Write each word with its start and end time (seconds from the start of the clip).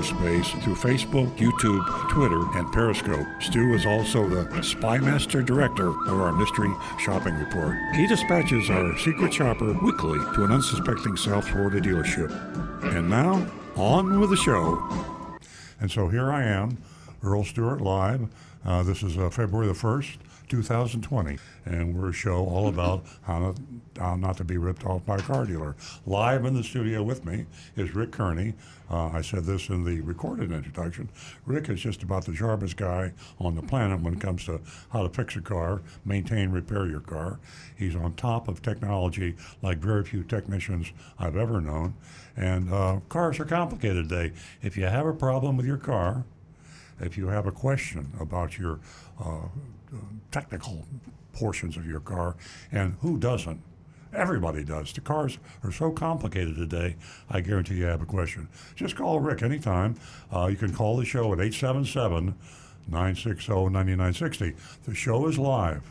cyberspace 0.00 0.62
through 0.62 0.74
Facebook, 0.74 1.30
YouTube, 1.36 2.10
Twitter, 2.10 2.40
and 2.58 2.70
Periscope. 2.72 3.26
Stu 3.40 3.74
is 3.74 3.86
also 3.86 4.28
the 4.28 4.44
Spymaster 4.60 5.44
Director 5.44 5.88
of 5.88 6.20
our 6.20 6.32
Mystery 6.32 6.72
Shopping 6.98 7.34
Report. 7.34 7.76
He 7.94 8.06
dispatches 8.06 8.70
our 8.70 8.96
secret 8.98 9.32
shopper 9.32 9.72
weekly 9.82 10.18
to 10.34 10.44
an 10.44 10.52
unsuspecting 10.52 11.16
South 11.16 11.48
Florida 11.48 11.80
dealership. 11.80 12.30
And 12.94 13.10
now, 13.10 13.46
on 13.76 14.20
with 14.20 14.30
the 14.30 14.36
show. 14.36 14.82
And 15.80 15.90
so 15.90 16.08
here 16.08 16.30
I 16.30 16.44
am, 16.44 16.78
Earl 17.22 17.44
Stewart 17.44 17.80
Live. 17.80 18.28
Uh, 18.64 18.82
this 18.82 19.02
is 19.02 19.16
uh, 19.16 19.30
February 19.30 19.68
the 19.68 19.74
1st, 19.74 20.16
2020, 20.50 21.38
and 21.64 21.96
we're 21.96 22.08
a 22.08 22.12
show 22.12 22.44
all 22.44 22.66
about 22.66 23.04
how 23.22 23.38
not, 23.38 23.58
how 23.96 24.16
not 24.16 24.36
to 24.36 24.44
be 24.44 24.58
ripped 24.58 24.84
off 24.84 25.06
by 25.06 25.16
a 25.16 25.22
car 25.22 25.46
dealer. 25.46 25.76
Live 26.06 26.44
in 26.44 26.54
the 26.54 26.64
studio 26.64 27.04
with 27.04 27.24
me 27.24 27.46
is 27.76 27.94
Rick 27.94 28.10
Kearney. 28.10 28.54
Uh, 28.90 29.06
I 29.10 29.20
said 29.22 29.44
this 29.44 29.68
in 29.68 29.84
the 29.84 30.00
recorded 30.00 30.50
introduction. 30.50 31.08
Rick 31.46 31.68
is 31.68 31.80
just 31.80 32.02
about 32.02 32.24
the 32.24 32.34
sharpest 32.34 32.76
guy 32.76 33.12
on 33.38 33.54
the 33.54 33.62
planet 33.62 34.00
when 34.00 34.14
it 34.14 34.20
comes 34.20 34.44
to 34.46 34.60
how 34.92 35.04
to 35.04 35.08
fix 35.08 35.36
a 35.36 35.40
car, 35.40 35.82
maintain, 36.04 36.50
repair 36.50 36.86
your 36.86 37.00
car. 37.00 37.38
He's 37.76 37.94
on 37.94 38.14
top 38.14 38.48
of 38.48 38.60
technology 38.60 39.36
like 39.62 39.78
very 39.78 40.04
few 40.04 40.24
technicians 40.24 40.92
I've 41.16 41.36
ever 41.36 41.60
known. 41.60 41.94
And 42.36 42.72
uh, 42.72 43.00
cars 43.08 43.38
are 43.38 43.44
complicated 43.44 44.08
today. 44.08 44.32
If 44.62 44.76
you 44.76 44.86
have 44.86 45.06
a 45.06 45.14
problem 45.14 45.56
with 45.56 45.66
your 45.66 45.76
car, 45.76 46.24
if 46.98 47.16
you 47.16 47.28
have 47.28 47.46
a 47.46 47.52
question 47.52 48.12
about 48.18 48.58
your 48.58 48.80
uh, 49.18 49.46
technical 50.30 50.86
portions 51.32 51.76
of 51.76 51.86
your 51.86 52.00
car, 52.00 52.36
and 52.72 52.96
who 53.00 53.18
doesn't? 53.18 53.62
Everybody 54.12 54.64
does. 54.64 54.92
The 54.92 55.00
cars 55.00 55.38
are 55.62 55.70
so 55.70 55.92
complicated 55.92 56.56
today, 56.56 56.96
I 57.28 57.40
guarantee 57.40 57.76
you 57.76 57.84
have 57.84 58.02
a 58.02 58.06
question. 58.06 58.48
Just 58.74 58.96
call 58.96 59.20
Rick 59.20 59.42
anytime. 59.42 59.94
Uh, 60.34 60.46
you 60.46 60.56
can 60.56 60.74
call 60.74 60.96
the 60.96 61.04
show 61.04 61.32
at 61.32 61.40
877 61.40 62.34
960 62.88 63.52
9960. 63.52 64.56
The 64.84 64.94
show 64.94 65.28
is 65.28 65.38
live 65.38 65.82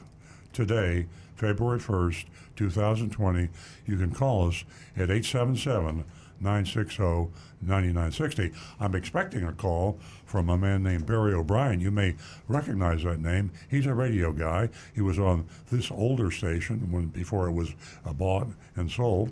today, 0.52 1.08
February 1.36 1.80
1st, 1.80 2.26
2020. 2.58 3.50
You 3.86 3.98
can 3.98 4.12
call 4.12 4.50
us 4.50 4.66
at 4.98 5.10
877 5.10 6.04
960 6.42 7.30
9960. 7.62 8.52
I'm 8.80 8.96
expecting 8.96 9.46
a 9.46 9.54
call 9.54 9.98
from 10.30 10.48
a 10.50 10.58
man 10.58 10.84
named 10.84 11.08
Barry 11.08 11.34
O'Brien. 11.34 11.82
You 11.82 11.90
may 11.90 12.16
recognize 12.48 13.04
that 13.04 13.20
name. 13.20 13.52
He's 13.68 13.88
a 13.88 13.94
radio 13.94 14.32
guy. 14.32 14.70
He 14.94 15.02
was 15.02 15.18
on 15.18 15.48
this 15.72 15.90
older 15.90 16.30
station 16.30 16.92
when 16.92 17.08
before 17.08 17.48
it 17.48 17.54
was 17.54 17.74
uh, 18.06 18.14
bought 18.14 18.48
and 18.76 18.92
sold. 18.92 19.32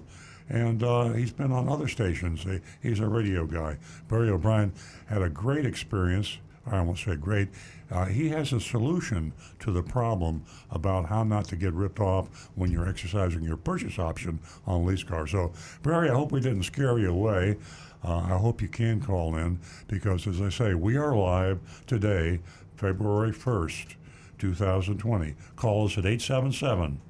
And 0.50 0.82
uh, 0.82 1.10
he's 1.10 1.32
been 1.32 1.52
on 1.52 1.70
other 1.70 1.88
stations. 1.88 2.46
He's 2.82 3.00
a 3.00 3.08
radio 3.08 3.46
guy. 3.46 3.78
Barry 4.08 4.30
O'Brien 4.30 4.74
had 5.08 5.22
a 5.22 5.30
great 5.30 5.66
experience. 5.66 6.40
I 6.66 6.80
almost 6.80 7.04
said 7.04 7.22
great. 7.22 7.50
Uh, 7.90 8.06
he 8.06 8.30
has 8.30 8.52
a 8.52 8.60
solution 8.60 9.32
to 9.60 9.72
the 9.72 9.84
problem 9.84 10.44
about 10.72 11.06
how 11.06 11.24
not 11.24 11.46
to 11.46 11.56
get 11.56 11.74
ripped 11.74 12.00
off 12.00 12.50
when 12.56 12.72
you're 12.72 12.90
exercising 12.90 13.44
your 13.44 13.56
purchase 13.56 14.00
option 14.00 14.40
on 14.66 14.82
a 14.82 14.84
lease 14.84 15.04
car. 15.04 15.28
So, 15.28 15.54
Barry, 15.84 16.10
I 16.10 16.14
hope 16.14 16.32
we 16.32 16.42
didn't 16.42 16.64
scare 16.64 16.98
you 17.00 17.12
away. 17.12 17.58
Uh, 18.04 18.18
I 18.18 18.38
hope 18.38 18.62
you 18.62 18.68
can 18.68 19.02
call 19.02 19.36
in 19.36 19.60
because, 19.88 20.28
as 20.28 20.42
I 20.42 20.50
say, 20.50 20.74
we 20.74 20.98
are 20.98 21.16
live 21.16 21.60
today, 21.88 22.40
February 22.76 23.32
1st, 23.32 23.96
2020. 24.38 25.36
Call 25.56 25.86
us 25.86 25.98
at 25.98 26.06
877 26.06 27.02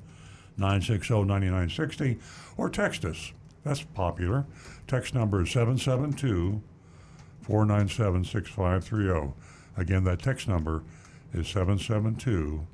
960 0.58 1.14
9960 1.24 2.20
or 2.58 2.70
text 2.70 3.06
us. 3.06 3.34
That's 3.64 3.84
popular. 3.84 4.46
Text 4.88 5.14
number 5.14 5.42
is 5.42 5.52
772 5.52 6.62
497 7.42 8.24
6530. 8.24 9.34
Again, 9.76 10.04
that 10.06 10.22
text 10.22 10.48
number 10.48 10.84
is 11.34 11.48
772 11.48 12.66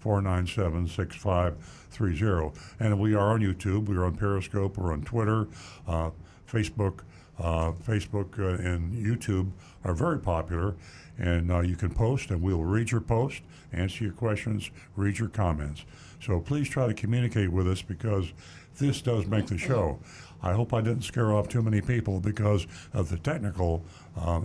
497 0.00 0.88
6530. 0.88 2.60
And 2.80 2.98
we 2.98 3.14
are 3.14 3.30
on 3.30 3.40
YouTube, 3.40 3.86
we're 3.86 4.04
on 4.04 4.16
Periscope, 4.16 4.76
we're 4.76 4.92
on 4.92 5.02
Twitter, 5.02 5.48
uh, 5.86 6.10
Facebook. 6.50 7.00
Uh, 7.40 7.72
Facebook 7.72 8.38
uh, 8.38 8.62
and 8.62 8.92
YouTube 8.92 9.50
are 9.84 9.94
very 9.94 10.18
popular, 10.18 10.74
and 11.18 11.50
uh, 11.50 11.60
you 11.60 11.74
can 11.74 11.88
post, 11.88 12.30
and 12.30 12.42
we'll 12.42 12.64
read 12.64 12.90
your 12.90 13.00
post, 13.00 13.40
answer 13.72 14.04
your 14.04 14.12
questions, 14.12 14.70
read 14.94 15.18
your 15.18 15.28
comments. 15.28 15.84
So 16.22 16.38
please 16.40 16.68
try 16.68 16.86
to 16.86 16.92
communicate 16.92 17.50
with 17.50 17.66
us 17.66 17.80
because 17.80 18.32
this 18.78 19.00
does 19.00 19.26
make 19.26 19.46
the 19.46 19.56
show. 19.56 19.98
I 20.42 20.52
hope 20.52 20.74
I 20.74 20.82
didn't 20.82 21.02
scare 21.02 21.32
off 21.32 21.48
too 21.48 21.62
many 21.62 21.80
people 21.80 22.20
because 22.20 22.66
of 22.92 23.08
the 23.08 23.18
technical 23.18 23.84
uh, 24.18 24.40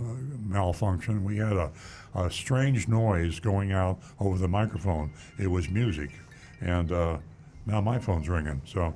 malfunction. 0.46 1.22
We 1.22 1.36
had 1.36 1.52
a, 1.52 1.72
a, 2.14 2.30
strange 2.30 2.88
noise 2.88 3.40
going 3.40 3.72
out 3.72 3.98
over 4.20 4.38
the 4.38 4.48
microphone. 4.48 5.12
It 5.38 5.48
was 5.48 5.68
music, 5.68 6.10
and 6.62 6.92
uh, 6.92 7.18
now 7.66 7.82
my 7.82 7.98
phone's 7.98 8.28
ringing. 8.28 8.62
So 8.64 8.94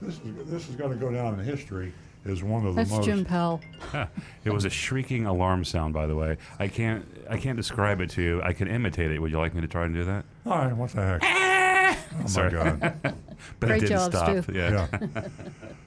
this 0.00 0.14
is, 0.14 0.20
this 0.46 0.68
is 0.68 0.76
going 0.76 0.90
to 0.90 0.96
go 0.96 1.10
down 1.10 1.38
in 1.38 1.44
history 1.44 1.92
is 2.28 2.42
one 2.42 2.66
of 2.66 2.74
That's 2.74 2.90
the 2.90 2.96
most. 2.96 3.06
Jim 3.06 3.24
Pell. 3.24 3.60
it 4.44 4.50
was 4.50 4.64
a 4.64 4.70
shrieking 4.70 5.26
alarm 5.26 5.64
sound, 5.64 5.94
by 5.94 6.06
the 6.06 6.14
way. 6.14 6.36
I 6.58 6.68
can't 6.68 7.06
I 7.28 7.36
can't 7.36 7.56
describe 7.56 8.00
it 8.00 8.10
to 8.10 8.22
you. 8.22 8.42
I 8.42 8.52
can 8.52 8.68
imitate 8.68 9.10
it. 9.10 9.18
Would 9.20 9.30
you 9.30 9.38
like 9.38 9.54
me 9.54 9.60
to 9.60 9.68
try 9.68 9.84
and 9.84 9.94
do 9.94 10.04
that? 10.04 10.24
All 10.44 10.58
right, 10.58 10.76
what 10.76 10.90
the 10.90 11.18
heck? 11.18 11.98
oh 12.22 12.26
Sorry. 12.26 12.52
my 12.52 12.76
God. 12.76 12.98
but 13.02 13.14
Great 13.60 13.82
it 13.84 13.88
didn't 13.88 14.12
job, 14.12 14.12
stop. 14.12 14.44
Stu. 14.44 14.52
Yeah. 14.52 14.86
Yeah. 14.90 15.22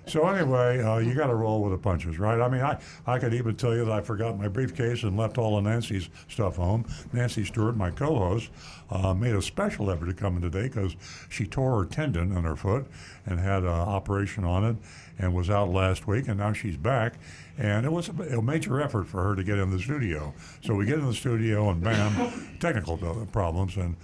So 0.09 0.27
anyway, 0.27 0.81
uh, 0.81 0.97
you 0.97 1.13
got 1.13 1.27
to 1.27 1.35
roll 1.35 1.61
with 1.61 1.71
the 1.71 1.77
punches, 1.77 2.19
right? 2.19 2.41
I 2.41 2.49
mean, 2.49 2.61
I, 2.61 2.79
I 3.05 3.19
could 3.19 3.33
even 3.33 3.55
tell 3.55 3.75
you 3.75 3.85
that 3.85 3.91
I 3.91 4.01
forgot 4.01 4.37
my 4.37 4.47
briefcase 4.47 5.03
and 5.03 5.15
left 5.15 5.37
all 5.37 5.57
of 5.57 5.63
Nancy's 5.63 6.09
stuff 6.27 6.55
home. 6.55 6.85
Nancy 7.13 7.45
Stewart, 7.45 7.75
my 7.77 7.91
co-host, 7.91 8.49
uh, 8.89 9.13
made 9.13 9.35
a 9.35 9.41
special 9.41 9.91
effort 9.91 10.07
to 10.07 10.13
come 10.13 10.35
in 10.35 10.41
today 10.41 10.63
because 10.63 10.95
she 11.29 11.45
tore 11.45 11.79
her 11.79 11.85
tendon 11.85 12.35
in 12.35 12.43
her 12.43 12.55
foot 12.55 12.87
and 13.25 13.39
had 13.39 13.63
an 13.63 13.69
operation 13.69 14.43
on 14.43 14.65
it 14.65 14.75
and 15.19 15.33
was 15.33 15.49
out 15.49 15.69
last 15.69 16.07
week, 16.07 16.27
and 16.27 16.39
now 16.39 16.53
she's 16.53 16.77
back. 16.77 17.15
And 17.57 17.85
it 17.85 17.91
was 17.91 18.09
a, 18.09 18.37
a 18.37 18.41
major 18.41 18.81
effort 18.81 19.05
for 19.05 19.21
her 19.23 19.35
to 19.35 19.43
get 19.43 19.57
in 19.57 19.69
the 19.69 19.79
studio. 19.79 20.33
So 20.63 20.73
we 20.75 20.85
get 20.85 20.99
in 20.99 21.05
the 21.05 21.13
studio, 21.13 21.69
and 21.69 21.83
bam, 21.83 22.57
technical 22.59 22.97
problems, 23.31 23.75
and 23.77 23.95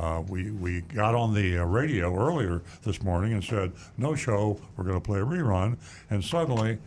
uh, 0.00 0.22
we, 0.26 0.50
we 0.50 0.80
got 0.80 1.14
on 1.14 1.34
the 1.34 1.58
uh, 1.58 1.64
radio 1.64 2.16
earlier 2.16 2.62
this 2.82 3.02
morning 3.02 3.34
and 3.34 3.44
said, 3.44 3.70
no 3.98 4.14
show, 4.14 4.58
we're 4.76 4.84
going 4.84 4.96
to 4.96 5.00
play 5.00 5.20
a 5.20 5.24
rerun. 5.24 5.76
And 6.08 6.24
suddenly, 6.24 6.78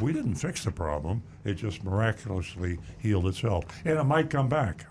we 0.00 0.12
didn't 0.12 0.34
fix 0.34 0.64
the 0.64 0.72
problem. 0.72 1.22
It 1.44 1.54
just 1.54 1.84
miraculously 1.84 2.78
healed 2.98 3.26
itself. 3.28 3.64
And 3.84 3.98
it 3.98 4.04
might 4.04 4.30
come 4.30 4.48
back. 4.48 4.86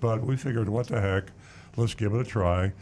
But 0.00 0.22
we 0.22 0.36
figured, 0.36 0.68
what 0.68 0.88
the 0.88 1.00
heck, 1.00 1.30
let's 1.76 1.94
give 1.94 2.14
it 2.14 2.20
a 2.20 2.24
try. 2.24 2.72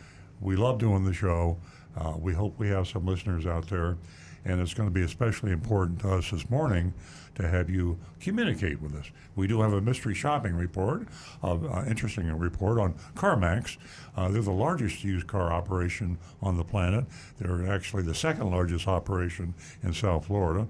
We 0.40 0.56
love 0.56 0.78
doing 0.78 1.04
the 1.04 1.12
show. 1.12 1.58
Uh, 1.94 2.14
we 2.18 2.32
hope 2.32 2.58
we 2.58 2.68
have 2.68 2.88
some 2.88 3.04
listeners 3.04 3.46
out 3.46 3.68
there. 3.68 3.98
And 4.46 4.60
it's 4.60 4.74
going 4.74 4.88
to 4.88 4.94
be 4.94 5.02
especially 5.02 5.50
important 5.50 6.00
to 6.00 6.14
us 6.14 6.30
this 6.30 6.48
morning 6.48 6.94
to 7.34 7.48
have 7.48 7.68
you 7.68 7.98
communicate 8.20 8.80
with 8.80 8.94
us. 8.94 9.10
We 9.34 9.48
do 9.48 9.60
have 9.60 9.72
a 9.72 9.80
mystery 9.80 10.14
shopping 10.14 10.54
report, 10.54 11.08
of 11.42 11.64
uh, 11.66 11.82
interesting 11.88 12.32
report 12.38 12.78
on 12.78 12.94
CarMax. 13.16 13.76
Uh, 14.16 14.28
they're 14.28 14.42
the 14.42 14.52
largest 14.52 15.02
used 15.02 15.26
car 15.26 15.52
operation 15.52 16.16
on 16.40 16.56
the 16.56 16.62
planet. 16.62 17.04
They're 17.40 17.70
actually 17.70 18.04
the 18.04 18.14
second 18.14 18.48
largest 18.50 18.86
operation 18.86 19.52
in 19.82 19.92
South 19.92 20.26
Florida. 20.26 20.68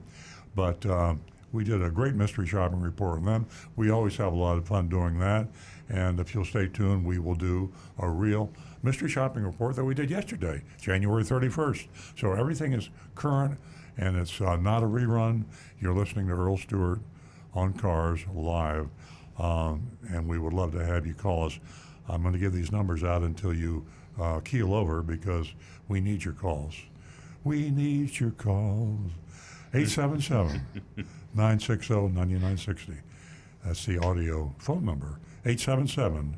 But 0.54 0.84
uh, 0.86 1.16
we 1.52 1.62
did 1.62 1.82
a 1.82 1.90
great 1.90 2.14
mystery 2.14 2.46
shopping 2.46 2.80
report 2.80 3.18
on 3.18 3.26
them. 3.26 3.46
We 3.76 3.90
always 3.90 4.16
have 4.16 4.32
a 4.32 4.36
lot 4.36 4.56
of 4.56 4.66
fun 4.66 4.88
doing 4.88 5.18
that. 5.18 5.48
And 5.90 6.18
if 6.18 6.34
you'll 6.34 6.46
stay 6.46 6.66
tuned, 6.66 7.04
we 7.04 7.18
will 7.18 7.34
do 7.34 7.72
a 7.98 8.08
real 8.08 8.50
mystery 8.86 9.08
shopping 9.08 9.42
report 9.42 9.74
that 9.74 9.84
we 9.84 9.94
did 9.94 10.08
yesterday, 10.08 10.62
January 10.80 11.24
31st. 11.24 11.88
So 12.16 12.34
everything 12.34 12.72
is 12.72 12.88
current 13.16 13.58
and 13.96 14.16
it's 14.16 14.40
uh, 14.40 14.54
not 14.56 14.84
a 14.84 14.86
rerun. 14.86 15.44
You're 15.80 15.92
listening 15.92 16.28
to 16.28 16.34
Earl 16.34 16.56
Stewart 16.56 17.00
on 17.52 17.72
Cars 17.72 18.20
live, 18.32 18.88
um, 19.40 19.90
and 20.08 20.28
we 20.28 20.38
would 20.38 20.52
love 20.52 20.70
to 20.72 20.84
have 20.84 21.04
you 21.04 21.14
call 21.14 21.46
us. 21.46 21.58
I'm 22.08 22.22
going 22.22 22.34
to 22.34 22.38
give 22.38 22.52
these 22.52 22.70
numbers 22.70 23.02
out 23.02 23.22
until 23.22 23.52
you 23.52 23.84
uh, 24.20 24.38
keel 24.40 24.72
over 24.72 25.02
because 25.02 25.52
we 25.88 26.00
need 26.00 26.24
your 26.24 26.34
calls. 26.34 26.76
We 27.42 27.70
need 27.70 28.20
your 28.20 28.30
calls. 28.30 29.10
877 29.74 30.60
960 31.34 31.94
9960. 32.14 32.92
That's 33.64 33.84
the 33.84 33.98
audio 33.98 34.54
phone 34.58 34.84
number, 34.84 35.18
877 35.44 36.36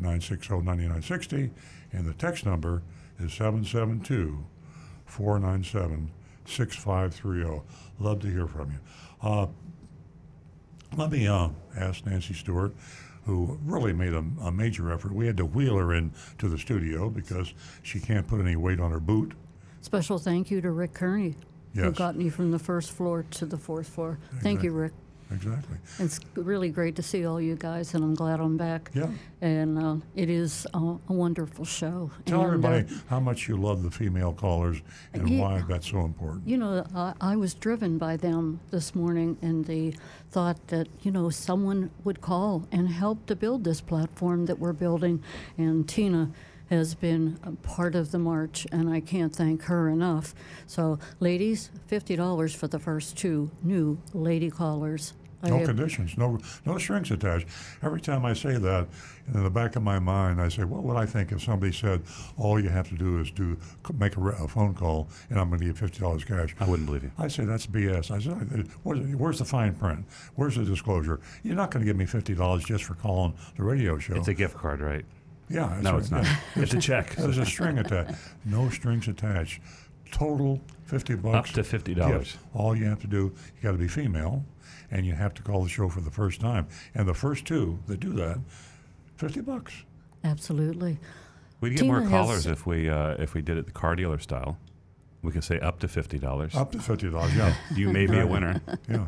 960 0.00 0.54
9960. 0.54 1.50
And 1.92 2.06
the 2.06 2.14
text 2.14 2.44
number 2.44 2.82
is 3.18 3.32
772 3.32 4.44
497 5.06 6.10
6530. 6.44 7.62
Love 7.98 8.20
to 8.20 8.26
hear 8.28 8.46
from 8.46 8.72
you. 8.72 8.78
Uh, 9.22 9.46
let 10.96 11.10
me 11.10 11.26
uh, 11.26 11.48
ask 11.76 12.06
Nancy 12.06 12.34
Stewart, 12.34 12.74
who 13.24 13.58
really 13.64 13.92
made 13.92 14.12
a, 14.12 14.24
a 14.42 14.52
major 14.52 14.92
effort. 14.92 15.12
We 15.12 15.26
had 15.26 15.36
to 15.38 15.44
wheel 15.44 15.76
her 15.76 15.92
in 15.94 16.12
to 16.38 16.48
the 16.48 16.58
studio 16.58 17.10
because 17.10 17.52
she 17.82 18.00
can't 18.00 18.26
put 18.26 18.40
any 18.40 18.56
weight 18.56 18.80
on 18.80 18.90
her 18.92 19.00
boot. 19.00 19.32
Special 19.80 20.18
thank 20.18 20.50
you 20.50 20.60
to 20.60 20.70
Rick 20.70 20.94
Kearney, 20.94 21.36
who 21.74 21.92
got 21.92 22.16
me 22.16 22.28
from 22.28 22.50
the 22.50 22.58
first 22.58 22.92
floor 22.92 23.24
to 23.32 23.46
the 23.46 23.56
fourth 23.56 23.88
floor. 23.88 24.18
Thank 24.42 24.62
you, 24.62 24.72
Rick. 24.72 24.92
Exactly. 25.30 25.76
It's 25.98 26.20
really 26.34 26.68
great 26.68 26.94
to 26.96 27.02
see 27.02 27.26
all 27.26 27.40
you 27.40 27.56
guys, 27.56 27.94
and 27.94 28.04
I'm 28.04 28.14
glad 28.14 28.38
I'm 28.38 28.56
back. 28.56 28.90
Yeah. 28.94 29.08
And 29.40 29.78
uh, 29.78 29.96
it 30.14 30.30
is 30.30 30.66
uh, 30.72 30.96
a 31.08 31.12
wonderful 31.12 31.64
show. 31.64 32.10
Tell 32.26 32.42
and, 32.42 32.64
uh, 32.64 32.68
everybody 32.68 32.86
how 33.08 33.18
much 33.20 33.48
you 33.48 33.56
love 33.56 33.82
the 33.82 33.90
female 33.90 34.32
callers 34.32 34.80
and 35.12 35.28
Yeah. 35.28 35.40
why 35.40 35.64
that's 35.68 35.90
so 35.90 36.04
important. 36.04 36.46
You 36.46 36.58
know, 36.58 36.84
I, 36.94 37.14
I 37.20 37.36
was 37.36 37.54
driven 37.54 37.98
by 37.98 38.16
them 38.16 38.60
this 38.70 38.94
morning 38.94 39.36
and 39.42 39.64
the 39.64 39.94
thought 40.30 40.68
that, 40.68 40.86
you 41.02 41.10
know, 41.10 41.28
someone 41.30 41.90
would 42.04 42.20
call 42.20 42.66
and 42.70 42.88
help 42.88 43.26
to 43.26 43.34
build 43.36 43.64
this 43.64 43.80
platform 43.80 44.46
that 44.46 44.58
we're 44.58 44.72
building. 44.72 45.22
And 45.58 45.88
Tina 45.88 46.30
has 46.70 46.94
been 46.94 47.38
a 47.42 47.52
part 47.52 47.94
of 47.94 48.10
the 48.10 48.18
march, 48.18 48.66
and 48.72 48.90
I 48.90 49.00
can't 49.00 49.34
thank 49.34 49.62
her 49.64 49.88
enough. 49.88 50.34
So, 50.66 50.98
ladies, 51.20 51.70
$50 51.90 52.54
for 52.56 52.68
the 52.68 52.78
first 52.78 53.16
two 53.16 53.50
new 53.62 53.98
lady 54.12 54.50
callers. 54.50 55.14
I 55.42 55.50
No 55.50 55.64
conditions, 55.66 56.16
no 56.16 56.38
no 56.64 56.78
strings 56.78 57.10
attached. 57.10 57.46
Every 57.82 58.00
time 58.00 58.24
I 58.24 58.32
say 58.32 58.56
that, 58.56 58.88
in 59.34 59.44
the 59.44 59.50
back 59.50 59.76
of 59.76 59.82
my 59.82 59.98
mind, 59.98 60.40
I 60.40 60.48
say, 60.48 60.64
"What 60.64 60.82
would 60.82 60.96
I 60.96 61.04
think 61.04 61.30
if 61.30 61.42
somebody 61.42 61.72
said 61.72 62.02
all 62.38 62.58
you 62.58 62.70
have 62.70 62.88
to 62.88 62.94
do 62.96 63.20
is 63.20 63.30
do 63.32 63.58
make 63.98 64.16
a, 64.16 64.20
re- 64.20 64.34
a 64.38 64.48
phone 64.48 64.72
call 64.72 65.08
and 65.28 65.38
I'm 65.38 65.48
going 65.48 65.60
to 65.60 65.66
give 65.66 65.78
fifty 65.78 66.00
dollars 66.00 66.24
cash?" 66.24 66.56
I 66.58 66.66
wouldn't 66.66 66.86
believe 66.86 67.02
you. 67.02 67.10
I 67.18 67.28
say 67.28 67.44
that's 67.44 67.66
BS. 67.66 68.10
I 68.10 68.18
said, 68.18 68.68
where's, 68.82 69.14
where's 69.14 69.38
the 69.38 69.44
fine 69.44 69.74
print? 69.74 70.06
Where's 70.36 70.56
the 70.56 70.64
disclosure? 70.64 71.20
You're 71.42 71.54
not 71.54 71.70
going 71.70 71.84
to 71.84 71.86
give 71.86 71.96
me 71.98 72.06
fifty 72.06 72.34
dollars 72.34 72.64
just 72.64 72.84
for 72.84 72.94
calling 72.94 73.34
the 73.56 73.62
radio 73.62 73.98
show. 73.98 74.14
It's 74.14 74.28
a 74.28 74.34
gift 74.34 74.56
card, 74.56 74.80
right? 74.80 75.04
Yeah, 75.48 75.68
that's 75.68 75.82
No, 75.82 75.92
right. 75.92 75.98
it's 76.00 76.10
not. 76.10 76.26
It's 76.56 76.74
a 76.74 76.80
check. 76.80 77.10
There's 77.16 77.38
a 77.38 77.46
string 77.46 77.78
attached. 77.78 78.14
No 78.44 78.68
strings 78.70 79.08
attached. 79.08 79.60
Total 80.12 80.60
fifty 80.84 81.14
bucks. 81.14 81.50
Up 81.50 81.54
to 81.56 81.62
$50. 81.78 82.36
All 82.54 82.76
you 82.76 82.84
have 82.86 83.00
to 83.00 83.06
do, 83.06 83.32
you 83.56 83.62
got 83.62 83.72
to 83.72 83.78
be 83.78 83.88
female, 83.88 84.44
and 84.90 85.04
you 85.04 85.14
have 85.14 85.34
to 85.34 85.42
call 85.42 85.62
the 85.62 85.68
show 85.68 85.88
for 85.88 86.00
the 86.00 86.10
first 86.10 86.40
time. 86.40 86.68
And 86.94 87.08
the 87.08 87.14
first 87.14 87.44
two 87.44 87.78
that 87.88 87.98
do 88.00 88.12
that, 88.14 88.38
fifty 89.16 89.40
bucks. 89.40 89.82
Absolutely. 90.24 90.98
We'd 91.60 91.76
get 91.76 91.86
more 91.86 92.02
callers 92.06 92.44
has- 92.44 92.46
if 92.46 92.66
we 92.66 92.88
uh, 92.88 93.16
if 93.18 93.34
we 93.34 93.42
did 93.42 93.56
it 93.58 93.66
the 93.66 93.72
car 93.72 93.96
dealer 93.96 94.18
style. 94.18 94.58
We 95.22 95.32
could 95.32 95.42
say 95.44 95.58
up 95.58 95.80
to 95.80 95.88
fifty 95.88 96.18
dollars. 96.20 96.54
Up 96.54 96.70
to 96.72 96.78
fifty 96.78 97.10
dollars. 97.10 97.34
Yeah, 97.34 97.52
You 97.74 97.88
may 97.90 98.06
be 98.06 98.18
a 98.20 98.26
winner. 98.26 98.60
yeah. 98.88 99.06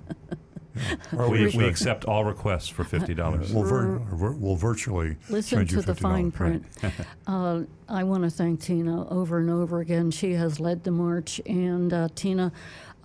Yeah. 1.13 1.19
Or 1.19 1.31
We, 1.31 1.47
we 1.49 1.65
accept 1.67 2.05
all 2.05 2.25
requests 2.25 2.69
for 2.69 2.85
fifty 2.85 3.15
dollars. 3.15 3.53
We'll, 3.53 3.65
vir- 3.65 3.99
vir- 3.99 4.33
we'll 4.33 4.57
virtually 4.57 5.17
Listen 5.29 5.59
send 5.59 5.73
you 5.73 5.81
to 5.81 5.87
the 5.87 5.95
fine 5.95 6.31
dollars. 6.31 6.35
print. 6.35 6.67
uh, 7.27 7.63
I 7.89 8.05
want 8.05 8.25
to 8.25 8.31
thank 8.31 8.61
Tina 8.61 9.09
over 9.09 9.39
and 9.39 9.51
over 9.51 9.81
again. 9.81 10.11
She 10.11 10.33
has 10.33 10.61
led 10.61 10.85
the 10.85 10.91
march, 10.91 11.41
and 11.47 11.93
uh, 11.93 12.09
Tina 12.15 12.53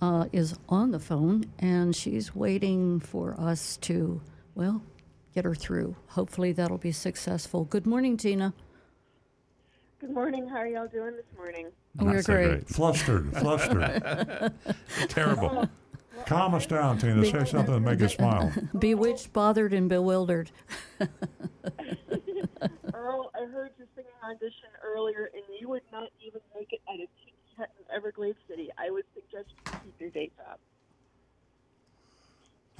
uh, 0.00 0.26
is 0.32 0.58
on 0.68 0.90
the 0.90 1.00
phone, 1.00 1.44
and 1.58 1.94
she's 1.94 2.34
waiting 2.34 3.00
for 3.00 3.34
us 3.40 3.76
to, 3.78 4.20
well, 4.54 4.82
get 5.34 5.44
her 5.44 5.54
through. 5.54 5.96
Hopefully, 6.08 6.52
that'll 6.52 6.78
be 6.78 6.92
successful. 6.92 7.64
Good 7.64 7.86
morning, 7.86 8.16
Tina. 8.16 8.52
Good 10.00 10.10
morning. 10.10 10.46
How 10.48 10.56
are 10.58 10.66
y'all 10.66 10.86
doing 10.86 11.12
this 11.16 11.24
morning? 11.36 11.68
Oh, 11.98 12.04
we're 12.04 12.20
so 12.22 12.32
great. 12.34 12.48
great. 12.48 12.68
Flustered, 12.68 13.32
flustered. 13.38 14.52
Terrible. 15.08 15.68
Calm 16.26 16.54
us 16.54 16.66
down, 16.66 16.98
Tina. 16.98 17.24
Say 17.24 17.44
something 17.44 17.74
to 17.74 17.80
make 17.80 18.00
us 18.02 18.14
smile. 18.14 18.52
Bewitched, 18.78 19.32
bothered, 19.32 19.72
and 19.72 19.88
bewildered. 19.88 20.50
Earl, 22.94 23.30
I 23.34 23.44
heard 23.46 23.70
your 23.78 23.86
singing 23.94 24.10
audition 24.24 24.68
earlier, 24.82 25.30
and 25.34 25.42
you 25.60 25.68
would 25.68 25.82
not 25.92 26.08
even 26.26 26.40
make 26.54 26.72
it 26.72 26.80
at 26.88 26.94
a 26.94 27.06
tiki 27.20 27.34
hut 27.58 27.70
in 27.78 27.94
Everglades 27.94 28.38
City. 28.48 28.70
I 28.78 28.90
would 28.90 29.04
suggest 29.14 29.48
you 29.66 29.72
keep 29.84 30.00
your 30.00 30.10
day 30.10 30.30
job. 30.36 30.58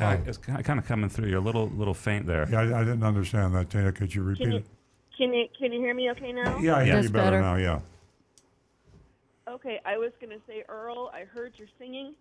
Uh, 0.01 0.17
it's 0.27 0.39
kind 0.39 0.79
of 0.79 0.87
coming 0.87 1.09
through. 1.09 1.29
You're 1.29 1.39
a 1.39 1.43
little 1.43 1.69
little 1.69 1.95
faint 1.95 2.27
there. 2.27 2.49
Yeah, 2.51 2.61
I, 2.61 2.81
I 2.81 2.85
didn't 2.85 3.05
understand 3.05 3.55
that, 3.55 3.71
Tina. 3.71 3.93
Could 3.93 4.13
you 4.15 4.23
Can 4.23 4.29
repeat 4.29 4.49
you 4.49 4.57
it? 4.57 4.67
can 5.17 5.33
you 5.33 5.47
can 5.57 5.73
you 5.73 5.81
hear 5.81 5.95
me 5.95 6.11
okay 6.13 6.33
now? 6.33 6.59
Yeah, 6.59 6.77
I 6.77 6.85
hear 6.85 6.95
That's 6.95 7.07
you 7.07 7.13
better, 7.13 7.41
better. 7.41 7.41
now. 7.41 7.55
Yeah. 7.57 7.81
Okay, 9.49 9.81
I 9.85 9.97
was 9.99 10.11
gonna 10.21 10.39
say, 10.49 10.65
Earl, 10.69 11.11
I 11.15 11.25
heard 11.25 11.53
your 11.57 11.69
singing, 11.79 12.15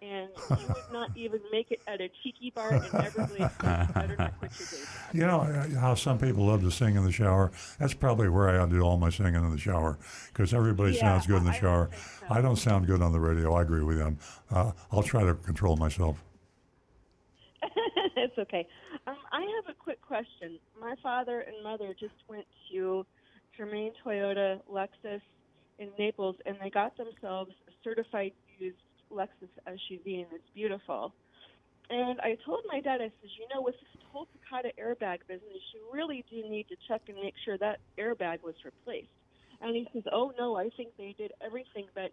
and 0.00 0.28
you 0.50 0.66
would 0.68 0.92
not 0.92 1.10
even 1.16 1.40
make 1.50 1.70
it 1.70 1.80
at 1.86 2.00
a 2.00 2.08
tiki 2.22 2.50
bar 2.54 2.72
in 2.74 2.82
Everglades. 2.94 3.52
Better 3.60 4.16
not 4.16 4.38
quit 4.38 4.52
your 4.58 4.68
day 4.68 4.76
job. 4.76 5.14
You 5.14 5.20
know 5.26 5.40
uh, 5.40 5.80
how 5.80 5.94
some 5.94 6.18
people 6.18 6.46
love 6.46 6.62
to 6.62 6.70
sing 6.70 6.94
in 6.96 7.04
the 7.04 7.12
shower. 7.12 7.50
That's 7.80 7.94
probably 7.94 8.28
where 8.28 8.48
I 8.60 8.66
do 8.66 8.80
all 8.82 8.96
my 8.96 9.10
singing 9.10 9.34
in 9.34 9.50
the 9.50 9.58
shower 9.58 9.98
because 10.32 10.54
everybody 10.54 10.92
Yeah, 10.92 11.00
sounds 11.00 11.26
good 11.26 11.38
in 11.38 11.44
the 11.44 11.50
I- 11.50 11.58
shower. 11.60 11.90
so. 12.20 12.26
I 12.30 12.40
don't 12.40 12.56
sound 12.56 12.86
good 12.86 13.02
on 13.02 13.12
the 13.12 13.20
radio. 13.20 13.54
I 13.54 13.62
agree 13.62 13.82
with 13.82 13.98
them. 13.98 14.18
Uh, 14.50 14.72
I'll 14.92 15.02
try 15.02 15.24
to 15.24 15.34
control 15.34 15.76
myself. 15.76 16.22
it's 18.16 18.38
okay. 18.38 18.66
Um, 19.06 19.16
I 19.32 19.40
have 19.40 19.74
a 19.74 19.78
quick 19.78 20.00
question. 20.02 20.58
My 20.80 20.94
father 21.02 21.40
and 21.40 21.62
mother 21.62 21.94
just 21.98 22.14
went 22.28 22.44
to 22.72 23.04
Germain 23.56 23.92
Toyota 24.04 24.60
Lexus 24.70 25.20
in 25.78 25.88
Naples, 25.98 26.36
and 26.46 26.56
they 26.62 26.70
got 26.70 26.96
themselves 26.96 27.50
certified 27.82 28.32
used 28.58 28.76
Lexus 29.10 29.52
SUV, 29.66 30.24
and 30.24 30.32
it's 30.32 30.50
beautiful. 30.54 31.12
And 31.90 32.20
I 32.20 32.36
told 32.44 32.60
my 32.68 32.80
dad, 32.80 33.00
I 33.00 33.10
said, 33.20 33.30
you 33.38 33.46
know, 33.54 33.62
with 33.62 33.74
this 33.74 34.02
whole 34.12 34.26
Takata 34.26 34.72
airbag 34.78 35.20
business, 35.26 35.62
you 35.72 35.80
really 35.92 36.24
do 36.30 36.36
need 36.48 36.68
to 36.68 36.76
check 36.86 37.02
and 37.08 37.16
make 37.16 37.34
sure 37.44 37.56
that 37.58 37.80
airbag 37.98 38.42
was 38.42 38.54
replaced. 38.64 39.08
And 39.60 39.74
he 39.74 39.88
says, 39.92 40.02
oh 40.12 40.32
no, 40.38 40.56
I 40.56 40.70
think 40.76 40.90
they 40.98 41.14
did 41.16 41.32
everything. 41.44 41.86
But 41.94 42.12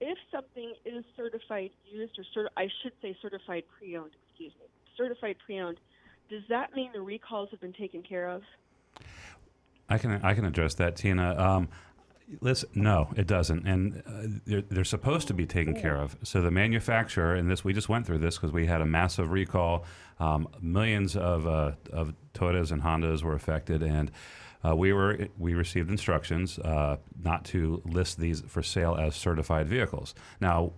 if 0.00 0.16
something 0.32 0.74
is 0.84 1.04
certified 1.16 1.70
used 1.84 2.18
or 2.18 2.24
cert- 2.36 2.48
I 2.56 2.68
should 2.82 2.92
say 3.02 3.16
certified 3.20 3.64
pre-owned, 3.78 4.12
excuse 4.28 4.52
me, 4.60 4.66
certified 4.96 5.36
pre-owned, 5.44 5.78
does 6.30 6.42
that 6.48 6.74
mean 6.74 6.90
the 6.92 7.00
recalls 7.00 7.50
have 7.50 7.60
been 7.60 7.72
taken 7.72 8.02
care 8.02 8.28
of? 8.28 8.42
I 9.88 9.98
can 9.98 10.20
I 10.22 10.34
can 10.34 10.44
address 10.44 10.74
that, 10.74 10.96
Tina. 10.96 11.36
Um, 11.38 11.68
listen, 12.40 12.68
no, 12.74 13.08
it 13.16 13.26
doesn't, 13.26 13.66
and 13.66 14.02
uh, 14.06 14.38
they're, 14.46 14.62
they're 14.62 14.84
supposed 14.84 15.28
to 15.28 15.34
be 15.34 15.46
taken 15.46 15.74
care 15.74 15.96
of. 15.96 16.16
So 16.22 16.40
the 16.40 16.50
manufacturer, 16.50 17.34
and 17.34 17.50
this 17.50 17.64
we 17.64 17.72
just 17.72 17.88
went 17.88 18.06
through 18.06 18.18
this 18.18 18.36
because 18.36 18.52
we 18.52 18.66
had 18.66 18.80
a 18.80 18.86
massive 18.86 19.30
recall. 19.30 19.84
Um, 20.18 20.48
millions 20.60 21.16
of 21.16 21.46
uh, 21.46 21.72
of 21.92 22.14
Toyotas 22.34 22.72
and 22.72 22.82
Hondas 22.82 23.22
were 23.22 23.34
affected, 23.34 23.82
and 23.82 24.10
uh, 24.66 24.74
we 24.74 24.92
were 24.92 25.28
we 25.38 25.54
received 25.54 25.90
instructions 25.90 26.58
uh, 26.58 26.96
not 27.22 27.44
to 27.44 27.82
list 27.84 28.18
these 28.18 28.40
for 28.46 28.62
sale 28.62 28.94
as 28.94 29.14
certified 29.14 29.68
vehicles. 29.68 30.14
Now, 30.40 30.72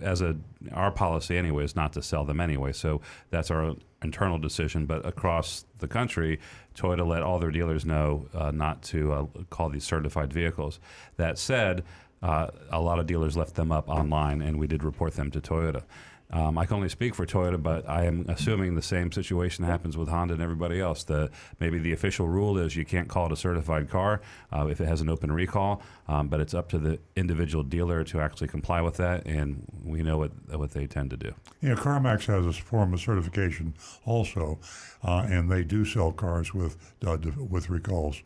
as 0.00 0.20
a 0.20 0.36
our 0.72 0.90
policy 0.90 1.36
anyway 1.36 1.64
is 1.64 1.74
not 1.74 1.92
to 1.94 2.02
sell 2.02 2.24
them 2.24 2.40
anyway, 2.40 2.72
so 2.72 3.00
that's 3.30 3.50
our 3.50 3.74
internal 4.02 4.38
decision. 4.38 4.86
But 4.86 5.04
across 5.06 5.64
the 5.78 5.88
country, 5.88 6.40
Toyota 6.74 7.06
let 7.06 7.22
all 7.22 7.38
their 7.38 7.50
dealers 7.50 7.84
know 7.84 8.26
uh, 8.34 8.50
not 8.50 8.82
to 8.84 9.12
uh, 9.12 9.26
call 9.50 9.70
these 9.70 9.84
certified 9.84 10.32
vehicles. 10.32 10.78
That 11.16 11.38
said, 11.38 11.84
uh, 12.22 12.48
a 12.70 12.80
lot 12.80 12.98
of 12.98 13.06
dealers 13.06 13.36
left 13.36 13.54
them 13.54 13.72
up 13.72 13.88
online, 13.88 14.42
and 14.42 14.58
we 14.58 14.66
did 14.66 14.84
report 14.84 15.14
them 15.14 15.30
to 15.32 15.40
Toyota. 15.40 15.82
Um, 16.32 16.56
I 16.56 16.64
can 16.64 16.76
only 16.76 16.88
speak 16.88 17.14
for 17.14 17.26
Toyota, 17.26 17.62
but 17.62 17.88
I 17.88 18.04
am 18.04 18.24
assuming 18.28 18.74
the 18.74 18.82
same 18.82 19.12
situation 19.12 19.64
happens 19.64 19.96
with 19.96 20.08
Honda 20.08 20.34
and 20.34 20.42
everybody 20.42 20.80
else. 20.80 21.04
The 21.04 21.30
maybe 21.60 21.78
the 21.78 21.92
official 21.92 22.26
rule 22.26 22.58
is 22.58 22.74
you 22.74 22.84
can't 22.84 23.08
call 23.08 23.26
it 23.26 23.32
a 23.32 23.36
certified 23.36 23.90
car 23.90 24.22
uh, 24.52 24.66
if 24.66 24.80
it 24.80 24.86
has 24.86 25.00
an 25.00 25.10
open 25.10 25.30
recall, 25.30 25.82
um, 26.08 26.28
but 26.28 26.40
it's 26.40 26.54
up 26.54 26.70
to 26.70 26.78
the 26.78 26.98
individual 27.16 27.62
dealer 27.62 28.02
to 28.04 28.20
actually 28.20 28.48
comply 28.48 28.80
with 28.80 28.96
that, 28.96 29.26
and 29.26 29.64
we 29.84 30.02
know 30.02 30.16
what 30.16 30.32
what 30.56 30.70
they 30.70 30.86
tend 30.86 31.10
to 31.10 31.16
do. 31.16 31.34
Yeah, 31.60 31.74
CarMax 31.74 32.26
has 32.26 32.46
a 32.46 32.52
form 32.52 32.94
of 32.94 33.00
certification 33.00 33.74
also, 34.06 34.58
uh, 35.04 35.26
and 35.28 35.50
they 35.50 35.64
do 35.64 35.84
sell 35.84 36.12
cars 36.12 36.54
with 36.54 36.94
uh, 37.06 37.18
with 37.36 37.68
recalls, 37.68 38.22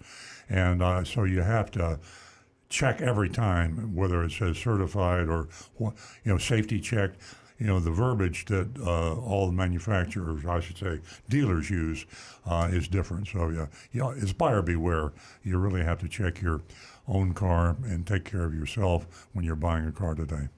and 0.48 0.82
uh, 0.82 1.02
so 1.02 1.24
you 1.24 1.40
have 1.40 1.70
to 1.72 1.98
check 2.68 3.00
every 3.00 3.28
time 3.28 3.94
whether 3.94 4.22
it 4.24 4.32
says 4.32 4.58
certified 4.58 5.28
or 5.28 5.48
you 5.80 5.92
know 6.24 6.38
safety 6.38 6.80
checked. 6.80 7.20
You 7.58 7.66
know 7.66 7.80
the 7.80 7.90
verbiage 7.90 8.44
that 8.46 8.68
uh, 8.78 9.14
all 9.14 9.46
the 9.46 9.52
manufacturers, 9.52 10.44
I 10.44 10.60
should 10.60 10.76
say, 10.76 11.00
dealers 11.28 11.70
use 11.70 12.04
uh, 12.44 12.68
is 12.70 12.86
different. 12.86 13.28
So 13.28 13.48
yeah, 13.48 13.66
yeah, 13.92 14.12
it's 14.16 14.32
buyer 14.32 14.62
beware. 14.62 15.12
You 15.42 15.58
really 15.58 15.82
have 15.82 15.98
to 16.00 16.08
check 16.08 16.42
your 16.42 16.60
own 17.08 17.32
car 17.32 17.76
and 17.84 18.06
take 18.06 18.24
care 18.24 18.44
of 18.44 18.54
yourself 18.54 19.28
when 19.32 19.44
you're 19.44 19.56
buying 19.56 19.86
a 19.86 19.92
car 19.92 20.14
today. 20.14 20.48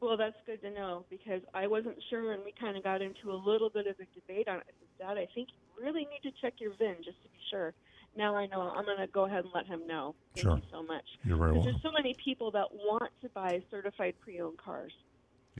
Well, 0.00 0.18
that's 0.18 0.36
good 0.44 0.60
to 0.62 0.70
know 0.70 1.04
because 1.08 1.40
I 1.54 1.66
wasn't 1.66 1.96
sure, 2.10 2.32
and 2.32 2.44
we 2.44 2.52
kind 2.60 2.76
of 2.76 2.84
got 2.84 3.00
into 3.00 3.30
a 3.30 3.38
little 3.40 3.70
bit 3.70 3.86
of 3.86 3.96
a 4.00 4.06
debate 4.20 4.48
on 4.48 4.58
it. 4.58 4.74
Dad, 4.98 5.16
I 5.16 5.26
think 5.34 5.48
you 5.48 5.84
really 5.84 6.06
need 6.06 6.20
to 6.24 6.32
check 6.42 6.54
your 6.58 6.72
VIN 6.78 6.96
just 6.98 7.22
to 7.22 7.28
be 7.28 7.38
sure. 7.50 7.72
Now 8.16 8.36
I 8.36 8.46
know. 8.46 8.72
I'm 8.76 8.84
going 8.84 8.98
to 8.98 9.06
go 9.08 9.24
ahead 9.24 9.44
and 9.44 9.52
let 9.54 9.66
him 9.66 9.86
know. 9.86 10.14
Thank 10.34 10.42
Sure. 10.44 10.56
you 10.56 10.62
so 10.70 10.82
much. 10.82 11.04
You're 11.24 11.36
very 11.36 11.50
'Cause 11.50 11.64
welcome. 11.64 11.72
There's 11.72 11.82
so 11.82 11.92
many 11.92 12.14
people 12.14 12.50
that 12.52 12.66
want 12.72 13.10
to 13.22 13.28
buy 13.30 13.62
certified 13.70 14.14
pre-owned 14.20 14.58
cars. 14.58 14.92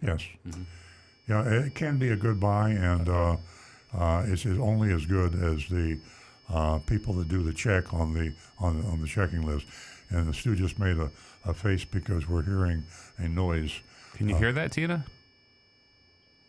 Yes. 0.02 0.22
Yeah, 1.28 1.48
it 1.48 1.74
can 1.74 1.98
be 1.98 2.10
a 2.10 2.16
good 2.16 2.38
buy, 2.38 2.70
and 2.70 3.08
uh, 3.08 3.36
uh, 3.94 4.24
it's, 4.26 4.44
it's 4.44 4.60
only 4.60 4.92
as 4.92 5.06
good 5.06 5.34
as 5.34 5.66
the 5.68 5.98
uh, 6.52 6.78
people 6.80 7.14
that 7.14 7.28
do 7.28 7.42
the 7.42 7.52
check 7.52 7.94
on 7.94 8.12
the 8.12 8.34
on 8.58 8.80
the, 8.82 8.88
on 8.88 9.00
the 9.00 9.06
checking 9.06 9.42
list. 9.46 9.66
And 10.10 10.34
Stu 10.34 10.54
just 10.54 10.78
made 10.78 10.98
a, 10.98 11.10
a 11.46 11.54
face 11.54 11.84
because 11.84 12.28
we're 12.28 12.42
hearing 12.42 12.84
a 13.18 13.28
noise. 13.28 13.80
Can 14.14 14.28
you 14.28 14.36
hear 14.36 14.52
that, 14.52 14.70
Tina? 14.72 15.04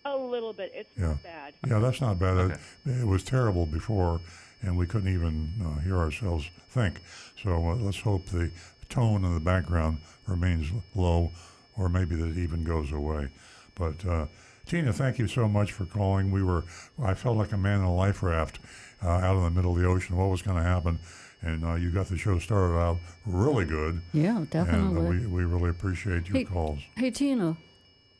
A 0.06 0.16
little 0.16 0.54
bit. 0.54 0.72
It's 0.76 0.90
Yeah. 0.98 1.08
not 1.08 1.24
bad. 1.24 1.54
Yeah, 1.68 1.80
that's 1.80 2.00
not 2.02 2.20
bad. 2.20 2.38
Okay. 2.38 2.60
It, 2.86 3.02
it 3.02 3.08
was 3.08 3.24
terrible 3.24 3.66
before, 3.66 4.22
and 4.62 4.78
we 4.78 4.86
couldn't 4.86 5.12
even 5.14 5.50
uh, 5.64 5.80
hear 5.82 5.98
ourselves 5.98 6.48
think. 6.70 7.02
So 7.42 7.72
uh, 7.72 7.76
let's 7.76 8.00
hope 8.00 8.26
the 8.28 8.52
tone 8.88 9.26
in 9.26 9.34
the 9.34 9.40
background 9.40 9.98
remains 10.28 10.68
low, 10.94 11.32
or 11.76 11.90
maybe 11.90 12.16
that 12.18 12.38
even 12.38 12.64
goes 12.64 12.92
away. 12.92 13.30
But 13.74 14.06
uh, 14.06 14.28
Tina, 14.68 14.94
thank 14.94 15.18
you 15.18 15.28
so 15.28 15.48
much 15.48 15.72
for 15.72 15.86
calling. 15.86 16.32
We 16.32 16.44
were, 16.44 16.64
I 17.04 17.16
felt 17.16 17.38
like 17.38 17.52
a 17.52 17.58
man 17.58 17.80
in 17.80 17.86
a 17.86 17.94
life 17.96 18.22
raft 18.22 18.60
uh, 19.04 19.10
out 19.10 19.38
in 19.38 19.44
the 19.44 19.50
middle 19.52 19.76
of 19.76 19.82
the 19.82 19.88
ocean. 19.88 20.18
What 20.18 20.30
was 20.30 20.42
going 20.44 20.58
to 20.58 20.64
happen? 20.64 21.00
And 21.42 21.64
uh, 21.66 21.76
you 21.76 21.90
got 21.92 22.08
the 22.08 22.18
show 22.18 22.40
started 22.40 22.76
out 22.78 22.98
really 23.26 23.66
good. 23.66 24.02
Yeah, 24.14 24.38
And 24.38 24.50
definitely. 24.50 25.08
uh, 25.08 25.10
we, 25.10 25.28
we 25.28 25.44
really 25.46 25.70
appreciate 25.70 26.28
your 26.28 26.38
Hey, 26.38 26.44
calls. 26.46 26.80
Hey, 26.96 27.12
Tina, 27.12 27.56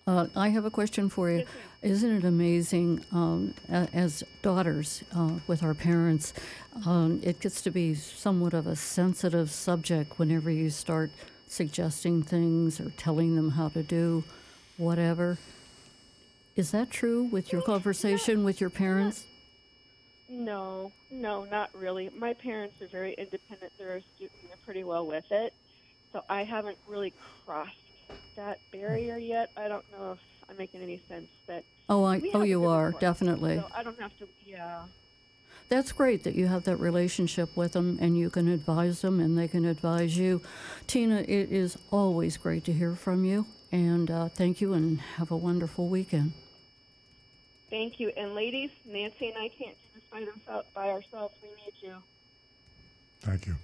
uh, 0.08 0.28
I 0.36 0.50
have 0.50 0.66
a 0.66 0.70
question 0.70 1.10
for 1.10 1.32
you. 1.32 1.46
Isn't 1.82 2.18
it 2.18 2.26
amazing 2.26 3.04
um, 3.12 3.54
as 3.70 4.24
daughters 4.42 5.04
uh, 5.16 5.40
with 5.48 5.64
our 5.64 5.74
parents? 5.74 6.34
Um, 6.86 7.20
it 7.24 7.40
gets 7.40 7.62
to 7.64 7.72
be 7.72 7.96
somewhat 7.96 8.54
of 8.54 8.68
a 8.68 8.76
sensitive 8.76 9.50
subject 9.50 10.20
whenever 10.20 10.52
you 10.52 10.70
start 10.70 11.10
suggesting 11.48 12.22
things 12.22 12.80
or 12.80 12.92
telling 12.98 13.36
them 13.36 13.52
how 13.52 13.70
to 13.70 13.82
do 13.82 14.24
whatever. 14.78 15.40
Is 16.56 16.72
that 16.72 16.92
true 16.92 17.24
with 17.24 17.52
your 17.52 17.64
conversation 17.64 18.44
with 18.44 18.62
your 18.62 18.70
parents? 18.70 19.26
No, 20.30 20.92
no, 21.12 21.46
not 21.46 21.70
really. 21.76 22.10
My 22.18 22.34
parents 22.34 22.76
are 22.82 22.88
very 22.88 23.14
independent. 23.14 23.72
They're 23.78 24.02
they're 24.20 24.30
pretty 24.66 24.84
well 24.84 25.06
with 25.06 25.26
it. 25.32 25.54
So 26.14 26.22
I 26.30 26.44
haven't 26.44 26.78
really 26.88 27.14
crossed 27.46 27.85
that 28.36 28.60
barrier 28.72 29.18
yet. 29.18 29.52
I 29.58 29.68
don't 29.68 29.86
know 29.92 30.14
if 30.14 30.20
I'm 30.50 30.58
making 30.58 30.82
any 30.82 31.02
sense. 31.08 31.28
That 31.48 31.64
Oh, 31.90 32.04
I, 32.04 32.22
oh, 32.34 32.44
you 32.44 32.66
are 32.66 32.86
rapport. 32.88 33.00
definitely. 33.00 33.56
So 33.58 33.68
I 33.76 33.84
don't 33.84 34.00
have 34.00 34.18
to. 34.20 34.28
Yeah. 34.46 34.84
That's 35.68 35.92
great 35.92 36.24
that 36.24 36.36
you 36.36 36.48
have 36.48 36.64
that 36.66 36.78
relationship 36.78 37.56
with 37.58 37.72
them 37.72 37.98
and 38.00 38.18
you 38.18 38.30
can 38.30 38.48
advise 38.48 39.02
them 39.02 39.20
and 39.20 39.38
they 39.38 39.48
can 39.48 39.66
advise 39.66 40.16
you. 40.18 40.42
Tina, 40.86 41.22
it 41.22 41.52
is 41.52 41.78
always 41.92 42.38
great 42.38 42.64
to 42.66 42.74
hear 42.74 42.96
from 42.96 43.26
you. 43.26 43.48
And 43.72 44.12
uh, 44.12 44.30
thank 44.30 44.62
you 44.62 44.74
and 44.74 45.02
have 45.02 45.32
a 45.32 45.38
wonderful 45.38 45.88
weekend. 45.90 46.34
Thank 47.72 48.00
you. 48.00 48.12
And 48.16 48.36
ladies, 48.36 48.70
Nancy 48.86 49.28
and 49.30 49.38
I 49.38 49.50
can't 49.50 49.76
do 49.76 49.90
this 49.96 50.04
by, 50.12 50.20
themselves, 50.20 50.68
by 50.76 50.90
ourselves. 50.90 51.34
We 51.42 51.50
need 51.50 51.74
you. 51.82 51.96
Thank 53.22 53.48
you. 53.48 53.56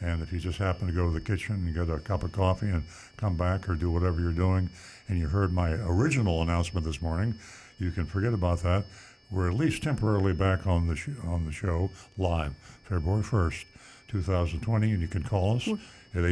And 0.00 0.22
if 0.22 0.32
you 0.32 0.38
just 0.38 0.58
happen 0.58 0.86
to 0.86 0.92
go 0.92 1.06
to 1.06 1.12
the 1.12 1.20
kitchen 1.20 1.56
and 1.56 1.74
get 1.74 1.92
a 1.92 1.98
cup 1.98 2.22
of 2.22 2.30
coffee 2.30 2.68
and 2.68 2.84
come 3.16 3.36
back 3.36 3.68
or 3.68 3.74
do 3.74 3.90
whatever 3.90 4.20
you're 4.20 4.30
doing, 4.30 4.70
and 5.08 5.18
you 5.18 5.26
heard 5.26 5.52
my 5.52 5.72
original 5.72 6.42
announcement 6.42 6.86
this 6.86 7.02
morning, 7.02 7.34
you 7.80 7.90
can 7.90 8.06
forget 8.06 8.32
about 8.32 8.62
that. 8.62 8.84
We're 9.32 9.48
at 9.48 9.54
least 9.54 9.82
temporarily 9.82 10.34
back 10.34 10.66
on 10.66 10.86
the 10.86 10.94
sh- 10.94 11.08
on 11.26 11.46
the 11.46 11.52
show 11.52 11.88
live, 12.18 12.54
February 12.84 13.22
1st, 13.22 13.64
2020, 14.08 14.92
and 14.92 15.00
you 15.00 15.08
can 15.08 15.22
call 15.22 15.56
us 15.56 15.66
at 16.14 16.24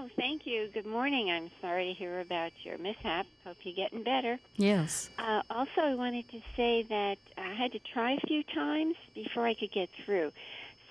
Oh, 0.00 0.08
thank 0.16 0.46
you. 0.46 0.68
Good 0.72 0.86
morning. 0.86 1.28
I'm 1.28 1.50
sorry 1.60 1.86
to 1.86 1.92
hear 1.92 2.20
about 2.20 2.52
your 2.62 2.78
mishap. 2.78 3.26
Hope 3.44 3.56
you're 3.64 3.74
getting 3.74 4.04
better. 4.04 4.38
Yes. 4.56 5.10
Uh, 5.18 5.42
also, 5.50 5.80
I 5.80 5.96
wanted 5.96 6.28
to 6.30 6.40
say 6.56 6.84
that 6.88 7.16
I 7.36 7.52
had 7.52 7.72
to 7.72 7.80
try 7.80 8.12
a 8.12 8.20
few 8.20 8.44
times 8.44 8.94
before 9.12 9.44
I 9.44 9.54
could 9.54 9.72
get 9.72 9.88
through. 10.04 10.30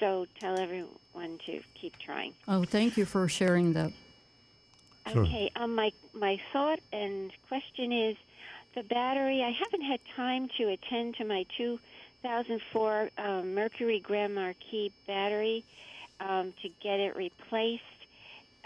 So 0.01 0.25
tell 0.41 0.59
everyone 0.59 1.39
to 1.45 1.61
keep 1.79 1.97
trying. 1.99 2.33
Oh, 2.49 2.65
thank 2.65 2.97
you 2.97 3.05
for 3.05 3.29
sharing 3.29 3.71
that. 3.73 3.93
Okay. 5.07 5.51
Um, 5.55 5.73
my 5.73 5.93
my 6.13 6.37
thought 6.51 6.79
and 6.91 7.31
question 7.47 7.93
is 7.93 8.17
the 8.75 8.83
battery. 8.83 9.41
I 9.41 9.51
haven't 9.51 9.83
had 9.83 10.01
time 10.17 10.49
to 10.57 10.67
attend 10.67 11.15
to 11.15 11.23
my 11.23 11.45
2004 11.55 13.09
um, 13.17 13.53
Mercury 13.53 14.01
Grand 14.01 14.35
Marquis 14.35 14.91
battery 15.07 15.63
um, 16.19 16.53
to 16.61 16.67
get 16.83 16.99
it 16.99 17.15
replaced, 17.15 17.83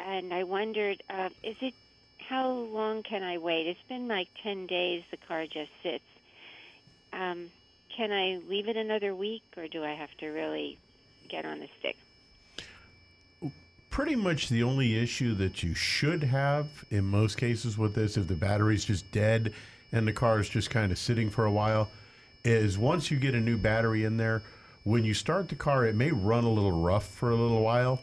and 0.06 0.34
I 0.34 0.44
wondered, 0.44 1.04
uh, 1.10 1.30
is 1.44 1.56
it 1.62 1.74
how 2.30 2.50
long 2.50 3.04
can 3.04 3.24
I 3.24 3.38
wait? 3.38 3.68
It's 3.68 3.80
been 3.90 4.08
like 4.08 4.28
10 4.44 4.68
days. 4.68 5.04
The 5.12 5.18
car 5.28 5.46
just 5.46 5.72
sits. 5.84 6.04
Um, 7.14 7.50
can 7.96 8.12
I 8.12 8.40
leave 8.50 8.68
it 8.68 8.78
another 8.78 9.14
week, 9.14 9.44
or 9.58 9.68
do 9.68 9.84
I 9.84 9.94
have 9.94 10.16
to 10.20 10.28
really 10.28 10.78
get 11.30 11.46
on 11.46 11.60
the 11.60 11.68
stick? 11.80 11.98
pretty 13.92 14.16
much 14.16 14.48
the 14.48 14.64
only 14.64 14.98
issue 14.98 15.36
that 15.36 15.62
you 15.62 15.76
should 15.76 16.24
have 16.24 16.86
in 16.90 17.04
most 17.04 17.38
cases 17.38 17.78
with 17.78 17.94
this, 17.94 18.16
if 18.16 18.26
the 18.26 18.34
battery's 18.34 18.86
just 18.86 19.12
dead 19.12 19.54
and 19.92 20.08
the 20.08 20.14
car 20.14 20.40
is 20.40 20.48
just 20.48 20.70
kind 20.70 20.94
of 20.94 20.98
sitting 20.98 21.30
for 21.30 21.46
a 21.46 21.52
while, 21.52 21.90
is 22.46 22.78
once 22.78 23.12
you 23.12 23.20
get 23.20 23.36
a 23.36 23.40
new 23.40 23.58
battery 23.58 24.06
in 24.06 24.16
there, 24.16 24.42
when 24.84 25.04
you 25.04 25.14
start 25.14 25.50
the 25.50 25.56
car, 25.56 25.86
it 25.86 25.94
may 25.94 26.10
run 26.10 26.46
a 26.46 26.50
little 26.50 26.82
rough 26.82 27.06
for 27.06 27.32
a 27.32 27.36
little 27.36 27.62
while. 27.62 28.00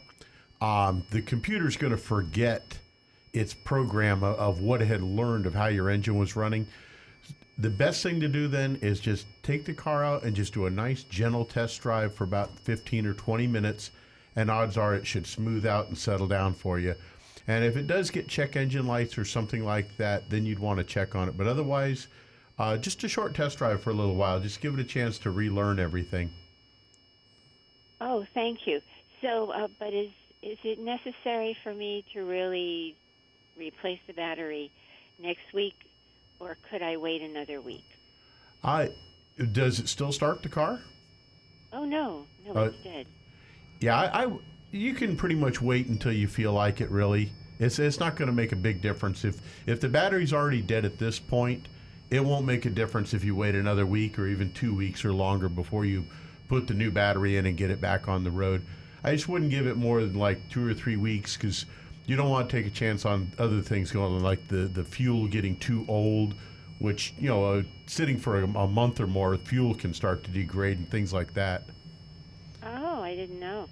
Um, 0.61 1.05
the 1.11 1.23
computer's 1.23 1.77
going 1.77 1.93
to 1.93 1.99
forget 1.99 2.79
its 3.33 3.55
program 3.55 4.25
of, 4.25 4.39
of 4.39 4.61
what 4.61 4.83
it 4.83 4.87
had 4.87 5.03
learned 5.03 5.47
of 5.47 5.55
how 5.55 5.67
your 5.67 5.89
engine 5.89 6.19
was 6.19 6.37
running. 6.37 6.67
The 7.59 7.71
best 7.71 8.03
thing 8.03 8.21
to 8.21 8.29
do 8.29 8.49
then 8.49 8.79
is 8.83 9.01
just 9.01 9.27
take 9.43 9.65
the 9.65 9.75
car 9.75 10.05
out 10.05 10.23
and 10.23 10.35
just 10.35 10.55
do 10.55 10.67
a 10.67 10.71
nice 10.71 11.03
gentle 11.05 11.45
test 11.45 11.81
drive 11.81 12.15
for 12.15 12.25
about 12.25 12.59
15 12.61 13.07
or 13.07 13.15
20 13.15 13.47
minutes, 13.47 13.91
and 14.37 14.51
odds 14.51 14.77
are 14.77 14.95
it 14.95 15.07
should 15.07 15.27
smooth 15.27 15.67
out 15.67 15.89
and 15.89 15.99
settle 15.99 16.29
down 16.29 16.55
for 16.55 16.79
you. 16.79 16.95
And 17.49 17.65
if 17.65 17.77
it 17.77 17.87
does 17.87 18.11
get 18.11 18.29
check 18.29 18.57
engine 18.57 18.87
lights 18.87 19.19
or 19.19 19.25
something 19.25 19.65
like 19.65 19.97
that, 19.97 20.29
then 20.29 20.45
you'd 20.45 20.59
want 20.59 20.79
to 20.79 20.85
check 20.85 21.17
on 21.17 21.29
it. 21.29 21.37
But 21.37 21.47
otherwise, 21.47 22.07
uh, 22.59 22.77
just 22.77 23.03
a 23.05 23.09
short 23.09 23.35
test 23.35 23.59
drive 23.59 23.83
for 23.83 23.91
a 23.91 23.95
little 23.95 24.15
while. 24.15 24.39
Just 24.39 24.61
give 24.61 24.75
it 24.75 24.81
a 24.81 24.85
chance 24.85 25.19
to 25.21 25.31
relearn 25.31 25.81
everything. 25.81 26.31
Oh, 28.01 28.25
thank 28.35 28.67
you. 28.67 28.81
So, 29.23 29.51
uh, 29.51 29.69
but 29.79 29.95
is 29.95 30.11
is 30.43 30.59
it 30.65 30.79
necessary 30.79 31.57
for 31.63 31.75
me 31.75 32.05
to 32.15 32.21
really 32.23 32.97
replace 33.57 33.99
the 34.07 34.13
battery 34.13 34.71
next 35.19 35.53
week, 35.53 35.75
or 36.41 36.57
could 36.71 36.83
I 36.83 36.97
wait 36.97 37.23
another 37.23 37.61
week? 37.61 37.85
I 38.63 38.91
does 39.53 39.79
it 39.79 39.89
still 39.89 40.13
start 40.13 40.43
the 40.43 40.49
car? 40.49 40.81
Oh 41.73 41.85
no, 41.85 42.25
no, 42.47 42.53
Uh, 42.55 42.65
it's 42.67 42.85
dead. 42.85 43.07
Yeah, 43.81 43.97
I, 43.97 44.25
I 44.25 44.33
you 44.71 44.95
can 44.95 45.17
pretty 45.17 45.35
much 45.35 45.61
wait 45.61 45.87
until 45.89 46.13
you 46.13 46.29
feel 46.29 46.53
like 46.53 46.81
it. 46.81 46.91
Really, 46.91 47.31
it's 47.59 47.79
it's 47.79 48.01
not 48.01 48.17
going 48.17 48.27
to 48.27 48.35
make 48.35 48.53
a 48.53 48.57
big 48.57 48.81
difference 48.81 49.25
if 49.25 49.41
if 49.67 49.81
the 49.81 49.89
battery's 49.89 50.33
already 50.33 50.63
dead 50.63 50.85
at 50.85 50.99
this 50.99 51.19
point. 51.19 51.69
It 52.11 52.25
won't 52.25 52.47
make 52.47 52.65
a 52.65 52.71
difference 52.71 53.13
if 53.13 53.23
you 53.23 53.37
wait 53.37 53.55
another 53.55 53.85
week 53.85 54.19
or 54.19 54.27
even 54.27 54.51
two 54.53 54.75
weeks 54.75 55.05
or 55.05 55.13
longer 55.13 55.49
before 55.49 55.85
you 55.85 56.05
put 56.49 56.67
the 56.67 56.73
new 56.73 56.91
battery 56.91 57.37
in 57.37 57.45
and 57.45 57.55
get 57.55 57.71
it 57.71 57.83
back 57.83 58.09
on 58.09 58.25
the 58.25 58.31
road. 58.31 58.65
I 59.05 59.13
just 59.13 59.29
wouldn't 59.29 59.51
give 59.51 59.67
it 59.67 59.77
more 59.77 60.01
than 60.01 60.15
like 60.15 60.49
two 60.51 60.67
or 60.67 60.75
three 60.75 60.97
weeks 60.97 61.37
because 61.37 61.67
you 62.07 62.17
don't 62.17 62.31
want 62.31 62.49
to 62.49 62.57
take 62.57 62.67
a 62.67 62.75
chance 62.75 63.05
on 63.05 63.33
other 63.39 63.61
things 63.61 63.93
going 63.93 64.15
on, 64.15 64.23
like 64.23 64.49
the 64.49 64.67
the 64.67 64.85
fuel 64.85 65.27
getting 65.29 65.57
too 65.57 65.85
old, 65.89 66.35
which 66.79 67.15
you 67.19 67.29
know, 67.29 67.45
uh, 67.45 67.63
sitting 67.87 68.19
for 68.19 68.41
a, 68.41 68.45
a 68.45 68.67
month 68.67 69.01
or 69.01 69.07
more, 69.07 69.37
fuel 69.37 69.75
can 69.75 69.95
start 69.95 70.25
to 70.25 70.31
degrade 70.31 70.79
and 70.79 70.91
things 70.91 71.13
like 71.13 71.35
that. 71.35 71.65
Oh, 72.63 73.03
I 73.03 73.15
didn't 73.15 73.41
know. 73.41 73.69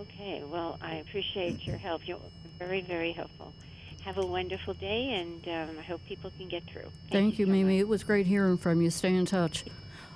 Okay, 0.00 0.42
well, 0.50 0.78
I 0.80 0.96
appreciate 0.96 1.66
your 1.66 1.76
help. 1.76 2.02
You're 2.06 2.18
very, 2.58 2.80
very 2.80 3.12
helpful. 3.12 3.52
Have 4.04 4.18
a 4.18 4.26
wonderful 4.26 4.74
day, 4.74 5.10
and 5.14 5.46
um, 5.48 5.76
I 5.78 5.82
hope 5.82 6.00
people 6.08 6.32
can 6.36 6.48
get 6.48 6.64
through. 6.64 6.90
Thank 7.10 7.38
you, 7.38 7.46
so 7.46 7.52
Mimi. 7.52 7.76
much. 7.76 7.80
It 7.80 7.88
was 7.88 8.02
great 8.02 8.26
hearing 8.26 8.58
from 8.58 8.82
you. 8.82 8.90
Stay 8.90 9.14
in 9.14 9.26
touch. 9.26 9.64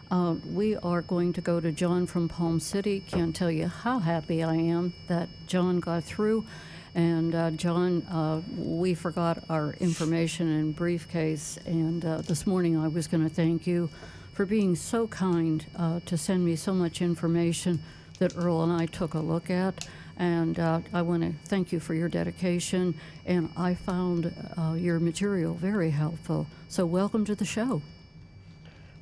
Uh, 0.09 0.37
we 0.53 0.77
are 0.77 1.03
going 1.03 1.33
to 1.33 1.41
go 1.41 1.59
to 1.59 1.73
John 1.73 2.07
from 2.07 2.29
Palm 2.29 2.61
City. 2.61 3.01
Can't 3.01 3.35
tell 3.35 3.51
you 3.51 3.67
how 3.67 3.99
happy 3.99 4.41
I 4.41 4.55
am 4.55 4.95
that 5.09 5.29
John 5.49 5.81
got 5.81 6.05
through. 6.05 6.47
And 6.95 7.35
uh, 7.35 7.51
John, 7.51 8.03
uh, 8.03 8.41
we 8.57 8.95
forgot 8.95 9.43
our 9.51 9.75
information 9.81 10.49
and 10.49 10.77
briefcase. 10.77 11.59
And 11.67 12.05
uh, 12.05 12.19
this 12.19 12.47
morning 12.47 12.77
I 12.77 12.87
was 12.87 13.09
going 13.09 13.29
to 13.29 13.35
thank 13.35 13.67
you 13.67 13.91
for 14.33 14.47
being 14.47 14.77
so 14.77 15.09
kind 15.09 15.67
uh, 15.77 15.99
to 16.07 16.17
send 16.17 16.45
me 16.45 16.55
so 16.55 16.73
much 16.73 17.03
information 17.03 17.83
that 18.21 18.37
Earl 18.37 18.63
and 18.63 18.73
I 18.73 18.87
took 18.87 19.15
a 19.15 19.19
look 19.19 19.51
at. 19.51 19.89
And 20.19 20.59
uh, 20.61 20.81
I 20.93 21.03
want 21.03 21.25
to 21.25 21.33
thank 21.49 21.73
you 21.73 21.81
for 21.81 21.95
your 21.95 22.09
dedication. 22.09 22.95
And 23.27 23.51
I 23.57 23.75
found 23.75 24.33
your 24.77 25.01
material 25.01 25.55
very 25.55 25.91
helpful. 25.91 26.47
So, 26.69 26.87
welcome 26.87 27.25
to 27.25 27.35
the 27.35 27.45
show. 27.45 27.83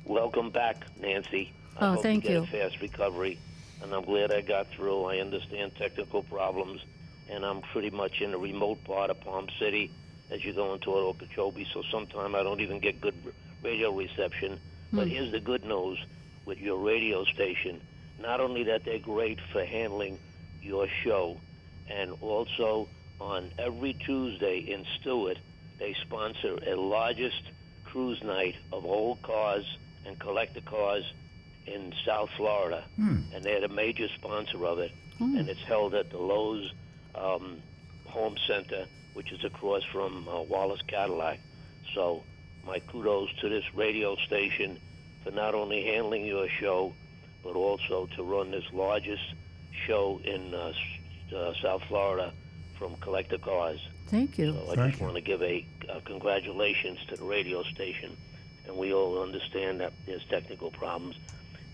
Welcome 0.05 0.51
back, 0.51 0.85
Nancy. 1.01 1.51
I 1.77 1.87
Oh, 1.87 1.93
hope 1.93 2.03
thank 2.03 2.25
you. 2.25 2.41
you. 2.41 2.45
Get 2.45 2.63
a 2.63 2.69
fast 2.69 2.79
recovery, 2.79 3.39
and 3.81 3.91
I'm 3.91 4.03
glad 4.03 4.31
I 4.31 4.41
got 4.41 4.67
through. 4.67 5.05
I 5.05 5.17
understand 5.17 5.75
technical 5.77 6.21
problems, 6.21 6.79
and 7.27 7.43
I'm 7.43 7.61
pretty 7.61 7.89
much 7.89 8.21
in 8.21 8.29
the 8.29 8.37
remote 8.37 8.83
part 8.83 9.09
of 9.09 9.19
Palm 9.21 9.47
City 9.57 9.89
as 10.29 10.45
you 10.45 10.53
go 10.53 10.75
into 10.75 10.91
Okeechobee. 10.91 11.65
So 11.73 11.81
sometimes 11.91 12.35
I 12.35 12.43
don't 12.43 12.61
even 12.61 12.79
get 12.79 13.01
good 13.01 13.15
radio 13.63 13.91
reception. 13.91 14.59
But 14.93 15.07
hmm. 15.07 15.13
here's 15.15 15.31
the 15.31 15.39
good 15.39 15.65
news 15.65 15.97
with 16.45 16.59
your 16.59 16.77
radio 16.77 17.23
station. 17.25 17.81
Not 18.19 18.39
only 18.39 18.61
that 18.65 18.85
they're 18.85 18.99
great 18.99 19.39
for 19.51 19.65
handling 19.65 20.19
your 20.61 20.87
show, 21.03 21.37
and 21.89 22.11
also 22.21 22.87
on 23.19 23.51
every 23.57 23.93
Tuesday 23.93 24.59
in 24.59 24.85
Stuart, 24.99 25.39
they 25.79 25.95
sponsor 26.01 26.59
a 26.67 26.75
largest 26.75 27.41
cruise 27.85 28.21
night 28.23 28.55
of 28.71 28.85
old 28.85 29.23
cars 29.23 29.65
and 30.05 30.17
collector 30.19 30.61
cars 30.61 31.03
in 31.65 31.93
South 32.05 32.29
Florida, 32.37 32.83
and 32.97 33.43
they're 33.43 33.61
the 33.61 33.67
major 33.67 34.07
sponsor 34.15 34.65
of 34.65 34.79
it, 34.79 34.91
and 35.19 35.49
it's 35.49 35.63
held 35.63 35.93
at 35.95 36.09
the 36.11 36.17
Lowe's 36.17 36.71
um, 37.15 37.57
Home 38.07 38.35
Center, 38.47 38.85
which 39.13 39.31
is 39.31 39.43
across 39.43 39.83
from 39.91 40.27
uh, 40.27 40.41
Wallace 40.41 40.81
Cadillac. 40.87 41.39
So, 41.93 42.23
my 42.67 42.79
kudos 42.79 43.29
to 43.41 43.49
this 43.49 43.63
radio 43.73 44.15
station 44.27 44.79
for 45.23 45.31
not 45.31 45.55
only 45.55 45.85
handling 45.85 46.25
your 46.25 46.47
show, 46.59 46.93
but 47.43 47.55
also 47.55 48.07
to 48.15 48.23
run 48.23 48.51
this 48.51 48.65
largest 48.73 49.23
show 49.87 50.19
in 50.23 50.53
uh, 50.53 50.73
uh, 51.35 51.53
South 51.61 51.83
Florida 51.87 52.31
from 52.77 52.95
collector 52.97 53.37
cars. 53.37 53.79
Thank 54.07 54.37
you. 54.37 54.53
So 54.53 54.71
I 54.71 54.75
Thank 54.75 54.89
just 54.91 54.99
you. 54.99 55.05
want 55.05 55.15
to 55.15 55.21
give 55.21 55.41
a 55.41 55.65
uh, 55.89 55.99
congratulations 56.05 56.99
to 57.09 57.15
the 57.15 57.23
radio 57.23 57.63
station, 57.63 58.15
and 58.67 58.75
we 58.75 58.93
all 58.93 59.21
understand 59.21 59.79
that 59.81 59.93
there's 60.05 60.23
technical 60.29 60.71
problems. 60.71 61.15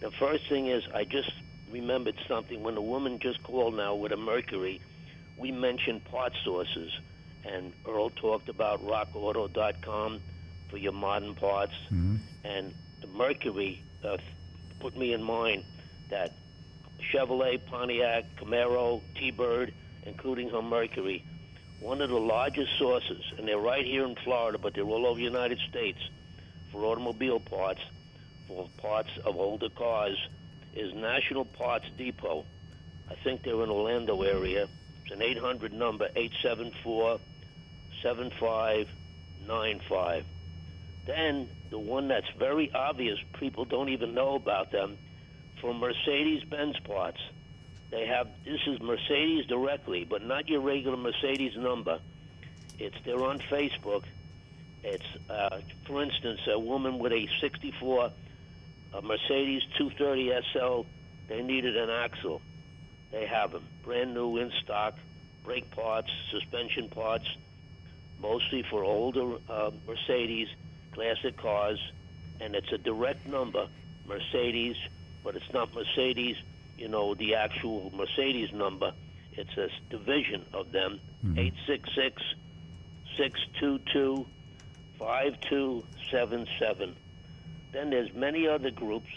The 0.02 0.12
first 0.12 0.48
thing 0.50 0.68
is 0.68 0.84
I 0.94 1.04
just 1.04 1.32
remembered 1.72 2.16
something 2.28 2.64
when 2.64 2.76
the 2.76 2.82
woman 2.82 3.20
just 3.20 3.42
called 3.44 3.76
now 3.76 3.96
with 3.96 4.12
a 4.12 4.18
Mercury. 4.18 4.82
We 5.38 5.52
mentioned 5.52 6.04
part 6.06 6.34
sources, 6.44 6.92
and 7.46 7.72
Earl 7.88 8.10
talked 8.12 8.50
about 8.50 8.84
RockAuto.com 8.86 10.20
for 10.70 10.78
your 10.78 10.92
modern 10.92 11.36
parts, 11.36 11.74
and 12.44 12.74
the 13.02 13.08
Mercury 13.08 13.84
uh, 14.04 14.18
put 14.80 14.98
me 14.98 15.14
in 15.14 15.24
mind 15.24 15.64
that 16.10 16.34
Chevrolet, 17.14 17.66
Pontiac, 17.66 18.26
Camaro, 18.40 19.02
T-Bird, 19.16 19.74
including 20.06 20.50
her 20.50 20.62
Mercury, 20.62 21.24
one 21.80 22.02
of 22.02 22.10
the 22.10 22.20
largest 22.20 22.70
sources, 22.78 23.24
and 23.38 23.48
they're 23.48 23.58
right 23.58 23.86
here 23.86 24.06
in 24.06 24.16
Florida, 24.24 24.58
but 24.58 24.74
they're 24.74 24.84
all 24.84 25.06
over 25.08 25.18
the 25.18 25.24
United 25.24 25.60
States 25.70 25.98
for 26.72 26.86
automobile 26.86 27.40
parts, 27.40 27.82
for 28.48 28.70
parts 28.78 29.10
of 29.26 29.38
older 29.38 29.70
cars, 29.70 30.18
is 30.76 30.94
National 30.94 31.46
Parts 31.46 31.86
Depot. 31.98 32.46
I 33.10 33.16
think 33.24 33.44
they're 33.44 33.64
in 33.64 33.70
Orlando 33.70 34.22
area. 34.22 34.68
It's 35.04 35.14
an 35.14 35.22
800 35.22 35.74
number, 35.74 36.06
874 36.16 37.20
7595. 38.02 40.26
Then 41.06 41.50
the 41.70 41.80
one 41.80 42.08
that's 42.08 42.30
very 42.38 42.72
obvious, 42.74 43.20
people 43.40 43.66
don't 43.66 43.90
even 43.90 44.14
know 44.14 44.36
about 44.36 44.72
them, 44.72 44.98
for 45.60 45.74
Mercedes 45.74 46.44
Benz 46.44 46.80
parts. 46.80 47.20
They 47.92 48.06
have 48.06 48.28
this 48.46 48.62
is 48.68 48.80
Mercedes 48.80 49.46
directly, 49.48 50.06
but 50.10 50.24
not 50.24 50.48
your 50.48 50.62
regular 50.62 50.98
Mercedes 50.98 51.58
number. 51.58 52.00
It's 52.80 52.96
they're 53.04 53.24
on 53.24 53.40
Facebook. 53.40 54.04
It's 54.84 55.06
uh, 55.30 55.60
for 55.86 56.02
instance 56.04 56.40
a 56.48 56.60
woman 56.60 57.00
with 57.00 57.12
a 57.12 57.28
64 57.40 58.12
a 58.94 59.02
Mercedes 59.02 59.62
230 59.78 60.32
SL. 60.52 60.82
They 61.30 61.42
needed 61.42 61.78
an 61.78 61.90
axle. 61.90 62.42
They 63.12 63.26
have 63.26 63.52
them 63.52 63.64
brand 63.84 64.14
new 64.14 64.38
in 64.38 64.52
stock, 64.64 64.96
brake 65.44 65.70
parts, 65.72 66.10
suspension 66.32 66.90
parts, 66.90 67.26
mostly 68.22 68.64
for 68.70 68.84
older 68.84 69.38
uh, 69.50 69.72
Mercedes 69.88 70.48
classic 70.94 71.38
cars, 71.38 71.80
and 72.42 72.54
it's 72.54 72.72
a 72.74 72.78
direct 72.78 73.26
number, 73.28 73.68
Mercedes, 74.08 74.76
but 75.24 75.36
it's 75.36 75.54
not 75.54 75.74
Mercedes, 75.74 76.36
you 76.78 76.90
know, 76.90 77.16
the 77.16 77.36
actual 77.36 77.92
Mercedes 77.96 78.52
number. 78.54 78.92
It's 79.34 79.56
a 79.58 79.70
division 79.90 80.46
of 80.54 80.72
them, 80.74 81.00
866 81.38 82.22
622 83.18 84.26
5277. 85.02 86.96
Then 87.72 87.90
there's 87.90 88.14
many 88.14 88.48
other 88.48 88.70
groups 88.70 89.10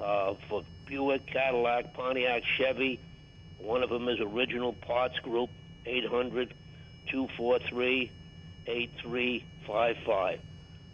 uh, 0.00 0.34
for 0.48 0.62
Buick, 0.86 1.26
Cadillac, 1.26 1.94
Pontiac, 1.94 2.42
Chevy. 2.56 3.00
One 3.58 3.82
of 3.82 3.90
them 3.90 4.08
is 4.08 4.20
Original 4.20 4.72
Parts 4.72 5.18
Group, 5.18 5.50
800 5.84 6.54
243 7.10 8.10
8355. 8.66 10.40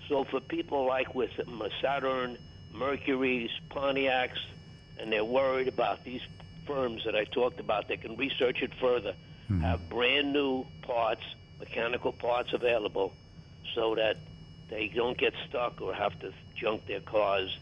So 0.09 0.25
for 0.25 0.41
people 0.41 0.87
like 0.87 1.15
with 1.15 1.31
Saturn, 1.83 2.39
Mercury's, 2.73 3.51
Pontiacs, 3.71 4.39
and 4.99 5.13
they're 5.13 5.25
worried 5.25 5.69
about 5.69 6.05
these 6.05 6.23
firms 6.67 7.03
that 7.05 7.15
I 7.15 7.25
talked 7.25 7.61
about, 7.61 7.89
they 7.89 7.97
can 7.97 8.17
research 8.17 8.63
it 8.63 8.73
further, 8.81 9.15
have 9.61 9.89
brand 9.91 10.33
new 10.33 10.65
parts, 10.83 11.23
mechanical 11.59 12.13
parts 12.13 12.53
available, 12.53 13.13
so 13.75 13.95
that 13.95 14.17
they 14.69 14.89
don't 14.95 15.17
get 15.17 15.33
stuck 15.49 15.81
or 15.81 15.95
have 15.95 16.19
to 16.21 16.33
junk 16.55 16.87
their 16.87 17.01
cars. 17.01 17.57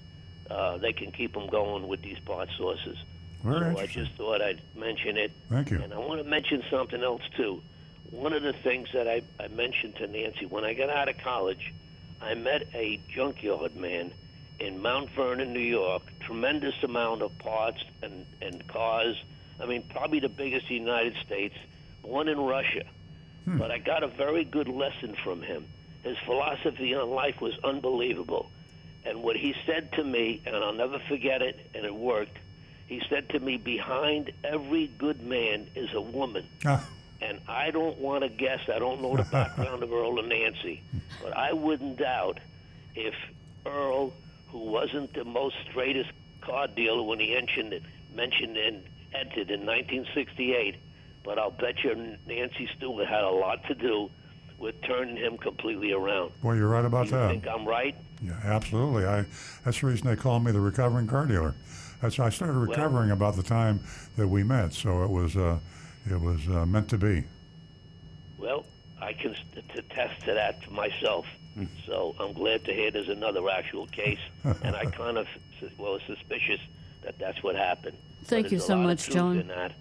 Uh, 0.50 0.76
they 0.78 0.92
can 0.92 1.10
keep 1.10 1.32
them 1.32 1.48
going 1.48 1.88
with 1.88 2.02
these 2.02 2.18
part 2.20 2.48
sources. 2.56 2.96
Very 3.42 3.74
so 3.74 3.80
I 3.80 3.86
just 3.86 4.12
thought 4.12 4.40
I'd 4.40 4.62
mention 4.74 5.16
it. 5.16 5.32
Thank 5.50 5.70
you. 5.70 5.80
And 5.80 5.92
I 5.92 5.98
want 5.98 6.22
to 6.22 6.28
mention 6.28 6.62
something 6.70 7.02
else 7.02 7.22
too. 7.36 7.62
One 8.10 8.32
of 8.32 8.42
the 8.42 8.52
things 8.52 8.88
that 8.94 9.08
I, 9.08 9.22
I 9.38 9.48
mentioned 9.48 9.96
to 9.96 10.06
Nancy 10.06 10.46
when 10.46 10.64
I 10.64 10.72
got 10.74 10.88
out 10.88 11.08
of 11.08 11.18
college, 11.18 11.72
I 12.20 12.34
met 12.34 12.66
a 12.74 13.00
junkyard 13.14 13.76
man 13.76 14.12
in 14.60 14.80
Mount 14.80 15.10
Vernon, 15.10 15.52
New 15.52 15.60
York. 15.60 16.02
Tremendous 16.20 16.74
amount 16.82 17.22
of 17.22 17.36
parts 17.38 17.82
and, 18.02 18.24
and 18.40 18.66
cars. 18.68 19.16
I 19.60 19.66
mean, 19.66 19.82
probably 19.90 20.20
the 20.20 20.28
biggest 20.28 20.70
in 20.70 20.76
the 20.76 20.90
United 20.90 21.14
States. 21.24 21.54
One 22.02 22.28
in 22.28 22.38
Russia. 22.38 22.84
But 23.46 23.70
I 23.70 23.78
got 23.78 24.02
a 24.02 24.08
very 24.08 24.44
good 24.44 24.68
lesson 24.68 25.14
from 25.22 25.42
him. 25.42 25.66
His 26.04 26.16
philosophy 26.26 26.94
on 26.94 27.10
life 27.10 27.40
was 27.40 27.54
unbelievable. 27.64 28.50
And 29.06 29.22
what 29.22 29.36
he 29.36 29.54
said 29.66 29.92
to 29.92 30.04
me, 30.04 30.42
and 30.46 30.54
I'll 30.56 30.72
never 30.72 30.98
forget 31.08 31.42
it, 31.42 31.58
and 31.74 31.84
it 31.84 31.94
worked. 31.94 32.36
He 32.86 33.00
said 33.08 33.28
to 33.30 33.40
me, 33.40 33.56
"Behind 33.56 34.30
every 34.44 34.86
good 34.98 35.22
man 35.22 35.68
is 35.74 35.92
a 35.94 36.00
woman." 36.00 36.46
Ah, 36.66 36.86
And 37.22 37.40
I 37.48 37.70
don't 37.70 37.98
want 37.98 38.22
to 38.22 38.28
guess. 38.28 38.60
I 38.68 38.78
don't 38.78 39.00
know 39.00 39.16
the 39.16 39.22
background 39.24 39.82
of 39.82 39.90
Earl 39.92 40.18
and 40.18 40.28
Nancy, 40.28 40.82
but 41.22 41.34
I 41.34 41.52
wouldn't 41.54 41.96
doubt 41.98 42.38
if 42.94 43.14
Earl, 43.64 44.12
who 44.48 44.58
wasn't 44.58 45.14
the 45.14 45.24
most 45.24 45.56
straightest 45.70 46.10
car 46.42 46.66
dealer 46.68 47.02
when 47.02 47.18
he 47.20 47.32
mentioned 47.32 47.72
it, 47.72 47.82
mentioned 48.14 48.58
and 48.58 48.82
entered 49.14 49.50
in 49.50 49.64
1968. 49.64 50.76
But 51.24 51.38
I'll 51.38 51.50
bet 51.50 51.82
you 51.82 51.94
Nancy 52.26 52.68
Stewart 52.76 53.06
had 53.06 53.24
a 53.24 53.30
lot 53.30 53.64
to 53.68 53.74
do 53.74 54.10
with 54.64 54.80
turning 54.82 55.16
him 55.16 55.36
completely 55.36 55.92
around. 55.92 56.32
Well, 56.42 56.56
you're 56.56 56.68
right 56.68 56.86
about 56.86 57.04
Do 57.06 57.12
you 57.12 57.18
that. 57.18 57.28
think 57.28 57.46
I'm 57.46 57.68
right? 57.68 57.94
Yeah, 58.22 58.40
absolutely. 58.42 59.04
I 59.04 59.26
that's 59.62 59.80
the 59.80 59.86
reason 59.86 60.06
they 60.08 60.16
call 60.16 60.40
me 60.40 60.50
the 60.52 60.60
recovering 60.60 61.06
car 61.06 61.26
dealer. 61.26 61.54
That's 62.00 62.18
I 62.18 62.30
started 62.30 62.54
recovering 62.54 63.10
about 63.10 63.36
the 63.36 63.42
time 63.42 63.80
that 64.16 64.26
we 64.26 64.42
met, 64.42 64.72
so 64.72 65.04
it 65.04 65.10
was 65.10 65.36
uh, 65.36 65.58
it 66.10 66.18
was 66.18 66.48
uh, 66.48 66.64
meant 66.64 66.88
to 66.88 66.98
be. 66.98 67.24
Well, 68.38 68.64
I 69.00 69.12
can 69.12 69.34
st- 69.34 69.64
attest 69.78 70.24
to 70.24 70.32
that 70.34 70.62
to 70.62 70.70
myself. 70.70 71.26
So 71.86 72.16
I'm 72.18 72.32
glad 72.32 72.64
to 72.64 72.72
hear 72.72 72.90
there's 72.90 73.08
another 73.08 73.48
actual 73.48 73.86
case, 73.86 74.18
and 74.44 74.74
I 74.74 74.86
kind 74.86 75.18
of 75.18 75.26
sus- 75.60 75.70
well 75.78 76.00
suspicious 76.06 76.58
that 77.02 77.18
that's 77.18 77.42
what 77.42 77.54
happened. 77.54 77.96
Thank 78.24 78.50
you 78.50 78.58
a 78.58 78.60
so 78.60 78.74
lot 78.74 78.80
of 78.80 78.86
much, 78.86 79.04
truth 79.04 79.14
John. 79.14 79.38
In 79.38 79.48
that, 79.48 79.72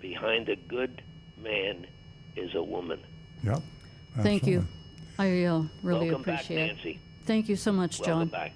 behind 0.00 0.48
a 0.48 0.56
good 0.56 1.00
man 1.40 1.86
is 2.34 2.54
a 2.56 2.62
woman. 2.62 2.98
Yep. 3.44 3.62
Thank 4.22 4.46
you. 4.46 4.66
I 5.18 5.44
uh, 5.44 5.62
really 5.82 6.10
Welcome 6.10 6.20
appreciate 6.20 6.68
back, 6.68 6.76
Nancy. 6.76 7.00
Thank 7.24 7.48
you 7.48 7.56
so 7.56 7.72
much, 7.72 8.00
Welcome 8.00 8.28
John. 8.28 8.28
back. 8.28 8.52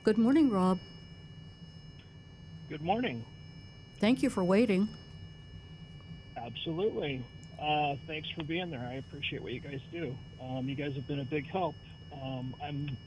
Good 0.03 0.17
morning, 0.17 0.49
Rob. 0.49 0.79
Good 2.69 2.81
morning. 2.81 3.25
Thank 3.99 4.23
you 4.23 4.29
for 4.29 4.43
waiting. 4.43 4.89
Absolutely. 6.37 7.23
Uh, 7.61 7.95
thanks 8.07 8.29
for 8.31 8.43
being 8.43 8.69
there. 8.69 8.79
I 8.79 8.95
appreciate 8.95 9.41
what 9.41 9.53
you 9.53 9.59
guys 9.59 9.79
do. 9.91 10.15
Um, 10.41 10.67
you 10.67 10.75
guys 10.75 10.95
have 10.95 11.07
been 11.07 11.19
a 11.19 11.25
big 11.25 11.49
help. 11.49 11.75
Um, 12.11 12.55
I'm 12.63 12.97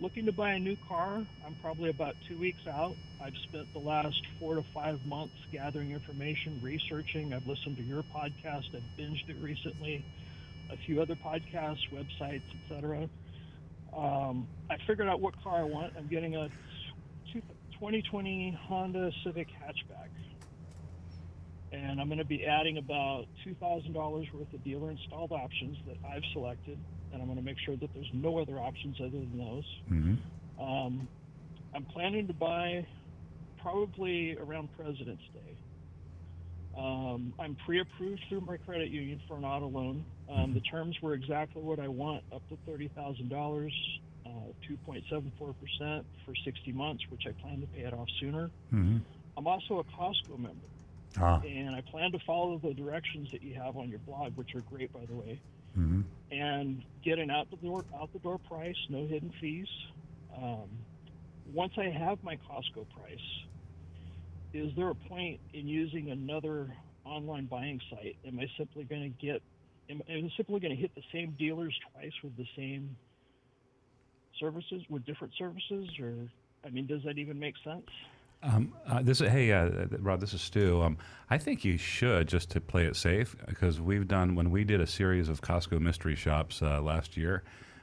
looking 0.00 0.26
to 0.26 0.32
buy 0.32 0.52
a 0.52 0.58
new 0.58 0.76
car. 0.88 1.24
I'm 1.44 1.54
probably 1.62 1.90
about 1.90 2.14
two 2.28 2.38
weeks 2.38 2.66
out. 2.68 2.94
I've 3.20 3.36
spent 3.48 3.72
the 3.72 3.78
last 3.78 4.20
four 4.38 4.56
to 4.56 4.64
five 4.74 5.04
months 5.06 5.34
gathering 5.50 5.92
information, 5.92 6.60
researching. 6.62 7.32
I've 7.32 7.46
listened 7.46 7.76
to 7.78 7.82
your 7.82 8.02
podcast. 8.14 8.74
I've 8.74 8.82
binged 8.98 9.28
it 9.28 9.36
recently, 9.40 10.04
a 10.70 10.76
few 10.76 11.00
other 11.00 11.16
podcasts, 11.16 11.88
websites, 11.92 12.42
etc. 12.70 13.08
Um, 13.96 14.46
I 14.70 14.76
figured 14.86 15.08
out 15.08 15.20
what 15.20 15.42
car 15.42 15.60
I 15.60 15.64
want. 15.64 15.94
I'm 15.96 16.08
getting 16.08 16.36
a 16.36 16.48
2020 17.78 18.58
Honda 18.68 19.10
Civic 19.24 19.48
hatchback 19.48 20.10
and 21.72 22.00
I'm 22.00 22.06
going 22.08 22.18
to 22.18 22.24
be 22.24 22.44
adding 22.44 22.78
about 22.78 23.24
$2,000 23.46 23.94
worth 24.32 24.52
of 24.52 24.64
dealer 24.64 24.90
installed 24.90 25.32
options 25.32 25.76
that 25.86 25.96
I've 26.08 26.22
selected, 26.32 26.78
and 27.12 27.20
I'm 27.20 27.26
going 27.26 27.38
to 27.38 27.44
make 27.44 27.56
sure 27.64 27.76
that 27.76 27.90
there's 27.94 28.08
no 28.12 28.38
other 28.38 28.58
options 28.58 28.96
other 29.00 29.10
than 29.10 29.38
those. 29.38 29.64
hmm 29.88 30.14
Um, 30.62 31.08
I'm 31.74 31.84
planning 31.92 32.26
to 32.28 32.32
buy 32.32 32.86
probably 33.60 34.36
around 34.38 34.70
President's 34.76 35.22
Day. 35.34 35.56
Um, 36.78 37.34
I'm 37.38 37.56
pre-approved 37.66 38.22
through 38.28 38.42
my 38.42 38.56
credit 38.58 38.88
union 38.90 39.20
for 39.26 39.36
an 39.36 39.44
auto 39.44 39.68
loan. 39.68 40.04
Um, 40.32 40.54
the 40.54 40.60
terms 40.60 40.96
were 41.02 41.14
exactly 41.14 41.62
what 41.62 41.78
I 41.78 41.88
want, 41.88 42.22
up 42.34 42.42
to 42.48 42.58
thirty 42.66 42.88
thousand 42.94 43.28
dollars, 43.28 43.74
2.74 44.68 45.54
percent 45.58 46.06
for 46.24 46.34
60 46.44 46.72
months, 46.72 47.02
which 47.10 47.22
I 47.26 47.32
plan 47.40 47.60
to 47.60 47.66
pay 47.66 47.80
it 47.82 47.94
off 47.94 48.08
sooner. 48.20 48.50
hmm 48.70 48.98
I'm 49.36 49.46
also 49.46 49.78
a 49.80 49.84
Costco 49.84 50.38
member 50.38 50.68
Ah. 51.18 51.40
and 51.46 51.74
I 51.74 51.82
plan 51.90 52.10
to 52.12 52.18
follow 52.26 52.58
the 52.58 52.74
directions 52.74 53.28
that 53.32 53.42
you 53.42 53.54
have 53.60 53.76
on 53.76 53.88
your 53.88 54.00
blog, 54.00 54.36
which 54.36 54.54
are 54.54 54.62
great, 54.62 54.92
by 54.92 55.04
the 55.06 55.14
way. 55.14 55.40
hmm 55.74 56.02
And 56.30 56.82
get 57.04 57.18
an 57.18 57.30
out 57.30 57.48
the 57.50 57.56
door 57.58 57.84
out 57.94 58.10
the 58.12 58.18
door 58.20 58.38
price, 58.38 58.76
no 58.88 59.06
hidden 59.06 59.32
fees. 59.40 59.68
Um, 60.36 60.70
once 61.44 61.72
I 61.78 61.84
have 61.90 62.18
my 62.22 62.36
Costco 62.36 62.88
price, 62.90 63.18
is 64.52 64.70
there 64.76 64.90
a 64.90 64.94
point 64.94 65.40
in 65.52 65.68
using 65.68 66.10
another 66.10 66.72
online 67.04 67.46
buying 67.46 67.80
site? 67.90 68.16
Am 68.26 68.38
I 68.40 68.46
simply 68.58 68.84
going 68.84 69.02
to 69.02 69.26
get? 69.26 69.42
Am, 69.88 70.02
am 70.08 70.24
I 70.24 70.30
simply 70.36 70.60
going 70.60 70.74
to 70.74 70.80
hit 70.80 70.92
the 70.96 71.02
same 71.12 71.32
dealers 71.38 71.76
twice 71.92 72.12
with 72.24 72.36
the 72.36 72.46
same 72.56 72.96
services, 74.38 74.82
with 74.88 75.04
different 75.04 75.34
services, 75.38 75.88
or 76.00 76.14
I 76.64 76.70
mean, 76.70 76.86
does 76.86 77.02
that 77.04 77.18
even 77.18 77.38
make 77.38 77.54
sense? 77.64 77.86
Um, 78.42 78.72
uh, 78.86 79.02
this 79.02 79.20
is 79.20 79.28
hey, 79.28 79.52
uh, 79.52 79.86
Rob. 79.98 80.20
This 80.20 80.34
is 80.34 80.40
Stu. 80.40 80.82
Um, 80.82 80.98
I 81.30 81.38
think 81.38 81.64
you 81.64 81.78
should 81.78 82.28
just 82.28 82.50
to 82.50 82.60
play 82.60 82.84
it 82.84 82.96
safe 82.96 83.34
because 83.48 83.80
we've 83.80 84.06
done 84.06 84.34
when 84.34 84.50
we 84.50 84.62
did 84.64 84.80
a 84.80 84.86
series 84.86 85.28
of 85.28 85.40
Costco 85.40 85.80
mystery 85.80 86.14
shops 86.14 86.62
uh, 86.62 86.80
last 86.80 87.16
year. 87.16 87.42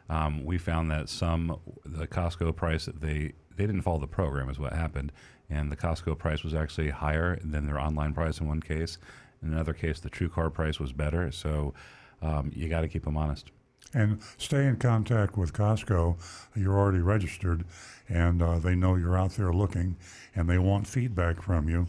Um, 0.10 0.44
we 0.46 0.58
found 0.58 0.92
that 0.92 1.10
some 1.10 1.60
the 1.86 2.08
Costco 2.08 2.56
price 2.56 2.86
they 2.86 3.34
they 3.56 3.66
didn't 3.66 3.82
follow 3.82 4.00
the 4.00 4.08
program 4.08 4.50
is 4.50 4.60
what 4.60 4.74
happened, 4.74 5.12
and 5.50 5.72
the 5.72 5.76
Costco 5.76 6.18
price 6.18 6.44
was 6.44 6.54
actually 6.54 6.89
higher 6.89 7.39
than 7.44 7.66
their 7.66 7.80
online 7.80 8.13
price 8.13 8.39
in 8.39 8.48
one 8.48 8.62
case. 8.62 8.98
In 9.42 9.52
another 9.52 9.74
case, 9.74 10.00
the 10.00 10.10
True 10.10 10.30
Car 10.30 10.50
price 10.50 10.80
was 10.80 10.94
better. 10.94 11.32
So 11.32 11.74
um, 12.22 12.52
you 12.56 12.70
got 12.70 12.82
to 12.82 12.88
keep 12.88 13.04
them 13.04 13.18
honest. 13.18 13.52
And 13.94 14.20
stay 14.38 14.66
in 14.66 14.78
contact 14.78 15.38
with 15.38 15.54
Costco. 15.54 16.18
You're 16.56 16.78
already 16.78 17.00
registered, 17.00 17.64
and 18.10 18.42
uh, 18.42 18.58
they 18.60 18.76
know 18.76 18.96
you're 18.96 19.18
out 19.18 19.32
there 19.32 19.54
looking, 19.54 19.98
and 20.36 20.50
they 20.50 20.58
want 20.58 20.88
feedback 20.88 21.42
from 21.42 21.70
you. 21.70 21.88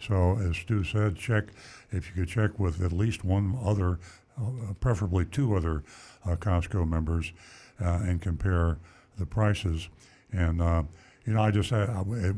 So, 0.00 0.38
as 0.38 0.56
Stu 0.56 0.82
said, 0.82 1.16
check 1.16 1.44
if 1.90 2.08
you 2.08 2.22
could 2.22 2.28
check 2.28 2.58
with 2.58 2.82
at 2.82 2.92
least 2.92 3.24
one 3.24 3.58
other, 3.62 4.00
uh, 4.40 4.72
preferably 4.80 5.26
two 5.26 5.54
other 5.54 5.84
uh, 6.24 6.36
Costco 6.36 6.88
members, 6.88 7.32
uh, 7.80 8.00
and 8.02 8.20
compare 8.20 8.78
the 9.18 9.26
prices. 9.26 9.88
And 10.32 10.62
uh, 10.62 10.84
you 11.26 11.34
know, 11.34 11.42
I 11.42 11.50
just 11.50 11.70
had, 11.70 11.88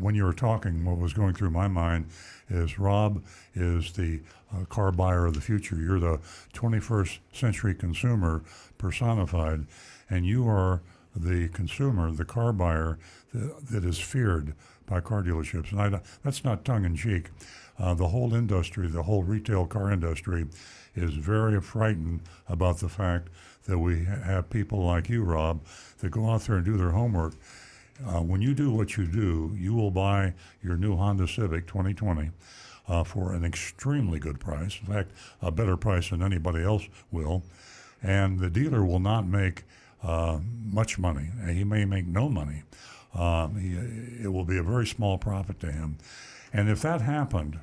when 0.01 0.15
you 0.15 0.25
were 0.25 0.35
talking, 0.35 0.85
what 0.85 0.99
was 0.99 1.13
going 1.13 1.35
through 1.35 1.51
my 1.51 1.69
mind 1.69 2.07
is 2.49 2.79
Rob 2.79 3.23
is 3.55 3.93
the 3.93 4.21
uh, 4.53 4.65
car 4.67 4.93
buyer 4.93 5.27
of 5.27 5.35
the 5.35 5.41
future. 5.41 5.77
You're 5.77 6.01
the 6.01 6.21
21st 6.53 7.19
century 7.33 7.75
consumer 7.75 8.43
personified, 8.79 9.67
and 10.11 10.27
you 10.27 10.49
are 10.49 10.83
the 11.17 11.49
consumer, 11.49 12.11
the 12.11 12.25
car 12.25 12.53
buyer 12.53 12.99
that, 13.33 13.85
is 13.85 13.99
feared 13.99 14.55
by 14.87 15.01
car 15.01 15.23
dealerships. 15.23 15.73
And 15.73 15.81
I, 15.81 16.01
that's 16.23 16.45
not 16.45 16.65
tongue 16.65 16.85
in 16.85 16.97
cheek. 16.97 17.31
Uh, 17.79 17.95
the 17.95 18.09
whole 18.09 18.35
industry, 18.35 18.89
the 18.89 19.03
whole 19.03 19.23
retail 19.23 19.67
car 19.67 19.91
industry, 19.91 20.47
is 20.95 21.15
very 21.15 21.61
frightened 21.61 22.21
about 22.49 22.79
the 22.79 22.89
fact 22.89 23.29
that 23.67 23.79
we 23.79 24.05
ha- 24.05 24.23
have 24.25 24.51
people 24.51 24.85
like 24.85 25.09
you, 25.09 25.25
Rob, 25.25 25.65
that 25.99 26.11
go 26.11 26.31
out 26.31 26.43
there 26.43 26.57
and 26.57 26.65
do 26.65 26.77
their 26.77 26.91
homework. 26.91 27.35
Uh, 28.03 28.21
when 28.21 28.43
you 28.43 28.55
do 28.55 28.71
what 28.71 28.97
you 28.97 29.07
do, 29.07 29.55
you 29.57 29.73
will 29.75 29.91
buy 29.91 30.35
your 30.63 30.77
new 30.77 30.97
Honda 30.97 31.29
Civic 31.29 31.67
2020 31.67 32.31
uh, 32.89 33.05
for 33.05 33.33
an 33.33 33.45
extremely 33.45 34.19
good 34.19 34.41
price. 34.41 34.79
In 34.81 34.93
fact, 34.93 35.11
a 35.41 35.51
better 35.51 35.77
price 35.77 36.11
than 36.11 36.23
anybody 36.23 36.63
else 36.63 36.89
will. 37.11 37.43
And 38.03 38.41
the 38.41 38.51
dealer 38.51 38.85
will 38.85 39.01
not 39.01 39.27
make 39.27 39.63
uh, 40.03 40.39
much 40.65 40.99
money. 40.99 41.31
He 41.49 41.65
may 41.65 41.85
make 41.85 42.07
no 42.07 42.29
money. 42.29 42.65
Um, 43.15 43.57
he, 43.57 44.25
it 44.25 44.33
will 44.33 44.45
be 44.45 44.59
a 44.59 44.63
very 44.63 44.87
small 44.87 45.17
profit 45.17 45.61
to 45.61 45.71
him. 45.71 45.97
And 46.53 46.69
if 46.69 46.83
that 46.83 47.01
happened 47.01 47.61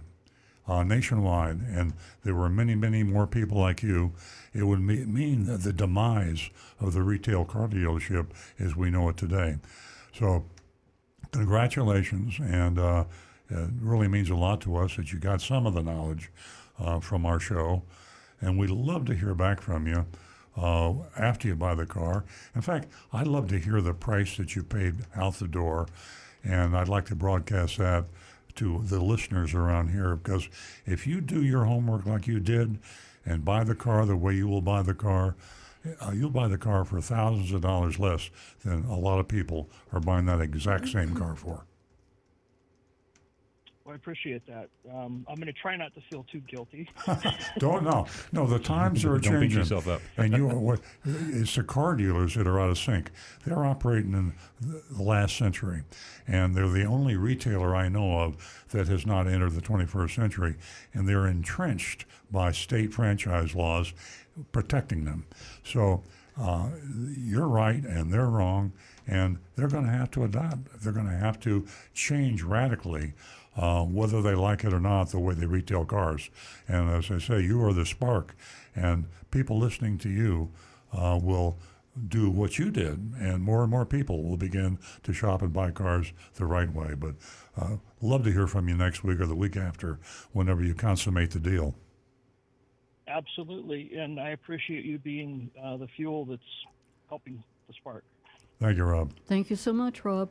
uh, 0.68 0.84
nationwide, 0.84 1.60
and 1.74 1.94
there 2.24 2.36
were 2.36 2.50
many, 2.50 2.76
many 2.76 3.04
more 3.04 3.28
people 3.28 3.60
like 3.60 3.84
you, 3.84 4.14
it 4.54 4.64
would 4.64 4.80
me- 4.80 5.06
mean 5.06 5.46
the 5.46 5.74
demise 5.74 6.50
of 6.80 6.94
the 6.94 7.02
retail 7.02 7.46
car 7.46 7.68
dealership 7.68 8.28
as 8.60 8.76
we 8.76 8.90
know 8.90 9.10
it 9.10 9.18
today. 9.18 9.58
So, 10.14 10.44
congratulations, 11.32 12.38
and 12.40 12.78
uh, 12.78 13.06
it 13.50 13.70
really 13.80 14.08
means 14.08 14.30
a 14.30 14.36
lot 14.36 14.62
to 14.62 14.76
us 14.78 14.96
that 14.98 15.12
you 15.12 15.20
got 15.20 15.42
some 15.42 15.66
of 15.66 15.74
the 15.74 15.82
knowledge 15.82 16.32
uh, 16.80 17.00
from 17.00 17.26
our 17.26 17.40
show, 17.40 17.84
and 18.40 18.58
we'd 18.58 18.70
love 18.70 19.06
to 19.06 19.16
hear 19.16 19.34
back 19.34 19.62
from 19.62 19.88
you 19.88 20.06
uh, 20.58 20.94
after 21.18 21.48
you 21.48 21.56
buy 21.56 21.76
the 21.76 21.86
car. 21.86 22.26
In 22.56 22.62
fact, 22.62 22.88
I'd 23.14 23.28
love 23.28 23.48
to 23.50 23.60
hear 23.60 23.82
the 23.82 23.94
price 23.94 24.38
that 24.38 24.56
you 24.56 24.64
paid 24.64 24.96
out 25.16 25.36
the 25.36 25.48
door, 25.48 25.88
and 26.44 26.76
I'd 26.76 26.90
like 26.90 27.06
to 27.06 27.16
broadcast 27.16 27.78
that 27.78 28.06
to 28.56 28.82
the 28.84 29.00
listeners 29.00 29.54
around 29.54 29.90
here 29.90 30.16
because 30.16 30.50
if 30.86 31.08
you 31.08 31.22
do 31.22 31.42
your 31.42 31.66
homework 31.66 32.06
like 32.06 32.28
you 32.28 32.40
did 32.40 32.80
and 33.26 33.46
buy 33.46 33.64
the 33.64 33.76
car 33.76 34.06
the 34.06 34.18
way 34.18 34.34
you 34.34 34.48
will 34.48 34.62
buy 34.62 34.82
the 34.82 34.94
car, 34.94 35.36
uh, 36.02 36.12
you'll 36.12 36.30
buy 36.30 36.48
the 36.48 36.58
car 36.58 36.86
for 36.86 37.02
thousands 37.02 37.52
of 37.52 37.62
dollars 37.62 38.00
less 38.00 38.30
than 38.64 38.86
a 38.86 38.98
lot 38.98 39.20
of 39.20 39.28
people 39.28 39.70
are 39.92 40.00
buying 40.00 40.26
that 40.26 40.42
exact 40.42 40.88
same 40.88 41.16
car 41.16 41.36
for. 41.36 41.66
Well, 43.84 43.94
I 43.94 43.96
appreciate 43.96 44.46
that. 44.46 44.70
Um, 44.94 45.26
I'm 45.28 45.36
going 45.36 45.48
to 45.48 45.54
try 45.54 45.76
not 45.76 45.94
to 45.96 46.02
feel 46.02 46.24
too 46.32 46.42
guilty. 46.42 46.88
Don't 47.58 47.84
no 47.84 48.06
no. 48.32 48.46
The 48.46 48.60
times 48.60 49.04
are 49.06 49.18
Don't 49.18 49.22
beat 49.22 49.30
changing. 49.30 49.60
yourself 49.60 49.88
up. 49.88 50.02
and 50.18 50.34
you 50.34 50.48
what? 50.48 50.82
It's 51.04 51.56
the 51.56 51.64
car 51.64 51.96
dealers 51.96 52.36
that 52.36 52.46
are 52.46 52.60
out 52.60 52.70
of 52.70 52.78
sync. 52.78 53.10
They're 53.44 53.66
operating 53.66 54.14
in 54.14 54.34
the 54.62 55.02
last 55.02 55.36
century, 55.36 55.82
and 56.28 56.54
they're 56.54 56.70
the 56.70 56.86
only 56.86 57.16
retailer 57.16 57.76
I 57.76 57.90
know 57.90 58.20
of 58.20 58.66
that 58.70 58.88
has 58.88 59.08
not 59.08 59.28
entered 59.28 59.54
the 59.54 59.62
21st 59.62 60.14
century, 60.16 60.56
and 60.94 61.10
they're 61.10 61.26
entrenched 61.26 62.06
by 62.30 62.52
state 62.52 62.94
franchise 62.94 63.56
laws 63.56 63.94
protecting 64.52 65.06
them. 65.06 65.26
So 65.64 66.04
uh, 66.40 66.70
you're 67.18 67.48
right, 67.48 67.84
and 67.84 68.12
they're 68.12 68.30
wrong, 68.30 68.74
and 69.08 69.38
they're 69.56 69.68
going 69.68 69.86
to 69.86 69.92
have 69.92 70.12
to 70.12 70.24
adapt. 70.24 70.82
They're 70.82 70.94
going 70.94 71.10
to 71.10 71.18
have 71.18 71.40
to 71.42 71.66
change 71.94 72.44
radically 72.44 73.14
uh, 73.56 73.84
whether 73.84 74.22
they 74.22 74.34
like 74.34 74.64
it 74.64 74.74
or 74.74 74.80
not, 74.80 75.10
the 75.10 75.20
way 75.20 75.34
they 75.34 75.46
retail 75.46 75.86
cars. 75.86 76.30
And 76.68 76.90
as 76.90 77.12
I 77.12 77.18
say, 77.18 77.42
you 77.42 77.64
are 77.66 77.74
the 77.74 77.86
spark, 77.86 78.36
and 78.76 79.06
people 79.30 79.60
listening 79.60 79.98
to 80.00 80.10
you 80.10 80.52
uh, 80.94 81.20
will 81.22 81.58
do 82.08 82.30
what 82.30 82.58
you 82.58 82.72
did, 82.72 83.14
and 83.20 83.44
more 83.44 83.64
and 83.64 83.70
more 83.70 83.86
people 83.86 84.24
will 84.24 84.38
begin 84.38 84.80
to 85.04 85.12
shop 85.12 85.42
and 85.42 85.52
buy 85.52 85.72
cars 85.72 86.14
the 86.36 86.46
right 86.46 86.74
way. 86.74 86.94
But 86.98 87.16
uh, 87.58 87.78
love 88.02 88.24
to 88.24 88.32
hear 88.32 88.48
from 88.48 88.70
you 88.70 88.76
next 88.76 89.04
week 89.04 89.20
or 89.20 89.26
the 89.26 89.36
week 89.36 89.58
after, 89.58 90.00
whenever 90.32 90.64
you 90.64 90.74
consummate 90.74 91.32
the 91.32 91.40
deal. 91.40 91.76
Absolutely, 93.12 93.92
and 93.98 94.20
I 94.20 94.30
appreciate 94.30 94.86
you 94.86 94.98
being 94.98 95.52
uh, 95.62 95.78
the 95.78 95.88
fuel 95.88 96.26
that's 96.26 96.42
helping 97.10 97.44
the 97.68 97.74
spark. 97.74 98.04
Thank 98.60 98.78
you, 98.78 98.86
Rob. 98.86 99.12
Thank 99.28 99.50
you 99.50 99.56
so 99.56 99.74
much, 99.74 100.06
Rob. 100.06 100.30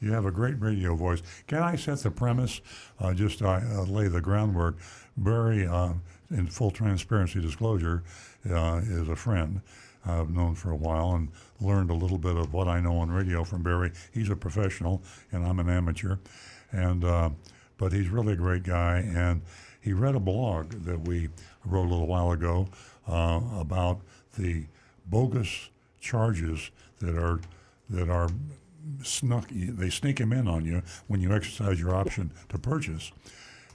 You 0.00 0.12
have 0.12 0.24
a 0.24 0.30
great 0.30 0.58
radio 0.60 0.94
voice. 0.94 1.22
Can 1.46 1.62
I 1.62 1.76
set 1.76 1.98
the 1.98 2.10
premise? 2.10 2.62
Uh, 2.98 3.12
just 3.12 3.42
uh, 3.42 3.60
uh, 3.62 3.82
lay 3.82 4.08
the 4.08 4.20
groundwork. 4.20 4.78
Barry, 5.16 5.66
uh, 5.66 5.92
in 6.30 6.46
full 6.46 6.70
transparency 6.70 7.40
disclosure, 7.40 8.02
uh, 8.50 8.80
is 8.82 9.08
a 9.10 9.16
friend 9.16 9.60
I've 10.06 10.30
known 10.30 10.54
for 10.54 10.70
a 10.70 10.76
while 10.76 11.16
and 11.16 11.28
learned 11.60 11.90
a 11.90 11.94
little 11.94 12.16
bit 12.16 12.36
of 12.36 12.54
what 12.54 12.66
I 12.66 12.80
know 12.80 12.96
on 12.96 13.10
radio 13.10 13.44
from 13.44 13.62
Barry. 13.62 13.92
He's 14.12 14.30
a 14.30 14.36
professional, 14.36 15.02
and 15.32 15.44
I'm 15.44 15.58
an 15.58 15.68
amateur, 15.68 16.16
and 16.72 17.04
uh, 17.04 17.30
but 17.76 17.92
he's 17.92 18.08
really 18.08 18.32
a 18.32 18.36
great 18.36 18.62
guy. 18.62 18.98
And 19.14 19.42
he 19.82 19.92
read 19.92 20.14
a 20.14 20.20
blog 20.20 20.70
that 20.84 21.06
we 21.06 21.28
wrote 21.66 21.84
a 21.84 21.90
little 21.90 22.06
while 22.06 22.32
ago 22.32 22.68
about 23.06 24.00
the 24.38 24.64
bogus 25.06 25.68
charges 26.00 26.70
that 27.00 27.18
are 27.18 27.40
that 27.90 28.08
are 28.08 28.28
snuck 29.02 29.48
they 29.50 29.90
sneak 29.90 30.18
him 30.18 30.32
in 30.32 30.48
on 30.48 30.64
you 30.64 30.82
when 31.06 31.20
you 31.20 31.32
exercise 31.32 31.80
your 31.80 31.94
option 31.94 32.32
to 32.48 32.58
purchase. 32.58 33.12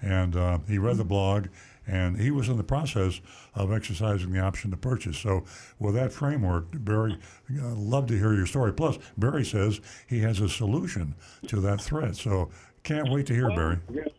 And 0.01 0.35
uh, 0.35 0.59
he 0.67 0.77
read 0.77 0.97
the 0.97 1.05
blog 1.05 1.47
and 1.87 2.19
he 2.19 2.31
was 2.31 2.49
in 2.49 2.57
the 2.57 2.63
process 2.63 3.21
of 3.53 3.71
exercising 3.71 4.31
the 4.31 4.39
option 4.39 4.71
to 4.71 4.77
purchase. 4.77 5.17
So 5.17 5.45
with 5.79 5.95
that 5.95 6.11
framework 6.11 6.65
barry 6.71 7.17
uh, 7.51 7.75
love 7.75 8.07
to 8.07 8.17
hear 8.17 8.33
your 8.33 8.45
story. 8.45 8.73
Plus 8.73 8.97
barry 9.17 9.45
says 9.45 9.81
he 10.07 10.19
has 10.19 10.39
a 10.39 10.49
solution 10.49 11.15
to 11.47 11.61
that 11.61 11.81
threat. 11.81 12.15
So 12.15 12.49
can't 12.83 13.11
wait 13.11 13.25
to 13.27 13.33
hear 13.33 13.49
barry. 13.49 13.79
Yes. 13.93 14.09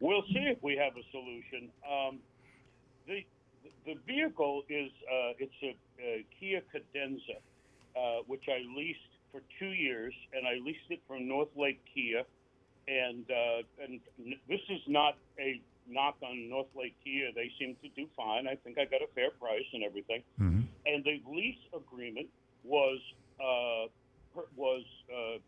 We'll 0.00 0.22
see 0.22 0.50
if 0.50 0.58
we 0.62 0.76
have 0.76 0.96
a 0.96 1.04
solution. 1.10 1.70
Um, 1.88 2.18
the 3.06 3.24
the 3.84 3.94
vehicle 4.06 4.62
is 4.68 4.90
uh, 5.08 5.32
it's 5.38 5.52
a, 5.62 5.76
a 6.00 6.24
Kia 6.38 6.62
Cadenza, 6.72 7.38
uh, 7.96 8.22
which 8.26 8.44
I 8.48 8.58
leased 8.76 8.98
for 9.32 9.40
two 9.58 9.72
years, 9.72 10.14
and 10.34 10.46
I 10.46 10.54
leased 10.64 10.90
it 10.90 11.00
from 11.08 11.26
North 11.26 11.48
Lake 11.56 11.80
Kia, 11.94 12.22
and 12.86 13.24
uh, 13.30 13.62
and 13.82 14.00
this 14.48 14.60
is 14.68 14.80
not 14.86 15.16
a 15.40 15.60
knock 15.88 16.16
on 16.22 16.48
North 16.48 16.68
Lake 16.76 16.94
Kia. 17.02 17.32
They 17.34 17.50
seem 17.58 17.74
to 17.82 17.88
do 17.96 18.06
fine. 18.16 18.46
I 18.46 18.54
think 18.56 18.78
I 18.78 18.84
got 18.84 19.02
a 19.02 19.08
fair 19.14 19.30
price 19.30 19.66
and 19.72 19.82
everything. 19.82 20.22
Mhm. 20.38 20.64
And 20.86 21.04
the 21.04 21.20
lease 21.26 21.64
agreement 21.74 22.28
was 22.62 23.00
uh, 23.40 23.88
was 24.56 24.84
uh, 25.12 25.38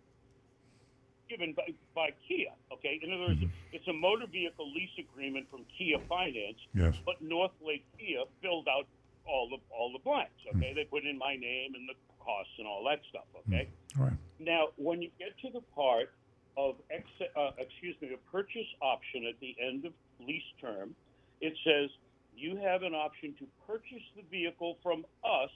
given 1.28 1.52
by, 1.54 1.68
by 1.94 2.10
Kia. 2.28 2.52
Okay, 2.72 3.00
in 3.02 3.12
other 3.12 3.28
words, 3.28 3.40
it's 3.72 3.86
a 3.88 3.92
motor 3.92 4.26
vehicle 4.26 4.70
lease 4.72 4.96
agreement 4.98 5.46
from 5.50 5.64
Kia 5.76 5.98
Finance, 6.08 6.58
yes 6.74 6.94
but 7.04 7.20
North 7.22 7.52
Lake 7.64 7.84
Kia 7.98 8.24
filled 8.42 8.68
out 8.68 8.86
all 9.26 9.48
the 9.48 9.58
all 9.74 9.92
the 9.92 10.00
blanks. 10.04 10.36
Okay, 10.54 10.72
they 10.74 10.84
put 10.84 11.04
in 11.04 11.16
my 11.18 11.36
name 11.36 11.74
and 11.74 11.88
the 11.88 11.94
costs 12.24 12.52
and 12.58 12.66
all 12.66 12.84
that 12.88 13.00
stuff. 13.10 13.24
Okay. 13.46 13.68
all 13.98 14.04
right 14.06 14.12
Now, 14.38 14.68
when 14.76 15.02
you 15.02 15.10
get 15.18 15.36
to 15.42 15.50
the 15.52 15.60
part 15.74 16.12
of 16.56 16.76
ex- 16.90 17.30
uh, 17.36 17.50
excuse 17.58 17.96
me, 18.00 18.10
a 18.14 18.30
purchase 18.30 18.66
option 18.80 19.26
at 19.26 19.38
the 19.40 19.54
end 19.60 19.84
of 19.84 19.92
lease 20.20 20.42
term, 20.60 20.94
it 21.40 21.54
says 21.64 21.90
you 22.36 22.56
have 22.56 22.82
an 22.82 22.94
option 22.94 23.34
to 23.38 23.46
purchase 23.66 24.02
the 24.16 24.22
vehicle 24.30 24.78
from 24.82 25.04
us. 25.24 25.50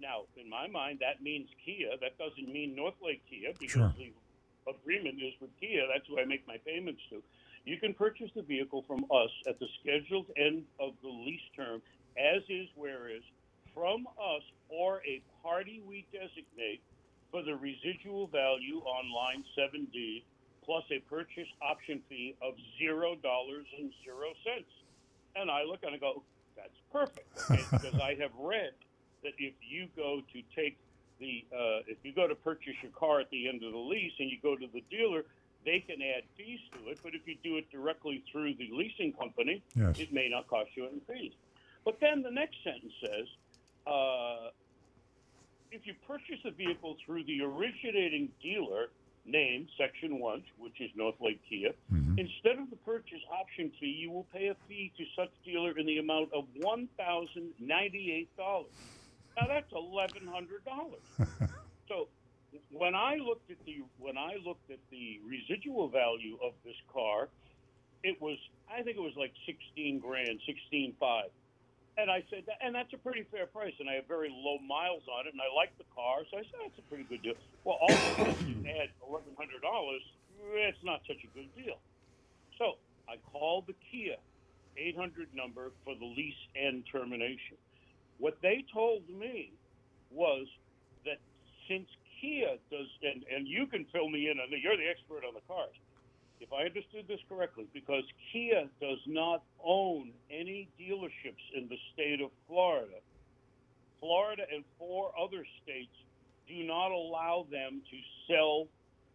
Now, 0.00 0.22
in 0.36 0.48
my 0.48 0.68
mind, 0.68 0.98
that 1.00 1.22
means 1.22 1.48
Kia. 1.64 1.90
That 2.00 2.16
doesn't 2.18 2.52
mean 2.52 2.74
North 2.74 2.94
Lake 3.02 3.22
Kia 3.28 3.52
because 3.58 3.72
Sure. 3.72 3.94
the 3.98 4.12
agreement 4.70 5.20
is 5.20 5.32
with 5.40 5.50
Kia. 5.60 5.86
That's 5.92 6.06
who 6.06 6.20
I 6.20 6.24
make 6.24 6.46
my 6.46 6.56
payments 6.58 7.00
to. 7.10 7.22
You 7.64 7.76
can 7.78 7.92
purchase 7.94 8.30
the 8.34 8.42
vehicle 8.42 8.82
from 8.86 9.04
us 9.10 9.30
at 9.46 9.58
the 9.58 9.66
scheduled 9.80 10.26
end 10.36 10.64
of 10.80 10.92
the 11.02 11.08
lease 11.08 11.40
term, 11.56 11.82
as 12.16 12.42
is, 12.48 12.68
where 12.76 13.08
is, 13.10 13.22
from 13.74 14.06
us 14.18 14.42
or 14.68 15.00
a 15.06 15.22
party 15.42 15.82
we 15.86 16.04
designate 16.12 16.80
for 17.30 17.42
the 17.42 17.54
residual 17.56 18.26
value 18.28 18.78
on 18.80 19.12
line 19.12 19.44
7D 19.56 20.22
plus 20.64 20.84
a 20.90 20.98
purchase 21.08 21.48
option 21.62 22.00
fee 22.08 22.34
of 22.42 22.54
zero 22.78 23.14
dollars 23.16 23.66
and 23.78 23.90
zero 24.04 24.28
cents. 24.44 24.68
And 25.36 25.50
I 25.50 25.62
look 25.64 25.80
and 25.82 25.94
I 25.94 25.98
go, 25.98 26.22
that's 26.56 26.76
perfect, 26.92 27.26
okay? 27.50 27.62
because 27.70 27.94
I 28.00 28.14
have 28.20 28.32
read 28.38 28.72
that 29.22 29.32
if 29.38 29.54
you 29.66 29.88
go 29.96 30.20
to 30.32 30.42
take 30.54 30.76
the, 31.20 31.44
uh, 31.52 31.80
if 31.86 31.98
you 32.02 32.12
go 32.12 32.26
to 32.26 32.34
purchase 32.34 32.74
your 32.82 32.92
car 32.92 33.20
at 33.20 33.30
the 33.30 33.48
end 33.48 33.62
of 33.64 33.72
the 33.72 33.78
lease 33.78 34.12
and 34.18 34.30
you 34.30 34.36
go 34.42 34.56
to 34.56 34.66
the 34.72 34.82
dealer, 34.90 35.24
they 35.64 35.80
can 35.80 36.00
add 36.02 36.22
fees 36.36 36.60
to 36.72 36.90
it. 36.90 36.98
But 37.02 37.14
if 37.14 37.26
you 37.26 37.36
do 37.42 37.56
it 37.56 37.70
directly 37.70 38.22
through 38.30 38.54
the 38.54 38.68
leasing 38.72 39.12
company, 39.12 39.62
Yes. 39.74 39.98
it 39.98 40.12
may 40.12 40.28
not 40.28 40.48
cost 40.48 40.70
you 40.76 40.86
any 40.86 41.00
fees. 41.08 41.32
But 41.84 41.98
then 42.00 42.22
the 42.22 42.30
next 42.30 42.56
sentence 42.62 42.92
says, 43.04 43.26
uh, 43.88 44.50
if 45.70 45.86
you 45.86 45.94
purchase 46.06 46.38
a 46.44 46.50
vehicle 46.50 46.96
through 47.04 47.24
the 47.24 47.42
originating 47.42 48.28
dealer 48.42 48.88
name, 49.24 49.66
Section 49.78 50.18
1, 50.18 50.42
which 50.58 50.80
is 50.80 50.90
North 50.94 51.16
Lake 51.20 51.40
Kia, 51.48 51.72
instead 52.16 52.58
of 52.58 52.70
the 52.70 52.76
purchase 52.84 53.20
option 53.30 53.70
fee, 53.78 53.86
you 53.86 54.10
will 54.10 54.26
pay 54.32 54.48
a 54.48 54.56
fee 54.66 54.92
to 54.96 55.04
such 55.16 55.30
dealer 55.44 55.78
in 55.78 55.86
the 55.86 55.98
amount 55.98 56.32
of 56.32 56.44
$1,098. 56.60 58.26
Now 58.38 59.46
that's 59.46 59.72
$1,100. 59.72 61.48
so 61.88 62.08
when 62.70 62.94
I 62.94 63.16
looked 63.16 63.50
at 63.50 63.58
the 63.66 63.82
when 63.98 64.16
I 64.16 64.36
looked 64.44 64.70
at 64.70 64.78
the 64.90 65.20
residual 65.26 65.88
value 65.88 66.38
of 66.42 66.52
this 66.64 66.76
car, 66.92 67.28
it 68.02 68.20
was 68.20 68.38
I 68.72 68.82
think 68.82 68.96
it 68.96 69.02
was 69.02 69.16
like 69.16 69.32
16 69.46 69.98
grand, 70.00 70.40
16.5. 70.72 71.22
And 71.98 72.10
I 72.10 72.22
said, 72.30 72.46
and 72.62 72.74
that's 72.74 72.94
a 72.94 73.02
pretty 73.02 73.26
fair 73.26 73.46
price, 73.50 73.74
and 73.82 73.90
I 73.90 73.98
have 73.98 74.06
very 74.06 74.30
low 74.30 74.58
miles 74.62 75.02
on 75.10 75.26
it, 75.26 75.34
and 75.34 75.42
I 75.42 75.50
like 75.50 75.74
the 75.82 75.88
car, 75.90 76.22
so 76.30 76.38
I 76.38 76.46
said 76.46 76.62
that's 76.62 76.78
a 76.78 76.86
pretty 76.86 77.04
good 77.04 77.22
deal. 77.26 77.34
Well, 77.66 77.76
all 77.82 77.98
of 77.98 78.06
a 78.06 78.14
sudden 78.22 78.46
you 78.46 78.54
add 78.80 78.94
eleven 79.02 79.34
hundred 79.34 79.66
dollars, 79.66 80.00
it's 80.54 80.78
not 80.86 81.02
such 81.10 81.26
a 81.26 81.30
good 81.34 81.50
deal. 81.58 81.82
So 82.58 82.78
I 83.10 83.18
called 83.32 83.66
the 83.66 83.74
Kia 83.90 84.16
800 84.78 85.34
number 85.34 85.72
for 85.84 85.94
the 85.98 86.06
lease 86.06 86.38
and 86.54 86.84
termination. 86.90 87.58
What 88.18 88.38
they 88.42 88.64
told 88.72 89.08
me 89.10 89.54
was 90.10 90.46
that 91.04 91.18
since 91.68 91.88
Kia 92.20 92.58
does, 92.70 92.86
and, 93.02 93.24
and 93.30 93.48
you 93.48 93.66
can 93.66 93.86
fill 93.92 94.08
me 94.08 94.30
in, 94.30 94.38
and 94.38 94.50
you're 94.62 94.76
the 94.78 94.88
expert 94.88 95.26
on 95.26 95.34
the 95.34 95.42
cars. 95.48 95.74
If 96.40 96.52
I 96.52 96.64
understood 96.64 97.06
this 97.08 97.20
correctly, 97.28 97.66
because 97.72 98.04
Kia 98.32 98.68
does 98.80 98.98
not 99.06 99.42
own 99.64 100.12
any 100.30 100.68
dealerships 100.80 101.42
in 101.54 101.68
the 101.68 101.76
state 101.92 102.20
of 102.20 102.30
Florida, 102.46 103.00
Florida 104.00 104.44
and 104.52 104.64
four 104.78 105.12
other 105.20 105.44
states 105.62 105.94
do 106.46 106.64
not 106.64 106.90
allow 106.90 107.46
them 107.50 107.82
to 107.90 107.96
sell 108.32 108.68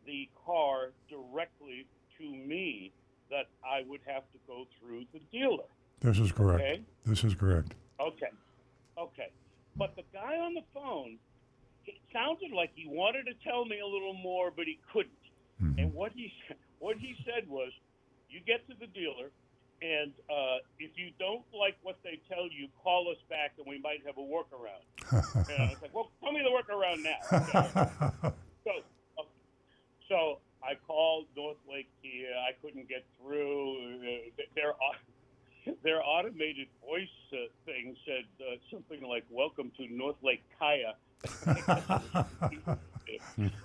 the 0.05 0.29
car 0.45 0.91
directly 1.09 1.85
to 2.17 2.23
me 2.23 2.91
that 3.29 3.47
I 3.65 3.83
would 3.87 4.01
have 4.05 4.23
to 4.33 4.37
go 4.45 4.65
through 4.79 5.05
the 5.13 5.19
dealer. 5.31 5.63
This 6.01 6.19
is 6.19 6.31
correct. 6.31 6.61
Okay. 6.61 6.81
This 7.05 7.23
is 7.23 7.33
correct. 7.33 7.73
Okay. 7.99 8.29
Okay. 8.97 9.29
But 9.75 9.95
the 9.95 10.03
guy 10.13 10.37
on 10.37 10.53
the 10.53 10.63
phone, 10.73 11.17
it 11.85 11.95
sounded 12.11 12.51
like 12.51 12.71
he 12.75 12.85
wanted 12.87 13.25
to 13.25 13.33
tell 13.43 13.65
me 13.65 13.79
a 13.79 13.87
little 13.87 14.13
more, 14.13 14.51
but 14.55 14.65
he 14.65 14.79
couldn't. 14.91 15.11
Mm-hmm. 15.63 15.79
And 15.79 15.93
what 15.93 16.11
he 16.13 16.31
what 16.83 16.97
he 16.97 17.15
said 17.23 17.47
was, 17.47 17.71
you 18.29 18.41
get 18.45 18.67
to 18.67 18.75
the 18.77 18.87
dealer, 18.87 19.31
and 19.81 20.11
uh, 20.29 20.57
if 20.79 20.91
you 20.95 21.11
don't 21.17 21.45
like 21.57 21.77
what 21.81 21.97
they 22.03 22.19
tell 22.27 22.43
you, 22.51 22.67
call 22.83 23.09
us 23.09 23.17
back, 23.29 23.53
and 23.57 23.65
we 23.65 23.79
might 23.79 24.03
have 24.05 24.17
a 24.17 24.21
workaround. 24.21 24.83
and 25.49 25.61
I 25.63 25.69
was 25.71 25.81
like, 25.81 25.95
well, 25.95 26.11
tell 26.21 26.33
me 26.33 26.41
the 26.43 26.51
workaround 26.51 27.03
now. 27.03 28.33
so, 28.65 28.71
uh, 29.17 29.23
so 30.09 30.39
I 30.61 30.75
called 30.85 31.27
North 31.37 31.57
Lake 31.71 31.87
Kia. 32.01 32.35
I 32.35 32.51
couldn't 32.61 32.89
get 32.89 33.05
through. 33.21 33.77
Uh, 34.03 34.43
their 34.53 34.73
their 35.83 36.03
automated 36.03 36.67
voice 36.85 37.07
uh, 37.31 37.47
thing 37.65 37.95
said 38.05 38.25
uh, 38.41 38.57
something 38.69 39.01
like 39.07 39.23
"Welcome 39.29 39.71
to 39.77 39.87
North 39.87 40.17
Lake 40.21 40.43
Kia." 40.59 40.93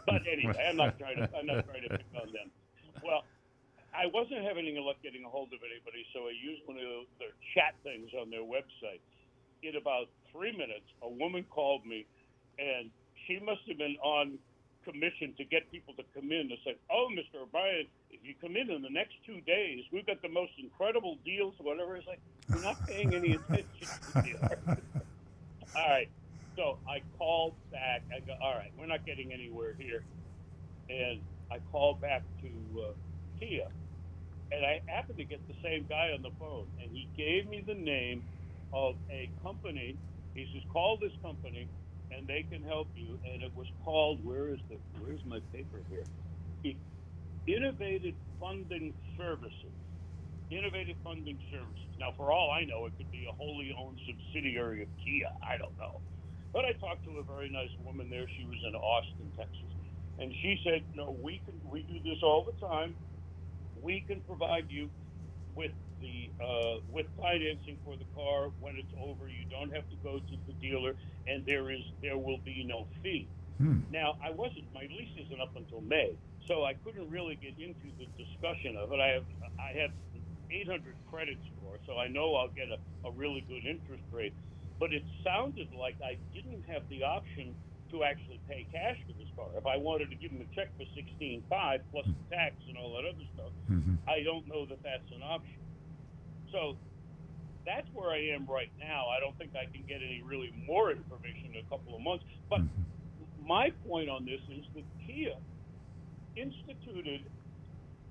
but 0.07 0.23
anyway, 0.31 0.67
I'm 0.69 0.77
not 0.77 0.99
trying 0.99 1.17
to 1.17 1.29
I'm 1.37 1.47
not 1.47 1.67
trying 1.67 1.83
to 1.83 1.89
pick 1.89 2.07
on 2.15 2.33
them. 2.33 2.51
Well, 3.09 3.25
I 3.97 4.07
wasn't 4.13 4.45
having 4.45 4.69
any 4.69 4.81
luck 4.81 5.01
getting 5.03 5.25
a 5.25 5.33
hold 5.33 5.49
of 5.57 5.65
anybody, 5.65 6.05
so 6.13 6.29
I 6.29 6.37
used 6.37 6.63
one 6.69 6.77
of 6.77 7.09
their 7.19 7.33
chat 7.57 7.81
things 7.83 8.13
on 8.21 8.29
their 8.31 8.45
website. 8.45 9.01
In 9.65 9.77
about 9.81 10.13
three 10.33 10.53
minutes, 10.53 10.87
a 11.03 11.11
woman 11.11 11.47
called 11.51 11.87
me, 11.87 12.07
and 12.61 12.93
she 13.27 13.41
must 13.41 13.65
have 13.69 13.79
been 13.79 13.97
on 14.05 14.39
commission 14.85 15.35
to 15.39 15.45
get 15.45 15.71
people 15.73 15.95
to 15.97 16.05
come 16.15 16.33
in. 16.33 16.49
They 16.53 16.61
said, 16.65 16.77
"Oh, 16.91 17.09
Mr. 17.13 17.43
O'Brien, 17.43 17.89
if 18.11 18.23
you 18.25 18.37
come 18.41 18.57
in 18.57 18.71
in 18.71 18.83
the 18.83 18.91
next 18.93 19.15
two 19.27 19.41
days, 19.43 19.85
we've 19.93 20.07
got 20.07 20.23
the 20.23 20.29
most 20.31 20.53
incredible 20.59 21.19
deals, 21.25 21.57
whatever." 21.59 21.97
It's 21.97 22.07
like 22.07 22.23
you're 22.53 22.63
not 22.63 22.77
paying 22.87 23.15
any 23.15 23.35
attention 23.35 23.89
to 24.05 24.13
the. 24.23 24.37
All 25.77 25.91
right. 25.91 26.09
So 26.57 26.79
I 26.89 27.01
called 27.19 27.57
back. 27.71 28.03
I 28.15 28.21
go, 28.27 28.35
all 28.43 28.55
right, 28.55 28.73
we're 28.79 28.87
not 28.87 29.07
getting 29.07 29.33
anywhere 29.33 29.75
here. 29.79 30.05
And 30.91 31.23
I 31.51 31.59
called 31.73 32.01
back 32.01 32.23
to 32.43 32.81
uh, 32.81 32.93
Kia. 33.41 33.69
And 34.51 34.65
I 34.65 34.81
happened 34.87 35.19
to 35.19 35.25
get 35.25 35.47
the 35.47 35.55
same 35.63 35.87
guy 35.89 36.13
on 36.15 36.23
the 36.23 36.31
phone. 36.39 36.67
And 36.83 36.91
he 36.91 37.09
gave 37.17 37.49
me 37.49 37.63
the 37.67 37.75
name 37.75 38.23
of 38.73 38.95
a 39.11 39.31
company. 39.43 39.97
He 40.35 40.49
says, 40.53 40.63
call 40.73 40.99
this 41.01 41.13
company 41.23 41.69
and 42.11 42.27
they 42.27 42.45
can 42.51 42.63
help 42.63 42.89
you. 42.97 43.19
And 43.31 43.43
it 43.43 43.53
was 43.55 43.67
called, 43.85 44.25
where 44.25 44.49
is 44.49 44.61
the, 44.71 44.77
where's 45.01 45.25
my 45.27 45.41
paper 45.53 45.81
here? 45.91 46.05
Innovative 47.49 48.15
Funding 48.39 48.93
Services. 49.17 49.73
Innovative 50.51 50.97
Funding 51.03 51.39
Services. 51.51 51.93
Now, 51.99 52.13
for 52.17 52.31
all 52.31 52.51
I 52.53 52.65
know, 52.65 52.85
it 52.85 52.93
could 52.99 53.11
be 53.11 53.25
a 53.25 53.33
wholly 53.33 53.75
owned 53.77 53.99
subsidiary 54.05 54.83
of 54.83 54.89
Kia. 55.05 55.33
I 55.41 55.57
don't 55.57 55.77
know. 55.79 56.01
But 56.53 56.65
I 56.65 56.73
talked 56.73 57.05
to 57.05 57.17
a 57.19 57.25
very 57.25 57.49
nice 57.49 57.73
woman 57.85 58.11
there. 58.11 58.29
She 58.37 58.45
was 58.45 58.61
in 58.69 58.75
Austin, 58.75 59.33
Texas, 59.37 59.73
and 60.19 60.33
she 60.43 60.61
said, 60.65 60.83
"No, 60.95 61.17
we 61.23 61.41
can. 61.45 61.55
We 61.65 61.83
do 61.83 62.01
this 62.03 62.23
all 62.23 62.45
the 62.45 62.67
time. 62.67 62.97
We 63.81 64.01
can 64.07 64.21
provide 64.23 64.67
you 64.69 64.91
with 65.55 65.73
the 66.01 66.31
uh, 66.43 66.81
with 66.89 67.07
financing 67.21 67.79
for 67.85 67.97
the 67.97 68.07
car 68.15 68.51
when 68.61 68.77
it's 68.77 68.93
over. 69.01 69.29
You 69.29 69.45
don't 69.51 69.75
have 69.75 69.89
to 69.91 69.97
go 70.03 70.19
to 70.19 70.37
the 70.47 70.55
dealer, 70.61 70.95
and 71.27 71.45
there 71.47 71.71
is 71.71 71.83
there 72.03 72.19
will 72.19 72.39
be 72.45 72.65
no 72.65 72.87
fee." 73.03 73.29
Now, 73.91 74.15
I 74.23 74.31
wasn't. 74.31 74.67
My 74.73 74.83
lease 74.83 75.11
isn't 75.27 75.41
up 75.41 75.57
until 75.57 75.81
May, 75.81 76.15
so 76.47 76.65
I 76.65 76.75
couldn't 76.75 77.11
really 77.11 77.35
get 77.35 77.59
into 77.59 77.91
the 77.99 78.07
discussion 78.15 78.77
of 78.77 78.93
it. 78.93 79.01
I 79.01 79.09
have 79.19 79.27
I 79.59 79.79
have 79.83 79.91
800 80.51 80.95
credit 81.11 81.39
score, 81.51 81.79
so 81.87 81.99
I 81.99 82.07
know 82.07 82.37
I'll 82.37 82.55
get 82.55 82.71
a, 82.71 82.79
a 83.09 83.11
really 83.11 83.45
good 83.49 83.67
interest 83.67 84.05
rate. 84.13 84.35
But 84.79 84.95
it 84.95 85.03
sounded 85.25 85.69
like 85.75 85.97
I 85.99 86.19
didn't 86.33 86.63
have 86.71 86.83
the 86.89 87.03
option 87.03 87.55
to 87.91 88.05
actually 88.05 88.41
pay 88.47 88.67
cash 88.71 88.97
for 89.07 89.18
car. 89.39 89.47
If 89.55 89.67
I 89.67 89.79
wanted 89.79 90.11
to 90.11 90.17
give 90.19 90.35
them 90.35 90.43
a 90.43 90.51
check 90.55 90.75
for 90.75 90.83
16.5 90.99 91.47
plus 91.95 92.07
the 92.07 92.11
hmm. 92.11 92.35
tax 92.35 92.59
and 92.67 92.77
all 92.77 92.99
that 92.99 93.07
other 93.07 93.27
stuff, 93.35 93.55
mm-hmm. 93.71 93.95
I 94.11 94.27
don't 94.27 94.47
know 94.51 94.67
that 94.67 94.83
that's 94.83 95.07
an 95.15 95.23
option. 95.23 95.63
So 96.51 96.77
that's 97.65 97.87
where 97.95 98.11
I 98.11 98.35
am 98.35 98.47
right 98.51 98.73
now. 98.81 99.07
I 99.07 99.21
don't 99.21 99.37
think 99.39 99.53
I 99.55 99.71
can 99.71 99.85
get 99.87 100.03
any 100.03 100.23
really 100.27 100.53
more 100.67 100.91
information 100.91 101.55
in 101.55 101.63
a 101.63 101.69
couple 101.71 101.95
of 101.95 102.03
months. 102.03 102.25
But 102.51 102.61
mm-hmm. 102.61 103.47
my 103.47 103.71
point 103.87 104.11
on 104.11 104.25
this 104.25 104.41
is 104.51 104.65
that 104.75 104.85
Kia 105.07 105.37
instituted, 106.35 107.23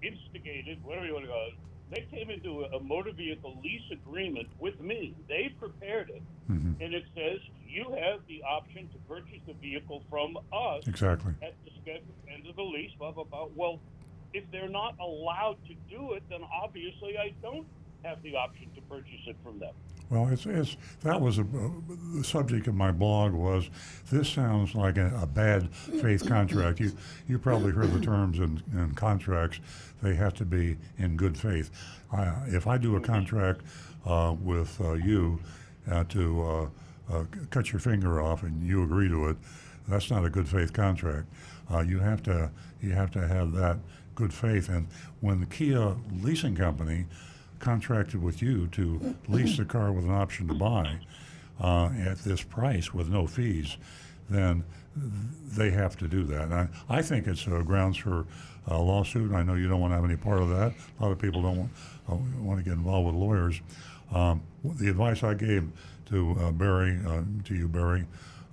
instigated, 0.04 0.84
whatever 0.84 1.06
you 1.06 1.14
want 1.14 1.26
to 1.26 1.32
call 1.32 1.48
it, 1.48 1.58
they 1.90 2.06
came 2.12 2.30
into 2.30 2.66
a, 2.66 2.78
a 2.78 2.80
motor 2.84 3.12
vehicle 3.12 3.60
lease 3.64 3.90
agreement 3.92 4.48
with 4.60 4.80
me. 4.80 5.16
They 5.28 5.56
prepared 5.60 6.10
it, 6.10 6.22
mm-hmm. 6.52 6.82
and 6.82 6.94
it 6.94 7.04
says 7.16 7.40
you 7.78 7.96
have 8.02 8.20
the 8.28 8.42
option 8.44 8.90
to 8.90 8.98
purchase 9.08 9.40
the 9.46 9.54
vehicle 9.54 10.02
from 10.10 10.38
us 10.52 10.88
Exactly. 10.88 11.34
at 11.44 11.54
the 11.64 11.72
scheduled 11.82 12.16
end 12.34 12.48
of 12.48 12.56
the 12.56 12.64
lease. 12.64 12.92
Blah 12.98 13.12
blah 13.12 13.24
blah. 13.24 13.48
Well, 13.56 13.80
if 14.34 14.44
they're 14.52 14.70
not 14.70 14.96
allowed 15.00 15.58
to 15.68 15.76
do 15.90 16.14
it, 16.14 16.24
then 16.30 16.42
obviously 16.64 17.18
I 17.18 17.34
don't 17.42 17.68
have 18.04 18.22
the 18.24 18.36
option 18.36 18.68
to 18.76 18.82
purchase 18.82 19.22
it 19.28 19.36
from 19.44 19.60
them. 19.60 19.74
Well, 20.10 20.30
it's, 20.30 20.46
it's 20.46 20.78
that 21.02 21.20
was 21.20 21.38
a, 21.38 21.44
the 22.16 22.24
subject 22.24 22.68
of 22.68 22.76
my 22.76 22.92
blog 22.92 23.34
was 23.34 23.70
this 24.10 24.30
sounds 24.30 24.74
like 24.74 24.98
a, 24.98 25.14
a 25.22 25.28
bad 25.28 25.70
faith 25.76 26.28
contract. 26.28 26.80
You 26.80 26.94
you 27.28 27.38
probably 27.38 27.74
heard 27.74 27.92
the 27.92 28.00
terms 28.00 28.40
in, 28.40 28.64
in 28.74 28.94
contracts; 28.96 29.60
they 30.02 30.16
have 30.16 30.34
to 30.36 30.46
be 30.46 30.78
in 30.98 31.16
good 31.16 31.38
faith. 31.38 31.70
I, 32.12 32.34
if 32.48 32.66
I 32.66 32.78
do 32.78 32.96
a 32.96 33.02
contract 33.02 33.62
uh, 34.06 34.36
with 34.42 34.80
uh, 34.82 34.94
you 34.94 35.40
uh, 35.92 36.06
to 36.06 36.70
uh, 37.12 37.24
cut 37.50 37.72
your 37.72 37.80
finger 37.80 38.22
off 38.22 38.44
and 38.44 38.66
you 38.66 38.84
agree 38.84 39.08
to 39.08 39.30
it, 39.30 39.38
that's 39.88 40.12
not 40.12 40.26
a 40.26 40.30
good 40.30 40.48
faith 40.48 40.74
contract. 40.74 41.28
Uh, 41.72 41.80
you 41.80 42.00
have 42.00 42.22
to 42.24 42.50
you 42.82 42.92
have 42.92 43.12
to 43.12 43.28
have 43.28 43.54
that 43.54 43.78
good 44.16 44.34
faith. 44.34 44.70
And 44.70 44.88
when 45.22 45.40
the 45.40 45.46
Kia 45.46 45.96
leasing 46.22 46.56
company 46.56 47.06
contracted 47.60 48.22
with 48.22 48.42
you 48.42 48.68
to 48.68 49.16
lease 49.28 49.58
the 49.58 49.66
car 49.66 49.92
with 49.92 50.06
an 50.06 50.12
option 50.12 50.48
to 50.48 50.54
buy 50.54 51.00
uh, 51.62 51.90
at 52.06 52.20
this 52.20 52.42
price 52.44 52.94
with 52.94 53.10
no 53.10 53.26
fees, 53.26 53.78
then 54.30 54.64
they 55.56 55.70
have 55.72 55.98
to 55.98 56.08
do 56.08 56.24
that. 56.24 56.44
And 56.44 56.54
I, 56.54 56.68
I 56.90 57.02
think 57.02 57.28
it's 57.28 57.48
uh, 57.48 57.62
grounds 57.62 57.98
for 57.98 58.26
a 58.68 58.78
lawsuit. 58.78 59.32
I 59.32 59.44
know 59.44 59.54
you 59.54 59.68
don't 59.68 59.80
want 59.80 59.92
to 59.92 59.96
have 59.96 60.06
any 60.06 60.18
part 60.18 60.42
of 60.42 60.50
that. 60.50 60.74
A 61.00 61.04
lot 61.04 61.12
of 61.12 61.20
people 61.20 61.42
don't 61.42 61.58
want, 61.58 61.72
uh, 62.10 62.16
want 62.42 62.60
to 62.60 62.64
get 62.64 62.74
involved 62.74 63.08
with 63.08 63.16
lawyers. 63.16 63.62
Um, 64.14 64.42
the 64.64 64.90
advice 64.90 65.24
I 65.24 65.34
gave 65.34 65.70
to 66.08 66.38
uh, 66.40 66.52
Barry, 66.52 67.00
uh, 67.06 67.22
to 67.46 67.56
you, 67.56 67.68
Barry, 67.68 68.06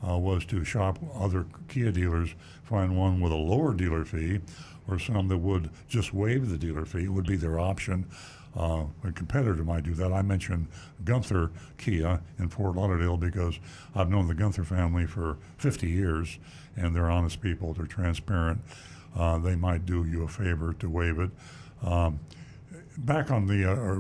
uh, 0.07 0.19
was 0.19 0.45
to 0.47 0.65
shop 0.65 0.99
other 1.19 1.47
Kia 1.69 1.91
dealers, 1.91 2.35
find 2.63 2.97
one 2.97 3.21
with 3.21 3.33
a 3.33 3.37
lower 3.37 3.73
dealer 3.75 4.05
fee, 4.05 4.41
or 4.89 4.99
some 4.99 5.29
that 5.29 5.39
would 5.39 5.71
just 5.89 6.13
waive 6.13 6.51
the 6.51 6.59
dealer 6.59 6.85
fee. 6.85 7.05
It 7.05 7.13
would 7.13 7.27
be 7.27 7.37
their 7.37 7.59
option. 7.59 8.07
Uh, 8.57 8.85
a 9.03 9.11
competitor 9.13 9.65
might 9.65 9.83
do 9.83 9.95
that. 9.95 10.13
I 10.13 10.23
mentioned 10.23 10.69
Gunther 11.05 11.51
Kia 11.77 12.21
in 12.39 12.49
Fort 12.49 12.77
Lauderdale 12.77 13.17
because 13.17 13.59
I've 13.95 14.11
known 14.11 14.29
the 14.29 14.35
Gunther 14.35 14.65
family 14.65 15.07
for 15.07 15.39
50 15.59 15.89
years, 15.89 16.39
and 16.77 16.95
they're 16.95 17.11
honest 17.11 17.41
people. 17.41 17.73
They're 17.73 17.87
transparent. 17.87 18.61
Uh, 19.17 19.39
they 19.39 19.57
might 19.57 19.87
do 19.87 20.05
you 20.05 20.23
a 20.23 20.29
favor 20.29 20.73
to 20.75 20.89
waive 20.89 21.19
it. 21.19 21.31
Um, 21.83 22.21
back 22.99 23.31
on 23.31 23.47
the 23.47 23.65
uh, 23.65 23.99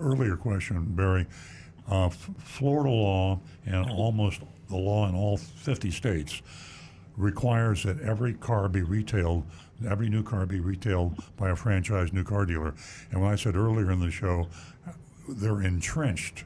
earlier 0.00 0.36
question, 0.36 0.84
Barry, 0.94 1.26
uh, 1.88 2.08
Florida 2.08 2.90
law 2.90 3.38
and 3.64 3.90
almost 3.90 4.40
the 4.68 4.76
law 4.76 5.08
in 5.08 5.14
all 5.14 5.36
50 5.36 5.90
states 5.90 6.42
requires 7.16 7.82
that 7.84 8.00
every 8.00 8.34
car 8.34 8.68
be 8.68 8.82
retailed, 8.82 9.44
every 9.88 10.08
new 10.08 10.22
car 10.22 10.46
be 10.46 10.60
retailed 10.60 11.16
by 11.36 11.50
a 11.50 11.56
franchise 11.56 12.12
new 12.12 12.24
car 12.24 12.44
dealer. 12.44 12.74
And 13.10 13.22
when 13.22 13.32
I 13.32 13.36
said 13.36 13.56
earlier 13.56 13.90
in 13.90 14.00
the 14.00 14.10
show, 14.10 14.48
they're 15.28 15.62
entrenched. 15.62 16.44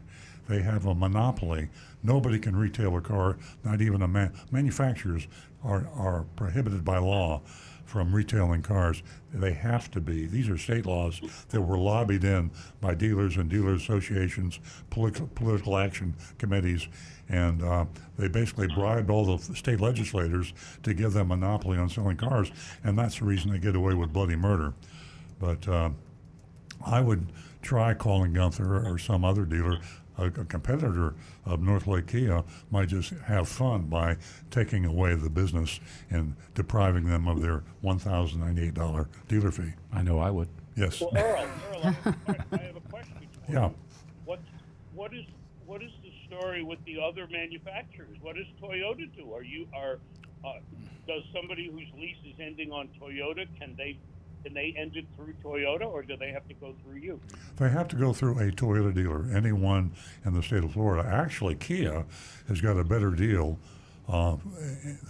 they 0.49 0.63
have 0.63 0.87
a 0.87 0.95
monopoly. 0.95 1.69
Nobody 2.03 2.39
can 2.39 2.57
retail 2.57 2.97
a 2.97 3.01
car, 3.01 3.37
not 3.65 3.81
even 3.81 4.03
a 4.03 4.09
man. 4.09 4.33
Manufacturers 4.51 5.27
are, 5.63 5.87
are 5.95 6.25
prohibited 6.37 6.85
by 6.85 6.99
law 6.99 7.43
from 7.85 8.15
retailing 8.15 8.63
cars. 8.63 9.03
They 9.35 9.53
have 9.53 9.91
to 9.91 10.01
be. 10.01 10.27
These 10.27 10.49
are 10.49 10.57
state 10.57 10.87
laws 10.87 11.21
that 11.49 11.61
were 11.61 11.77
lobbied 11.77 12.23
in 12.23 12.53
by 12.81 12.95
dealers 12.95 13.37
and 13.37 13.51
dealer 13.51 13.75
associations, 13.75 14.61
political, 14.91 15.27
political 15.35 15.77
action 15.77 16.15
committees, 16.39 16.87
and 17.29 17.63
uh, 17.63 17.87
they 18.17 18.29
basically 18.29 18.69
bribed 18.69 19.11
all 19.11 19.37
the 19.37 19.55
state 19.57 19.81
legislators 19.81 20.53
to 20.85 20.95
give 20.95 21.13
them 21.13 21.29
monopoly 21.29 21.79
on 21.79 21.89
selling 21.89 22.17
cars, 22.17 22.53
and 22.85 22.97
that's 22.97 23.19
the 23.19 23.25
reason 23.25 23.51
they 23.51 23.59
get 23.59 23.75
away 23.75 23.95
with 23.95 24.13
bloody 24.13 24.37
murder. 24.37 24.73
But 25.41 25.67
uh, 25.67 25.91
I 26.87 27.01
would 27.01 27.27
try 27.63 27.95
calling 27.95 28.33
Gunther 28.33 28.87
or 28.89 28.99
some 28.99 29.25
other 29.25 29.45
dealer. 29.45 29.81
A, 30.19 30.27
a 30.27 30.31
competitor 30.45 31.15
of 31.47 31.63
North 31.63 31.87
Lake 31.87 32.09
Kia 32.09 32.43
might 32.71 32.89
just 32.89 33.11
have 33.27 33.49
fun 33.49 33.83
by 33.83 34.17
taking 34.51 34.85
away 34.85 35.15
the 35.15 35.31
business 35.31 35.81
and 36.11 36.35
depriving 36.55 37.05
them 37.07 37.27
of 37.29 37.41
their 37.41 37.63
$1,098 37.85 39.07
dealer 39.29 39.51
fee. 39.51 39.73
I 39.93 40.03
know 40.03 40.19
I 40.19 40.31
would. 40.31 40.49
Yes. 40.77 41.01
Well, 41.01 41.11
Earl, 41.17 41.47
Earl, 41.73 41.81
I 41.85 41.91
have 41.91 42.07
a 42.07 42.13
que- 42.13 42.45
I 42.53 42.57
have 42.59 42.77
a 42.77 42.81
question 42.81 43.17
for 43.47 43.53
Yeah. 43.53 43.69
you. 43.69 43.75
What, 44.25 44.41
what 44.95 45.15
is, 45.15 45.25
what 45.67 45.83
is 45.83 45.91
the 46.03 46.13
story 46.27 46.63
with 46.63 46.83
the 46.85 46.99
other 47.01 47.27
manufacturers? 47.31 48.17
What 48.21 48.37
does 48.37 48.47
Toyota 48.63 49.09
do? 49.17 49.33
Are 49.33 49.43
you, 49.43 49.67
are, 49.75 49.99
uh, 50.45 50.53
does 51.07 51.23
somebody 51.35 51.71
whose 51.71 51.89
lease 52.01 52.17
is 52.27 52.35
ending 52.41 52.73
on 52.73 52.89
Toyota, 53.01 53.47
can 53.59 53.75
they, 53.77 53.99
can 54.43 54.55
they 54.55 54.75
end 54.77 54.97
it 54.97 55.07
through 55.17 55.35
Toyota, 55.45 55.87
or 55.87 56.03
do 56.03 56.17
they 56.17 56.31
have 56.31 56.47
to 56.49 56.55
go 56.55 56.75
through 56.83 56.99
you? 56.99 57.21
They 57.57 57.69
have 57.69 57.89
to 57.89 57.97
go 57.97 58.13
through 58.13 58.39
a 58.39 58.51
Toyota 58.51 58.95
dealer, 58.95 59.27
anyone 59.35 59.93
in 60.25 60.35
the 60.35 60.43
state 60.43 60.65
of 60.65 60.73
Florida. 60.73 61.09
Actually, 61.09 61.57
Kia 61.57 62.05
has 62.49 62.61
got 62.61 62.77
a 62.79 62.85
better 62.85 63.11
deal. 63.11 63.59
Uh, 64.09 64.37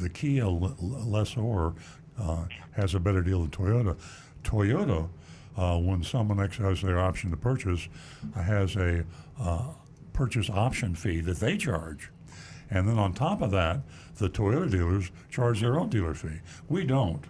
the 0.00 0.08
Kia 0.08 0.46
lessor 0.46 1.72
uh, 2.18 2.44
has 2.72 2.94
a 2.94 3.00
better 3.00 3.22
deal 3.22 3.40
than 3.40 3.50
Toyota. 3.50 3.96
Toyota, 4.42 5.08
uh, 5.56 5.78
when 5.78 6.02
someone 6.02 6.40
exercises 6.40 6.82
their 6.82 7.00
option 7.00 7.30
to 7.30 7.36
purchase, 7.36 7.88
has 8.34 8.76
a 8.76 9.04
uh, 9.40 9.68
purchase 10.12 10.50
option 10.50 10.94
fee 10.94 11.20
that 11.20 11.38
they 11.38 11.56
charge. 11.56 12.10
And 12.70 12.88
then 12.88 12.98
on 12.98 13.14
top 13.14 13.42
of 13.42 13.50
that, 13.50 13.80
the 14.16 14.28
Toyota 14.28 14.70
dealers 14.70 15.10
charge 15.30 15.60
their 15.60 15.78
own 15.78 15.88
dealer 15.88 16.14
fee. 16.14 16.40
We 16.68 16.84
don't. 16.84 17.24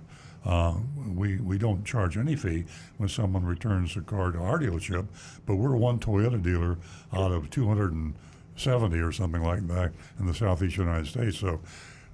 Uh, 0.44 0.74
we, 1.14 1.36
we 1.36 1.58
don't 1.58 1.84
charge 1.84 2.16
any 2.16 2.34
fee 2.34 2.64
when 2.96 3.08
someone 3.08 3.44
returns 3.44 3.96
a 3.96 4.00
car 4.00 4.30
to 4.32 4.38
our 4.38 4.58
dealership, 4.58 5.06
but 5.46 5.56
we're 5.56 5.76
one 5.76 5.98
Toyota 5.98 6.42
dealer 6.42 6.78
out 7.12 7.32
of 7.32 7.50
270 7.50 8.98
or 8.98 9.12
something 9.12 9.42
like 9.42 9.66
that 9.68 9.92
in 10.18 10.26
the 10.26 10.34
southeast 10.34 10.78
United 10.78 11.06
States. 11.06 11.38
So 11.38 11.60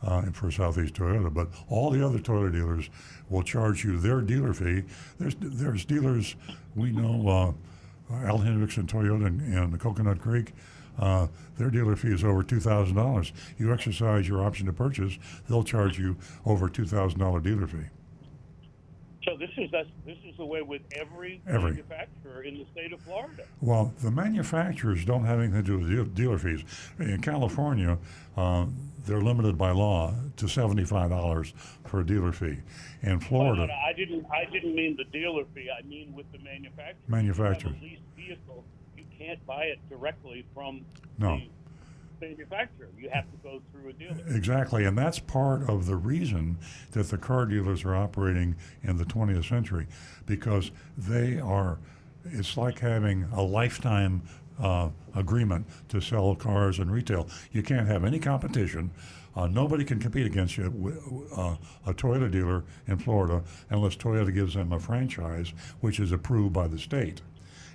uh, 0.02 0.22
for 0.32 0.50
Southeast 0.50 0.94
Toyota, 0.94 1.32
but 1.32 1.48
all 1.68 1.90
the 1.90 2.04
other 2.04 2.18
Toyota 2.18 2.52
dealers 2.52 2.90
will 3.28 3.42
charge 3.42 3.84
you 3.84 3.98
their 3.98 4.20
dealer 4.20 4.52
fee. 4.52 4.82
There's 5.18 5.34
there's 5.40 5.84
dealers 5.84 6.36
we 6.74 6.90
know, 6.90 7.54
uh, 8.10 8.14
Al 8.26 8.38
Hendrickson 8.38 8.86
Toyota 8.86 9.26
in 9.26 9.78
Coconut 9.78 10.20
Creek. 10.20 10.52
Uh, 10.98 11.26
their 11.58 11.70
dealer 11.70 11.96
fee 11.96 12.12
is 12.12 12.24
over 12.24 12.42
two 12.42 12.60
thousand 12.60 12.96
dollars. 12.96 13.32
You 13.58 13.72
exercise 13.72 14.28
your 14.28 14.44
option 14.44 14.66
to 14.66 14.72
purchase, 14.72 15.18
they'll 15.48 15.64
charge 15.64 15.98
you 15.98 16.16
over 16.44 16.68
two 16.68 16.86
thousand 16.86 17.20
dollar 17.20 17.40
dealer 17.40 17.66
fee. 17.66 17.86
So 19.26 19.36
this 19.36 19.50
is, 19.58 19.68
that's, 19.72 19.88
this 20.06 20.16
is 20.24 20.36
the 20.36 20.44
way 20.46 20.62
with 20.62 20.82
every 20.92 21.40
Every. 21.48 21.72
manufacturer 21.72 22.42
in 22.44 22.58
the 22.58 22.66
state 22.72 22.92
of 22.92 23.00
Florida. 23.00 23.42
Well, 23.60 23.92
the 24.00 24.10
manufacturers 24.12 25.04
don't 25.04 25.24
have 25.24 25.40
anything 25.40 25.64
to 25.64 25.66
do 25.66 25.78
with 25.80 25.90
deal- 25.90 26.04
dealer 26.04 26.38
fees. 26.38 26.62
In 27.00 27.20
California, 27.20 27.98
uh, 28.36 28.66
they're 29.04 29.20
limited 29.20 29.58
by 29.58 29.72
law 29.72 30.14
to 30.36 30.46
seventy-five 30.48 31.10
dollars 31.10 31.54
for 31.86 32.00
a 32.00 32.06
dealer 32.06 32.30
fee. 32.32 32.58
In 33.02 33.10
Oh, 33.10 33.14
no, 33.14 33.18
Florida, 33.20 33.66
no, 33.66 33.72
I 33.74 33.92
didn't, 33.92 34.26
I 34.32 34.44
didn't 34.50 34.74
mean 34.76 34.96
the 34.96 35.04
dealer 35.04 35.42
fee, 35.54 35.68
I 35.76 35.82
mean 35.86 36.14
with 36.14 36.30
the 36.32 36.38
manufacturer. 36.38 36.94
Manufacturers. 37.08 37.74
If 37.76 37.82
you 37.82 37.88
leased 37.88 38.02
vehicle, 38.16 38.64
you 38.96 39.04
can't 39.18 39.44
buy 39.46 39.64
it 39.64 39.78
directly 39.88 40.44
from 40.54 40.84
No. 41.18 41.36
the 41.36 41.48
manufacturer. 42.20 42.88
You 42.98 43.08
have 43.10 43.24
to 43.30 43.36
go 43.42 43.62
through 43.72 43.90
a 43.90 43.92
dealer. 43.92 44.16
Exactly, 44.34 44.84
and 44.84 44.96
that's 44.96 45.18
part 45.18 45.68
of 45.68 45.86
the 45.86 45.96
reason 45.96 46.58
that 46.92 47.08
the 47.10 47.18
car 47.18 47.46
dealers 47.46 47.84
are 47.84 47.94
operating 47.94 48.56
in 48.82 48.96
the 48.96 49.04
20th 49.04 49.48
century 49.48 49.86
because 50.26 50.70
they 50.96 51.38
are, 51.38 51.78
it's 52.24 52.56
like 52.56 52.80
having 52.80 53.24
a 53.32 53.42
lifetime 53.42 54.22
uh, 54.60 54.88
agreement 55.14 55.66
to 55.88 56.00
sell 56.00 56.34
cars 56.34 56.78
in 56.78 56.90
retail. 56.90 57.28
You 57.52 57.62
can't 57.62 57.86
have 57.86 58.04
any 58.04 58.18
competition. 58.18 58.90
Uh, 59.34 59.46
nobody 59.46 59.84
can 59.84 59.98
compete 59.98 60.24
against 60.24 60.56
you, 60.56 61.28
uh, 61.36 61.56
a 61.86 61.92
Toyota 61.92 62.30
dealer 62.30 62.64
in 62.86 62.96
Florida, 62.96 63.42
unless 63.68 63.94
Toyota 63.94 64.32
gives 64.32 64.54
them 64.54 64.72
a 64.72 64.80
franchise, 64.80 65.52
which 65.80 66.00
is 66.00 66.10
approved 66.10 66.54
by 66.54 66.66
the 66.66 66.78
state 66.78 67.20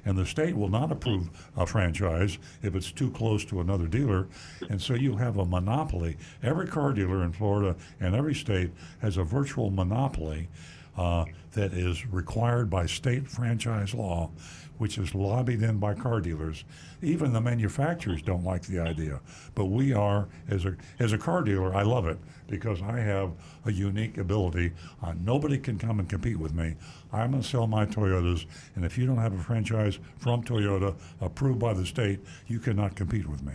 and 0.06 0.18
the 0.18 0.26
state 0.26 0.56
will 0.56 0.70
not 0.70 0.92
approve 0.92 1.30
a 1.56 1.66
franchise 1.66 2.38
if 2.62 2.76
it's 2.76 2.92
too 2.92 3.12
close 3.12 3.46
to 3.46 3.62
another 3.62 3.88
dealer, 3.88 4.28
and 4.70 4.82
so 4.82 4.94
you 4.94 5.16
have 5.16 5.38
a 5.38 5.46
monopoly. 5.46 6.18
Every 6.44 6.68
car 6.68 6.94
dealer 6.94 7.24
in 7.24 7.34
Florida 7.34 7.76
and 8.00 8.16
every 8.16 8.36
state 8.36 8.72
has 9.00 9.18
a 9.18 9.24
virtual 9.24 9.70
monopoly 9.70 10.50
uh, 10.98 11.26
that 11.54 11.74
is 11.74 12.06
required 12.08 12.70
by 12.70 12.86
state 12.86 13.28
franchise 13.30 13.94
law, 13.94 14.30
which 14.78 14.98
is 14.98 15.16
lobbied 15.16 15.62
in 15.62 15.78
by 15.78 15.94
car 15.94 16.20
dealers. 16.20 16.64
Even 17.02 17.34
the 17.34 17.42
manufacturers 17.42 18.22
don't 18.22 18.44
like 18.44 18.64
the 18.64 18.80
idea, 18.80 19.20
but 19.56 19.66
we 19.66 19.92
are 19.92 20.28
as 20.50 20.66
a 20.66 20.76
as 21.00 21.14
a 21.14 21.18
car 21.18 21.42
dealer. 21.42 21.74
I 21.74 21.82
love 21.82 22.06
it 22.06 22.20
because 22.48 22.82
I 22.82 23.00
have 23.00 23.32
a 23.66 23.72
unique 23.72 24.18
ability. 24.18 24.74
Uh, 25.02 25.14
nobody 25.24 25.58
can 25.58 25.80
come 25.80 26.00
and 26.00 26.08
compete 26.08 26.38
with 26.38 26.54
me. 26.54 26.76
I'm 27.12 27.32
going 27.32 27.42
to 27.42 27.48
sell 27.48 27.66
my 27.66 27.86
Toyotas, 27.86 28.46
and 28.76 28.86
if 28.86 28.98
you 28.98 29.08
don't 29.08 29.18
have 29.18 29.34
a 29.34 29.42
franchise 29.42 29.98
from 30.18 30.44
Toyota 30.44 30.96
approved 31.22 31.60
by 31.60 31.74
the 31.74 31.86
state, 31.86 32.20
you 32.48 32.60
cannot 32.60 32.96
compete 32.96 33.28
with 33.28 33.44
me. 33.44 33.54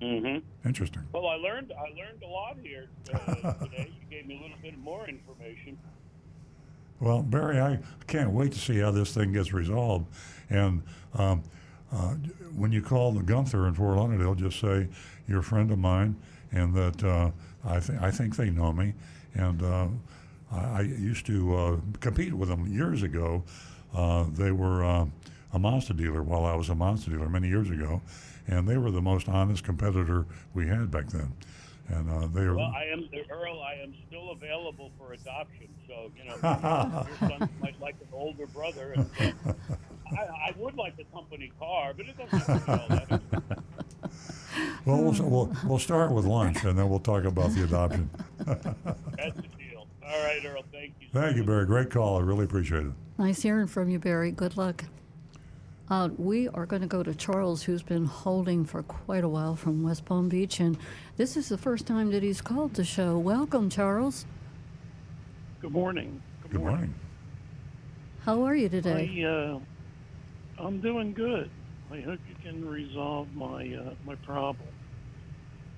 Mm-hmm. 0.00 0.68
Interesting. 0.68 1.02
Well, 1.12 1.26
I 1.26 1.36
learned, 1.36 1.72
I 1.72 1.88
learned 1.98 2.22
a 2.22 2.26
lot 2.26 2.56
here 2.62 2.88
uh, 3.12 3.52
today. 3.54 3.92
You 4.10 4.16
gave 4.18 4.26
me 4.26 4.38
a 4.38 4.42
little 4.42 4.58
bit 4.62 4.78
more 4.78 5.08
information. 5.08 5.78
Well, 7.00 7.22
Barry, 7.22 7.60
I 7.60 7.78
can't 8.06 8.30
wait 8.30 8.52
to 8.52 8.58
see 8.58 8.78
how 8.78 8.90
this 8.90 9.12
thing 9.12 9.32
gets 9.32 9.52
resolved. 9.52 10.06
And 10.48 10.82
um, 11.14 11.42
uh, 11.92 12.14
when 12.54 12.72
you 12.72 12.82
call 12.82 13.12
the 13.12 13.22
Gunther 13.22 13.66
in 13.66 13.74
Fort 13.74 13.96
Lauderdale, 13.96 14.34
just 14.34 14.60
say 14.60 14.88
you're 15.28 15.40
a 15.40 15.44
friend 15.44 15.70
of 15.70 15.78
mine, 15.78 16.16
and 16.52 16.74
that 16.74 17.04
uh, 17.04 17.30
I, 17.64 17.80
th- 17.80 17.98
I 18.00 18.10
think 18.10 18.36
they 18.36 18.50
know 18.50 18.72
me. 18.72 18.94
And 19.34 19.62
uh, 19.62 19.88
I, 20.50 20.58
I 20.58 20.80
used 20.82 21.26
to 21.26 21.56
uh, 21.56 21.76
compete 22.00 22.34
with 22.34 22.48
them 22.48 22.66
years 22.72 23.02
ago. 23.02 23.44
Uh, 23.94 24.24
they 24.32 24.50
were 24.50 24.84
uh, 24.84 25.06
a 25.52 25.58
Mazda 25.58 25.94
dealer 25.94 26.22
while 26.22 26.44
I 26.44 26.54
was 26.54 26.68
a 26.68 26.74
Mazda 26.74 27.10
dealer 27.10 27.28
many 27.28 27.48
years 27.48 27.70
ago, 27.70 28.02
and 28.46 28.68
they 28.68 28.76
were 28.78 28.90
the 28.90 29.02
most 29.02 29.28
honest 29.28 29.64
competitor 29.64 30.26
we 30.54 30.66
had 30.66 30.90
back 30.90 31.08
then. 31.08 31.32
And 31.88 32.10
uh, 32.10 32.26
they 32.26 32.44
were. 32.46 32.56
Well, 32.56 32.72
I 32.76 32.84
am 32.92 33.08
Earl. 33.30 33.62
I 33.62 33.74
am 33.74 33.94
still 34.08 34.32
available 34.32 34.90
for 34.98 35.12
adoption. 35.12 35.68
So 35.86 36.10
you 36.16 36.24
know, 36.24 36.36
your 37.20 37.30
son 37.30 37.48
might 37.62 37.80
like 37.80 37.94
an 38.00 38.08
older 38.12 38.46
brother. 38.46 38.94
And, 38.94 39.36
I, 40.12 40.22
I 40.48 40.54
would 40.56 40.76
like 40.76 40.94
a 40.98 41.04
company 41.14 41.50
car, 41.58 41.92
but 41.96 42.06
it 42.06 42.16
doesn't 42.16 42.48
have 42.48 42.64
to 42.64 42.66
be 42.66 42.72
all 42.72 42.88
that. 43.18 43.22
Well, 44.86 45.02
we'll, 45.02 45.28
we'll, 45.28 45.56
we'll 45.66 45.78
start 45.78 46.12
with 46.12 46.24
lunch, 46.26 46.64
and 46.64 46.78
then 46.78 46.88
we'll 46.88 47.00
talk 47.00 47.24
about 47.24 47.50
the 47.50 47.64
adoption. 47.64 48.08
That's 48.38 49.36
the 49.36 49.48
deal. 49.58 49.86
All 50.06 50.24
right, 50.24 50.40
Earl. 50.44 50.62
Thank 50.72 50.94
you. 51.00 51.08
Thank 51.12 51.36
you, 51.36 51.44
Barry. 51.44 51.66
Great 51.66 51.90
call. 51.90 52.18
I 52.18 52.22
really 52.22 52.44
appreciate 52.44 52.86
it. 52.86 52.92
Nice 53.18 53.42
hearing 53.42 53.66
from 53.66 53.90
you, 53.90 53.98
Barry. 53.98 54.30
Good 54.30 54.56
luck. 54.56 54.84
Uh, 55.90 56.10
we 56.16 56.48
are 56.48 56.66
going 56.66 56.82
to 56.82 56.88
go 56.88 57.02
to 57.02 57.14
Charles, 57.14 57.64
who's 57.64 57.82
been 57.82 58.06
holding 58.06 58.64
for 58.64 58.82
quite 58.84 59.24
a 59.24 59.28
while 59.28 59.56
from 59.56 59.82
West 59.82 60.04
Palm 60.04 60.28
Beach, 60.28 60.60
and 60.60 60.78
this 61.16 61.36
is 61.36 61.48
the 61.48 61.58
first 61.58 61.86
time 61.86 62.10
that 62.12 62.22
he's 62.22 62.40
called 62.40 62.74
the 62.74 62.84
show. 62.84 63.18
Welcome, 63.18 63.68
Charles. 63.68 64.24
Good 65.60 65.72
morning. 65.72 66.22
Good 66.48 66.60
morning. 66.60 66.94
How 68.24 68.42
are 68.42 68.54
you 68.54 68.68
today? 68.68 69.24
I, 69.24 69.28
uh, 69.28 69.60
I'm 70.58 70.80
doing 70.80 71.14
good. 71.14 71.50
I 71.90 72.00
hope 72.02 72.20
you 72.26 72.36
can 72.42 72.64
resolve 72.64 73.28
my 73.34 73.62
uh, 73.86 73.94
my 74.04 74.16
problem. 74.22 74.74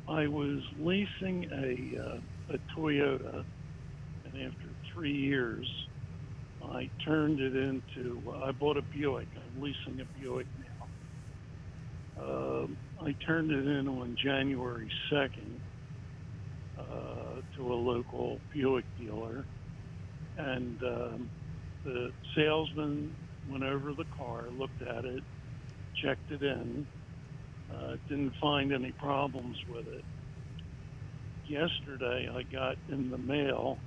I 0.08 0.26
was 0.28 0.60
leasing 0.78 1.46
a 1.52 2.00
uh, 2.02 2.54
a 2.54 2.58
Toyota, 2.78 3.44
and 4.24 4.46
after 4.46 4.74
three 4.94 5.14
years, 5.14 5.68
I 6.62 6.90
turned 7.04 7.40
it 7.40 7.56
into. 7.56 8.32
I 8.44 8.52
bought 8.52 8.78
a 8.78 8.82
Buick. 8.82 9.28
I'm 9.36 9.60
leasing 9.60 10.00
a 10.00 10.06
Buick 10.18 10.48
now. 10.58 12.24
Um 12.24 12.78
I 13.00 13.14
turned 13.26 13.50
it 13.52 13.66
in 13.66 13.88
on 13.88 14.16
January 14.22 14.90
second 15.12 15.62
uh, 16.78 17.42
to 17.56 17.72
a 17.72 17.74
local 17.74 18.40
Buick 18.52 18.86
dealer, 18.98 19.46
and 20.36 20.80
um, 20.82 21.30
the 21.84 22.10
salesman 22.36 23.16
went 23.48 23.64
over 23.64 23.94
the 23.94 24.04
car, 24.16 24.50
looked 24.50 24.82
at 24.82 25.04
it, 25.04 25.24
checked 26.02 26.30
it 26.30 26.42
in, 26.42 26.86
Uh, 27.70 27.98
didn't 28.08 28.32
find 28.40 28.72
any 28.72 28.92
problems 28.92 29.58
with 29.68 29.86
it. 29.88 30.02
Yesterday, 31.44 32.26
I 32.32 32.42
got 32.44 32.78
in 32.88 33.10
the 33.10 33.18
mail 33.18 33.84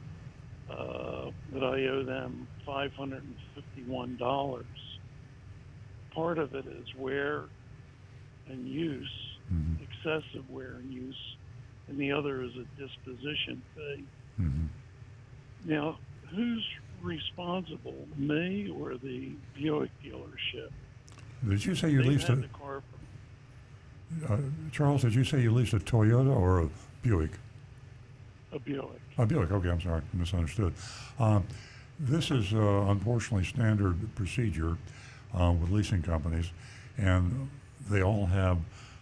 uh, 0.70 1.32
that 1.52 1.64
I 1.64 1.88
owe 1.88 2.04
them 2.06 2.48
$551. 2.66 4.66
Part 6.14 6.38
of 6.38 6.54
it 6.54 6.68
is 6.68 6.86
wear 6.96 7.50
and 8.46 8.68
use, 8.68 9.12
Mhm. 9.52 9.82
excessive 9.82 10.48
wear 10.48 10.78
and 10.78 10.94
use, 10.94 11.20
and 11.88 11.98
the 12.00 12.12
other 12.12 12.44
is 12.44 12.56
a 12.56 12.66
disposition 12.78 13.64
fee. 13.74 14.08
Mhm. 14.40 14.70
Now, 15.66 16.00
who's 16.30 16.68
responsible, 17.04 18.08
me 18.18 18.70
or 18.70 18.96
the 18.96 19.32
Buick 19.56 19.92
dealership? 20.04 20.70
Did 21.48 21.66
you 21.66 21.76
say 21.76 21.90
you 21.90 22.04
They 22.04 22.10
leased 22.10 22.30
a 22.30 22.36
the 22.36 22.48
car 22.48 22.82
from 24.28 24.34
uh, 24.34 24.72
Charles? 24.72 25.02
Did 25.02 25.16
you 25.16 25.24
say 25.24 25.42
you 25.42 25.52
leased 25.52 25.74
a 25.74 25.80
Toyota 25.80 26.36
or 26.36 26.62
a 26.62 26.70
Buick? 27.02 27.32
a 28.54 28.60
Buick. 28.60 29.02
A 29.18 29.26
Buick. 29.26 29.52
Okay, 29.52 29.70
I'm 29.70 29.82
sorry, 29.82 30.02
I 30.02 30.18
misunderstood. 30.18 30.74
Um, 31.20 31.46
this 32.00 32.32
is 32.32 32.54
uh, 32.54 32.86
unfortunately 32.90 33.46
standard 33.46 33.98
procedure 34.16 34.78
uh, 35.34 35.54
with 35.60 35.72
leasing 35.72 36.02
companies, 36.02 36.52
and 36.98 37.50
they 37.90 38.02
all 38.02 38.26
have 38.26 38.58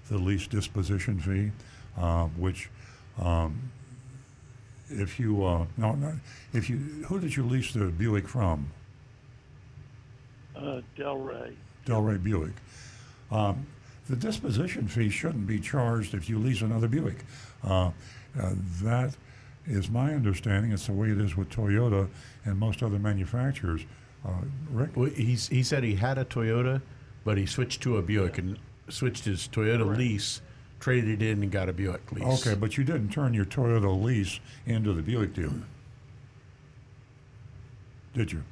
the 0.09 0.17
lease 0.17 0.47
disposition 0.47 1.19
fee, 1.19 1.51
uh, 1.97 2.25
which, 2.37 2.69
um, 3.19 3.71
if 4.89 5.19
you 5.19 5.45
uh, 5.45 5.65
no, 5.77 5.93
no, 5.93 6.13
if 6.53 6.69
you 6.69 6.77
who 7.07 7.19
did 7.19 7.35
you 7.35 7.43
lease 7.43 7.73
the 7.73 7.85
Buick 7.85 8.27
from? 8.27 8.67
Uh, 10.55 10.81
Delray. 10.97 11.53
Delray 11.85 12.21
Buick. 12.21 12.53
Um, 13.31 13.65
the 14.09 14.15
disposition 14.15 14.87
fee 14.87 15.09
shouldn't 15.09 15.47
be 15.47 15.59
charged 15.59 16.13
if 16.13 16.27
you 16.27 16.39
lease 16.39 16.61
another 16.61 16.87
Buick. 16.87 17.17
Uh, 17.63 17.91
uh, 18.39 18.53
that 18.81 19.15
is 19.67 19.89
my 19.89 20.13
understanding. 20.13 20.71
It's 20.71 20.87
the 20.87 20.93
way 20.93 21.11
it 21.11 21.21
is 21.21 21.37
with 21.37 21.49
Toyota 21.49 22.09
and 22.43 22.57
most 22.57 22.81
other 22.81 22.97
manufacturers. 22.99 23.81
Uh, 24.25 24.31
Rick? 24.71 24.91
Well, 24.95 25.09
he's, 25.09 25.47
he 25.47 25.63
said 25.63 25.83
he 25.83 25.95
had 25.95 26.17
a 26.17 26.25
Toyota, 26.25 26.81
but 27.23 27.37
he 27.37 27.45
switched 27.45 27.81
to 27.83 27.97
a 27.97 28.01
Buick 28.01 28.37
and 28.37 28.57
switched 28.89 29.25
his 29.25 29.47
Toyota 29.47 29.83
Correct. 29.83 29.99
lease, 29.99 30.41
traded 30.79 31.21
in, 31.21 31.43
and 31.43 31.51
got 31.51 31.69
a 31.69 31.73
Buick 31.73 32.11
lease. 32.11 32.45
Okay, 32.47 32.55
but 32.55 32.77
you 32.77 32.83
didn't 32.83 33.09
turn 33.09 33.33
your 33.33 33.45
Toyota 33.45 34.01
lease 34.01 34.39
into 34.65 34.93
the 34.93 35.01
Buick 35.01 35.33
dealer, 35.33 35.61
did 38.13 38.31
you? 38.31 38.43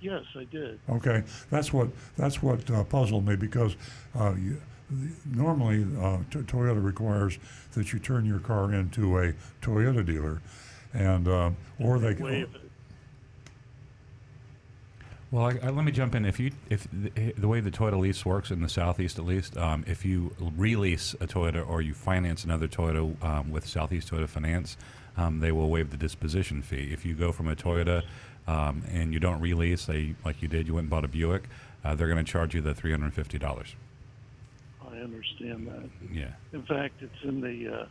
Yes, 0.00 0.22
I 0.36 0.44
did. 0.44 0.78
Okay, 0.88 1.24
that's 1.50 1.72
what 1.72 1.88
that's 2.16 2.40
what 2.42 2.70
uh, 2.70 2.84
puzzled 2.84 3.26
me 3.26 3.34
because 3.34 3.74
uh, 4.18 4.34
you, 4.38 4.60
the, 4.90 5.10
normally 5.26 5.84
uh, 6.00 6.18
t- 6.30 6.38
Toyota 6.40 6.82
requires 6.82 7.38
that 7.72 7.92
you 7.92 7.98
turn 7.98 8.24
your 8.24 8.38
car 8.38 8.72
into 8.72 9.18
a 9.18 9.32
Toyota 9.60 10.06
dealer, 10.06 10.40
and 10.94 11.26
uh, 11.26 11.50
or 11.80 11.98
they 11.98 12.14
Waive 12.14 12.54
it. 12.54 12.67
Well, 15.30 15.44
I, 15.44 15.66
I, 15.66 15.70
let 15.70 15.84
me 15.84 15.92
jump 15.92 16.14
in. 16.14 16.24
If 16.24 16.40
you, 16.40 16.52
if 16.70 16.88
the, 16.90 17.32
the 17.32 17.48
way 17.48 17.60
the 17.60 17.70
Toyota 17.70 17.98
lease 17.98 18.24
works 18.24 18.50
in 18.50 18.62
the 18.62 18.68
southeast, 18.68 19.18
at 19.18 19.26
least, 19.26 19.58
um, 19.58 19.84
if 19.86 20.04
you 20.04 20.34
release 20.56 21.14
a 21.20 21.26
Toyota 21.26 21.68
or 21.68 21.82
you 21.82 21.92
finance 21.92 22.44
another 22.44 22.66
Toyota 22.66 23.22
um, 23.22 23.50
with 23.50 23.66
Southeast 23.66 24.10
Toyota 24.10 24.28
Finance, 24.28 24.78
um, 25.18 25.40
they 25.40 25.52
will 25.52 25.68
waive 25.68 25.90
the 25.90 25.98
disposition 25.98 26.62
fee. 26.62 26.90
If 26.92 27.04
you 27.04 27.14
go 27.14 27.32
from 27.32 27.48
a 27.48 27.54
Toyota 27.54 28.04
um, 28.46 28.84
and 28.90 29.12
you 29.12 29.20
don't 29.20 29.40
release, 29.40 29.84
they, 29.84 30.14
like 30.24 30.40
you 30.40 30.48
did, 30.48 30.66
you 30.66 30.74
went 30.74 30.84
and 30.84 30.90
bought 30.90 31.04
a 31.04 31.08
Buick, 31.08 31.44
uh, 31.84 31.94
they're 31.94 32.08
going 32.08 32.24
to 32.24 32.30
charge 32.30 32.54
you 32.54 32.62
the 32.62 32.74
three 32.74 32.90
hundred 32.90 33.06
and 33.06 33.14
fifty 33.14 33.38
dollars. 33.38 33.74
I 34.82 34.96
understand 34.96 35.66
that. 35.68 35.90
Yeah. 36.10 36.30
In 36.52 36.62
fact, 36.62 37.02
it's 37.02 37.22
in 37.22 37.40
the 37.40 37.82
uh, 37.82 37.86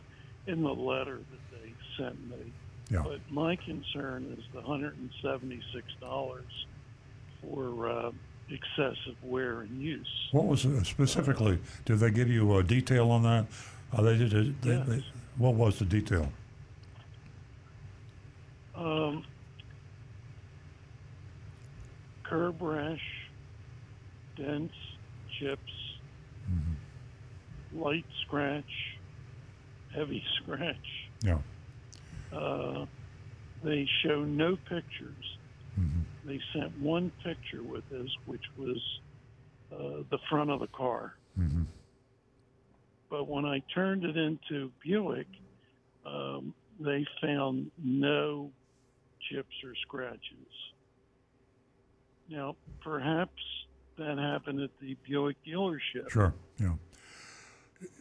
in 0.46 0.62
the 0.62 0.74
letter 0.74 1.18
that 1.18 1.58
they 1.62 1.72
sent 1.96 2.28
me. 2.28 2.52
Yeah. 2.90 3.02
But 3.04 3.20
my 3.30 3.56
concern 3.56 4.36
is 4.36 4.44
the 4.52 4.60
hundred 4.60 4.98
and 4.98 5.10
seventy 5.22 5.62
six 5.72 5.86
dollars 6.00 6.66
for 7.42 7.88
uh, 7.88 8.10
excessive 8.50 9.16
wear 9.22 9.60
and 9.60 9.80
use. 9.82 10.08
What 10.32 10.46
was 10.46 10.66
uh, 10.66 10.82
specifically? 10.84 11.58
Did 11.84 11.98
they 12.00 12.10
give 12.10 12.28
you 12.28 12.56
a 12.56 12.62
detail 12.62 13.10
on 13.10 13.22
that? 13.22 13.46
Uh, 13.92 14.02
they 14.02 14.16
did. 14.18 14.60
They, 14.62 14.70
Yes. 14.70 14.86
they, 14.86 15.04
what 15.36 15.54
was 15.54 15.78
the 15.78 15.84
detail? 15.84 16.30
Um, 18.74 19.24
curb 22.24 22.60
rash, 22.60 23.00
dents, 24.36 24.74
chips, 25.38 25.60
light 27.74 28.04
scratch, 28.26 28.64
heavy 29.94 30.22
scratch. 30.42 30.76
Yeah. 31.22 31.38
Uh, 32.32 32.86
they 33.64 33.88
show 34.02 34.22
no 34.24 34.56
pictures. 34.56 35.36
Mhm. 35.78 36.02
They 36.28 36.38
sent 36.52 36.78
one 36.78 37.10
picture 37.24 37.62
with 37.62 37.88
this, 37.88 38.08
which 38.26 38.44
was 38.58 38.76
uh, 39.72 40.02
the 40.10 40.18
front 40.28 40.50
of 40.50 40.60
the 40.60 40.66
car. 40.66 41.14
hmm 41.34 41.62
But 43.08 43.26
when 43.28 43.46
I 43.46 43.62
turned 43.74 44.04
it 44.04 44.16
into 44.16 44.70
Buick, 44.84 45.26
um, 46.04 46.52
they 46.78 47.06
found 47.22 47.70
no 47.82 48.50
chips 49.30 49.54
or 49.64 49.72
scratches. 49.86 50.52
Now, 52.28 52.56
perhaps 52.82 53.42
that 53.96 54.18
happened 54.18 54.60
at 54.60 54.70
the 54.82 54.96
Buick 55.08 55.36
dealership. 55.46 56.10
Sure. 56.10 56.34
Yeah. 56.60 56.74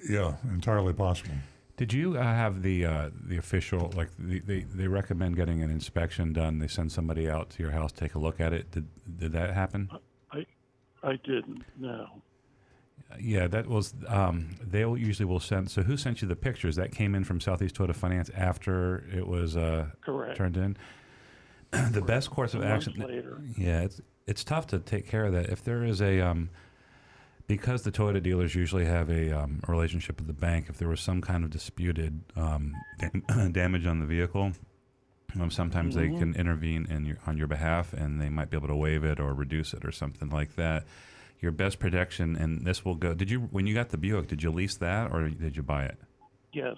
Yeah. 0.10 0.34
Entirely 0.52 0.92
possible. 0.92 1.36
Did 1.78 1.94
you 1.94 2.18
uh, 2.18 2.24
have 2.24 2.64
the 2.64 2.86
uh, 2.86 3.10
the 3.14 3.38
official 3.38 3.94
like 3.96 4.10
the, 4.18 4.40
they 4.40 4.62
they 4.62 4.88
recommend 4.88 5.36
getting 5.36 5.62
an 5.62 5.70
inspection 5.70 6.34
done? 6.34 6.58
They 6.58 6.68
send 6.68 6.92
somebody 6.92 7.30
out 7.30 7.52
to 7.52 7.64
your 7.64 7.72
house 7.72 7.92
take 7.92 8.16
a 8.16 8.20
look 8.20 8.42
at 8.42 8.52
it. 8.52 8.72
Did 8.72 8.88
did 9.18 9.32
that 9.34 9.54
happen? 9.54 9.90
I, 10.32 10.46
I 11.04 11.18
didn't. 11.24 11.64
No. 11.78 12.24
Yeah, 13.20 13.48
that 13.48 13.68
was. 13.68 13.94
Um, 14.08 14.50
they 14.60 14.86
will 14.86 14.98
usually 14.98 15.26
will 15.26 15.40
send. 15.40 15.70
So 15.70 15.84
who 15.84 15.98
sent 15.98 16.24
you 16.24 16.28
the 16.28 16.36
pictures? 16.36 16.76
That 16.78 16.92
came 16.92 17.14
in 17.14 17.24
from 17.24 17.40
Southeast 17.40 17.76
Toyota 17.76 17.96
Finance 17.96 18.32
after 18.36 19.06
it 19.16 19.28
was 19.28 19.56
uh, 19.56 19.86
Correct. 20.02 20.36
turned 20.36 20.58
in. 20.58 20.78
the 21.92 22.02
best 22.02 22.32
course 22.32 22.56
of 22.56 22.64
action. 22.64 22.94
later. 22.98 23.40
Yeah, 23.56 23.82
it's 23.82 24.02
it's 24.26 24.44
tough 24.44 24.66
to 24.68 24.80
take 24.80 25.08
care 25.08 25.26
of 25.26 25.34
that. 25.34 25.50
If 25.50 25.64
there 25.64 25.84
is 25.84 26.02
a 26.02 26.22
um, 26.22 26.50
because 27.48 27.84
the 27.84 27.92
Toyota 27.92 28.22
dealers 28.22 28.54
usually 28.56 28.86
have 28.86 29.10
a, 29.10 29.32
um, 29.32 29.62
relationship 29.68 30.18
with 30.20 30.28
the 30.28 30.34
bank. 30.34 30.68
If 30.70 30.78
there 30.78 30.90
was 30.90 31.00
some 31.00 31.22
kind 31.22 31.44
of 31.44 31.50
disputed 31.50 32.22
um, 32.36 32.74
dam- 33.00 33.52
damage 33.54 33.86
on 33.86 34.00
the 34.00 34.06
vehicle, 34.06 34.52
um, 35.40 35.50
sometimes 35.52 35.96
they 35.96 36.08
Mhm. 36.10 36.20
can 36.20 36.36
intervene 36.36 36.86
in 36.90 37.06
your, 37.06 37.18
on 37.26 37.38
your 37.38 37.48
behalf, 37.48 37.94
and 37.94 38.22
they 38.22 38.30
might 38.30 38.50
be 38.50 38.58
able 38.58 38.68
to 38.68 38.76
waive 38.76 39.04
it 39.04 39.20
or 39.20 39.34
reduce 39.34 39.74
it 39.74 39.86
or 39.86 39.92
something 39.92 40.30
like 40.30 40.56
that. 40.56 40.86
Your 41.40 41.52
best 41.52 41.80
protection, 41.80 42.36
and 42.36 42.66
this 42.66 42.84
will 42.84 42.96
go. 42.96 43.14
Did 43.14 43.30
you 43.30 43.42
when 43.42 43.68
you 43.68 43.76
got 43.76 43.90
the 43.90 43.98
Buick? 43.98 44.28
Did 44.28 44.42
you 44.42 44.50
lease 44.52 44.76
that 44.78 45.12
or 45.12 45.30
did 45.30 45.56
you 45.56 45.62
buy 45.64 45.84
it? 45.86 45.98
Yes, 46.52 46.78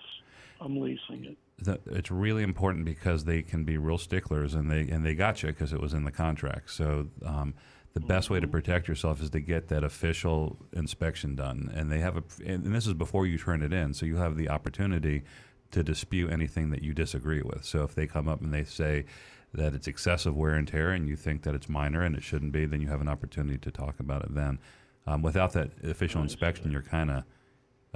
I'm 0.59 0.79
leasing 0.81 1.23
it. 1.25 1.37
the, 1.59 1.79
it's 1.87 2.11
really 2.11 2.43
important 2.43 2.83
because 2.85 3.23
they 3.23 3.41
can 3.41 3.63
be 3.63 3.77
real 3.77 3.97
sticklers 3.97 4.53
and 4.55 4.69
they 4.69 4.81
and 4.89 5.05
they 5.05 5.13
got 5.15 5.41
you 5.43 5.49
because 5.49 5.71
it 5.71 5.79
was 5.79 5.93
in 5.93 6.03
the 6.03 6.11
contract. 6.11 6.71
So 6.71 7.07
um, 7.25 7.53
the 7.93 7.99
best 7.99 8.29
way 8.29 8.39
to 8.39 8.47
protect 8.47 8.87
yourself 8.87 9.21
is 9.21 9.29
to 9.31 9.39
get 9.39 9.67
that 9.69 9.83
official 9.83 10.57
inspection 10.73 11.35
done, 11.35 11.71
and 11.73 11.91
they 11.91 11.99
have 11.99 12.17
a 12.17 12.23
and 12.45 12.73
this 12.73 12.85
is 12.85 12.93
before 12.93 13.25
you 13.25 13.37
turn 13.37 13.63
it 13.63 13.73
in, 13.73 13.93
so 13.93 14.05
you 14.05 14.17
have 14.17 14.37
the 14.37 14.49
opportunity 14.49 15.23
to 15.71 15.83
dispute 15.83 16.31
anything 16.31 16.69
that 16.71 16.81
you 16.81 16.93
disagree 16.93 17.41
with. 17.41 17.63
So 17.65 17.83
if 17.83 17.95
they 17.95 18.07
come 18.07 18.27
up 18.27 18.41
and 18.41 18.53
they 18.53 18.63
say 18.63 19.05
that 19.53 19.73
it's 19.73 19.87
excessive 19.87 20.35
wear 20.35 20.53
and 20.53 20.67
tear, 20.67 20.91
and 20.91 21.07
you 21.07 21.15
think 21.15 21.43
that 21.43 21.55
it's 21.55 21.67
minor 21.67 22.03
and 22.03 22.15
it 22.15 22.23
shouldn't 22.23 22.51
be, 22.51 22.65
then 22.65 22.81
you 22.81 22.87
have 22.87 23.01
an 23.01 23.09
opportunity 23.09 23.57
to 23.57 23.71
talk 23.71 23.99
about 23.99 24.23
it 24.23 24.35
then. 24.35 24.59
Um, 25.07 25.21
without 25.23 25.53
that 25.53 25.71
official 25.83 26.21
inspection, 26.21 26.71
you're 26.71 26.83
kind 26.83 27.09
of 27.09 27.23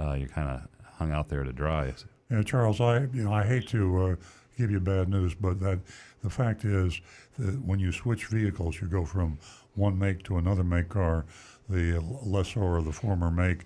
uh, 0.00 0.14
you're 0.14 0.28
kind 0.28 0.48
of 0.48 0.68
hung 0.96 1.12
out 1.12 1.28
there 1.28 1.44
to 1.44 1.52
dry. 1.52 1.92
Yeah, 2.30 2.42
Charles, 2.42 2.80
I 2.80 3.00
you 3.12 3.22
know 3.22 3.32
I 3.32 3.44
hate 3.44 3.68
to 3.68 4.02
uh, 4.02 4.16
give 4.58 4.70
you 4.70 4.80
bad 4.80 5.08
news, 5.08 5.34
but 5.34 5.60
that 5.60 5.78
the 6.22 6.30
fact 6.30 6.64
is 6.64 7.00
that 7.38 7.62
when 7.64 7.78
you 7.78 7.92
switch 7.92 8.26
vehicles, 8.26 8.80
you 8.80 8.88
go 8.88 9.04
from 9.04 9.38
one 9.74 9.98
make 9.98 10.22
to 10.24 10.36
another 10.38 10.64
make 10.64 10.88
car. 10.88 11.24
The 11.68 11.98
lessor 12.22 12.76
of 12.76 12.84
the 12.84 12.92
former 12.92 13.30
make 13.30 13.64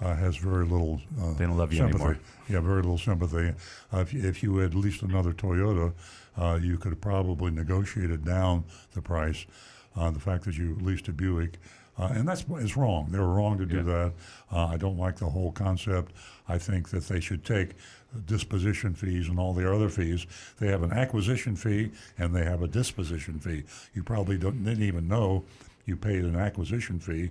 uh, 0.00 0.14
has 0.14 0.36
very 0.36 0.64
little 0.64 1.00
uh, 1.20 1.34
They 1.34 1.46
don't 1.46 1.56
love 1.58 1.72
you 1.72 1.78
sympathy. 1.78 2.02
anymore. 2.04 2.18
Yeah, 2.48 2.60
very 2.60 2.76
little 2.82 2.98
sympathy. 2.98 3.52
Uh, 3.92 3.98
if, 3.98 4.14
you, 4.14 4.26
if 4.26 4.42
you 4.42 4.56
had 4.58 4.74
leased 4.74 5.02
another 5.02 5.32
Toyota, 5.32 5.92
uh, 6.38 6.58
you 6.62 6.78
could 6.78 6.92
have 6.92 7.00
probably 7.00 7.50
negotiated 7.50 8.24
down 8.24 8.64
the 8.94 9.02
price. 9.02 9.46
Uh, 9.96 10.10
the 10.10 10.20
fact 10.20 10.44
that 10.44 10.56
you 10.56 10.78
leased 10.80 11.08
a 11.08 11.12
Buick, 11.12 11.58
uh, 11.98 12.10
and 12.14 12.26
that's 12.26 12.44
is 12.60 12.76
wrong. 12.76 13.08
They 13.10 13.18
were 13.18 13.34
wrong 13.34 13.58
to 13.58 13.66
do 13.66 13.78
Yeah. 13.78 13.82
that. 13.82 14.12
Uh, 14.52 14.66
I 14.66 14.76
don't 14.76 14.96
like 14.96 15.16
the 15.18 15.28
whole 15.28 15.50
concept. 15.52 16.12
I 16.48 16.56
think 16.56 16.88
that 16.90 17.08
they 17.08 17.18
should 17.20 17.44
take 17.44 17.70
disposition 18.26 18.94
fees 18.94 19.28
and 19.28 19.38
all 19.38 19.52
their 19.52 19.72
other 19.72 19.88
fees. 19.88 20.26
They 20.58 20.68
have 20.68 20.82
an 20.82 20.92
acquisition 20.92 21.56
fee 21.56 21.90
and 22.18 22.34
they 22.34 22.44
have 22.44 22.62
a 22.62 22.68
disposition 22.68 23.38
fee. 23.38 23.64
You 23.94 24.02
probably 24.02 24.38
don't, 24.38 24.64
didn't 24.64 24.82
even 24.82 25.08
know 25.08 25.44
you 25.86 25.96
paid 25.96 26.24
an 26.24 26.36
acquisition 26.36 26.98
fee. 26.98 27.30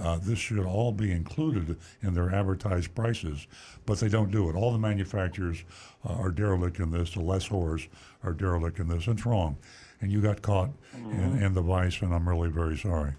Uh, 0.00 0.18
this 0.18 0.38
should 0.38 0.58
all 0.58 0.92
be 0.92 1.10
included 1.10 1.76
in 2.02 2.14
their 2.14 2.34
advertised 2.34 2.94
prices, 2.94 3.46
but 3.86 3.98
they 3.98 4.08
don't 4.08 4.30
do 4.30 4.50
it. 4.50 4.54
All 4.54 4.70
the 4.70 4.78
manufacturers 4.78 5.64
uh, 6.06 6.12
are 6.12 6.30
derelict 6.30 6.78
in 6.78 6.90
this. 6.90 7.14
The 7.14 7.20
lessors 7.20 7.88
are 8.22 8.32
derelict 8.32 8.78
in 8.80 8.88
this. 8.88 9.08
It's 9.08 9.24
wrong, 9.24 9.56
and 10.02 10.12
you 10.12 10.20
got 10.20 10.42
caught 10.42 10.70
in, 10.94 11.42
in 11.42 11.54
the 11.54 11.62
vice, 11.62 12.02
and 12.02 12.14
I'm 12.14 12.28
really 12.28 12.50
very 12.50 12.76
sorry. 12.76 13.14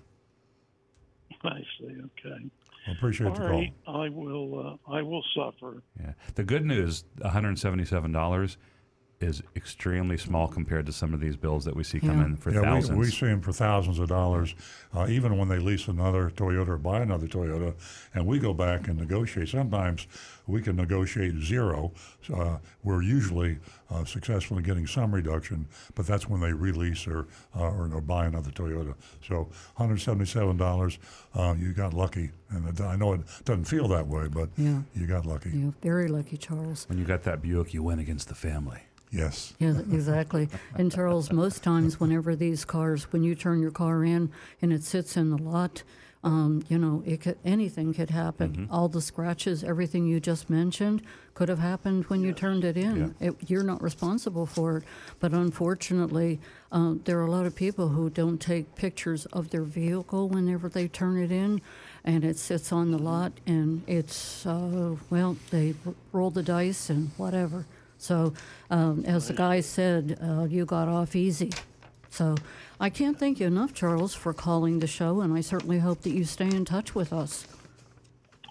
I 1.44 1.62
see. 1.80 1.96
Okay. 2.26 2.46
I 2.88 2.92
appreciate 2.92 3.28
All 3.28 3.36
the 3.36 3.44
right. 3.44 3.74
I 3.88 4.10
will. 4.10 4.80
Uh, 4.88 4.92
I 4.92 5.02
will 5.02 5.24
suffer. 5.36 5.84
Yeah. 6.00 6.14
The 6.36 6.44
good 6.44 6.66
news, 6.66 7.04
$177 7.20 8.58
is 9.22 9.44
extremely 9.56 10.18
small 10.18 10.48
compared 10.48 10.86
to 10.86 10.94
some 10.94 11.14
of 11.14 11.20
these 11.20 11.36
bills 11.36 11.66
that 11.66 11.76
we 11.76 11.84
see 11.84 12.00
come 12.00 12.20
Yeah. 12.20 12.26
in 12.26 12.38
for 12.38 12.52
yeah, 12.52 12.62
thousands. 12.62 12.92
We, 12.98 13.06
we 13.06 13.12
see 13.12 13.26
them 13.26 13.42
for 13.42 13.52
thousands 13.52 14.00
of 14.00 14.08
dollars, 14.08 14.56
uh, 14.96 15.08
even 15.10 15.38
when 15.38 15.50
they 15.50 15.60
lease 15.60 15.88
another 15.90 16.30
Toyota 16.30 16.70
or 16.70 16.78
buy 16.78 17.02
another 17.02 17.28
Toyota, 17.28 17.74
and 18.14 18.26
we 18.26 18.40
go 18.40 18.54
back 18.54 18.88
and 18.88 18.98
negotiate. 18.98 19.50
Sometimes 19.50 20.08
we 20.48 20.62
can 20.62 20.78
negotiate 20.78 21.36
zero. 21.42 21.92
Uh, 22.34 22.58
we're 22.84 23.02
usually 23.02 23.58
uh, 23.92 24.06
successful 24.06 24.58
in 24.58 24.64
getting 24.64 24.88
some 24.88 25.14
reduction, 25.14 25.68
but 25.96 26.08
that's 26.08 26.30
when 26.30 26.40
they 26.40 26.54
release 26.54 27.06
or 27.06 27.28
uh, 27.58 27.72
or 27.72 27.88
no, 27.90 28.00
buy 28.00 28.26
another 28.26 28.52
Toyota. 28.52 28.96
So 29.28 29.50
$177, 29.78 30.98
uh, 31.36 31.56
you 31.60 31.74
got 31.74 31.94
lucky, 31.94 32.32
and 32.50 32.80
I 32.82 32.96
know 32.96 33.14
it 33.14 33.22
doesn't 33.44 33.66
feel 33.66 33.88
that 33.90 34.08
way, 34.08 34.28
but 34.30 34.50
Yeah. 34.58 34.82
you 34.96 35.08
got 35.08 35.26
lucky. 35.26 35.50
Yeah, 35.52 35.72
very 35.82 36.08
lucky, 36.08 36.38
Charles. 36.38 36.86
when 36.88 36.98
you 36.98 37.04
got 37.06 37.24
that 37.24 37.42
Buick, 37.42 37.74
you 37.74 37.84
went 37.84 38.00
against 38.00 38.30
the 38.30 38.36
family. 38.36 38.80
Yes. 39.12 39.54
Yeah, 39.60 39.80
exactly. 39.92 40.50
And 40.76 40.92
Charles, 40.92 41.32
most 41.32 41.64
times, 41.64 42.00
whenever 42.00 42.36
these 42.36 42.64
cars, 42.64 43.12
when 43.12 43.24
you 43.24 43.34
turn 43.36 43.60
your 43.60 43.72
car 43.72 44.04
in 44.04 44.32
and 44.62 44.72
it 44.72 44.84
sits 44.84 45.18
in 45.18 45.32
the 45.32 45.38
lot, 45.38 45.82
um, 46.24 46.64
you 46.68 46.78
know, 46.78 47.02
it 47.06 47.22
could, 47.22 47.38
anything 47.46 47.94
could 47.94 48.10
happen. 48.10 48.68
All 48.70 48.90
the 48.90 49.02
scratches, 49.02 49.64
everything 49.64 50.06
you 50.06 50.20
just 50.20 50.50
mentioned, 50.50 51.02
could 51.34 51.48
have 51.48 51.60
happened 51.60 52.06
when 52.08 52.22
you 52.22 52.34
turned 52.34 52.66
it 52.66 52.76
in. 52.76 53.16
It, 53.22 53.36
you're 53.50 53.64
not 53.64 53.82
responsible 53.82 54.46
for 54.46 54.78
it. 54.80 54.84
But 55.22 55.32
unfortunately, 55.32 56.40
uh, 56.74 56.96
there 57.06 57.18
are 57.20 57.26
a 57.26 57.32
lot 57.32 57.46
of 57.46 57.56
people 57.56 57.88
who 57.88 58.10
don't 58.10 58.38
take 58.40 58.76
pictures 58.76 59.26
of 59.28 59.50
their 59.50 59.64
vehicle 59.64 60.28
whenever 60.28 60.68
they 60.68 60.90
turn 60.90 61.18
it 61.18 61.32
in, 61.32 61.62
and 62.04 62.26
it 62.26 62.38
sits 62.38 62.74
on 62.74 62.92
the 62.92 62.98
lot, 63.00 63.32
and 63.48 63.84
it's 63.88 64.46
uh, 64.46 64.96
well, 65.10 65.38
they 65.52 65.74
roll 66.12 66.30
the 66.32 66.44
dice 66.44 66.90
and 66.90 67.12
whatever. 67.16 67.66
So, 68.00 68.34
um, 68.72 69.04
as 69.06 69.28
the 69.28 69.34
guy 69.34 69.60
said, 69.60 70.18
uh, 70.24 70.46
you 70.46 70.66
got 70.66 70.88
off 70.88 71.16
easy. 71.16 71.52
So, 72.10 72.36
I 72.80 72.90
can't 72.90 73.20
thank 73.20 73.40
you 73.40 73.48
enough, 73.48 73.74
Charles, 73.74 74.16
for 74.16 74.34
calling 74.34 74.80
the 74.80 74.88
show, 74.88 75.20
and 75.22 75.34
I 75.34 75.42
certainly 75.42 75.80
hope 75.80 76.02
that 76.02 76.12
you 76.12 76.24
stay 76.24 76.48
in 76.48 76.64
touch 76.66 76.96
with 76.96 77.12
us. 77.12 77.46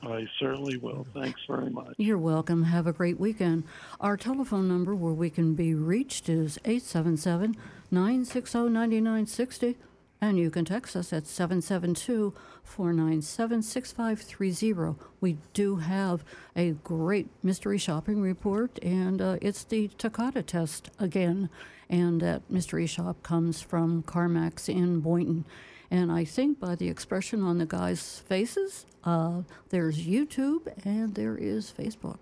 I 0.03 0.29
certainly 0.39 0.77
will. 0.77 1.07
Thanks 1.15 1.41
very 1.49 1.71
much. 1.71 1.95
You're 1.97 2.19
welcome. 2.19 2.65
Have 2.65 2.87
a 2.87 2.93
great 2.93 3.19
weekend. 3.19 3.65
Our 4.01 4.17
telephone 4.17 4.69
number 4.69 4.95
where 4.95 5.13
we 5.13 5.31
can 5.31 5.55
be 5.55 5.75
reached 5.75 6.29
is 6.29 6.59
877 6.65 7.57
960 7.91 8.59
9960, 8.59 9.77
and 10.21 10.39
you 10.39 10.51
can 10.51 10.65
text 10.65 10.97
us 10.97 11.13
at 11.13 11.27
772 11.27 12.35
497 12.65 13.63
6530. 13.63 14.99
We 15.21 15.39
do 15.53 15.77
have 15.77 16.25
a 16.57 16.73
great 16.85 17.29
mystery 17.43 17.79
shopping 17.79 18.21
report, 18.21 18.79
and 18.83 19.23
uh, 19.23 19.37
it's 19.41 19.65
the 19.65 19.89
Takata 19.99 20.43
test 20.43 20.91
again. 20.99 21.51
And 21.89 22.21
that 22.21 22.43
mystery 22.51 22.87
shop 22.87 23.23
comes 23.23 23.63
from 23.63 24.03
CarMax 24.03 24.69
in 24.69 25.01
Boynton. 25.01 25.47
And 25.91 26.13
I 26.13 26.25
think 26.25 26.61
by 26.61 26.75
the 26.75 26.89
expression 26.89 27.43
on 27.43 27.57
the 27.57 27.65
guys' 27.65 28.23
faces, 28.27 28.85
uh, 29.05 29.43
there's 29.71 30.07
YouTube 30.07 30.69
and 30.85 31.15
there 31.15 31.37
is 31.37 31.73
Facebook. 31.77 32.19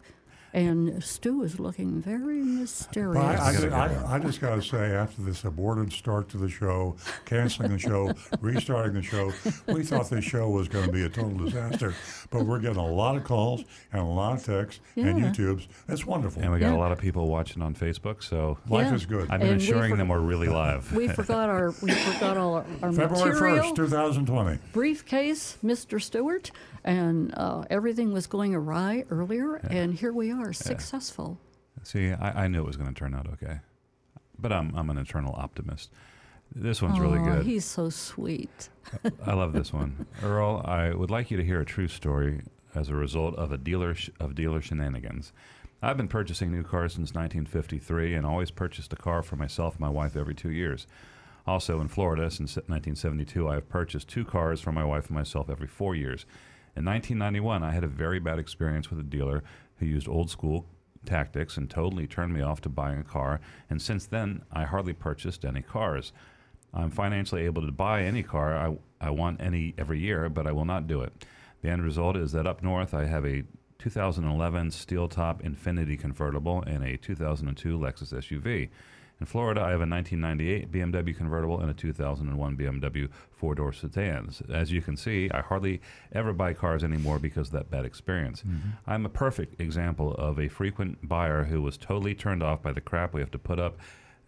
And 0.57 1.05
Stu 1.05 1.43
is 1.43 1.61
looking 1.61 2.01
very 2.01 2.37
mysterious. 2.43 3.23
I, 3.23 3.49
I, 3.51 3.69
Gotta 3.69 4.05
I. 4.09 4.15
I 4.15 4.19
just 4.19 4.41
got 4.41 4.55
to 4.55 4.63
say, 4.63 4.93
after 4.95 5.21
this 5.21 5.45
aborted 5.45 5.93
start 5.93 6.31
to 6.31 6.39
the 6.39 6.49
show, 6.49 6.97
canceling 7.27 7.73
the 7.73 7.79
show, 7.79 8.11
restarting 8.41 8.95
the 8.95 9.03
show, 9.03 9.35
we 9.69 9.83
thought 9.83 10.09
this 10.09 10.25
show 10.25 10.49
was 10.49 10.67
going 10.67 10.87
to 10.87 10.93
be 10.93 11.05
a 11.05 11.11
total 11.11 11.37
disaster. 11.45 11.95
But 12.31 12.47
we're 12.47 12.61
getting 12.61 12.79
a 12.79 12.87
lot 12.91 13.17
of 13.17 13.25
calls 13.25 13.65
and 13.93 14.01
a 14.01 14.05
lot 14.07 14.33
of 14.39 14.47
texts 14.47 14.81
and 14.97 15.23
YouTubes. 15.23 15.67
It's 15.89 16.07
wonderful. 16.07 16.41
And 16.43 16.51
we 16.51 16.59
got 16.59 16.71
Yeah. 16.71 16.77
a 16.77 16.81
lot 16.81 16.91
of 16.91 16.99
people 16.99 17.29
watching 17.29 17.61
on 17.61 17.75
Facebook, 17.75 18.23
so 18.23 18.57
Life 18.67 18.87
Yeah. 18.87 18.95
is 18.95 19.05
good. 19.05 19.31
I've 19.31 19.41
been 19.41 19.51
And 19.51 19.61
we 19.61 19.67
for- 19.91 19.97
them 19.99 20.09
we're 20.09 20.21
really 20.21 20.49
live. 20.49 20.91
we 20.97 21.09
forgot 21.09 21.51
our 21.51 21.75
we 21.83 21.91
forgot 21.93 22.39
all 22.39 22.55
our, 22.55 22.65
our 22.83 22.93
February 22.95 23.31
material 23.33 23.65
1st, 23.73 23.77
2020. 23.77 24.59
briefcase, 24.73 25.59
Mr. 25.63 26.01
Stewart, 26.01 26.51
and 26.83 27.35
uh, 27.37 27.65
everything 27.69 28.13
was 28.15 28.27
going 28.27 28.55
awry 28.55 29.05
earlier, 29.11 29.57
and 29.57 29.93
here 29.95 30.13
we 30.13 30.31
are, 30.33 30.46
successful. 30.53 31.39
See, 31.83 32.13
I, 32.13 32.45
I 32.45 32.49
knew 32.49 32.61
it 32.61 32.67
was 32.67 32.77
going 32.77 32.93
to 32.93 32.99
turn 32.99 33.15
out 33.15 33.29
okay, 33.35 33.61
but 34.39 34.53
I'm 34.53 34.75
I'm 34.75 34.91
an 34.91 34.99
eternal 34.99 35.35
optimist. 35.37 35.91
This 36.55 36.81
one's 36.81 37.01
really 37.01 37.19
Aw, 37.19 37.25
good. 37.25 37.47
He's 37.47 37.65
so 37.65 37.91
sweet. 37.91 38.69
I 39.25 39.35
love 39.35 39.53
this 39.53 39.73
one, 39.73 40.07
Earl. 40.23 40.63
I 40.65 40.95
would 40.95 41.11
like 41.11 41.31
you 41.31 41.37
to 41.37 41.45
hear 41.45 41.61
a 41.61 41.67
true 41.67 41.89
story 41.89 42.43
as 42.75 42.89
a 42.89 42.95
result 42.95 43.35
of 43.37 43.53
a 43.53 43.59
dealer 43.59 43.95
sh- 43.95 44.11
of 44.21 44.35
dealer 44.35 44.61
shenanigans. 44.61 45.33
I've 45.83 45.97
been 45.97 46.09
purchasing 46.09 46.51
new 46.51 46.63
cars 46.63 46.95
since 46.95 47.13
1953 47.13 48.15
and 48.15 48.25
always 48.25 48.51
purchased 48.51 48.93
a 48.93 48.97
car 48.97 49.23
for 49.23 49.37
myself 49.37 49.75
and 49.75 49.81
my 49.81 49.91
wife 49.91 50.17
every 50.17 50.35
two 50.35 50.51
years. 50.51 50.87
Also 51.47 51.81
in 51.81 51.89
Florida 51.89 52.31
since 52.31 52.57
1972, 52.57 53.49
I 53.49 53.55
have 53.55 53.69
purchased 53.69 54.09
two 54.09 54.25
cars 54.25 54.61
for 54.61 54.73
my 54.73 54.85
wife 54.85 55.07
and 55.07 55.17
myself 55.17 55.51
every 55.51 55.67
four 55.67 55.95
years. 55.95 56.25
In 56.75 56.85
1991, 56.85 57.63
I 57.63 57.73
had 57.73 57.85
a 57.85 57.89
very 57.89 58.19
bad 58.19 58.39
experience 58.39 58.91
with 58.91 58.99
a 59.01 59.05
dealer 59.05 59.43
who 59.79 59.87
used 59.87 60.09
old 60.09 60.31
school 60.31 60.67
tactics 61.05 61.57
and 61.57 61.71
totally 61.71 62.07
turned 62.07 62.33
me 62.33 62.43
off 62.43 62.61
to 62.63 62.69
buying 62.69 62.99
a 62.99 63.05
car, 63.05 63.41
and 63.71 63.81
since 63.81 64.07
then, 64.07 64.43
I 64.53 64.65
hardly 64.65 64.93
purchased 64.93 65.45
any 65.45 65.63
cars. 65.63 66.13
I'm 66.75 66.91
financially 66.91 67.45
able 67.45 67.65
to 67.65 67.73
buy 67.73 68.03
any 68.03 68.23
car 68.23 68.57
I, 68.57 68.79
I 69.01 69.11
want 69.11 69.41
any 69.41 69.75
every 69.79 70.01
year, 70.01 70.29
but 70.29 70.47
I 70.47 70.53
will 70.53 70.65
not 70.65 70.87
do 70.87 71.01
it. 71.01 71.13
The 71.63 71.71
end 71.71 71.83
result 71.83 72.17
is 72.17 72.33
that 72.33 72.47
up 72.47 72.63
north, 72.63 72.93
I 72.93 73.07
have 73.07 73.25
a 73.25 73.45
2011 73.79 74.71
steel 74.71 75.09
top 75.09 75.43
Infiniti 75.43 75.99
convertible 75.99 76.63
and 76.67 76.85
a 76.85 76.97
2002 76.97 77.79
Lexus 77.79 78.13
SUV. 78.13 78.69
In 79.19 79.25
Florida, 79.25 79.63
I 79.63 79.71
have 79.71 79.81
a 79.81 79.87
1998 79.87 80.71
BMW 80.71 81.17
convertible 81.17 81.61
and 81.61 81.71
a 81.71 81.75
2001 81.75 82.57
BMW 82.57 83.09
four 83.31 83.55
door 83.55 83.73
sedans. 83.73 84.43
As 84.53 84.71
you 84.71 84.83
can 84.83 84.97
see, 84.97 85.31
I 85.33 85.41
hardly 85.41 85.81
ever 86.13 86.35
buy 86.35 86.53
cars 86.53 86.85
anymore 86.85 87.19
because 87.19 87.49
of 87.49 87.55
that 87.55 87.71
bad 87.71 87.87
experience. 87.87 88.43
Mm-hmm. 88.43 88.71
I'm 88.87 89.07
a 89.07 89.11
perfect 89.11 89.59
example 89.59 90.13
of 90.15 90.39
a 90.39 90.49
frequent 90.49 91.09
buyer 91.09 91.45
who 91.45 91.63
was 91.63 91.79
totally 91.79 92.15
turned 92.15 92.43
off 92.43 92.63
by 92.63 92.73
the 92.73 92.83
crap 92.83 93.15
we 93.15 93.21
have 93.21 93.31
to 93.31 93.39
put 93.39 93.59
up 93.59 93.79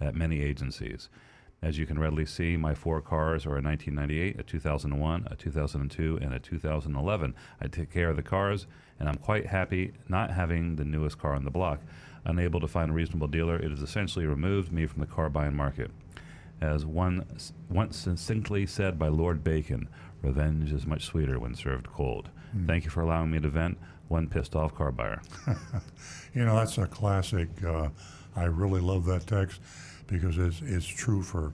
at 0.01 0.15
many 0.15 0.41
agencies. 0.41 1.11
As 1.61 1.77
you 1.77 1.87
can 1.87 1.99
readily 1.99 2.25
see, 2.25 2.57
my 2.57 2.73
four 2.73 3.03
cars 3.03 3.45
are 3.45 3.59
a 3.59 3.61
1998, 3.61 4.39
a 4.39 4.43
2001, 4.45 5.29
a 5.29 5.35
2002, 5.35 6.19
and 6.23 6.33
a 6.33 6.39
2011. 6.39 7.35
I 7.61 7.67
take 7.67 7.91
care 7.91 8.09
of 8.09 8.17
the 8.17 8.23
cars, 8.23 8.67
and 9.01 9.09
I'm 9.09 9.17
quite 9.17 9.47
happy 9.47 9.93
not 10.09 10.31
having 10.31 10.77
the 10.77 10.85
newest 10.85 11.19
car 11.19 11.35
on 11.35 11.45
the 11.45 11.51
block. 11.51 11.81
Unable 12.25 12.61
to 12.61 12.69
find 12.69 12.91
a 12.91 12.95
reasonable 12.95 13.29
dealer, 13.29 13.57
it 13.57 13.71
has 13.71 13.81
essentially 13.81 14.27
removed 14.27 14.73
me 14.73 14.87
from 14.87 15.01
the 15.01 15.07
car 15.07 15.29
buying 15.31 15.55
market. 15.55 15.91
As 16.61 16.85
one 16.85 17.25
once 17.71 17.97
succinctly 17.97 18.67
said 18.67 18.99
by 18.99 19.09
Lord 19.09 19.45
Bacon, 19.45 19.89
revenge 20.23 20.73
is 20.73 20.87
much 20.87 21.05
sweeter 21.05 21.39
when 21.39 21.55
served 21.55 21.87
cold. 21.87 22.31
Thank 22.67 22.85
you 22.85 22.91
for 22.91 23.03
allowing 23.03 23.31
me 23.31 23.41
to 23.41 23.49
vent. 23.49 23.79
One 24.09 24.27
pissed 24.27 24.57
off 24.57 24.75
car 24.75 24.91
buyer. 24.91 25.23
You 26.35 26.45
know, 26.45 26.57
that's 26.57 26.79
a 26.79 26.87
classic. 26.87 27.49
Uh, 27.65 27.89
I 28.37 28.45
really 28.45 28.81
love 28.81 29.07
that 29.07 29.27
text 29.27 29.61
because 30.07 30.39
it's, 30.39 30.61
it's 30.63 30.87
true 30.87 31.23
for 31.23 31.53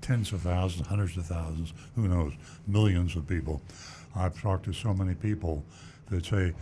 tens 0.00 0.32
of 0.32 0.42
thousands, 0.42 0.86
hundreds 0.86 1.16
of 1.16 1.26
thousands, 1.26 1.72
who 1.96 2.06
knows, 2.06 2.32
millions 2.66 3.16
of 3.16 3.26
people. 3.26 3.62
I've 4.14 4.40
talked 4.40 4.66
to 4.66 4.72
so 4.72 4.92
many 4.94 5.14
people 5.14 5.64
that 6.10 6.26
say, 6.26 6.52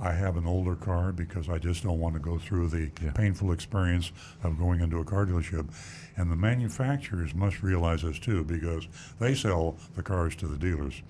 I 0.00 0.12
have 0.12 0.36
an 0.38 0.46
older 0.46 0.74
car 0.76 1.12
because 1.12 1.48
I 1.50 1.58
just 1.58 1.82
don't 1.82 1.98
want 2.00 2.14
to 2.14 2.20
go 2.20 2.38
through 2.38 2.68
the 2.68 2.90
Yeah. 3.02 3.10
painful 3.12 3.52
experience 3.52 4.12
of 4.42 4.58
going 4.58 4.80
into 4.80 4.98
a 4.98 5.04
car 5.04 5.26
dealership. 5.26 5.68
And 6.16 6.30
the 6.30 6.36
manufacturers 6.36 7.34
must 7.34 7.62
realize 7.62 8.02
this 8.02 8.18
too 8.18 8.44
because 8.44 8.88
they 9.18 9.34
sell 9.34 9.76
the 9.94 10.02
cars 10.02 10.34
to 10.36 10.46
the 10.48 10.56
dealers. 10.56 11.02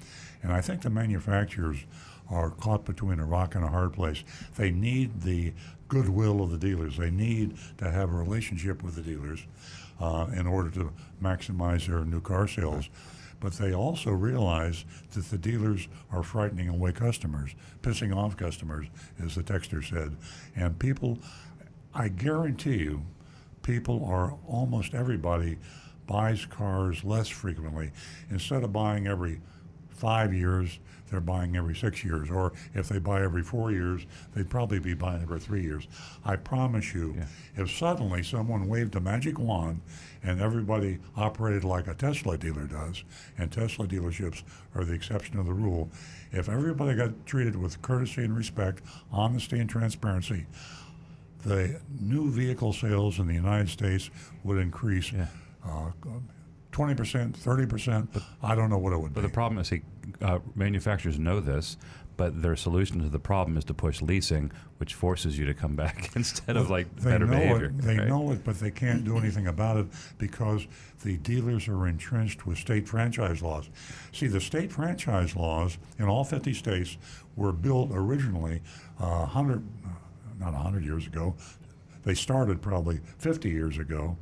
And 0.42 0.52
I 0.52 0.60
think 0.60 0.82
the 0.82 0.90
manufacturers 0.90 1.84
are 2.28 2.50
caught 2.50 2.84
between 2.84 3.20
a 3.20 3.24
rock 3.24 3.54
and 3.54 3.64
a 3.64 3.68
hard 3.68 3.92
place. 3.92 4.24
They 4.56 4.70
need 4.70 5.22
the 5.22 5.52
goodwill 5.88 6.42
of 6.42 6.50
the 6.50 6.58
dealers. 6.58 6.96
They 6.96 7.10
need 7.10 7.56
to 7.78 7.90
have 7.90 8.12
a 8.12 8.16
relationship 8.16 8.82
with 8.82 8.94
the 8.96 9.02
dealers 9.02 9.44
uh, 10.00 10.26
in 10.34 10.46
order 10.46 10.70
to 10.70 10.92
maximize 11.22 11.86
their 11.86 12.04
new 12.04 12.20
car 12.20 12.48
sales. 12.48 12.88
But 13.40 13.54
they 13.54 13.74
also 13.74 14.10
realize 14.10 14.84
that 15.12 15.24
the 15.30 15.38
dealers 15.38 15.88
are 16.12 16.22
frightening 16.22 16.68
away 16.68 16.92
customers, 16.92 17.54
pissing 17.82 18.14
off 18.14 18.36
customers, 18.36 18.86
as 19.22 19.34
the 19.34 19.42
texter 19.42 19.82
said. 19.82 20.16
And 20.54 20.78
people, 20.78 21.18
I 21.94 22.08
guarantee 22.08 22.76
you, 22.76 23.02
people 23.62 24.04
are 24.04 24.34
almost 24.46 24.94
everybody 24.94 25.56
buys 26.06 26.44
cars 26.44 27.02
less 27.02 27.28
frequently. 27.28 27.92
Instead 28.30 28.62
of 28.62 28.72
buying 28.72 29.06
every 29.06 29.40
five 29.88 30.34
years, 30.34 30.78
they're 31.10 31.20
buying 31.20 31.56
every 31.56 31.74
six 31.74 32.04
years. 32.04 32.30
Or 32.30 32.52
if 32.74 32.88
they 32.88 32.98
buy 32.98 33.22
every 33.22 33.42
four 33.42 33.72
years, 33.72 34.06
they'd 34.34 34.48
probably 34.48 34.78
be 34.78 34.94
buying 34.94 35.22
every 35.22 35.40
three 35.40 35.62
years. 35.62 35.86
I 36.24 36.36
promise 36.36 36.94
you, 36.94 37.14
Yeah. 37.16 37.62
if 37.62 37.70
suddenly 37.70 38.22
someone 38.22 38.68
waved 38.68 38.94
a 38.96 39.00
magic 39.00 39.38
wand 39.38 39.80
and 40.22 40.40
everybody 40.40 40.98
operated 41.16 41.64
like 41.64 41.86
a 41.88 41.94
Tesla 41.94 42.38
dealer 42.38 42.66
does, 42.66 43.02
and 43.38 43.50
Tesla 43.50 43.86
dealerships 43.86 44.42
are 44.74 44.84
the 44.84 44.92
exception 44.94 45.38
of 45.38 45.46
the 45.46 45.54
rule, 45.54 45.90
if 46.32 46.48
everybody 46.48 46.94
got 46.96 47.26
treated 47.26 47.56
with 47.56 47.82
courtesy 47.82 48.22
and 48.22 48.36
respect, 48.36 48.82
honesty 49.10 49.58
and 49.58 49.68
transparency, 49.68 50.46
the 51.42 51.80
new 51.98 52.30
vehicle 52.30 52.72
sales 52.72 53.18
in 53.18 53.26
the 53.26 53.34
United 53.34 53.68
States 53.68 54.10
would 54.44 54.58
increase 54.58 55.10
Yeah. 55.12 55.26
uh, 55.64 55.90
20%, 56.70 57.32
30%. 57.36 58.08
I 58.42 58.54
don't 58.54 58.70
know 58.70 58.78
what 58.78 58.92
it 58.92 59.00
would 59.00 59.12
But 59.12 59.20
be. 59.22 59.22
But 59.22 59.28
the 59.28 59.34
problem 59.34 59.58
is, 59.58 59.68
see, 59.68 59.82
uh, 60.22 60.38
manufacturers 60.54 61.18
know 61.18 61.40
this, 61.40 61.76
but 62.16 62.42
their 62.42 62.54
solution 62.54 63.02
to 63.02 63.08
the 63.08 63.18
problem 63.18 63.56
is 63.56 63.64
to 63.64 63.72
push 63.72 64.02
leasing, 64.02 64.52
which 64.76 64.92
forces 64.92 65.38
you 65.38 65.46
to 65.46 65.54
come 65.54 65.74
back 65.74 66.10
instead 66.16 66.54
of 66.56 66.68
like 66.68 66.94
they 66.96 67.12
better 67.12 67.26
know 67.26 67.32
behavior. 67.32 67.64
It, 67.66 67.78
they 67.78 67.96
right? 67.96 68.08
know 68.08 68.30
it, 68.32 68.44
but 68.44 68.60
they 68.60 68.70
can't 68.70 69.04
do 69.04 69.16
anything 69.16 69.46
about 69.46 69.78
it 69.78 69.86
because 70.18 70.66
the 71.02 71.16
dealers 71.16 71.66
are 71.66 71.86
entrenched 71.86 72.46
with 72.46 72.58
state 72.58 72.86
franchise 72.86 73.40
laws. 73.40 73.70
See, 74.12 74.26
the 74.26 74.40
state 74.40 74.70
franchise 74.70 75.34
laws 75.34 75.78
in 75.98 76.08
all 76.08 76.24
50 76.24 76.52
states 76.52 76.98
were 77.36 77.52
built 77.52 77.88
originally 77.90 78.60
uh, 79.00 79.24
100, 79.24 79.66
not 80.38 80.52
100 80.52 80.84
years 80.84 81.06
ago. 81.06 81.34
They 82.04 82.14
started 82.14 82.60
probably 82.60 83.00
50 83.16 83.48
years 83.48 83.78
ago. 83.78 84.18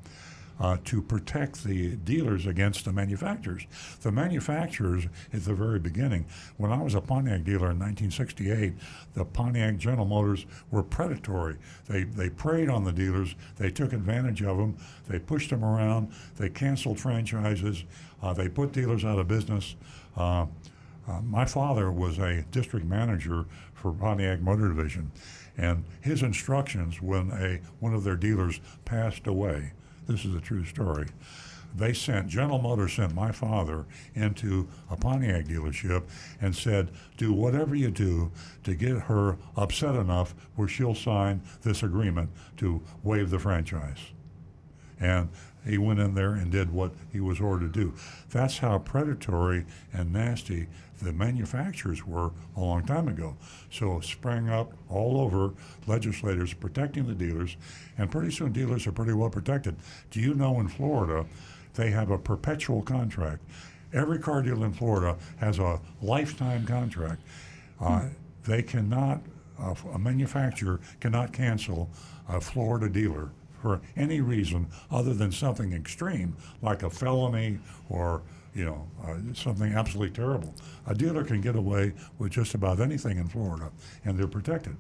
Uh, 0.61 0.77
to 0.85 1.01
protect 1.01 1.63
the 1.63 1.95
dealers 1.95 2.45
against 2.45 2.85
the 2.85 2.93
manufacturers. 2.93 3.65
The 4.01 4.11
manufacturers, 4.11 5.07
at 5.33 5.45
the 5.45 5.55
very 5.55 5.79
beginning, 5.79 6.27
when 6.57 6.73
I 6.73 6.83
was 6.83 6.97
a 6.97 7.01
Pontiac 7.01 7.45
dealer 7.45 7.71
in 7.71 7.79
1968, 7.79 8.73
the 9.15 9.25
Pontiac 9.25 9.77
General 9.77 10.05
Motors 10.05 10.47
were 10.73 10.83
predatory. 10.83 11.59
They, 11.87 12.03
they 12.03 12.29
preyed 12.29 12.69
on 12.69 12.83
the 12.83 12.91
dealers, 12.91 13.37
they 13.57 13.71
took 13.71 13.93
advantage 13.93 14.43
of 14.43 14.57
them, 14.57 14.77
they 15.09 15.21
pushed 15.21 15.51
them 15.51 15.65
around, 15.65 16.13
they 16.39 16.49
canceled 16.49 16.99
franchises, 16.99 17.85
uh, 18.21 18.33
they 18.33 18.49
put 18.49 18.73
dealers 18.73 19.05
out 19.05 19.21
of 19.21 19.29
business. 19.29 19.77
Uh, 20.17 20.47
uh, 21.09 21.21
my 21.23 21.45
father 21.45 21.91
was 21.91 22.19
a 22.19 22.43
district 22.51 22.85
manager 22.85 23.47
for 23.75 23.93
Pontiac 23.93 24.41
Motor 24.41 24.69
Division, 24.69 25.11
and 25.57 25.85
his 26.01 26.23
instructions 26.23 27.01
when 27.01 27.31
a 27.31 27.61
one 27.81 27.95
of 27.95 28.05
their 28.05 28.17
dealers 28.17 28.61
passed 28.85 29.27
away, 29.27 29.73
this 30.09 30.25
is 30.25 30.35
a 30.35 30.41
true 30.41 30.65
story. 30.65 31.07
They 31.77 31.93
sent 31.93 32.29
General 32.29 32.61
Motors 32.61 32.95
sent 32.95 33.15
my 33.15 33.31
father 33.31 33.85
into 34.15 34.69
a 34.91 34.97
Pontiac 34.97 35.45
dealership 35.45 36.05
and 36.41 36.57
said, 36.57 36.91
"Do 37.19 37.33
whatever 37.33 37.75
you 37.75 37.91
do 37.91 38.33
to 38.65 38.75
get 38.75 39.03
her 39.03 39.37
upset 39.55 39.95
enough 39.95 40.35
where 40.57 40.67
she'll 40.67 40.95
sign 40.95 41.43
this 41.63 41.83
agreement 41.83 42.31
to 42.57 42.83
waive 43.03 43.31
the 43.31 43.39
franchise." 43.39 44.13
And 44.99 45.29
he 45.65 45.79
went 45.79 46.01
in 46.01 46.15
there 46.15 46.33
and 46.33 46.51
did 46.51 46.73
what 46.73 46.95
he 47.13 47.21
was 47.21 47.41
ordered 47.41 47.73
to 47.75 47.81
do. 47.81 47.95
That's 48.31 48.59
how 48.59 48.79
predatory 48.79 49.67
and 49.93 50.13
nasty 50.13 50.69
the 50.99 51.13
manufacturers 51.13 52.07
were 52.07 52.33
a 52.57 52.61
long 52.61 52.85
time 52.85 53.09
ago. 53.09 53.37
So 53.71 54.01
sprang 54.01 54.49
up 54.49 54.73
all 54.89 55.21
over 55.21 55.55
legislators 55.87 56.53
protecting 56.53 57.07
the 57.07 57.15
dealers, 57.15 57.57
and 57.97 58.11
pretty 58.11 58.31
soon 58.31 58.53
dealers 58.53 58.87
are 58.87 58.93
pretty 58.93 59.13
well 59.13 59.31
protected. 59.31 59.77
Do 60.11 60.21
you 60.21 60.35
know 60.35 60.61
in 60.61 60.69
Florida 60.69 61.27
they 61.75 61.91
have 61.91 62.11
a 62.11 62.19
perpetual 62.19 62.83
contract? 62.83 63.43
Every 63.93 64.19
car 64.19 64.43
dealer 64.43 64.67
in 64.67 64.73
Florida 64.73 65.17
has 65.39 65.59
a 65.59 65.81
lifetime 66.03 66.67
contract. 66.67 67.23
Uh, 67.81 68.07
they 68.45 68.63
cannot, 68.63 69.21
uh, 69.61 69.75
a 69.95 69.99
manufacturer 69.99 70.81
cannot 71.01 71.33
cancel 71.33 71.89
a 72.29 72.41
Florida 72.41 72.89
dealer 72.89 73.31
for 73.63 73.81
any 73.97 74.21
reason 74.21 74.67
other 74.91 75.15
than 75.15 75.33
something 75.33 75.73
extreme, 75.73 76.37
like 76.63 76.83
a 76.83 76.91
felony 76.91 77.59
or 77.89 78.23
you 78.59 78.65
know 78.65 78.87
uh, 79.05 79.15
something 79.35 79.73
absolutely 79.73 80.11
terrible. 80.15 80.53
A 80.87 80.95
dealer 80.95 81.23
can 81.25 81.41
get 81.41 81.55
away 81.57 81.93
with 82.19 82.33
just 82.33 82.55
about 82.55 82.81
anything 82.81 83.17
in 83.19 83.29
Florida, 83.29 83.71
and 84.05 84.19
they're 84.19 84.27
protected. 84.27 84.77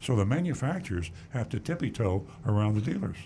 So 0.00 0.16
the 0.16 0.24
manufacturers 0.24 1.10
have 1.30 1.48
to 1.50 1.60
tippy 1.60 1.90
toe 1.90 2.26
around 2.46 2.74
the 2.74 2.80
dealers. 2.80 3.16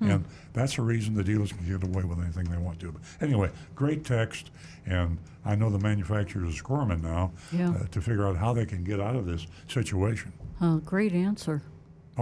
And 0.00 0.24
that's 0.52 0.74
the 0.74 0.82
reason 0.82 1.14
the 1.14 1.22
dealers 1.22 1.52
can 1.52 1.64
get 1.64 1.84
away 1.84 2.02
with 2.02 2.18
anything 2.18 2.50
they 2.50 2.56
want 2.56 2.80
to. 2.80 2.90
But 2.90 3.02
anyway, 3.20 3.50
great 3.76 4.04
text, 4.04 4.50
and 4.84 5.16
I 5.44 5.54
know 5.54 5.70
the 5.70 5.78
manufacturers 5.78 6.54
are 6.54 6.56
squirming 6.56 7.02
now 7.02 7.30
Yeah. 7.52 7.70
uh, 7.70 7.84
to 7.92 8.00
figure 8.00 8.26
out 8.26 8.36
how 8.36 8.52
they 8.52 8.66
can 8.66 8.82
get 8.82 8.98
out 9.00 9.14
of 9.14 9.26
this 9.26 9.46
situation. 9.68 10.32
Uh, 10.60 10.78
great 10.78 11.12
answer. 11.12 11.62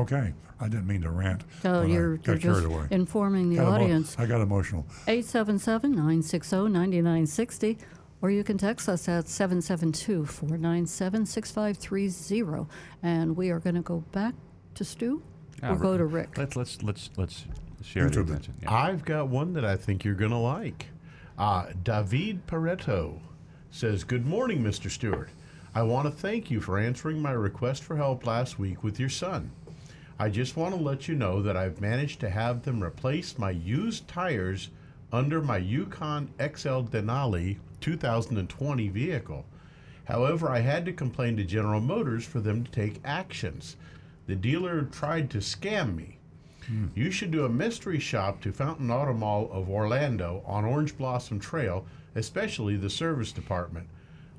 Okay, 0.01 0.33
I 0.61 0.69
didn't 0.69 0.87
mean 0.87 1.03
to 1.03 1.11
rant. 1.11 1.43
So 1.63 1.83
you're, 1.83 2.17
got 2.17 2.27
you're 2.27 2.37
carried 2.39 2.55
just 2.55 2.65
away. 2.67 2.87
informing 2.91 3.51
the 3.51 3.57
Got 3.57 3.63
emo- 3.67 3.73
audience. 3.85 4.17
I 4.19 4.25
got 4.27 4.41
emotional. 4.41 4.87
877 5.09 5.91
960 5.91 6.57
9960, 6.69 7.79
or 8.23 8.31
you 8.31 8.43
can 8.43 8.57
text 8.57 8.89
us 8.89 9.09
at 9.09 9.29
772 9.29 10.25
497 10.27 11.27
6530. 11.27 12.67
And 13.03 13.37
we 13.37 13.51
are 13.51 13.59
going 13.61 13.75
to 13.77 13.83
go 13.83 13.99
back 14.13 14.35
to 14.75 14.85
Stu 14.85 15.23
Yeah, 15.63 15.73
or 15.73 15.77
go 15.77 15.99
to 15.99 16.05
Rick. 16.07 16.39
Let's 16.39 16.57
let's 16.57 16.79
let's 16.83 17.11
let's 17.17 17.45
share 17.83 18.09
the 18.09 18.21
attention. 18.23 18.55
Yeah. 18.63 18.73
I've 18.73 19.05
got 19.05 19.29
one 19.29 19.53
that 19.55 19.65
I 19.65 19.77
think 19.77 20.05
you're 20.05 20.15
going 20.15 20.31
to 20.31 20.37
like. 20.39 20.87
Uh, 21.39 21.67
David 21.83 22.47
Pareto 22.47 23.19
says, 23.71 24.05
Good 24.05 24.27
morning, 24.27 24.63
Mr. 24.63 24.91
Stewart. 24.91 25.31
I 25.75 25.83
want 25.85 26.05
to 26.07 26.11
thank 26.11 26.51
you 26.51 26.61
for 26.61 26.79
answering 26.79 27.23
my 27.23 27.31
request 27.31 27.83
for 27.85 27.97
help 27.97 28.27
last 28.27 28.59
week 28.59 28.83
with 28.83 28.99
your 28.99 29.09
son. 29.09 29.51
I 30.21 30.29
just 30.29 30.55
want 30.55 30.75
to 30.75 30.81
let 30.83 31.09
you 31.09 31.15
know 31.15 31.41
that 31.41 31.57
I've 31.57 31.81
managed 31.81 32.21
to 32.21 32.29
have 32.29 32.65
them 32.65 32.85
replace 32.85 33.39
my 33.39 33.53
used 33.53 34.07
tires 34.07 34.69
under 35.11 35.41
my 35.41 35.57
Yukon 35.57 36.29
XL 36.39 36.83
Denali 36.83 37.57
2020 37.81 38.89
vehicle. 38.91 39.47
However, 40.05 40.51
I 40.51 40.59
had 40.59 40.85
to 40.85 40.93
complain 40.93 41.39
to 41.39 41.45
General 41.45 41.81
Motors 41.81 42.27
for 42.27 42.39
them 42.39 42.65
to 42.65 42.71
take 42.71 43.01
actions. 43.03 43.77
The 44.27 44.37
dealer 44.37 44.83
tried 44.83 45.31
to 45.31 45.39
scam 45.39 45.97
me. 45.97 46.19
Hmm. 46.67 46.89
You 46.95 47.11
should 47.11 47.31
do 47.31 47.47
a 47.47 47.49
mystery 47.49 47.99
shop 47.99 48.43
to 48.43 48.53
Fountain 48.53 48.91
Auto 48.91 49.15
Mall 49.15 49.49
of 49.51 49.71
Orlando 49.71 50.43
on 50.45 50.67
Orange 50.67 50.99
Blossom 50.99 51.41
Trail, 51.41 51.87
especially 52.15 52.77
the 52.77 52.91
service 52.91 53.33
department. 53.33 53.87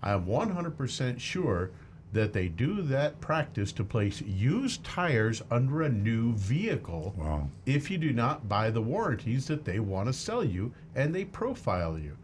I 0.04 0.12
am 0.12 0.28
100% 0.28 1.20
sure 1.20 1.72
that 2.14 2.34
they 2.34 2.48
do 2.50 2.82
that 2.82 3.22
practice 3.22 3.72
to 3.72 3.84
place 3.84 4.22
used 4.22 4.84
tires 4.84 5.42
under 5.50 5.82
a 5.84 5.90
new 5.90 6.34
vehicle 6.34 7.14
Wow. 7.18 7.48
if 7.66 7.90
you 7.90 7.98
do 7.98 8.12
not 8.12 8.50
buy 8.50 8.70
the 8.70 8.82
warranties 8.82 9.48
that 9.48 9.64
they 9.66 9.80
want 9.80 10.08
to 10.08 10.14
sell 10.14 10.44
you 10.44 10.74
and 10.96 11.16
they 11.16 11.26
profile 11.26 11.98
you. 11.98 12.18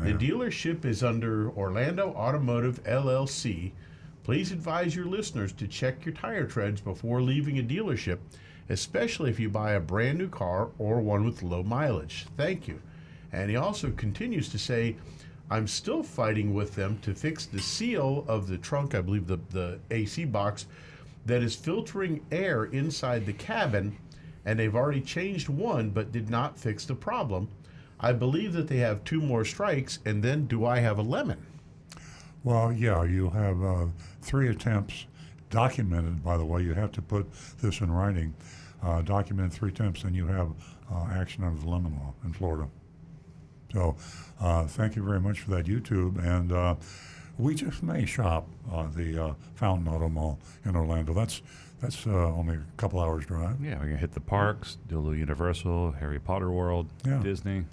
The 0.00 0.12
dealership 0.14 0.84
is 0.84 1.02
under 1.02 1.50
Orlando 1.50 2.10
Automotive 2.12 2.82
LLC. 2.84 3.72
Please 4.22 4.52
advise 4.52 4.94
your 4.94 5.06
listeners 5.06 5.52
to 5.54 5.66
check 5.66 6.04
your 6.04 6.14
tire 6.14 6.46
treads 6.46 6.80
before 6.80 7.20
leaving 7.20 7.58
a 7.58 7.62
dealership, 7.64 8.18
especially 8.68 9.28
if 9.30 9.40
you 9.40 9.48
buy 9.48 9.72
a 9.72 9.80
brand 9.80 10.18
new 10.18 10.28
car 10.28 10.68
or 10.78 11.00
one 11.00 11.24
with 11.24 11.42
low 11.42 11.64
mileage. 11.64 12.26
Thank 12.36 12.68
you. 12.68 12.80
And 13.32 13.50
he 13.50 13.56
also 13.56 13.90
continues 13.90 14.48
to 14.50 14.58
say, 14.58 14.94
I'm 15.50 15.66
still 15.66 16.02
fighting 16.02 16.52
with 16.52 16.74
them 16.74 16.98
to 17.02 17.14
fix 17.14 17.46
the 17.46 17.60
seal 17.60 18.24
of 18.28 18.48
the 18.48 18.58
trunk, 18.58 18.94
I 18.94 19.00
believe 19.00 19.26
the, 19.26 19.38
the 19.50 19.78
AC 19.90 20.26
box, 20.26 20.66
that 21.26 21.42
is 21.42 21.54
filtering 21.54 22.24
air 22.30 22.64
inside 22.66 23.24
the 23.24 23.32
cabin, 23.32 23.96
and 24.44 24.58
they've 24.58 24.74
already 24.74 25.00
changed 25.00 25.48
one 25.48 25.90
but 25.90 26.12
did 26.12 26.28
not 26.28 26.58
fix 26.58 26.84
the 26.84 26.94
problem. 26.94 27.48
I 28.00 28.12
believe 28.12 28.52
that 28.52 28.68
they 28.68 28.78
have 28.78 29.04
two 29.04 29.20
more 29.20 29.44
strikes, 29.44 29.98
and 30.04 30.22
then 30.22 30.46
do 30.46 30.64
I 30.64 30.78
have 30.80 30.98
a 30.98 31.02
lemon? 31.02 31.38
Well, 32.44 32.72
yeah, 32.72 33.02
you 33.02 33.30
have 33.30 33.62
uh, 33.62 33.86
three 34.22 34.48
attempts 34.48 35.06
documented, 35.50 36.22
by 36.22 36.36
the 36.36 36.44
way. 36.44 36.62
You 36.62 36.74
have 36.74 36.92
to 36.92 37.02
put 37.02 37.26
this 37.60 37.80
in 37.80 37.90
writing. 37.90 38.34
Uh, 38.82 39.02
documented 39.02 39.52
three 39.52 39.70
attempts, 39.70 40.04
and 40.04 40.14
you 40.14 40.26
have 40.26 40.50
uh, 40.92 41.06
action 41.12 41.42
under 41.42 41.60
the 41.60 41.68
lemon 41.68 41.94
law 41.94 42.14
in 42.24 42.32
Florida. 42.32 42.68
So, 43.72 43.96
uh, 44.40 44.64
thank 44.66 44.96
you 44.96 45.02
very 45.02 45.20
much 45.20 45.40
for 45.40 45.50
that, 45.52 45.66
YouTube. 45.66 46.24
And 46.24 46.52
uh, 46.52 46.76
we 47.38 47.54
just 47.54 47.82
may 47.82 48.06
shop 48.06 48.48
uh, 48.72 48.86
the 48.94 49.22
uh, 49.22 49.34
Fountain 49.56 49.88
Auto 49.88 50.08
Mall 50.08 50.38
in 50.64 50.74
Orlando. 50.76 51.12
That's 51.12 51.42
that's 51.80 52.06
uh, 52.08 52.10
only 52.10 52.56
a 52.56 52.62
couple 52.76 52.98
hours 52.98 53.24
drive. 53.26 53.62
Yeah, 53.62 53.80
we 53.80 53.88
can 53.88 53.98
hit 53.98 54.12
the 54.12 54.20
parks, 54.20 54.78
do 54.88 54.96
a 54.96 55.00
little 55.00 55.14
Universal, 55.16 55.92
Harry 55.92 56.18
Potter 56.18 56.50
World, 56.50 56.88
Yeah. 57.06 57.18
Disney. 57.22 57.64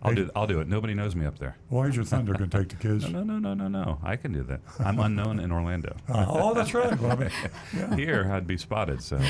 I'll 0.00 0.10
Hey- 0.10 0.16
do. 0.16 0.30
I'll 0.36 0.46
do 0.46 0.60
it. 0.60 0.68
Nobody 0.68 0.94
knows 0.94 1.16
me 1.16 1.26
up 1.26 1.40
there. 1.40 1.56
Why 1.68 1.88
is 1.88 1.96
your 1.96 2.04
Thunder 2.04 2.34
going 2.34 2.50
to 2.50 2.58
take 2.58 2.68
the 2.68 2.76
kids. 2.88 3.10
No, 3.10 3.24
no, 3.24 3.38
no, 3.40 3.54
no, 3.54 3.66
no, 3.68 3.82
no. 3.84 3.98
I 4.04 4.14
can 4.14 4.32
do 4.32 4.44
that. 4.44 4.60
I'm 4.78 5.00
unknown 5.00 5.40
in 5.40 5.50
Orlando. 5.50 5.96
Oh, 6.08 6.54
that's 6.54 6.72
right, 6.74 7.00
Bobby. 7.00 7.30
Yeah. 7.76 7.96
Here, 7.96 8.30
I'd 8.32 8.46
be 8.46 8.56
spotted. 8.58 9.02
So, 9.02 9.20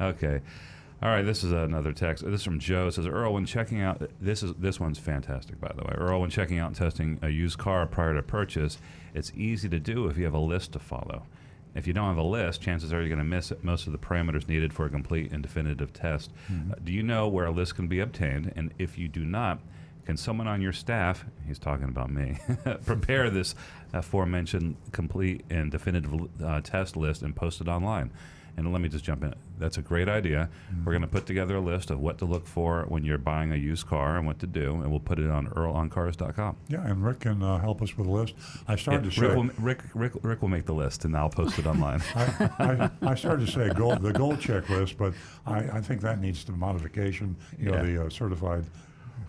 okay. 0.00 0.40
All 1.02 1.08
right, 1.08 1.24
this 1.24 1.42
is 1.42 1.52
another 1.52 1.92
text. 1.92 2.24
This 2.26 2.40
is 2.40 2.44
from 2.44 2.58
Joe. 2.58 2.88
It 2.88 2.92
says 2.92 3.06
Earl, 3.06 3.32
when 3.32 3.46
checking 3.46 3.80
out 3.80 4.02
this 4.20 4.42
is 4.42 4.52
this 4.58 4.78
one's 4.78 4.98
fantastic, 4.98 5.58
by 5.58 5.72
the 5.74 5.82
way. 5.82 5.94
Earl, 5.96 6.20
when 6.20 6.28
checking 6.28 6.58
out 6.58 6.66
and 6.66 6.76
testing 6.76 7.18
a 7.22 7.30
used 7.30 7.56
car 7.56 7.86
prior 7.86 8.14
to 8.14 8.22
purchase, 8.22 8.76
it's 9.14 9.32
easy 9.34 9.66
to 9.70 9.80
do 9.80 10.08
if 10.08 10.18
you 10.18 10.24
have 10.24 10.34
a 10.34 10.38
list 10.38 10.72
to 10.72 10.78
follow. 10.78 11.22
If 11.74 11.86
you 11.86 11.94
don't 11.94 12.08
have 12.08 12.18
a 12.18 12.22
list, 12.22 12.60
chances 12.60 12.92
are 12.92 12.98
you're 12.98 13.08
going 13.08 13.18
to 13.18 13.24
miss 13.24 13.50
most 13.62 13.86
of 13.86 13.92
the 13.92 13.98
parameters 13.98 14.46
needed 14.46 14.74
for 14.74 14.84
a 14.84 14.90
complete 14.90 15.32
and 15.32 15.42
definitive 15.42 15.92
test. 15.94 16.32
Uh, 16.70 16.74
do 16.84 16.92
you 16.92 17.02
know 17.02 17.28
where 17.28 17.46
a 17.46 17.50
list 17.50 17.76
can 17.76 17.86
be 17.86 18.00
obtained? 18.00 18.52
And 18.54 18.74
if 18.78 18.98
you 18.98 19.08
do 19.08 19.24
not, 19.24 19.60
can 20.04 20.18
someone 20.18 20.48
on 20.48 20.60
your 20.60 20.72
staff, 20.72 21.24
he's 21.46 21.58
talking 21.58 21.84
about 21.84 22.10
me, 22.10 22.38
prepare 22.84 23.30
this 23.30 23.54
aforementioned 23.94 24.76
complete 24.92 25.44
and 25.48 25.70
definitive 25.70 26.28
uh, 26.44 26.60
test 26.60 26.94
list 26.94 27.22
and 27.22 27.34
post 27.34 27.60
it 27.62 27.68
online? 27.68 28.10
And 28.60 28.72
let 28.74 28.82
me 28.82 28.90
just 28.90 29.04
jump 29.06 29.24
in. 29.24 29.34
That's 29.58 29.78
a 29.78 29.82
great 29.82 30.06
idea. 30.06 30.50
We're 30.84 30.92
going 30.92 31.00
to 31.00 31.08
put 31.08 31.24
together 31.24 31.56
a 31.56 31.60
list 31.60 31.90
of 31.90 31.98
what 31.98 32.18
to 32.18 32.26
look 32.26 32.46
for 32.46 32.84
when 32.88 33.04
you're 33.06 33.16
buying 33.16 33.52
a 33.52 33.56
used 33.56 33.86
car 33.86 34.18
and 34.18 34.26
what 34.26 34.38
to 34.40 34.46
do, 34.46 34.72
and 34.82 34.90
we'll 34.90 35.00
put 35.00 35.18
it 35.18 35.30
on 35.30 35.46
earloncars.com. 35.48 36.56
Yeah, 36.68 36.86
and 36.86 37.02
Rick 37.02 37.20
can 37.20 37.42
uh, 37.42 37.58
help 37.58 37.80
us 37.80 37.96
with 37.96 38.06
a 38.06 38.10
list. 38.10 38.34
I 38.68 38.76
started 38.76 39.06
Yeah, 39.06 39.10
to 39.12 39.20
Rick, 39.22 39.30
say, 39.30 39.36
will, 39.36 39.50
Rick, 39.58 39.78
Rick, 39.94 40.12
Rick 40.22 40.42
will 40.42 40.50
make 40.50 40.66
the 40.66 40.74
list, 40.74 41.06
and 41.06 41.16
I'll 41.16 41.30
post 41.30 41.58
it 41.58 41.66
online. 41.66 42.02
I, 42.14 42.50
I, 42.58 42.90
I 43.10 43.14
started 43.14 43.46
to 43.46 43.50
say 43.52 43.70
gold, 43.72 44.02
the 44.02 44.12
gold 44.12 44.36
checklist, 44.40 44.98
but 44.98 45.14
I, 45.46 45.78
I 45.78 45.80
think 45.80 46.02
that 46.02 46.20
needs 46.20 46.44
some 46.44 46.58
modification. 46.58 47.36
You 47.58 47.70
know, 47.70 47.82
the 47.84 48.04
uh, 48.06 48.10
certified 48.10 48.66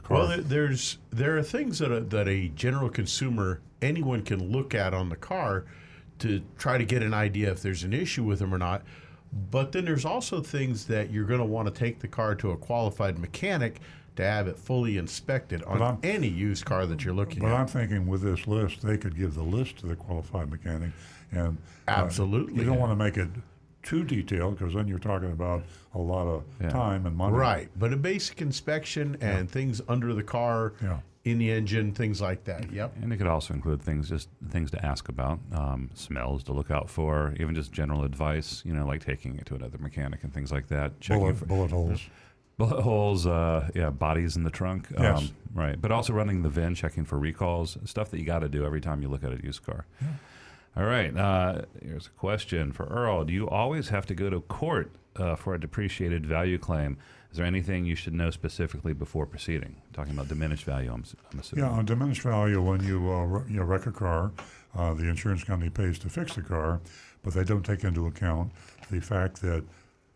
car. 0.04 0.18
Well, 0.18 0.28
there- 0.28 0.42
there's 0.42 0.98
there 1.12 1.38
are 1.38 1.44
things 1.44 1.80
that 1.80 1.92
a, 1.94 2.02
that 2.02 2.28
a 2.28 2.50
general 2.50 2.90
consumer 2.90 3.62
anyone 3.82 4.24
can 4.24 4.52
look 4.52 4.76
at 4.76 4.94
on 4.94 5.08
the 5.08 5.16
car 5.16 5.64
to 6.20 6.42
try 6.58 6.78
to 6.78 6.86
get 6.86 7.02
an 7.02 7.16
idea 7.16 7.50
if 7.50 7.64
there's 7.64 7.84
an 7.84 7.94
issue 7.94 8.24
with 8.24 8.38
them 8.40 8.54
or 8.54 8.58
not. 8.60 8.84
But 9.50 9.72
then 9.72 9.86
there's 9.86 10.06
also 10.06 10.42
things 10.42 10.86
that 10.88 11.10
you're 11.12 11.26
going 11.26 11.40
to 11.40 11.46
want 11.46 11.68
to 11.68 11.74
take 11.74 12.00
the 12.00 12.08
car 12.08 12.36
to 12.36 12.52
a 12.52 12.58
qualified 12.58 13.18
mechanic 13.18 13.80
to 14.18 14.24
have 14.24 14.48
it 14.48 14.58
fully 14.58 14.98
inspected 14.98 15.64
on 15.64 15.98
any 16.04 16.28
used 16.28 16.66
car 16.66 16.86
that 16.86 17.04
you're 17.06 17.14
looking 17.14 17.40
But 17.40 17.48
at. 17.48 17.52
But 17.52 17.58
I'm 17.62 17.68
thinking 17.68 18.08
with 18.08 18.22
this 18.22 18.46
list, 18.46 18.82
they 18.82 18.98
could 18.98 19.16
give 19.18 19.36
the 19.36 19.44
list 19.44 19.78
to 19.80 19.88
the 19.88 19.96
qualified 19.96 20.52
mechanic, 20.52 20.92
and 21.32 21.58
uh, 21.88 21.92
Absolutely. 21.92 22.56
you 22.56 22.66
don't 22.66 22.78
want 22.80 22.92
to 22.92 22.96
make 23.02 23.16
it 23.16 23.30
too 23.84 24.04
detailed 24.04 24.58
because 24.60 24.74
then 24.74 24.88
you're 24.88 25.00
talking 25.00 25.32
about 25.32 25.64
a 25.96 25.98
lot 25.98 26.28
of 26.28 26.44
Yeah. 26.62 26.70
time 26.70 27.06
and 27.06 27.16
money. 27.16 27.34
Right, 27.36 27.70
but 27.78 27.94
a 27.94 27.98
basic 27.98 28.42
inspection 28.42 29.18
and 29.22 29.50
things 29.50 29.82
under 29.88 30.14
the 30.14 30.24
car, 30.24 30.74
Yeah. 30.84 31.00
In 31.24 31.38
the 31.38 31.52
engine, 31.52 31.94
things 31.94 32.20
like 32.20 32.46
that. 32.46 32.72
Yep. 32.72 32.96
And 33.02 33.14
it 33.14 33.18
could 33.18 33.28
also 33.28 33.54
include 33.54 33.82
things 33.82 34.10
just 34.10 34.30
things 34.50 34.72
to 34.72 34.84
ask 34.86 35.08
about, 35.08 35.40
um, 35.54 35.90
smells 35.94 36.44
to 36.46 36.54
look 36.54 36.72
out 36.72 36.90
for, 36.90 37.36
even 37.40 37.54
just 37.54 37.72
general 37.72 38.04
advice. 38.04 38.64
You 38.66 38.74
know, 38.74 38.86
like 38.86 39.06
taking 39.06 39.38
it 39.38 39.46
to 39.48 39.56
another 39.56 39.78
mechanic 39.78 40.24
and 40.24 40.34
things 40.34 40.52
like 40.52 40.68
that. 40.70 41.00
Checking 41.00 41.22
Bullet, 41.22 41.38
for 41.38 41.46
bullet 41.46 41.72
holes. 41.72 42.02
bullet 42.58 42.82
holes, 42.82 43.28
uh, 43.28 43.70
yeah, 43.76 43.92
bodies 43.92 44.36
in 44.36 44.44
the 44.44 44.50
trunk. 44.50 44.88
Yes. 44.98 45.32
right. 45.54 45.80
But 45.80 45.92
also 45.92 46.14
running 46.14 46.42
the 46.42 46.50
VIN, 46.50 46.76
checking 46.76 47.06
for 47.06 47.20
recalls, 47.20 47.78
stuff 47.86 48.10
that 48.12 48.20
you 48.20 48.26
got 48.26 48.40
to 48.40 48.50
do 48.50 48.66
every 48.66 48.82
time 48.82 49.02
you 49.02 49.08
look 49.08 49.24
at 49.24 49.32
a 49.32 49.44
used 49.44 49.64
car. 49.64 49.86
Yeah. 50.02 50.08
All 50.78 50.86
right. 50.86 51.16
Uh, 51.16 51.64
here's 51.84 52.08
a 52.08 52.12
question 52.12 52.72
for 52.72 52.86
Earl. 52.86 53.26
Do 53.26 53.34
you 53.34 53.48
always 53.50 53.90
have 53.90 54.06
to 54.08 54.16
go 54.16 54.30
to 54.30 54.40
court 54.42 54.92
uh, 55.18 55.36
for 55.36 55.54
a 55.54 55.60
depreciated 55.60 56.26
value 56.26 56.58
claim? 56.58 56.98
Is 57.32 57.38
there 57.38 57.46
anything 57.46 57.86
you 57.86 57.96
should 57.96 58.14
know 58.14 58.30
specifically 58.30 58.94
before 58.94 59.26
proceeding? 59.26 59.78
Talking 59.94 60.14
about 60.14 60.28
diminished 60.28 60.66
value, 60.66 60.92
I'm, 60.92 61.06
I'm 61.32 61.40
assuming. 61.40 61.64
Yeah, 61.64 61.72
on 61.72 61.86
diminished 61.86 62.24
value, 62.24 62.62
when 62.62 62.84
you 62.84 63.10
uh, 63.10 63.44
you 63.48 63.62
wreck 63.64 63.86
a 63.86 63.92
car, 63.92 64.32
uh, 64.76 64.94
the 64.94 65.08
insurance 65.08 65.44
company 65.44 65.70
pays 65.70 65.98
to 66.00 66.10
fix 66.10 66.36
the 66.36 66.42
car, 66.42 66.82
but 67.24 67.34
they 67.34 67.46
don't 67.46 67.66
take 67.66 67.86
into 67.86 68.06
account 68.06 68.52
the 68.90 69.00
fact 69.00 69.42
that 69.44 69.64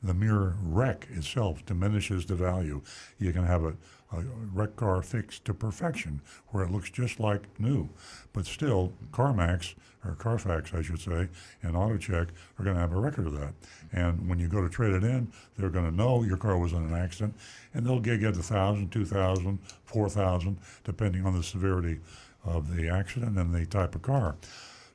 the 0.03 0.13
mere 0.13 0.55
wreck 0.61 1.07
itself 1.09 1.66
diminishes 1.66 2.26
the 2.26 2.36
value. 2.36 2.82
You 3.18 3.32
can 3.32 3.45
have 3.45 3.63
a, 3.63 3.76
a 4.11 4.22
wrecked 4.53 4.76
car 4.76 5.01
fixed 5.01 5.45
to 5.45 5.53
perfection, 5.53 6.22
where 6.49 6.66
it 6.66 6.72
looks 6.72 6.89
just 6.89 7.20
like 7.20 7.43
new, 7.59 7.89
but 8.34 8.45
still, 8.45 8.91
CarMax 9.11 9.76
or 10.06 10.16
Carfax, 10.16 10.74
I 10.74 10.82
should 10.82 10.99
say, 10.99 11.28
and 11.64 11.74
AutoCheck 11.74 12.30
are 12.60 12.64
going 12.64 12.76
to 12.76 12.82
have 12.82 12.93
a 12.93 12.99
record 12.99 13.28
of 13.28 13.39
that. 13.39 13.53
And 13.91 14.30
when 14.30 14.39
you 14.39 14.47
go 14.47 14.62
to 14.62 14.70
trade 14.70 14.93
it 14.93 15.03
in, 15.03 15.32
they're 15.58 15.70
going 15.70 15.89
to 15.89 15.95
know 15.95 16.24
your 16.24 16.38
car 16.38 16.58
was 16.58 16.74
in 16.74 16.84
an 16.84 16.93
accident, 16.93 17.36
and 17.74 17.86
they'll 17.86 17.99
gig 17.99 18.24
it 18.24 18.38
a 18.38 18.43
thousand, 18.43 18.91
two 18.91 19.06
thousand, 19.06 19.60
four 19.86 20.10
thousand, 20.10 20.58
depending 20.84 21.26
on 21.26 21.36
the 21.36 21.43
severity 21.43 21.99
of 22.43 22.76
the 22.76 22.88
accident 22.89 23.38
and 23.38 23.53
the 23.53 23.66
type 23.66 23.95
of 23.95 24.01
car. 24.01 24.36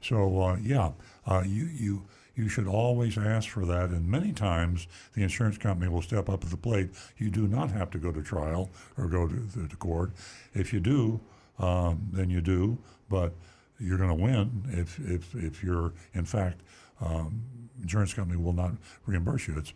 So 0.00 0.40
uh, 0.40 0.56
yeah, 0.62 0.92
uh, 1.26 1.42
you 1.46 1.64
you 1.64 2.02
you 2.36 2.48
should 2.48 2.66
always 2.66 3.18
ask 3.18 3.48
for 3.48 3.66
that, 3.66 3.90
and 3.90 4.06
many 4.08 4.32
times 4.32 4.86
the 5.14 5.22
insurance 5.22 5.58
company 5.58 5.90
will 5.90 6.02
step 6.02 6.28
up 6.28 6.40
to 6.40 6.48
the 6.48 6.56
plate. 6.56 6.90
You 7.18 7.30
do 7.30 7.46
not 7.46 7.70
have 7.70 7.90
to 7.90 7.98
go 7.98 8.12
to 8.12 8.22
trial 8.22 8.70
or 8.96 9.08
go 9.08 9.28
to, 9.28 9.46
to, 9.54 9.68
to 9.68 9.76
court. 9.76 10.12
If 10.54 10.72
you 10.72 10.80
do, 10.80 11.20
um, 11.58 12.08
then 12.12 12.30
you 12.30 12.40
do, 12.40 12.78
but 13.08 13.34
you're 13.80 13.98
going 13.98 14.16
to 14.16 14.22
win 14.22 14.64
if 14.68 14.98
if 15.00 15.34
if 15.34 15.62
you're 15.62 15.92
in 16.14 16.24
fact. 16.24 16.60
Um, 17.00 17.42
insurance 17.82 18.12
company 18.12 18.38
will 18.38 18.52
not 18.52 18.72
reimburse 19.06 19.48
you. 19.48 19.56
It's 19.56 19.72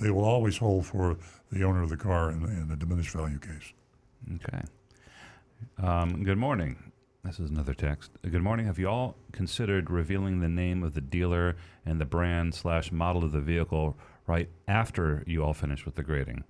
they 0.00 0.10
will 0.10 0.24
always 0.24 0.56
hold 0.56 0.86
for 0.86 1.16
the 1.50 1.62
owner 1.62 1.82
of 1.82 1.88
the 1.88 1.96
car 1.96 2.30
in, 2.30 2.42
in 2.44 2.70
a 2.72 2.76
diminished 2.76 3.14
value 3.14 3.38
case. 3.38 3.72
Okay. 4.34 4.62
Um, 5.78 6.24
good 6.24 6.38
morning. 6.38 6.92
This 7.24 7.38
is 7.38 7.50
another 7.50 7.74
text. 7.74 8.10
Uh, 8.24 8.30
Good 8.30 8.42
morning. 8.42 8.66
Have 8.66 8.80
you 8.80 8.88
all 8.88 9.16
considered 9.30 9.90
revealing 9.90 10.40
the 10.40 10.48
name 10.48 10.82
of 10.82 10.94
the 10.94 11.00
dealer 11.00 11.56
and 11.86 12.00
the 12.00 12.04
brand 12.04 12.52
slash 12.54 12.90
model 12.90 13.22
of 13.22 13.30
the 13.30 13.40
vehicle 13.40 13.96
right 14.26 14.48
after 14.66 15.22
you 15.24 15.44
all 15.44 15.54
finish 15.54 15.84
with 15.86 15.94
the 15.94 16.02
grading? 16.02 16.42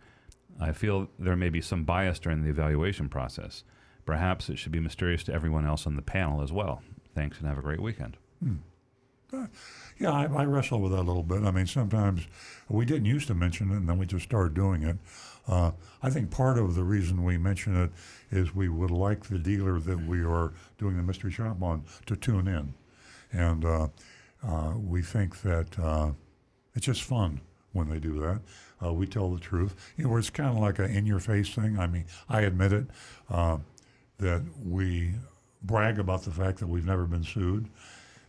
I 0.59 0.73
feel 0.73 1.09
there 1.19 1.37
may 1.37 1.51
be 1.51 1.61
some 1.61 1.85
bias 1.85 2.19
during 2.19 2.43
the 2.43 2.49
evaluation 2.49 3.11
process. 3.11 3.65
Perhaps 4.05 4.49
it 4.49 4.59
should 4.59 4.73
be 4.73 4.81
mysterious 4.81 5.23
to 5.25 5.33
everyone 5.33 5.67
else 5.67 5.87
on 5.87 5.97
the 5.97 6.03
panel 6.03 6.43
as 6.43 6.53
well. 6.53 6.83
Thanks 7.15 7.39
and 7.39 7.47
have 7.47 7.59
a 7.59 7.63
great 7.63 7.81
weekend. 7.81 8.17
Yeah, 9.99 10.13
I, 10.13 10.25
I 10.25 10.45
wrestle 10.45 10.81
with 10.81 10.93
that 10.93 11.01
a 11.01 11.03
little 11.03 11.23
bit. 11.23 11.43
I 11.43 11.51
mean, 11.51 11.67
sometimes 11.67 12.27
we 12.69 12.85
didn't 12.85 13.07
used 13.07 13.29
to 13.29 13.35
mention 13.35 13.71
it, 13.71 13.77
and 13.77 13.89
then 13.89 13.99
we 13.99 14.07
just 14.07 14.25
started 14.25 14.55
doing 14.55 14.83
it. 14.83 14.97
Uh, 15.49 15.73
I 16.03 16.11
think 16.11 16.31
part 16.31 16.59
of 16.59 16.75
the 16.75 16.85
reason 16.85 17.25
we 17.25 17.39
mention 17.39 17.77
it 17.77 17.91
is 18.31 18.55
we 18.55 18.69
would 18.69 18.91
like 18.91 19.25
the 19.25 19.39
dealer 19.39 19.79
that 19.81 20.07
we 20.07 20.23
are 20.23 20.53
doing 20.79 20.97
the 20.97 21.03
mystery 21.03 21.31
shop 21.31 21.63
on 21.63 21.85
to 22.07 22.17
tune 22.17 22.47
in, 22.47 22.75
and 23.33 23.65
uh, 23.65 23.89
uh, 24.47 24.75
we 24.77 25.03
think 25.03 25.43
that 25.43 25.79
uh, 25.79 26.11
it's 26.75 26.87
just 26.87 27.03
fun 27.03 27.41
when 27.73 27.89
they 27.89 27.99
do 27.99 28.21
that. 28.21 28.41
Uh, 28.85 28.93
we 28.93 29.07
tell 29.07 29.31
the 29.31 29.41
truth. 29.41 29.75
You 29.97 30.09
know, 30.09 30.17
it's 30.17 30.31
kind 30.31 30.51
of 30.51 30.59
like 30.59 30.79
an 30.79 30.91
in-your-face 30.91 31.55
thing. 31.55 31.79
I 31.79 31.87
mean, 31.87 32.05
I 32.29 32.43
admit 32.43 32.73
it 32.73 32.87
uh, 33.31 33.59
that 34.23 34.43
we 34.65 35.13
brag 35.63 35.99
about 35.99 36.23
the 36.23 36.31
fact 36.31 36.59
that 36.59 36.69
we've 36.69 36.87
never 36.87 37.05
been 37.05 37.25
sued, 37.25 37.69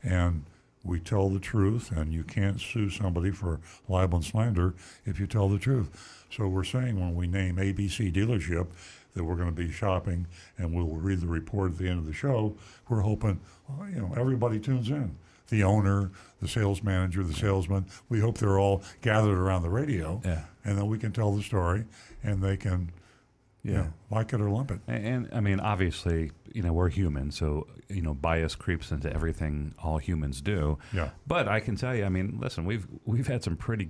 and 0.03 0.43
we 0.83 0.99
tell 0.99 1.29
the 1.29 1.39
truth, 1.39 1.91
and 1.91 2.11
you 2.11 2.23
can't 2.23 2.59
sue 2.59 2.89
somebody 2.89 3.31
for 3.31 3.59
libel 3.87 4.17
and 4.17 4.25
slander 4.25 4.73
if 5.05 5.19
you 5.19 5.25
tell 5.27 5.47
the 5.47 5.57
truth. 5.59 6.25
So 6.29 6.47
we're 6.47 6.63
saying 6.65 6.99
when 6.99 7.15
we 7.15 7.27
name 7.27 7.55
ABC 7.55 8.11
dealership 8.13 8.67
that 9.13 9.23
we're 9.23 9.35
going 9.35 9.47
to 9.47 9.55
be 9.55 9.71
shopping, 9.71 10.27
and 10.57 10.73
we'll 10.73 10.87
read 10.97 11.21
the 11.21 11.27
report 11.27 11.71
at 11.73 11.77
the 11.77 11.87
end 11.87 11.99
of 11.99 12.05
the 12.05 12.13
show. 12.13 12.55
We're 12.89 13.01
hoping, 13.01 13.39
you 13.89 14.01
know, 14.01 14.13
everybody 14.17 14.59
tunes 14.59 14.89
in. 14.89 15.15
The 15.49 15.63
owner, 15.63 16.09
the 16.41 16.47
sales 16.47 16.81
manager, 16.81 17.23
the 17.23 17.33
salesman. 17.33 17.85
We 18.09 18.19
hope 18.19 18.39
they're 18.39 18.57
all 18.59 18.81
gathered 19.01 19.37
around 19.37 19.61
the 19.61 19.69
radio, 19.69 20.19
Yeah. 20.25 20.45
and 20.65 20.77
then 20.77 20.87
we 20.87 20.97
can 20.97 21.11
tell 21.11 21.31
the 21.33 21.43
story, 21.43 21.85
and 22.23 22.41
they 22.41 22.57
can, 22.57 22.89
you 23.63 23.73
Yeah. 23.73 23.87
like 24.11 24.33
it 24.33 24.41
or 24.41 24.49
lump 24.49 24.71
it. 24.71 24.81
And, 24.87 25.05
and 25.05 25.29
I 25.33 25.39
mean, 25.39 25.59
obviously, 25.59 26.31
you 26.53 26.61
know, 26.63 26.73
we're 26.73 26.89
human, 26.89 27.31
so 27.31 27.65
you 27.89 28.01
know, 28.01 28.13
bias 28.13 28.55
creeps 28.55 28.91
into 28.91 29.11
everything 29.13 29.73
all 29.81 29.97
humans 29.97 30.41
do. 30.41 30.77
Yeah. 30.93 31.09
But 31.27 31.47
I 31.47 31.59
can 31.59 31.75
tell 31.75 31.95
you, 31.95 32.05
I 32.05 32.09
mean, 32.09 32.37
listen, 32.41 32.65
we've 32.65 32.87
we've 33.05 33.27
had 33.27 33.43
some 33.43 33.55
pretty, 33.55 33.89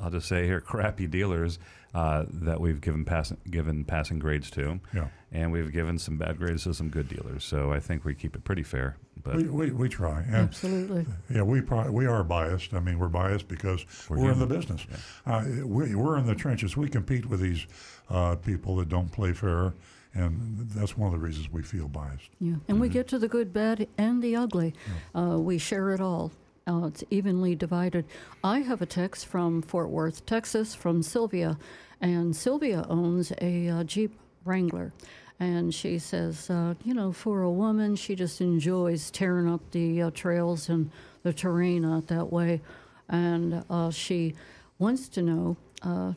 I'll 0.00 0.10
just 0.10 0.28
say 0.28 0.46
here, 0.46 0.60
crappy 0.60 1.06
dealers 1.06 1.58
uh, 1.94 2.24
that 2.28 2.60
we've 2.60 2.80
given 2.80 3.04
pass, 3.04 3.32
given 3.50 3.84
passing 3.84 4.18
grades 4.18 4.50
to, 4.52 4.80
Yeah. 4.94 5.08
and 5.32 5.52
we've 5.52 5.70
given 5.72 5.98
some 5.98 6.16
bad 6.16 6.38
grades 6.38 6.64
to 6.64 6.74
some 6.74 6.88
good 6.88 7.08
dealers. 7.08 7.44
So 7.44 7.72
I 7.72 7.80
think 7.80 8.04
we 8.04 8.14
keep 8.14 8.34
it 8.36 8.44
pretty 8.44 8.62
fair. 8.62 8.96
But 9.22 9.36
We, 9.36 9.42
we, 9.48 9.70
we 9.72 9.88
try. 9.90 10.22
And 10.22 10.34
Absolutely. 10.36 11.04
Yeah, 11.28 11.42
we 11.42 11.60
pro- 11.60 11.90
we 11.90 12.06
are 12.06 12.24
biased. 12.24 12.72
I 12.72 12.80
mean, 12.80 12.98
we're 12.98 13.08
biased 13.08 13.48
because 13.48 13.84
We're 14.08 14.18
we're, 14.18 14.30
in 14.32 14.38
the 14.38 14.46
human. 14.46 14.60
business. 14.60 14.86
Uh, 15.26 15.44
we, 15.66 15.94
we're 15.94 16.16
in 16.16 16.26
the 16.26 16.34
trenches. 16.34 16.76
We 16.76 16.88
compete 16.88 17.26
with 17.26 17.40
these 17.40 17.66
uh, 18.08 18.36
people 18.36 18.76
that 18.76 18.88
don't 18.88 19.10
play 19.12 19.32
fair, 19.34 19.74
and 20.14 20.70
that's 20.70 20.96
one 20.96 21.12
of 21.12 21.20
the 21.20 21.24
reasons 21.24 21.50
we 21.52 21.62
feel 21.62 21.86
biased. 21.88 22.30
Yeah, 22.40 22.54
and 22.68 22.80
we 22.80 22.88
get 22.88 23.08
to 23.08 23.18
the 23.18 23.28
good, 23.28 23.52
bad, 23.52 23.86
and 23.98 24.22
the 24.22 24.36
ugly. 24.36 24.74
Uh, 25.14 25.36
we 25.38 25.58
share 25.58 25.90
it 25.90 26.00
all. 26.00 26.32
Uh, 26.66 26.86
it's 26.86 27.04
evenly 27.10 27.54
divided. 27.54 28.04
I 28.44 28.60
have 28.60 28.82
a 28.82 28.86
text 28.86 29.26
from 29.26 29.62
Fort 29.62 29.88
Worth, 29.88 30.24
Texas, 30.26 30.74
from 30.74 31.02
Sylvia, 31.02 31.58
and 32.00 32.34
Sylvia 32.34 32.86
owns 32.88 33.32
a 33.40 33.68
uh, 33.68 33.84
Jeep 33.84 34.18
Wrangler. 34.44 34.92
And 35.38 35.74
she 35.74 35.98
says, 35.98 36.50
uh, 36.50 36.74
you 36.84 36.92
know, 36.92 37.12
for 37.12 37.42
a 37.42 37.50
woman, 37.50 37.96
she 37.96 38.14
just 38.14 38.40
enjoys 38.40 39.10
tearing 39.10 39.48
up 39.48 39.62
the 39.70 40.02
uh, 40.02 40.10
trails 40.10 40.68
and 40.68 40.90
the 41.22 41.32
terrain 41.32 41.84
out 41.84 42.08
that 42.08 42.30
way. 42.30 42.60
And 43.08 43.64
uh, 43.70 43.90
she 43.90 44.34
wants 44.78 45.08
to 45.10 45.22
know 45.22 45.56
uh, 45.82 46.12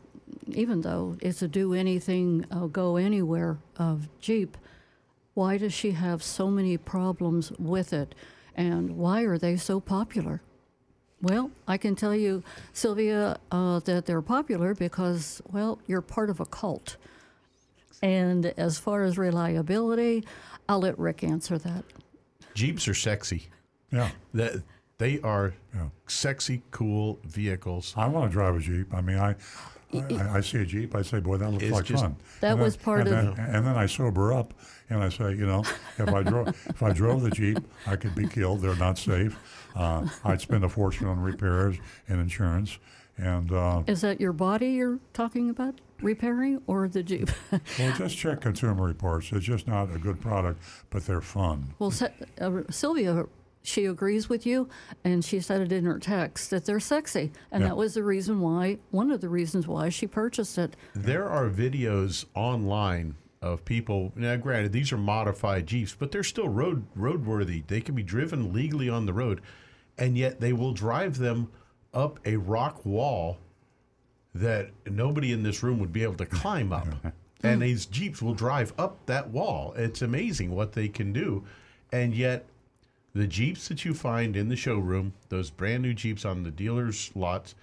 even 0.47 0.81
though 0.81 1.17
it's 1.21 1.41
a 1.41 1.47
do 1.47 1.73
anything, 1.73 2.45
go 2.71 2.97
anywhere 2.97 3.57
of 3.77 4.09
Jeep, 4.19 4.57
why 5.33 5.57
does 5.57 5.73
she 5.73 5.91
have 5.91 6.21
so 6.21 6.49
many 6.49 6.77
problems 6.77 7.51
with 7.53 7.93
it? 7.93 8.13
And 8.55 8.97
why 8.97 9.21
are 9.23 9.37
they 9.37 9.57
so 9.57 9.79
popular? 9.79 10.41
Well, 11.21 11.51
I 11.67 11.77
can 11.77 11.95
tell 11.95 12.13
you, 12.13 12.43
Sylvia, 12.73 13.37
uh, 13.51 13.79
that 13.79 14.05
they're 14.05 14.21
popular 14.21 14.73
because, 14.75 15.41
well, 15.51 15.79
you're 15.87 16.01
part 16.01 16.29
of 16.29 16.39
a 16.39 16.45
cult. 16.45 16.97
And 18.01 18.47
as 18.57 18.77
far 18.77 19.03
as 19.03 19.17
reliability, 19.17 20.25
I'll 20.67 20.79
let 20.81 20.99
Rick 20.99 21.23
answer 21.23 21.57
that. 21.57 21.85
Jeeps 22.53 22.87
are 22.87 22.93
sexy. 22.93 23.47
Yeah. 23.91 24.09
That 24.33 24.63
they 24.97 25.19
are 25.21 25.53
Yeah. 25.73 25.87
sexy, 26.07 26.61
cool 26.71 27.19
vehicles. 27.23 27.93
I 27.95 28.07
want 28.07 28.29
to 28.29 28.33
drive 28.33 28.55
a 28.57 28.59
Jeep. 28.59 28.93
I 28.93 28.99
mean, 29.01 29.17
I, 29.17 29.35
I, 29.93 30.37
I 30.37 30.41
see 30.41 30.59
a 30.59 30.65
Jeep, 30.65 30.95
I 30.95 31.01
say, 31.01 31.19
boy, 31.19 31.37
that 31.37 31.49
looks 31.51 31.63
like 31.69 31.85
just- 31.85 32.03
fun. 32.03 32.15
That 32.41 32.51
And 32.51 32.59
then- 32.59 32.65
was 32.65 32.77
part 32.77 33.07
and 33.07 33.09
of- 33.29 33.35
Then, 33.37 33.45
and 33.45 33.65
then 33.67 33.77
I 33.77 33.85
sober 33.85 34.33
up, 34.33 34.53
and 34.89 35.03
I 35.03 35.09
say, 35.09 35.31
you 35.31 35.45
know, 35.45 35.63
if 35.97 36.09
I 36.09 36.23
drove, 36.23 36.47
if 36.69 36.83
I 36.83 36.91
drove 36.91 37.21
the 37.23 37.31
Jeep, 37.31 37.59
I 37.87 37.95
could 37.95 38.15
be 38.15 38.27
killed. 38.27 38.61
They're 38.61 38.75
not 38.75 38.97
safe. 38.97 39.37
Uh, 39.75 40.07
I'd 40.23 40.41
spend 40.41 40.63
a 40.63 40.69
fortune 40.69 41.07
on 41.07 41.19
repairs 41.19 41.77
and 42.07 42.19
insurance, 42.19 42.77
and 43.17 43.51
uh, 43.51 43.83
Is 43.87 44.01
that 44.01 44.19
your 44.21 44.33
body 44.33 44.71
you're 44.71 44.99
talking 45.13 45.49
about 45.49 45.79
repairing 46.01 46.61
or 46.67 46.87
the 46.87 47.01
Jeep? 47.01 47.29
well, 47.51 47.93
just 47.97 48.17
check 48.17 48.41
Consumer 48.41 48.83
Reports. 48.85 49.31
It's 49.31 49.45
just 49.45 49.67
not 49.67 49.93
a 49.93 49.97
good 49.97 50.19
product, 50.21 50.61
but 50.89 51.05
they're 51.05 51.21
fun. 51.21 51.73
well, 51.79 51.91
Se- 51.91 52.13
uh, 52.41 52.61
Sylvia, 52.69 53.25
she 53.63 53.85
agrees 53.85 54.27
with 54.29 54.45
you, 54.45 54.67
and 55.03 55.23
she 55.23 55.39
said 55.39 55.61
it 55.61 55.71
in 55.71 55.85
her 55.85 55.97
text 55.97 56.49
that 56.51 56.65
they're 56.65 56.79
sexy. 56.81 57.31
And 57.51 57.61
Yeah. 57.63 57.69
that 57.69 57.77
was 57.77 57.93
the 57.93 58.03
reason 58.03 58.41
why, 58.41 58.77
one 58.91 59.09
of 59.09 59.21
the 59.21 59.29
reasons 59.29 59.67
why 59.67 59.89
she 59.89 60.05
purchased 60.05 60.57
it. 60.57 60.75
There 60.93 61.27
are 61.27 61.49
videos 61.49 62.25
online 62.35 63.15
of 63.41 63.63
people. 63.65 64.11
Now, 64.15 64.35
granted, 64.35 64.73
these 64.73 64.91
are 64.91 64.97
modified 64.97 65.65
Jeeps, 65.67 65.95
but 65.97 66.11
they're 66.11 66.23
still 66.23 66.49
road 66.49 66.85
roadworthy. 66.97 67.65
They 67.65 67.81
can 67.81 67.95
be 67.95 68.03
driven 68.03 68.53
legally 68.53 68.89
on 68.89 69.05
the 69.05 69.13
road, 69.13 69.41
and 69.97 70.17
yet 70.17 70.39
they 70.41 70.53
will 70.53 70.73
drive 70.73 71.17
them 71.17 71.47
up 71.93 72.19
a 72.25 72.35
rock 72.37 72.85
wall 72.85 73.37
that 74.35 74.71
nobody 74.89 75.31
in 75.31 75.43
this 75.43 75.61
room 75.63 75.79
would 75.79 75.93
be 75.93 76.03
able 76.03 76.15
to 76.15 76.25
climb 76.25 76.73
up. 76.73 76.87
and 77.43 77.61
these 77.61 77.85
Jeeps 77.85 78.21
will 78.21 78.33
drive 78.33 78.73
up 78.77 79.05
that 79.05 79.29
wall. 79.29 79.73
It's 79.77 80.01
amazing 80.01 80.51
what 80.51 80.73
they 80.73 80.87
can 80.89 81.13
do, 81.13 81.43
and 81.91 82.13
yet 82.13 82.45
the 83.13 83.27
Jeeps 83.27 83.67
that 83.67 83.85
you 83.85 83.93
find 83.93 84.35
in 84.35 84.49
the 84.49 84.55
showroom, 84.55 85.13
those 85.29 85.49
brand 85.49 85.83
new 85.83 85.93
Jeeps 85.93 86.25
on 86.25 86.43
the 86.43 86.51
dealers' 86.51 87.11
lots, 87.15 87.55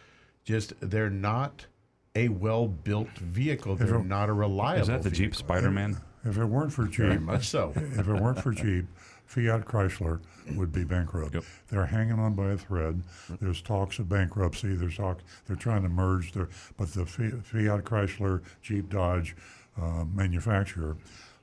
just 0.45 0.73
they're 0.81 1.11
not 1.11 1.67
a 2.15 2.29
well 2.29 2.67
built 2.69 3.11
vehicle. 3.19 3.77
They're 3.77 3.97
it- 3.97 4.07
not 4.07 4.29
a 4.29 4.33
reliable. 4.33 4.83
Is 4.83 4.89
that 4.89 5.03
the 5.03 5.11
Jeep 5.11 5.33
vehicle. 5.35 5.39
Spider 5.39 5.71
Man? 5.71 5.97
If 6.25 6.37
it 6.37 6.45
weren't 6.45 6.73
for 6.73 6.85
Jeep, 6.87 6.97
Very 6.99 7.13
Jeep, 7.15 7.23
much 7.23 7.49
so. 7.49 7.73
if 7.77 8.07
it 8.07 8.13
weren't 8.13 8.41
for 8.41 8.53
Jeep, 8.53 8.85
Fiat 9.25 9.65
Chrysler 9.65 10.21
would 10.55 10.71
be 10.73 10.85
bankrupt. 10.85 11.35
Yep. 11.35 11.45
They're 11.69 11.87
hanging 11.87 12.19
on 12.19 12.35
by 12.35 12.51
a 12.51 12.57
thread. 12.59 13.03
There's 13.41 13.63
talks 13.63 13.99
of 14.01 14.09
bankruptcy. 14.09 14.75
There's 14.75 14.97
talk. 14.97 15.21
They're 15.47 15.57
trying 15.57 15.83
to 15.83 15.89
merge. 15.89 16.33
Their, 16.33 16.49
but 16.77 16.93
the 16.93 17.07
Fiat 17.07 17.85
Chrysler 17.85 18.43
Jeep 18.61 18.91
Dodge 18.91 19.35
uh, 19.81 20.05
manufacturer 20.13 20.97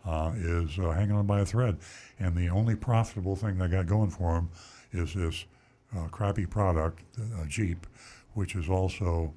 uh, 0.06 0.32
is 0.36 0.78
uh, 0.80 0.91
hanging 0.91 1.16
on 1.16 1.26
by 1.26 1.41
a 1.41 1.45
thread, 1.45 1.78
and 2.20 2.36
the 2.36 2.50
only 2.50 2.76
profitable 2.76 3.36
thing 3.36 3.58
they 3.58 3.68
got 3.68 3.88
going 3.88 4.10
for 4.10 4.36
them 4.36 4.50
is 4.91 5.14
this 5.14 5.45
uh, 5.95 6.08
crappy 6.08 6.45
product, 6.45 7.02
uh, 7.20 7.45
Jeep, 7.48 7.86
which 8.34 8.56
is 8.56 8.70
also. 8.70 9.34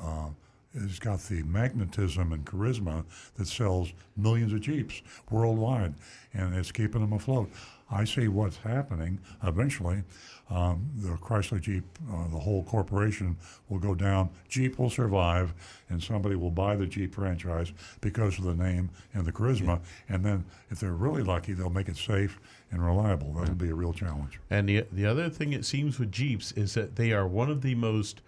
Uh, 0.00 0.28
it's 0.76 0.98
got 0.98 1.20
the 1.20 1.42
magnetism 1.44 2.32
and 2.32 2.44
charisma 2.44 3.04
that 3.36 3.46
sells 3.46 3.92
millions 4.16 4.52
of 4.52 4.60
Jeeps 4.60 5.02
worldwide, 5.30 5.94
and 6.32 6.52
it's 6.52 6.72
keeping 6.72 7.00
them 7.00 7.12
afloat. 7.12 7.48
I 7.90 8.04
see 8.04 8.28
what's 8.28 8.56
happening. 8.56 9.20
Eventually, 9.42 10.02
um, 10.50 10.90
the 10.96 11.10
Chrysler 11.10 11.60
Jeep, 11.60 11.84
uh, 12.12 12.28
the 12.28 12.38
whole 12.38 12.64
corporation 12.64 13.36
will 13.68 13.78
go 13.78 13.94
down. 13.94 14.30
Jeep 14.48 14.78
will 14.78 14.90
survive, 14.90 15.54
and 15.88 16.02
somebody 16.02 16.34
will 16.34 16.50
buy 16.50 16.76
the 16.76 16.86
Jeep 16.86 17.14
franchise 17.14 17.72
because 18.00 18.38
of 18.38 18.44
the 18.44 18.54
name 18.54 18.90
and 19.12 19.24
the 19.24 19.32
charisma. 19.32 19.80
And 20.08 20.24
then, 20.24 20.44
if 20.70 20.80
they're 20.80 20.92
really 20.92 21.22
lucky, 21.22 21.52
they'll 21.52 21.70
make 21.70 21.88
it 21.88 21.96
safe 21.96 22.40
and 22.70 22.84
reliable. 22.84 23.32
That'll 23.32 23.54
be 23.54 23.70
a 23.70 23.74
real 23.74 23.92
challenge. 23.92 24.40
And 24.50 24.68
the 24.68 24.84
the 24.92 25.06
other 25.06 25.28
thing 25.28 25.52
it 25.52 25.64
seems 25.64 25.98
with 25.98 26.10
Jeeps 26.12 26.52
is 26.52 26.74
that 26.74 26.96
they 26.96 27.12
are 27.12 27.26
one 27.26 27.50
of 27.50 27.62
the 27.62 27.74
most, 27.74 28.20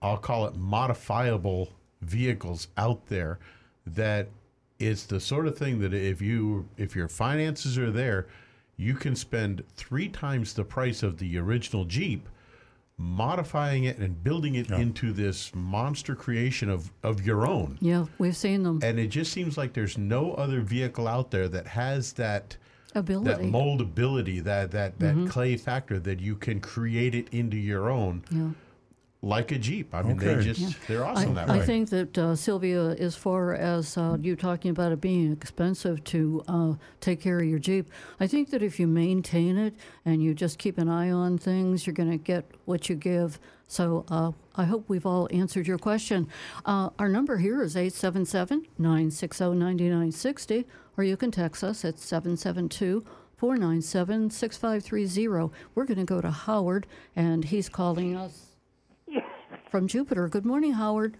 I'll 0.00 0.16
call 0.16 0.46
it 0.46 0.56
modifiable 0.56 1.72
vehicles 2.02 2.68
out 2.76 3.06
there. 3.06 3.38
That 3.86 4.28
it's 4.78 5.04
the 5.04 5.20
sort 5.20 5.46
of 5.46 5.56
thing 5.58 5.80
that 5.80 5.92
if 5.92 6.22
you 6.22 6.68
if 6.76 6.96
your 6.96 7.08
finances 7.08 7.78
are 7.78 7.90
there, 7.90 8.26
you 8.80 8.94
can 8.94 9.14
spend 9.14 9.62
three 9.76 10.08
times 10.08 10.54
the 10.54 10.64
price 10.64 11.02
of 11.02 11.18
the 11.18 11.36
original 11.38 11.84
Jeep, 11.84 12.28
modifying 12.96 13.84
it 13.84 13.98
and 13.98 14.22
building 14.22 14.54
it 14.54 14.68
Yeah. 14.70 14.78
into 14.78 15.12
this 15.12 15.54
monster 15.54 16.14
creation 16.14 16.68
of 16.68 16.90
of 17.02 17.24
your 17.24 17.46
own. 17.46 17.78
Yeah, 17.80 18.06
we've 18.18 18.36
seen 18.36 18.62
them. 18.62 18.80
And 18.82 18.98
it 18.98 19.08
just 19.08 19.32
seems 19.32 19.56
like 19.56 19.72
there's 19.72 19.96
no 19.98 20.32
other 20.34 20.60
vehicle 20.60 21.06
out 21.06 21.30
there 21.30 21.48
that 21.48 21.66
has 21.66 22.12
that 22.14 22.56
Ability. 22.94 23.30
that 23.30 23.40
moldability, 23.40 24.42
that 24.42 24.70
that 24.72 24.98
that 24.98 25.14
mm-hmm. 25.14 25.26
clay 25.28 25.56
factor 25.56 25.98
that 26.00 26.20
you 26.20 26.36
can 26.36 26.60
create 26.60 27.14
it 27.14 27.28
into 27.30 27.56
your 27.56 27.88
own, 27.90 28.24
yeah. 28.30 28.50
Like 29.22 29.52
a 29.52 29.58
Jeep. 29.58 29.94
I 29.94 30.02
mean, 30.02 30.16
they 30.16 30.30
Okay. 30.30 30.52
just 30.52 30.76
they're 30.88 31.04
awesome 31.04 31.32
I, 31.32 31.44
that 31.46 31.50
I 31.50 31.60
think 31.60 31.90
that 31.90 32.16
uh, 32.16 32.34
Sylvia, 32.34 32.92
as 32.92 33.14
far 33.14 33.54
as 33.54 33.98
uh, 33.98 34.16
you 34.20 34.34
talking 34.34 34.70
about 34.70 34.92
it 34.92 35.00
being 35.00 35.30
expensive 35.30 36.02
to 36.04 36.42
uh, 36.48 36.74
take 37.00 37.20
care 37.20 37.38
of 37.38 37.44
your 37.46 37.58
Jeep, 37.58 37.90
I 38.18 38.26
think 38.26 38.50
that 38.50 38.62
if 38.62 38.80
you 38.80 38.86
maintain 38.86 39.58
it 39.58 39.74
and 40.06 40.22
you 40.22 40.32
just 40.32 40.58
keep 40.58 40.78
an 40.78 40.88
eye 40.88 41.10
on 41.10 41.36
things, 41.36 41.86
you're 41.86 41.94
going 41.94 42.10
to 42.10 42.16
get 42.16 42.44
what 42.64 42.88
you 42.88 42.94
give. 42.96 43.38
So 43.66 44.04
uh, 44.08 44.32
I 44.56 44.64
hope 44.64 44.88
we've 44.88 45.06
all 45.06 45.28
answered 45.30 45.66
your 45.68 45.78
question. 45.78 46.26
Uh, 46.64 46.90
our 46.98 47.08
number 47.08 47.36
here 47.36 47.62
is 47.62 47.76
877 47.76 48.66
960 48.78 49.44
9960, 49.54 50.66
or 50.96 51.04
you 51.04 51.16
can 51.16 51.30
text 51.30 51.62
us 51.62 51.84
at 51.84 51.98
772 51.98 53.04
497 53.36 54.30
6530. 54.30 55.52
We're 55.74 55.84
going 55.84 55.98
to 55.98 56.04
go 56.04 56.20
to 56.20 56.30
Howard, 56.30 56.86
and 57.14 57.44
he's 57.44 57.68
calling 57.68 58.16
us 58.16 58.49
from 59.70 59.86
Jupiter. 59.86 60.28
Good 60.28 60.44
morning, 60.44 60.72
Howard. 60.72 61.16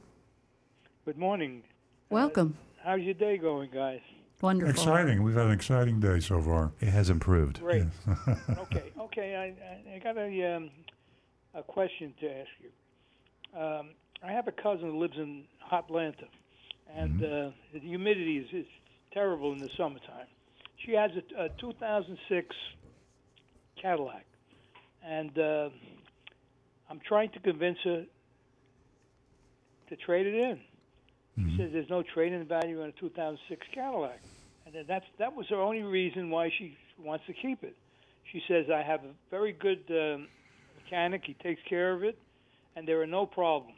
Good 1.05 1.17
morning. 1.17 1.63
Welcome. 2.11 2.57
How's 2.83 3.01
your 3.01 3.15
day 3.15 3.39
going, 3.39 3.71
guys? 3.73 4.01
Wonderful. 4.43 4.71
Exciting. 4.71 5.23
We've 5.23 5.37
had 5.37 5.47
an 5.47 5.53
exciting 5.53 6.01
day 6.01 6.19
so 6.21 6.41
far. 6.41 6.73
It 6.81 6.89
has 6.89 7.11
improved. 7.11 7.61
Great. 7.61 7.85
okay, 8.59 8.85
okay. 8.99 9.37
I, 9.37 9.93
I, 9.93 9.97
I 9.97 9.99
got 9.99 10.17
a 10.17 10.57
um, 10.57 10.71
a 11.55 11.63
question 11.63 12.13
to 12.21 12.27
ask 12.27 12.49
you. 12.61 13.61
Um, 13.61 13.91
I 14.25 14.33
have 14.33 14.49
a 14.49 14.53
cousin 14.53 14.91
who 14.91 14.99
lives 14.99 15.17
in 15.17 15.45
hot 15.61 15.85
Atlanta, 15.89 16.27
and 16.95 17.23
uh, 17.23 17.51
the 17.73 17.81
humidity 17.81 18.39
is, 18.39 18.47
is 18.53 18.67
terrible 19.13 19.53
in 19.53 19.59
the 19.59 19.71
summertime. 19.77 20.27
She 20.85 20.93
has 20.93 21.11
a, 21.13 21.45
a 21.45 21.49
2006 21.61 22.57
Cadillac, 23.81 24.27
and 25.05 25.39
uh, 25.39 25.69
I'm 26.89 27.01
trying 27.07 27.31
to 27.31 27.41
convince 27.41 27.79
her 27.85 28.05
to 29.91 29.97
trade 29.97 30.27
it 30.27 30.35
in. 30.35 30.59
She 31.51 31.57
says 31.59 31.71
there's 31.73 31.91
no 31.91 32.03
trading 32.03 32.45
value 32.47 32.83
on 32.83 32.89
a 32.89 32.93
2006 32.93 33.67
Cadillac, 33.75 34.21
and 34.67 34.75
then 34.75 34.85
that's 34.89 35.05
that 35.19 35.35
was 35.35 35.47
her 35.49 35.61
only 35.61 35.83
reason 35.83 36.31
why 36.31 36.51
she 36.59 36.77
wants 36.99 37.25
to 37.27 37.33
keep 37.33 37.63
it. 37.63 37.77
She 38.33 38.43
says 38.49 38.67
I 38.73 38.83
have 38.83 39.01
a 39.05 39.13
very 39.31 39.53
good 39.53 39.85
um, 39.91 40.29
mechanic; 40.83 41.23
he 41.25 41.35
takes 41.35 41.61
care 41.69 41.93
of 41.93 42.03
it, 42.03 42.19
and 42.77 42.87
there 42.87 43.01
are 43.01 43.07
no 43.07 43.27
problems. 43.27 43.77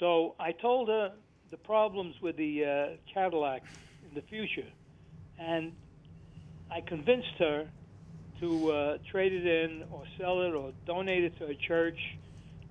So 0.00 0.34
I 0.40 0.52
told 0.52 0.88
her 0.88 1.12
the 1.50 1.56
problems 1.58 2.14
with 2.22 2.36
the 2.36 2.64
uh, 2.64 2.96
Cadillac 3.12 3.62
in 4.08 4.14
the 4.14 4.22
future, 4.22 4.68
and 5.38 5.72
I 6.70 6.80
convinced 6.80 7.36
her 7.38 7.68
to 8.40 8.70
uh, 8.70 8.98
trade 9.10 9.32
it 9.32 9.46
in 9.46 9.84
or 9.92 10.04
sell 10.18 10.42
it 10.42 10.54
or 10.54 10.72
donate 10.86 11.24
it 11.24 11.38
to 11.38 11.46
a 11.46 11.54
church, 11.54 11.98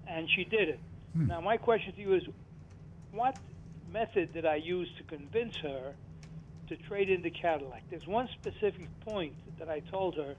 and 0.07 0.27
she 0.35 0.43
did 0.43 0.69
it. 0.69 0.79
Now 1.25 1.41
my 1.41 1.57
question 1.57 1.93
to 1.93 2.01
you 2.01 2.13
is, 2.13 2.23
what 3.11 3.37
method 3.91 4.33
did 4.33 4.45
I 4.45 4.55
use 4.55 4.87
to 4.97 5.03
convince 5.03 5.55
her 5.57 5.93
to 6.69 6.75
trade 6.87 7.09
in 7.09 7.21
the 7.21 7.29
Cadillac? 7.29 7.83
There's 7.89 8.05
one 8.07 8.27
specific 8.41 8.87
point 9.01 9.33
that 9.59 9.69
I 9.69 9.79
told 9.79 10.15
her 10.15 10.35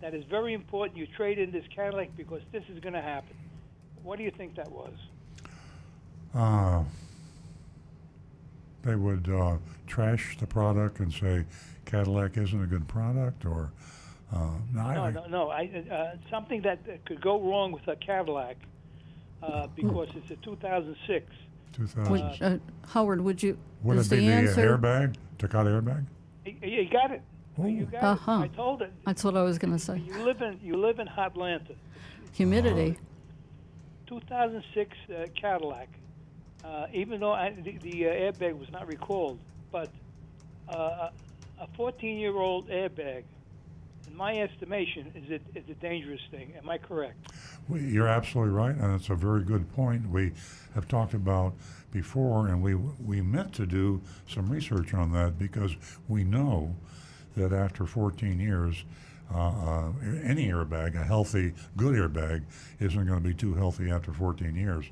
that 0.00 0.14
is 0.14 0.24
very 0.24 0.54
important. 0.54 0.96
You 0.96 1.06
trade 1.06 1.38
in 1.38 1.50
this 1.50 1.64
Cadillac 1.74 2.16
because 2.16 2.42
this 2.52 2.62
is 2.72 2.78
going 2.80 2.94
to 2.94 3.02
happen. 3.02 3.36
What 4.02 4.18
do 4.18 4.24
you 4.24 4.30
think 4.30 4.54
that 4.56 4.70
was? 4.70 4.94
Uh, 6.34 6.82
they 8.82 8.94
would 8.96 9.28
uh, 9.28 9.56
trash 9.86 10.36
the 10.38 10.46
product 10.46 11.00
and 11.00 11.12
say 11.12 11.44
Cadillac 11.84 12.36
isn't 12.36 12.62
a 12.62 12.66
good 12.66 12.88
product, 12.88 13.44
or 13.44 13.70
uh, 14.34 14.38
no, 14.72 14.82
No, 14.92 15.02
I- 15.04 15.10
no, 15.10 15.26
no. 15.26 15.50
I, 15.50 15.84
uh, 15.90 16.16
something 16.30 16.62
that 16.62 16.78
could 17.04 17.20
go 17.20 17.40
wrong 17.40 17.70
with 17.72 17.86
a 17.86 17.96
Cadillac 17.96 18.56
uh, 19.42 19.66
because 19.74 20.08
it's 20.14 20.30
a 20.30 20.36
2006. 20.36 21.26
2000. 21.72 22.10
Would, 22.10 22.20
uh, 22.42 22.58
Howard, 22.88 23.20
would 23.22 23.42
you? 23.42 23.56
Would 23.82 23.98
is 23.98 24.12
it 24.12 24.16
be 24.16 24.20
the 24.20 24.26
the, 24.26 24.32
answer? 24.32 24.78
airbag? 24.78 25.16
Takata 25.38 25.70
airbag? 25.70 26.04
You, 26.44 26.54
you 26.62 26.88
got 26.90 27.10
it. 27.10 27.22
You 27.62 27.84
got 27.86 28.02
Uh-huh. 28.04 28.32
it. 28.32 28.44
I 28.44 28.48
told 28.48 28.82
it. 28.82 28.92
That's 29.06 29.24
what 29.24 29.36
I 29.36 29.42
was 29.42 29.58
going 29.58 29.72
to 29.72 29.78
say. 29.78 29.98
You 30.06 30.22
live 30.24 30.40
in 30.42 30.58
you 30.62 30.76
live 30.76 30.98
in 30.98 31.06
Hotlanta. 31.06 31.74
Humidity. 32.32 32.98
2006 34.06 34.90
uh, 35.10 35.26
Cadillac. 35.34 35.88
Uh, 36.64 36.86
even 36.92 37.20
though 37.20 37.32
I, 37.32 37.50
the, 37.50 37.76
the 37.78 38.06
uh, 38.08 38.10
airbag 38.12 38.56
was 38.58 38.70
not 38.70 38.86
recalled, 38.86 39.38
but 39.72 39.90
uh, 40.68 41.08
a 41.60 41.66
14-year-old 41.78 42.68
airbag, 42.68 43.24
in 44.12 44.18
my 44.18 44.38
estimation, 44.38 45.10
is 45.14 45.30
a, 45.30 45.58
is 45.58 45.64
a 45.70 45.74
dangerous 45.74 46.20
thing. 46.30 46.52
Am 46.56 46.68
I 46.68 46.78
correct? 46.78 47.32
We, 47.68 47.80
you're 47.80 48.08
absolutely 48.08 48.52
right, 48.52 48.74
and 48.74 48.94
it's 48.94 49.08
a 49.08 49.14
very 49.14 49.42
good 49.42 49.72
point. 49.74 50.08
We 50.08 50.32
have 50.74 50.86
talked 50.86 51.14
about 51.14 51.54
before, 51.90 52.48
and 52.48 52.62
we 52.62 52.74
we 52.74 53.20
meant 53.20 53.52
to 53.54 53.66
do 53.66 54.00
some 54.28 54.50
research 54.50 54.94
on 54.94 55.12
that 55.12 55.38
because 55.38 55.76
we 56.08 56.24
know 56.24 56.74
that 57.36 57.52
after 57.52 57.86
14 57.86 58.38
years, 58.38 58.84
uh, 59.34 59.38
uh, 59.38 59.92
any 60.22 60.48
airbag, 60.48 60.94
a 60.94 61.04
healthy, 61.04 61.54
good 61.76 61.94
airbag, 61.94 62.42
isn't 62.80 63.06
going 63.06 63.22
to 63.22 63.28
be 63.28 63.34
too 63.34 63.54
healthy 63.54 63.90
after 63.90 64.12
14 64.12 64.54
years, 64.54 64.84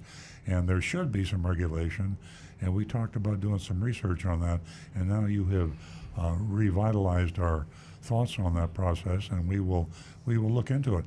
and 0.46 0.66
there 0.68 0.80
should 0.80 1.12
be 1.12 1.24
some 1.24 1.46
regulation. 1.46 2.16
And 2.62 2.74
we 2.74 2.84
talked 2.84 3.16
about 3.16 3.40
doing 3.40 3.58
some 3.58 3.82
research 3.82 4.26
on 4.26 4.40
that, 4.40 4.60
and 4.94 5.08
now 5.08 5.24
you 5.24 5.44
have 5.46 5.72
uh, 6.18 6.34
revitalized 6.38 7.38
our 7.38 7.66
thoughts 8.02 8.38
on 8.38 8.54
that 8.54 8.74
process, 8.74 9.28
and 9.30 9.48
we 9.48 9.60
will 9.60 9.88
we 10.26 10.38
will 10.38 10.50
look 10.50 10.70
into 10.70 10.96
it. 10.96 11.04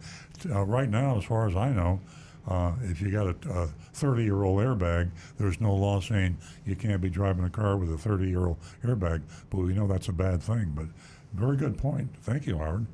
Uh, 0.50 0.64
right 0.64 0.90
now, 0.90 1.18
as 1.18 1.24
far 1.24 1.48
as 1.48 1.56
I 1.56 1.70
know, 1.70 2.00
uh, 2.48 2.74
if 2.84 3.00
you 3.02 3.10
got 3.10 3.28
a 3.28 3.68
30 3.94 4.24
year 4.24 4.44
old 4.44 4.60
airbag, 4.60 5.10
there's 5.38 5.62
no 5.62 5.74
law 5.74 6.02
saying 6.02 6.38
you 6.66 6.76
can't 6.76 7.02
be 7.02 7.10
driving 7.10 7.46
a 7.46 7.50
car 7.50 7.78
with 7.78 7.92
a 7.92 7.98
30 7.98 8.28
year 8.28 8.48
old 8.48 8.58
airbag. 8.84 9.22
But 9.50 9.60
we 9.60 9.74
know 9.74 9.88
that's 9.88 10.10
a 10.10 10.14
bad 10.14 10.42
thing. 10.42 10.74
But 10.76 10.88
very 11.34 11.58
good 11.58 11.78
point. 11.78 12.10
Thank 12.22 12.46
you, 12.46 12.58
Howard. 12.58 12.86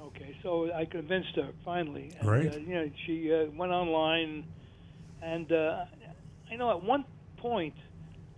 Okay, 0.00 0.36
so 0.42 0.72
I 0.72 0.84
convinced 0.84 1.36
her 1.36 1.50
finally. 1.64 2.12
And, 2.18 2.28
Great. 2.28 2.54
Uh, 2.54 2.58
you 2.58 2.74
know, 2.74 2.90
she 3.06 3.32
uh, 3.32 3.50
went 3.56 3.72
online, 3.72 4.44
and 5.22 5.50
uh, 5.52 5.84
I 6.50 6.56
know 6.56 6.70
at 6.70 6.82
one 6.82 7.04
point, 7.36 7.74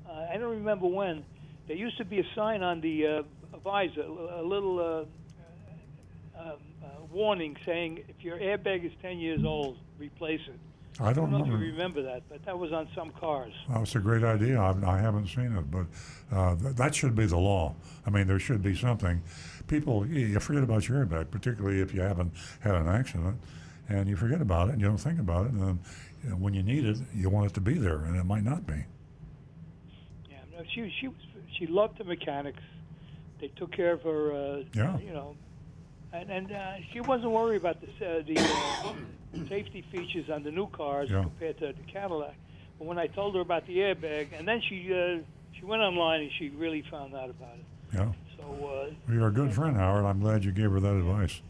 uh, 0.08 0.26
I 0.32 0.36
don't 0.36 0.50
remember 0.50 0.86
when, 0.86 1.24
there 1.68 1.76
used 1.76 1.98
to 1.98 2.04
be 2.04 2.20
a 2.20 2.26
sign 2.34 2.62
on 2.62 2.80
the 2.80 3.06
uh, 3.06 3.22
visor, 3.66 4.02
a 4.02 4.42
little 4.42 4.78
uh, 4.78 6.40
um, 6.40 6.56
uh, 6.82 6.86
warning 7.12 7.56
saying 7.66 8.04
if 8.08 8.24
your 8.24 8.38
airbag 8.38 8.86
is 8.86 8.92
10 9.02 9.18
years 9.18 9.44
old, 9.44 9.76
replace 9.98 10.40
it. 10.46 10.58
I 11.00 11.12
don't 11.12 11.30
know 11.30 11.38
if 11.38 11.42
remember. 11.42 11.64
you 11.64 11.72
remember 11.72 12.02
that, 12.04 12.22
but 12.28 12.44
that 12.46 12.58
was 12.58 12.72
on 12.72 12.88
some 12.94 13.10
cars. 13.10 13.52
That's 13.68 13.96
a 13.96 13.98
great 13.98 14.22
idea. 14.22 14.58
I, 14.58 14.72
I 14.86 14.98
haven't 14.98 15.26
seen 15.26 15.54
it, 15.54 15.70
but 15.70 15.86
uh, 16.34 16.56
th- 16.56 16.76
that 16.76 16.94
should 16.94 17.14
be 17.14 17.26
the 17.26 17.36
law. 17.36 17.74
I 18.06 18.10
mean, 18.10 18.26
there 18.28 18.38
should 18.38 18.62
be 18.62 18.74
something. 18.74 19.20
People, 19.66 20.06
you 20.06 20.38
forget 20.38 20.62
about 20.62 20.88
your 20.88 21.04
airbag, 21.04 21.30
particularly 21.30 21.80
if 21.80 21.92
you 21.92 22.00
haven't 22.00 22.32
had 22.60 22.76
an 22.76 22.88
accident, 22.88 23.36
and 23.88 24.08
you 24.08 24.16
forget 24.16 24.40
about 24.40 24.68
it 24.68 24.72
and 24.72 24.80
you 24.80 24.86
don't 24.86 24.96
think 24.96 25.18
about 25.18 25.46
it, 25.46 25.52
and 25.52 25.60
then 25.60 25.78
you 26.22 26.30
know, 26.30 26.36
when 26.36 26.54
you 26.54 26.62
need 26.62 26.86
it, 26.86 26.98
you 27.14 27.28
want 27.28 27.50
it 27.50 27.54
to 27.54 27.60
be 27.60 27.74
there, 27.74 27.98
and 27.98 28.16
it 28.16 28.24
might 28.24 28.44
not 28.44 28.66
be. 28.66 28.84
Yeah, 30.30 30.36
no, 30.52 30.64
she 30.72 30.90
she 31.00 31.08
was 31.08 31.16
she 31.58 31.66
loved 31.66 31.98
the 31.98 32.04
mechanics. 32.04 32.62
They 33.40 33.48
took 33.48 33.72
care 33.72 33.92
of 33.92 34.02
her. 34.02 34.32
Uh, 34.32 34.62
Yeah. 34.74 34.98
You 34.98 35.12
know, 35.12 35.36
and 36.12 36.30
and 36.30 36.50
uh, 36.52 36.76
she 36.92 37.00
wasn't 37.00 37.32
worried 37.32 37.60
about 37.60 37.78
the 37.80 37.88
uh, 37.88 38.22
the 38.26 38.38
uh, 38.38 39.48
safety 39.48 39.82
features 39.92 40.30
on 40.30 40.42
the 40.42 40.50
new 40.50 40.68
cars 40.68 41.10
Yeah. 41.10 41.22
compared 41.22 41.58
to 41.58 41.66
the 41.72 41.92
Cadillac. 41.92 42.34
But 42.78 42.86
when 42.88 42.98
I 42.98 43.06
told 43.08 43.34
her 43.34 43.40
about 43.40 43.66
the 43.66 43.76
airbag, 43.78 44.28
and 44.38 44.46
then 44.48 44.60
she 44.68 44.78
uh, 44.92 45.18
she 45.58 45.64
went 45.64 45.82
online 45.82 46.22
and 46.22 46.30
she 46.38 46.48
really 46.50 46.82
found 46.90 47.14
out 47.14 47.30
about 47.30 47.54
it. 47.60 47.66
Yeah. 47.94 48.12
So 48.36 48.42
uh, 48.44 48.56
Well, 48.56 48.90
you're 49.16 49.28
a 49.28 49.32
good 49.32 49.52
friend, 49.52 49.76
Howard. 49.76 50.04
I'm 50.04 50.20
glad 50.20 50.44
you 50.44 50.52
gave 50.52 50.70
her 50.70 50.80
that 50.80 50.94
advice. 50.96 51.40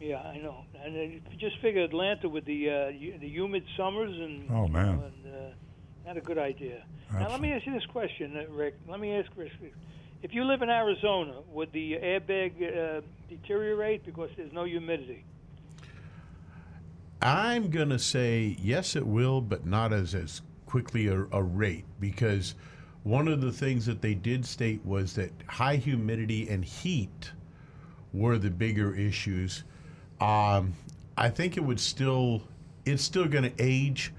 yeah, 0.00 0.20
I 0.34 0.38
know. 0.38 0.64
And 0.84 0.94
you 0.94 1.20
just 1.38 1.58
figure 1.60 1.82
Atlanta 1.82 2.28
with 2.28 2.44
the 2.44 2.68
uh, 2.70 3.18
the 3.20 3.28
humid 3.28 3.64
summers 3.76 4.14
and 4.26 4.50
Oh, 4.50 4.68
man. 4.68 4.88
and, 5.08 5.34
uh, 5.34 6.06
not 6.06 6.16
a 6.16 6.20
good 6.20 6.38
idea. 6.38 6.82
Now 7.12 7.30
let 7.30 7.40
me 7.40 7.52
ask 7.52 7.64
you 7.66 7.72
this 7.72 7.86
question, 7.86 8.36
uh, 8.36 8.52
Rick. 8.52 8.74
Let 8.88 8.98
me 9.00 9.12
ask 9.18 9.30
Rick. 9.36 9.52
If 10.24 10.32
you 10.32 10.44
live 10.44 10.62
in 10.62 10.70
Arizona, 10.70 11.34
would 11.52 11.70
the 11.72 11.98
airbag 12.02 12.54
uh, 12.56 13.02
deteriorate 13.28 14.06
because 14.06 14.30
there's 14.38 14.54
no 14.54 14.64
humidity? 14.64 15.22
I'm 17.20 17.68
going 17.68 17.90
to 17.90 17.98
say 17.98 18.56
yes, 18.58 18.96
it 18.96 19.06
will, 19.06 19.42
but 19.42 19.66
not 19.66 19.92
as 19.92 20.14
as 20.14 20.40
quickly 20.64 21.08
a, 21.08 21.26
a 21.30 21.42
rate 21.42 21.84
because 22.00 22.54
one 23.02 23.28
of 23.28 23.42
the 23.42 23.52
things 23.52 23.84
that 23.84 24.00
they 24.00 24.14
did 24.14 24.46
state 24.46 24.82
was 24.82 25.14
that 25.16 25.30
high 25.46 25.76
humidity 25.76 26.48
and 26.48 26.64
heat 26.64 27.32
were 28.14 28.38
the 28.38 28.50
bigger 28.50 28.94
issues. 28.94 29.62
Um, 30.22 30.72
I 31.18 31.28
think 31.28 31.58
it 31.58 31.60
would 31.62 31.78
still, 31.78 32.42
it's 32.86 33.02
still 33.02 33.26
going 33.26 33.44
to 33.44 33.52
age, 33.58 34.10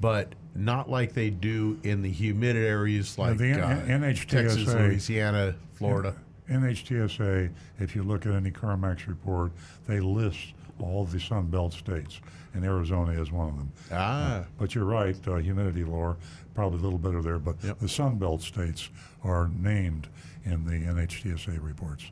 but 0.00 0.34
not 0.54 0.90
like 0.90 1.12
they 1.12 1.30
do 1.30 1.78
in 1.82 2.02
the 2.02 2.10
humid 2.10 2.56
areas 2.56 3.18
like 3.18 3.38
the 3.38 3.52
uh, 3.52 3.80
NHTSA 3.86 4.28
Texas, 4.28 4.66
Louisiana, 4.68 5.54
Florida. 5.74 6.14
NHTSA, 6.50 7.50
if 7.78 7.96
you 7.96 8.02
look 8.02 8.26
at 8.26 8.32
any 8.32 8.50
CarMax 8.50 9.06
report, 9.06 9.52
they 9.86 10.00
list 10.00 10.54
all 10.80 11.04
the 11.04 11.20
Sun 11.20 11.46
Belt 11.46 11.72
states, 11.72 12.20
and 12.54 12.64
Arizona 12.64 13.12
is 13.20 13.30
one 13.30 13.48
of 13.48 13.56
them. 13.56 13.72
Ah. 13.92 14.34
Uh, 14.34 14.44
but 14.58 14.74
you're 14.74 14.84
right, 14.84 15.16
uh, 15.28 15.36
humidity 15.36 15.84
lower, 15.84 16.16
probably 16.54 16.80
a 16.80 16.82
little 16.82 16.98
better 16.98 17.22
there, 17.22 17.38
but 17.38 17.60
the 17.80 17.88
Sun 17.88 18.18
Belt 18.18 18.42
states 18.42 18.90
are 19.22 19.50
named 19.56 20.08
in 20.44 20.64
the 20.64 20.72
NHTSA 20.72 21.62
reports. 21.62 22.10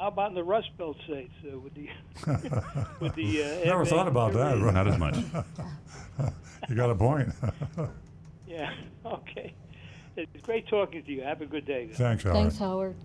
How 0.00 0.08
about 0.08 0.30
in 0.30 0.34
the 0.34 0.42
Rust 0.42 0.70
Belt 0.78 0.96
states 1.04 1.32
uh, 1.44 1.58
with 1.58 1.74
the 1.74 1.88
with 3.00 3.14
the? 3.14 3.42
Uh, 3.42 3.64
Never 3.66 3.84
thought 3.84 4.08
about 4.08 4.32
that. 4.32 4.54
deteriorating? 4.54 4.74
Not 4.74 4.88
as 4.88 4.98
much. 4.98 5.16
you 6.70 6.74
got 6.74 6.90
a 6.90 6.94
point. 6.94 7.28
Yeah. 8.48 8.72
Okay. 9.06 9.54
It's 10.16 10.42
great 10.42 10.66
talking 10.66 11.04
to 11.04 11.12
you. 11.12 11.22
Have 11.22 11.40
a 11.40 11.46
good 11.46 11.64
day. 11.64 11.86
guys. 11.86 11.96
Thanks, 11.96 12.24
Howard. 12.24 12.36
Thanks, 12.36 12.58
Howard. 12.58 12.96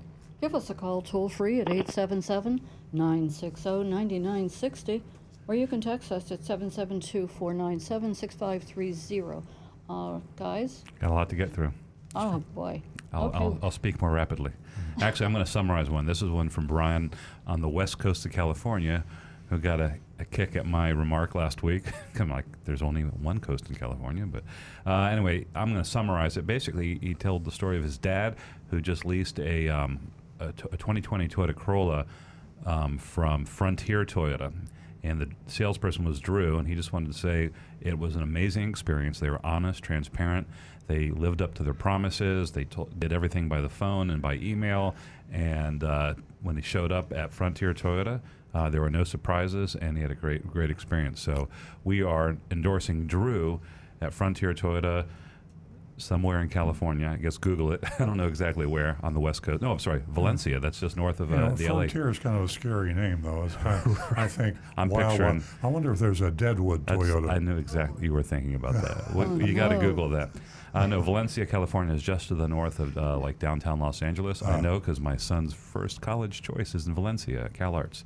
Give 0.42 0.56
us 0.56 0.72
a 0.72 0.74
call 0.74 1.04
toll 1.04 1.30
free 1.30 1.60
at 1.60 1.70
877 1.70 2.62
960 2.94 3.70
9960, 3.84 5.04
or 5.48 5.54
you 5.54 5.68
can 5.68 5.82
text 5.82 6.12
us 6.12 6.32
at 6.32 6.44
772 6.44 7.28
497 7.28 8.16
6530. 8.16 9.48
Uh, 9.88 10.20
Guys? 10.36 10.84
Got 11.00 11.12
a 11.12 11.14
lot 11.14 11.30
to 11.30 11.36
get 11.36 11.54
through. 11.54 11.72
Oh, 12.16 12.42
boy. 12.56 12.82
I'll, 13.14 13.26
okay. 13.26 13.38
I'll, 13.38 13.60
I'll 13.62 13.72
speak 13.72 14.02
more 14.02 14.12
rapidly. 14.12 14.52
Actually, 15.02 15.26
I'm 15.26 15.34
going 15.34 15.44
to 15.44 15.52
summarize 15.52 15.90
one. 15.90 16.06
This 16.06 16.22
is 16.22 16.30
one 16.30 16.48
from 16.50 16.68
Brian 16.68 17.12
on 17.46 17.62
the 17.62 17.68
west 17.68 18.00
coast 18.00 18.26
of 18.26 18.32
California, 18.32 19.04
who 19.50 19.60
got 19.60 19.82
a, 19.82 19.96
a 20.20 20.26
kick 20.26 20.56
at 20.56 20.66
my 20.66 20.90
remark 20.90 21.36
last 21.36 21.64
week. 21.64 21.84
Come 22.14 22.30
like, 22.30 22.46
there's 22.64 22.82
only 22.82 23.02
one 23.02 23.40
coast 23.40 23.68
in 23.68 23.76
California, 23.76 24.26
but 24.26 24.44
uh, 24.86 25.10
anyway, 25.12 25.46
I'm 25.54 25.72
going 25.72 25.84
to 25.84 25.90
summarize 25.90 26.38
it. 26.38 26.48
Basically, 26.48 26.98
he 27.02 27.14
told 27.14 27.44
the 27.44 27.52
story 27.52 27.78
of 27.78 27.84
his 27.84 27.98
dad, 27.98 28.38
who 28.70 28.80
just 28.80 29.06
leased 29.06 29.38
a, 29.40 29.68
um, 29.68 30.00
a, 30.40 30.54
t- 30.54 30.64
a 30.72 30.78
2020 30.78 31.28
Toyota 31.28 31.54
Corolla 31.54 32.06
um, 32.66 32.98
from 32.98 33.46
Frontier 33.46 34.06
Toyota. 34.06 34.54
And 35.04 35.22
the 35.22 35.30
salesperson 35.48 36.06
was 36.06 36.20
Drew, 36.20 36.58
and 36.58 36.68
he 36.68 36.74
just 36.74 36.94
wanted 36.94 37.12
to 37.12 37.18
say 37.20 37.52
it 37.82 38.00
was 38.00 38.16
an 38.16 38.24
amazing 38.24 38.70
experience. 38.70 39.20
They 39.20 39.30
were 39.30 39.46
honest, 39.46 39.84
transparent. 39.84 40.48
They 40.88 41.10
lived 41.10 41.42
up 41.42 41.54
to 41.56 41.64
their 41.64 41.74
promises. 41.74 42.52
They 42.52 42.66
told, 42.66 43.00
did 43.00 43.12
everything 43.12 43.48
by 43.50 43.62
the 43.62 43.70
phone 43.70 44.10
and 44.10 44.22
by 44.22 44.36
email. 44.36 44.96
And 45.32 45.84
uh, 45.84 46.16
when 46.42 46.56
they 46.56 46.62
showed 46.62 46.92
up 46.92 47.12
at 47.12 47.34
Frontier 47.34 47.74
Toyota, 47.74 48.22
uh, 48.54 48.70
there 48.70 48.82
were 48.82 48.90
no 48.92 49.04
surprises, 49.04 49.76
and 49.76 49.98
he 49.98 50.02
had 50.02 50.12
a 50.12 50.16
great, 50.16 50.48
great 50.48 50.70
experience. 50.72 51.20
So 51.22 51.50
we 51.84 52.02
are 52.04 52.38
endorsing 52.52 53.08
Drew 53.08 53.60
at 54.02 54.14
Frontier 54.14 54.54
Toyota 54.54 55.06
somewhere 55.98 56.42
in 56.42 56.50
California. 56.50 57.08
I 57.08 57.16
guess 57.18 57.38
Google 57.38 57.72
it. 57.72 57.84
I 58.00 58.06
don't 58.06 58.18
know 58.18 58.28
exactly 58.28 58.66
where 58.66 58.98
on 59.02 59.14
the 59.14 59.20
west 59.20 59.42
coast. 59.44 59.62
No, 59.62 59.72
I'm 59.72 59.80
sorry, 59.80 60.04
Valencia. 60.10 60.60
That's 60.60 60.80
just 60.80 60.96
north 60.98 61.20
of 61.20 61.30
You 61.32 61.38
uh, 61.38 61.40
know, 61.50 61.56
the 61.56 61.66
LA. 61.68 61.74
Frontier 61.80 62.10
is 62.10 62.20
kind 62.20 62.38
of 62.38 62.44
a 62.44 62.48
scary 62.50 62.94
name, 62.94 63.22
though. 63.22 63.44
It's 63.44 63.56
kind 63.56 63.86
of, 63.86 64.00
I 64.18 64.28
think. 64.28 64.56
I'm 64.78 64.90
wild 64.90 65.12
picturing- 65.12 65.30
one. 65.40 65.44
I 65.64 65.68
wonder 65.68 65.92
if 65.92 66.00
there's 66.00 66.22
a 66.22 66.32
Deadwood 66.32 66.86
Toyota. 66.86 67.32
I 67.32 67.40
knew 67.40 67.58
exactly 67.58 68.04
you 68.06 68.14
were 68.14 68.24
thinking 68.24 68.56
about 68.56 68.74
that. 68.74 69.14
What, 69.14 69.28
Oh, 69.28 69.38
you 69.40 69.54
got 69.54 69.70
to 69.70 69.76
no. 69.76 69.82
Google 69.82 70.10
that. 70.10 70.30
Uh, 70.76 70.86
no, 70.88 71.02
Valencia, 71.02 71.46
California 71.46 71.94
is 71.96 72.04
just 72.04 72.28
to 72.28 72.36
the 72.36 72.48
north 72.48 72.80
of 72.80 72.98
uh, 72.98 73.18
like 73.18 73.40
downtown 73.40 73.80
Los 73.80 74.02
Angeles. 74.02 74.44
I 74.44 74.58
Ah. 74.58 74.62
know 74.62 74.80
because 74.80 75.00
my 75.00 75.16
son's 75.16 75.54
first 75.54 76.02
college 76.02 76.42
choice 76.42 76.76
is 76.76 76.86
in 76.88 76.94
Valencia, 76.94 77.50
Cal 77.54 77.76
Arts. 77.76 78.04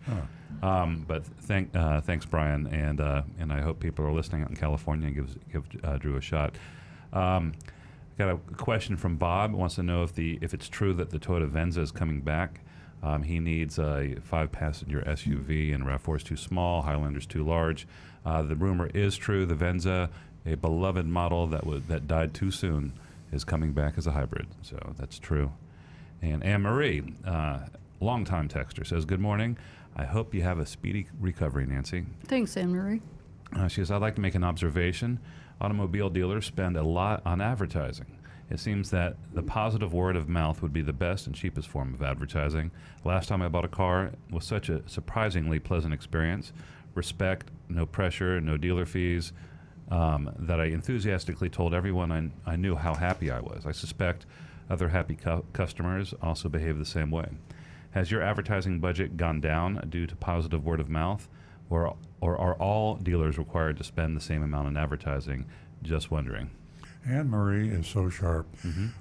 Um, 0.62 1.04
but 1.08 1.26
thank, 1.26 1.76
uh, 1.76 2.02
thanks, 2.02 2.26
Brian, 2.26 2.68
and 2.68 3.02
uh, 3.02 3.24
and 3.40 3.52
I 3.52 3.62
hope 3.62 3.80
people 3.80 4.06
are 4.06 4.12
listening 4.12 4.44
out 4.44 4.50
in 4.50 4.56
California 4.56 5.08
and 5.08 5.16
give 5.16 5.38
give 5.52 5.84
uh, 5.84 5.98
Drew 5.98 6.16
a 6.18 6.22
shot. 6.22 6.56
Um, 7.12 7.54
got 8.18 8.30
a 8.30 8.38
question 8.56 8.98
from 8.98 9.16
Bob. 9.18 9.54
Wants 9.54 9.76
to 9.76 9.84
know 9.84 10.04
if 10.04 10.14
the 10.14 10.38
if 10.42 10.54
it's 10.54 10.70
true 10.70 10.94
that 10.94 11.10
the 11.10 11.20
Toyota 11.20 11.48
Venza 11.48 11.82
is 11.82 11.92
coming 11.92 12.22
back. 12.22 12.62
Um, 13.02 13.24
he 13.24 13.40
needs 13.40 13.80
a 13.80 14.16
five-passenger 14.22 15.04
SUV, 15.08 15.74
and 15.74 15.86
Rav4 15.86 16.18
is 16.18 16.24
too 16.24 16.36
small, 16.36 16.82
Highlander's 16.82 17.26
too 17.26 17.46
large. 17.46 17.88
Uh, 18.26 18.42
the 18.42 18.58
rumor 18.58 18.88
is 18.94 19.16
true. 19.16 19.46
The 19.46 19.56
Venza 19.56 20.10
a 20.52 20.58
beloved 20.58 21.06
model 21.06 21.48
that 21.48 21.66
was 21.66 21.84
that 21.84 22.08
died 22.08 22.34
too 22.34 22.52
soon 22.52 22.94
is 23.32 23.44
coming 23.44 23.74
back 23.74 23.98
as 23.98 24.08
a 24.08 24.12
hybrid. 24.12 24.48
So 24.62 24.78
that's 24.98 25.20
true. 25.20 25.52
And 26.22 26.44
Anne 26.44 26.62
Marie, 26.64 27.16
uh, 27.26 27.60
longtime 28.00 28.50
texter, 28.50 28.86
says, 28.86 29.06
"Good 29.06 29.20
morning. 29.20 29.58
I 29.96 30.06
hope 30.06 30.34
you 30.34 30.42
have 30.42 30.60
a 30.60 30.66
speedy 30.66 31.08
recovery, 31.20 31.66
Nancy." 31.66 32.06
Thanks, 32.26 32.56
Anne 32.58 32.72
Marie. 32.72 33.02
Uh, 33.56 33.68
she 33.68 33.82
says, 33.82 33.92
I'd 33.92 34.02
like 34.02 34.16
to 34.16 34.22
make 34.22 34.36
an 34.36 34.44
observation. 34.44 35.20
Automobile 35.60 36.10
dealers 36.10 36.46
spend 36.46 36.78
a 36.78 36.84
lot 36.84 37.22
on 37.26 37.42
advertising. 37.42 38.06
It 38.50 38.60
seems 38.60 38.90
that 38.92 39.16
the 39.34 39.44
positive 39.44 39.94
word 39.94 40.16
of 40.16 40.28
mouth 40.28 40.62
would 40.62 40.74
be 40.74 40.82
the 40.82 40.94
best 40.94 41.28
and 41.28 41.36
cheapest 41.36 41.68
form 41.68 41.94
of 41.94 42.02
advertising. 42.02 42.72
Last 43.04 43.28
time 43.28 43.42
I 43.42 43.48
bought 43.48 43.66
a 43.66 43.70
car 43.70 44.12
was 44.32 44.46
such 44.46 44.70
a 44.70 44.88
surprisingly 44.88 45.60
pleasant 45.60 45.94
experience. 45.94 46.52
Respect, 46.96 47.50
no 47.68 47.86
pressure, 47.86 48.42
no 48.42 48.58
dealer 48.58 48.86
fees, 48.86 49.34
um, 49.90 50.32
that 50.38 50.60
I 50.60 50.66
enthusiastically 50.66 51.50
told 51.50 51.74
everyone 51.74 52.12
I, 52.46 52.52
I 52.52 52.56
knew 52.56 52.76
how 52.76 52.94
happy 52.94 53.32
I 53.32 53.40
was. 53.40 53.66
I 53.66 53.72
suspect 53.72 54.26
other 54.70 54.90
happy 54.90 55.16
cu- 55.16 55.44
customers 55.54 56.14
also 56.22 56.48
behave 56.50 56.78
the 56.78 56.86
same 56.86 57.10
way. 57.12 57.30
Has 57.92 58.12
your 58.12 58.22
advertising 58.22 58.80
budget 58.80 59.18
gone 59.18 59.42
down 59.42 59.88
due 59.90 60.06
to 60.06 60.16
positive 60.16 60.64
word 60.64 60.80
of 60.80 60.90
mouth? 60.90 61.28
Or, 61.72 61.96
or 62.22 62.38
are 62.38 62.56
all 62.56 62.96
dealers 62.96 63.38
required 63.38 63.78
to 63.78 63.84
spend 63.84 64.16
the 64.16 64.22
same 64.22 64.44
amount 64.44 64.68
on 64.68 64.78
advertising? 64.78 65.46
Just 65.84 66.10
wondering. 66.12 66.52
Anne 67.08 67.30
Marie 67.30 67.70
is 67.70 67.88
so 67.88 68.10
sharp. 68.10 68.48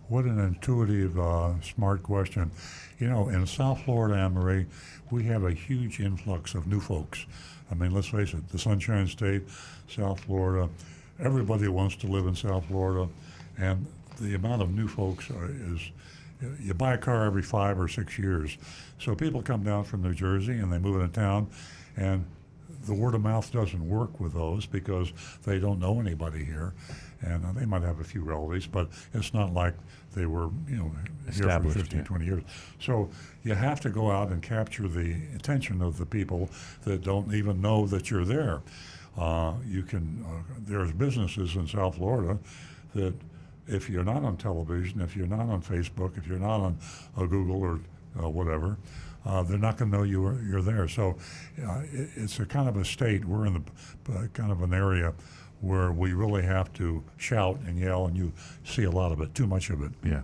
What 0.08 0.24
an 0.24 0.38
intuitive, 0.38 1.18
uh, 1.18 1.60
smart 1.60 2.02
question. 2.02 2.50
You 2.98 3.08
know, 3.08 3.28
in 3.28 3.46
South 3.46 3.82
Florida, 3.82 4.16
Anne 4.20 4.34
Marie, 4.34 4.66
we 5.10 5.24
have 5.24 5.44
a 5.44 5.52
huge 5.52 5.98
influx 6.00 6.54
of 6.54 6.66
new 6.66 6.80
folks. 6.80 7.26
I 7.70 7.74
mean, 7.74 7.92
let's 7.92 8.08
face 8.08 8.32
it, 8.32 8.48
the 8.48 8.58
Sunshine 8.58 9.06
State, 9.06 9.42
South 9.88 10.20
Florida, 10.20 10.68
everybody 11.20 11.68
wants 11.68 11.96
to 11.96 12.06
live 12.06 12.26
in 12.26 12.34
South 12.34 12.64
Florida, 12.66 13.08
and 13.58 13.86
the 14.20 14.34
amount 14.34 14.62
of 14.62 14.74
new 14.74 14.88
folks 14.88 15.30
are, 15.30 15.50
is. 15.50 15.90
You 16.60 16.72
buy 16.72 16.94
a 16.94 16.98
car 16.98 17.24
every 17.24 17.42
five 17.42 17.80
or 17.80 17.88
six 17.88 18.16
years, 18.16 18.58
so 19.00 19.16
people 19.16 19.42
come 19.42 19.64
down 19.64 19.82
from 19.82 20.02
New 20.02 20.14
Jersey 20.14 20.52
and 20.52 20.72
they 20.72 20.78
move 20.78 21.00
into 21.00 21.12
town, 21.12 21.48
and 21.96 22.24
the 22.86 22.94
word 22.94 23.14
of 23.14 23.22
mouth 23.22 23.50
doesn't 23.52 23.88
work 23.88 24.20
with 24.20 24.34
those 24.34 24.64
because 24.64 25.12
they 25.44 25.58
don't 25.58 25.80
know 25.80 25.98
anybody 26.00 26.44
here, 26.44 26.74
and 27.22 27.44
uh, 27.44 27.52
they 27.52 27.66
might 27.66 27.82
have 27.82 27.98
a 28.00 28.04
few 28.04 28.22
relatives, 28.22 28.66
but 28.66 28.88
it's 29.14 29.34
not 29.34 29.52
like 29.52 29.74
they 30.14 30.26
were, 30.26 30.50
you 30.68 30.76
know, 30.76 30.92
here 31.32 31.60
for 31.60 31.70
15, 31.70 31.98
yeah. 31.98 32.04
20 32.04 32.24
years. 32.24 32.42
So 32.80 33.10
you 33.42 33.54
have 33.54 33.80
to 33.82 33.90
go 33.90 34.10
out 34.10 34.28
and 34.28 34.42
capture 34.42 34.88
the 34.88 35.16
attention 35.34 35.82
of 35.82 35.98
the 35.98 36.06
people 36.06 36.48
that 36.84 37.02
don't 37.02 37.34
even 37.34 37.60
know 37.60 37.86
that 37.86 38.10
you're 38.10 38.24
there. 38.24 38.62
Uh, 39.16 39.54
you 39.66 39.82
can. 39.82 40.24
Uh, 40.26 40.54
there's 40.60 40.92
businesses 40.92 41.56
in 41.56 41.66
South 41.66 41.96
Florida 41.96 42.38
that 42.94 43.14
if 43.66 43.90
you're 43.90 44.04
not 44.04 44.24
on 44.24 44.36
television, 44.36 45.00
if 45.00 45.16
you're 45.16 45.26
not 45.26 45.48
on 45.48 45.60
Facebook, 45.60 46.16
if 46.16 46.26
you're 46.26 46.38
not 46.38 46.60
on 46.60 46.78
uh, 47.16 47.26
Google 47.26 47.60
or 47.60 47.80
uh, 48.22 48.28
whatever, 48.28 48.78
uh, 49.26 49.42
they're 49.42 49.58
not 49.58 49.76
going 49.76 49.90
to 49.90 49.98
know 49.98 50.04
you 50.04 50.24
are, 50.24 50.40
you're 50.42 50.62
there. 50.62 50.88
So 50.88 51.16
uh, 51.66 51.82
it, 51.92 52.10
it's 52.16 52.38
a 52.40 52.46
kind 52.46 52.68
of 52.68 52.76
a 52.76 52.84
state. 52.84 53.24
We're 53.24 53.46
in 53.46 53.64
the 54.06 54.12
uh, 54.12 54.26
kind 54.32 54.50
of 54.50 54.62
an 54.62 54.72
area 54.72 55.12
where 55.60 55.90
we 55.92 56.12
really 56.12 56.42
have 56.42 56.72
to 56.74 57.02
shout 57.16 57.58
and 57.66 57.78
yell, 57.78 58.06
and 58.06 58.16
you 58.16 58.32
see 58.64 58.84
a 58.84 58.90
lot 58.90 59.12
of 59.12 59.20
it, 59.20 59.34
too 59.34 59.46
much 59.46 59.70
of 59.70 59.82
it. 59.82 59.92
Yeah. 60.04 60.20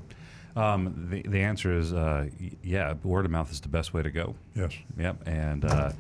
Um, 0.57 1.09
the, 1.11 1.23
the 1.23 1.41
answer 1.41 1.77
is 1.77 1.93
uh, 1.93 2.29
yeah, 2.63 2.95
word 3.03 3.25
of 3.25 3.31
mouth 3.33 3.51
is 3.51 3.61
the 3.61 3.69
best 3.69 3.93
way 3.93 4.03
to 4.03 4.11
go. 4.11 4.37
Yes. 4.55 4.73
Yep. 4.97 5.27
And 5.27 5.65
uh, 5.65 5.93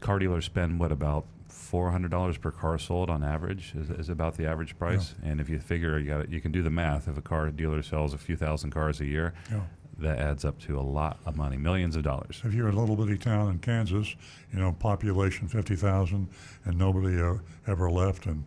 car 0.00 0.18
dealers 0.18 0.46
spend 0.46 0.80
what 0.80 0.90
about 0.92 1.26
four 1.48 1.90
hundred 1.90 2.10
dollars 2.10 2.38
per 2.38 2.50
car 2.50 2.78
sold 2.78 3.10
on 3.10 3.22
average 3.22 3.74
is, 3.74 3.90
is 3.90 4.08
about 4.08 4.36
the 4.38 4.46
average 4.46 4.78
price. 4.78 5.14
And 5.22 5.38
if 5.38 5.50
you 5.50 5.58
figure 5.58 5.98
you 5.98 6.06
got 6.06 6.30
you 6.30 6.40
can 6.40 6.50
do 6.50 6.62
the 6.62 6.70
math. 6.70 7.08
If 7.08 7.18
a 7.18 7.22
car 7.22 7.50
dealer 7.50 7.82
sells 7.82 8.14
a 8.14 8.18
few 8.18 8.36
thousand 8.36 8.70
cars 8.70 9.02
a 9.02 9.04
year, 9.04 9.34
Yeah. 9.50 9.60
That 9.98 10.18
adds 10.18 10.44
up 10.44 10.58
to 10.60 10.78
a 10.78 10.82
lot 10.82 11.18
of 11.26 11.36
money, 11.36 11.56
millions 11.56 11.96
of 11.96 12.02
dollars. 12.04 12.40
If 12.44 12.54
you're 12.54 12.68
a 12.68 12.72
little 12.72 12.94
bitty 12.96 13.18
town 13.18 13.50
in 13.50 13.58
Kansas, 13.58 14.14
you 14.52 14.58
know, 14.60 14.72
population 14.72 15.48
50,000, 15.48 16.28
and 16.64 16.78
nobody 16.78 17.20
uh, 17.20 17.34
ever 17.66 17.90
left, 17.90 18.26
and 18.26 18.44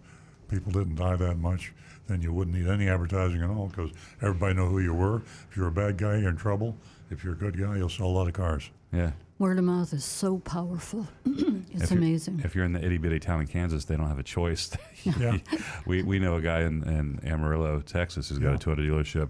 people 0.50 0.72
didn't 0.72 0.96
die 0.96 1.16
that 1.18 1.38
much, 1.38 1.74
then 2.08 2.22
you 2.22 2.32
wouldn't 2.34 2.56
need 2.58 2.68
any 2.68 2.88
advertising 2.90 3.42
at 3.42 3.50
all 3.50 3.68
because 3.68 3.92
everybody 4.22 4.54
know 4.54 4.68
who 4.68 4.80
you 4.80 4.94
were. 4.94 5.22
If 5.50 5.56
you're 5.58 5.68
a 5.68 5.72
bad 5.72 5.98
guy, 5.98 6.18
you're 6.18 6.30
in 6.30 6.38
trouble. 6.38 6.76
If 7.10 7.24
you're 7.24 7.34
a 7.34 7.38
good 7.38 7.60
guy, 7.60 7.78
you'll 7.78 7.90
sell 7.90 8.08
a 8.08 8.08
lot 8.08 8.28
of 8.28 8.34
cars. 8.34 8.70
Yeah. 8.94 9.12
Word 9.40 9.58
of 9.58 9.64
mouth 9.66 9.92
is 9.94 10.06
so 10.06 10.38
powerful. 10.40 11.08
it's 11.26 11.84
If 11.84 11.92
you're- 11.92 11.98
amazing. 12.06 12.42
If 12.44 12.54
you're 12.56 12.64
in 12.66 12.74
the 12.74 12.86
itty 12.86 12.98
bitty 12.98 13.20
town 13.20 13.42
in 13.42 13.48
Kansas, 13.48 13.86
they 13.86 13.96
don't 13.98 14.08
have 14.08 14.20
a 14.20 14.24
choice. 14.24 14.72
Yeah. 15.20 15.40
we 15.88 16.04
we 16.04 16.20
know 16.20 16.36
a 16.36 16.42
guy 16.42 16.62
in, 16.62 16.84
in 16.84 17.20
Amarillo, 17.28 17.82
Texas, 17.82 18.30
who's 18.30 18.38
got 18.38 18.54
a 18.54 18.58
Toyota 18.60 18.88
dealership. 18.88 19.30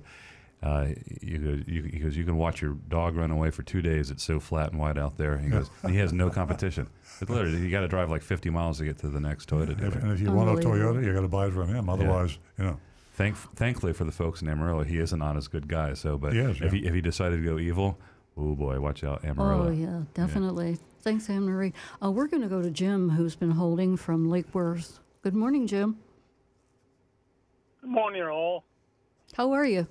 Uh, 0.64 0.90
you 1.22 1.38
go, 1.40 1.64
you, 1.66 1.84
he 1.84 2.00
goes, 2.00 2.16
you 2.16 2.24
can 2.24 2.38
watch 2.38 2.62
your 2.62 2.76
dog 2.88 3.16
run 3.16 3.32
away 3.32 3.50
for 3.50 3.64
two 3.64 3.82
days. 3.82 4.12
It's 4.12 4.24
so 4.24 4.40
flat 4.40 4.72
and 4.72 4.80
wide 4.80 4.98
out 4.98 5.18
there. 5.18 5.38
He 5.38 5.50
goes, 5.50 5.72
he 5.88 5.98
has 5.98 6.14
no 6.14 6.30
competition. 6.30 6.88
It's 7.20 7.30
literally, 7.30 7.58
you 7.58 7.72
got 7.72 7.82
to 7.82 7.88
drive 7.88 8.12
like 8.12 8.22
50 8.22 8.52
miles 8.52 8.78
to 8.78 8.86
get 8.86 9.00
to 9.00 9.10
the 9.10 9.20
next 9.20 9.50
Toyota 9.50 9.72
If, 9.82 9.96
and 9.96 10.12
if 10.12 10.20
you 10.20 10.32
want 10.32 10.50
a 10.50 10.62
Toyota, 10.68 11.04
you 11.04 11.14
got 11.14 11.22
to 11.22 11.28
buy 11.28 11.48
it 11.48 11.54
from 11.54 11.74
him. 11.74 11.90
Otherwise, 11.90 12.38
you 12.58 12.66
know. 12.66 12.80
Thank, 13.14 13.36
thankfully 13.56 13.94
for 13.94 14.04
the 14.06 14.12
folks 14.12 14.42
in 14.42 14.48
Amarillo, 14.48 14.84
he 14.84 14.98
is 14.98 15.14
an 15.14 15.22
honest 15.22 15.52
good 15.52 15.68
guy. 15.68 15.94
So, 15.94 16.18
but 16.18 16.34
He 16.34 16.40
is, 16.40 16.58
if 16.58 16.74
yeah. 16.74 16.80
he 16.80 16.88
if 16.88 16.94
he 16.94 17.02
decided 17.02 17.38
to 17.38 17.44
go 17.44 17.60
evil, 17.60 18.00
oh 18.38 18.56
boy, 18.56 18.80
watch 18.80 19.04
out, 19.04 19.26
Amarillo. 19.26 19.68
Oh, 19.68 19.72
yeah, 19.72 20.02
definitely. 20.14 20.78
Thanks, 21.02 21.30
Anne 21.30 21.44
Marie. 21.44 21.74
Uh, 22.04 22.12
we're 22.12 22.28
going 22.28 22.44
to 22.44 22.48
go 22.48 22.62
to 22.62 22.70
Jim, 22.70 23.10
who's 23.10 23.36
been 23.36 23.52
holding 23.52 23.98
from 23.98 24.30
Lake 24.30 24.54
Worth. 24.54 25.00
Good 25.24 25.36
morning, 25.36 25.68
Jim. 25.68 25.98
Good 27.82 27.90
morning, 27.90 28.24
all. 28.24 28.64
How 29.34 29.52
are 29.52 29.66
you? 29.66 29.88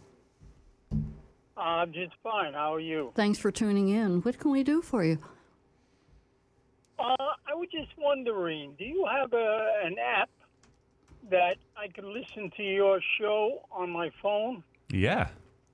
I'm 1.56 1.93
just 1.93 2.12
fine. 2.22 2.55
How 2.55 2.74
are 2.74 2.81
you? 2.81 3.12
Thanks 3.14 3.39
for 3.39 3.51
tuning 3.51 3.89
in. 3.89 4.20
What 4.22 4.39
can 4.39 4.51
we 4.51 4.62
do 4.62 4.82
for 4.82 5.05
you? 5.05 5.18
Uh, 6.98 7.16
I 7.18 7.55
was 7.55 7.68
just 7.72 7.90
wondering, 7.97 8.74
do 8.78 8.85
you 8.85 9.06
have 9.10 9.32
a, 9.32 9.81
an 9.85 9.97
app 9.98 10.28
that 11.31 11.56
I 11.77 11.89
can 11.89 12.12
listen 12.12 12.51
to 12.56 12.62
your 12.62 13.01
show 13.18 13.66
on 13.70 13.90
my 13.90 14.10
phone? 14.22 14.62
Yeah, 14.90 15.28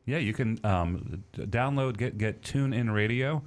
yeah. 0.04 0.18
You 0.18 0.32
can 0.32 0.60
um, 0.64 1.24
download 1.34 1.96
get 1.96 2.18
get 2.18 2.42
Tune 2.42 2.72
In 2.72 2.90
Radio, 2.90 3.42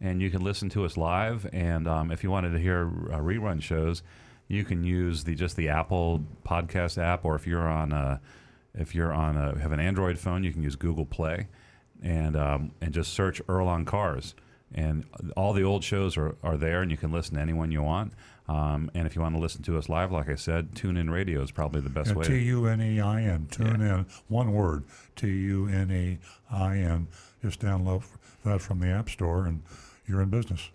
and 0.00 0.20
you 0.20 0.30
can 0.30 0.42
listen 0.42 0.68
to 0.70 0.84
us 0.84 0.96
live. 0.96 1.48
And 1.52 1.88
um, 1.88 2.10
if 2.10 2.22
you 2.22 2.30
wanted 2.30 2.50
to 2.50 2.58
hear 2.58 2.82
uh, 3.10 3.18
rerun 3.18 3.62
shows, 3.62 4.02
you 4.48 4.64
can 4.64 4.84
use 4.84 5.24
the 5.24 5.34
just 5.34 5.56
the 5.56 5.68
Apple 5.68 6.24
Podcast 6.46 6.98
app, 7.02 7.24
or 7.24 7.34
if 7.34 7.46
you're 7.46 7.66
on 7.68 7.92
a, 7.92 8.20
if 8.74 8.94
you're 8.94 9.12
on 9.12 9.36
a, 9.36 9.58
have 9.58 9.72
an 9.72 9.80
Android 9.80 10.18
phone, 10.18 10.44
you 10.44 10.52
can 10.52 10.62
use 10.62 10.76
Google 10.76 11.06
Play, 11.06 11.48
and 12.02 12.36
um, 12.36 12.72
and 12.80 12.92
just 12.92 13.12
search 13.12 13.40
Earl 13.48 13.68
on 13.68 13.84
Cars. 13.84 14.34
And 14.74 15.04
all 15.36 15.52
the 15.52 15.62
old 15.62 15.84
shows 15.84 16.16
are, 16.16 16.34
are 16.42 16.56
there, 16.56 16.82
and 16.82 16.90
you 16.90 16.96
can 16.96 17.12
listen 17.12 17.36
to 17.36 17.40
anyone 17.40 17.70
you 17.70 17.82
want. 17.82 18.12
Um, 18.48 18.90
and 18.94 19.06
if 19.06 19.14
you 19.16 19.22
want 19.22 19.34
to 19.34 19.40
listen 19.40 19.62
to 19.62 19.78
us 19.78 19.88
live, 19.88 20.12
like 20.12 20.28
I 20.28 20.34
said, 20.34 20.74
Tune 20.74 20.96
In 20.96 21.08
Radio 21.08 21.40
is 21.42 21.50
probably 21.50 21.80
the 21.80 21.88
best 21.90 22.10
Yeah, 22.10 22.16
way. 22.16 22.24
T 22.26 22.38
U 22.38 22.66
N 22.66 22.80
E 22.80 23.00
I 23.00 23.22
N. 23.22 23.46
Tune 23.50 23.80
in. 23.80 24.06
One 24.28 24.52
word. 24.52 24.84
T 25.14 25.28
U 25.28 25.68
N 25.68 25.90
E 25.90 26.18
I 26.50 26.78
N. 26.78 27.06
Just 27.42 27.60
download 27.60 28.02
that 28.44 28.60
from 28.60 28.80
the 28.80 28.88
App 28.88 29.08
Store, 29.08 29.46
and 29.46 29.62
you're 30.06 30.20
in 30.20 30.30
business. 30.30 30.70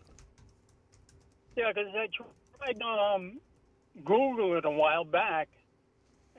Yeah, 1.56 1.72
because 1.74 1.94
I 1.94 2.08
tried 2.58 2.80
to 2.80 2.86
um, 2.86 3.40
Google 4.06 4.58
it 4.58 4.66
a 4.66 4.72
while 4.72 5.04
back, 5.04 5.50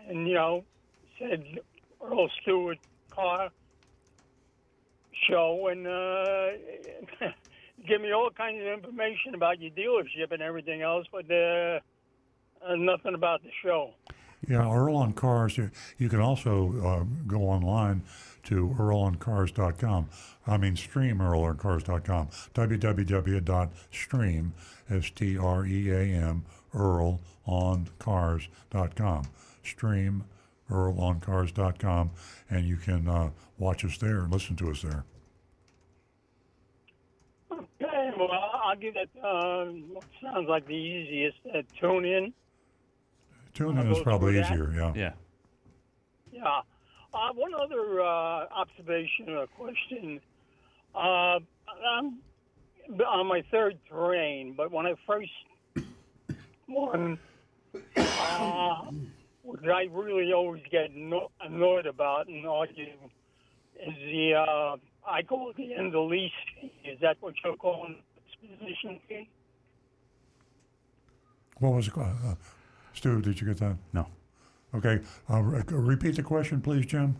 and 0.08 0.26
you 0.26 0.34
know, 0.34 0.64
said 1.18 1.44
Earl 2.02 2.28
Stewart 2.40 2.78
car 3.10 3.50
show, 5.28 5.68
and 5.70 5.86
uh, 5.86 6.50
give 7.88 8.00
me 8.00 8.12
all 8.12 8.30
kinds 8.30 8.60
of 8.60 8.66
information 8.66 9.34
about 9.34 9.60
your 9.60 9.70
dealership 9.70 10.32
and 10.32 10.42
everything 10.42 10.82
else, 10.82 11.06
but 11.12 11.30
uh, 11.30 11.78
uh, 12.64 12.76
nothing 12.76 13.14
about 13.14 13.42
the 13.42 13.50
show. 13.62 13.90
Yeah, 14.48 14.68
Earl 14.68 14.96
on 14.96 15.12
Cars. 15.12 15.56
You, 15.56 15.70
can 16.08 16.18
also 16.20 16.74
uh, 16.84 17.04
go 17.28 17.42
online 17.42 18.02
to 18.44 18.74
earloncars.com. 18.78 20.08
I 20.46 20.56
mean, 20.56 20.74
stream 20.74 21.18
earloncars.com. 21.18 22.28
www.stream, 22.54 24.54
S-T-R-E-A-M, 24.90 26.44
earloncars.com. 26.74 29.22
Stream 29.62 30.24
earloncars.com, 30.70 32.10
and 32.50 32.66
you 32.66 32.76
can 32.76 33.08
uh, 33.08 33.30
watch 33.58 33.84
us 33.84 33.98
there 33.98 34.20
and 34.20 34.32
listen 34.32 34.56
to 34.56 34.70
us 34.70 34.82
there. 34.82 35.04
Okay, 37.52 38.11
well, 38.28 38.50
I'll 38.64 38.76
give 38.76 38.94
that. 38.94 39.08
Uh, 39.22 39.66
what 39.92 40.04
sounds 40.22 40.48
like 40.48 40.66
the 40.66 40.74
easiest. 40.74 41.38
Uh, 41.46 41.62
tune 41.78 42.04
in. 42.04 42.32
Tune 43.54 43.78
I'll 43.78 43.84
in 43.86 43.92
is 43.92 44.00
probably 44.00 44.32
through 44.32 44.42
that. 44.42 44.52
easier, 44.52 44.72
yeah. 44.74 44.92
Yeah. 44.94 45.12
Yeah. 46.32 46.60
Uh, 47.14 47.32
one 47.34 47.52
other 47.54 48.00
uh, 48.00 48.46
observation 48.54 49.28
or 49.28 49.46
question. 49.46 50.20
Uh, 50.94 51.38
I'm 51.86 52.18
on 53.06 53.26
my 53.26 53.42
third 53.50 53.78
terrain, 53.88 54.54
but 54.56 54.70
when 54.70 54.86
I 54.86 54.94
first 55.06 55.30
one, 56.66 57.18
uh, 57.96 58.82
what 59.42 59.68
I 59.68 59.84
really 59.90 60.32
always 60.32 60.62
get 60.70 60.94
no- 60.94 61.30
annoyed 61.40 61.86
about 61.86 62.28
and 62.28 62.46
argue 62.46 62.86
is 63.86 63.94
the 64.06 64.34
uh, 64.34 64.76
I 65.06 65.22
call 65.22 65.50
it 65.50 65.56
the 65.56 65.74
end 65.74 65.94
of 65.94 66.08
lease. 66.08 66.32
Is 66.84 66.98
that 67.00 67.16
what 67.20 67.34
you're 67.44 67.56
calling 67.56 67.96
disposition 68.42 69.00
fee? 69.08 69.28
What 71.58 71.74
was, 71.74 71.88
it? 71.88 71.96
uh, 71.96 72.00
uh, 72.00 72.34
Stu, 72.92 73.20
did 73.20 73.40
you 73.40 73.46
get 73.46 73.58
that? 73.58 73.76
No. 73.92 74.06
Okay, 74.74 75.00
uh, 75.30 75.40
re- 75.40 75.62
repeat 75.68 76.16
the 76.16 76.22
question, 76.22 76.60
please, 76.60 76.86
Jim. 76.86 77.16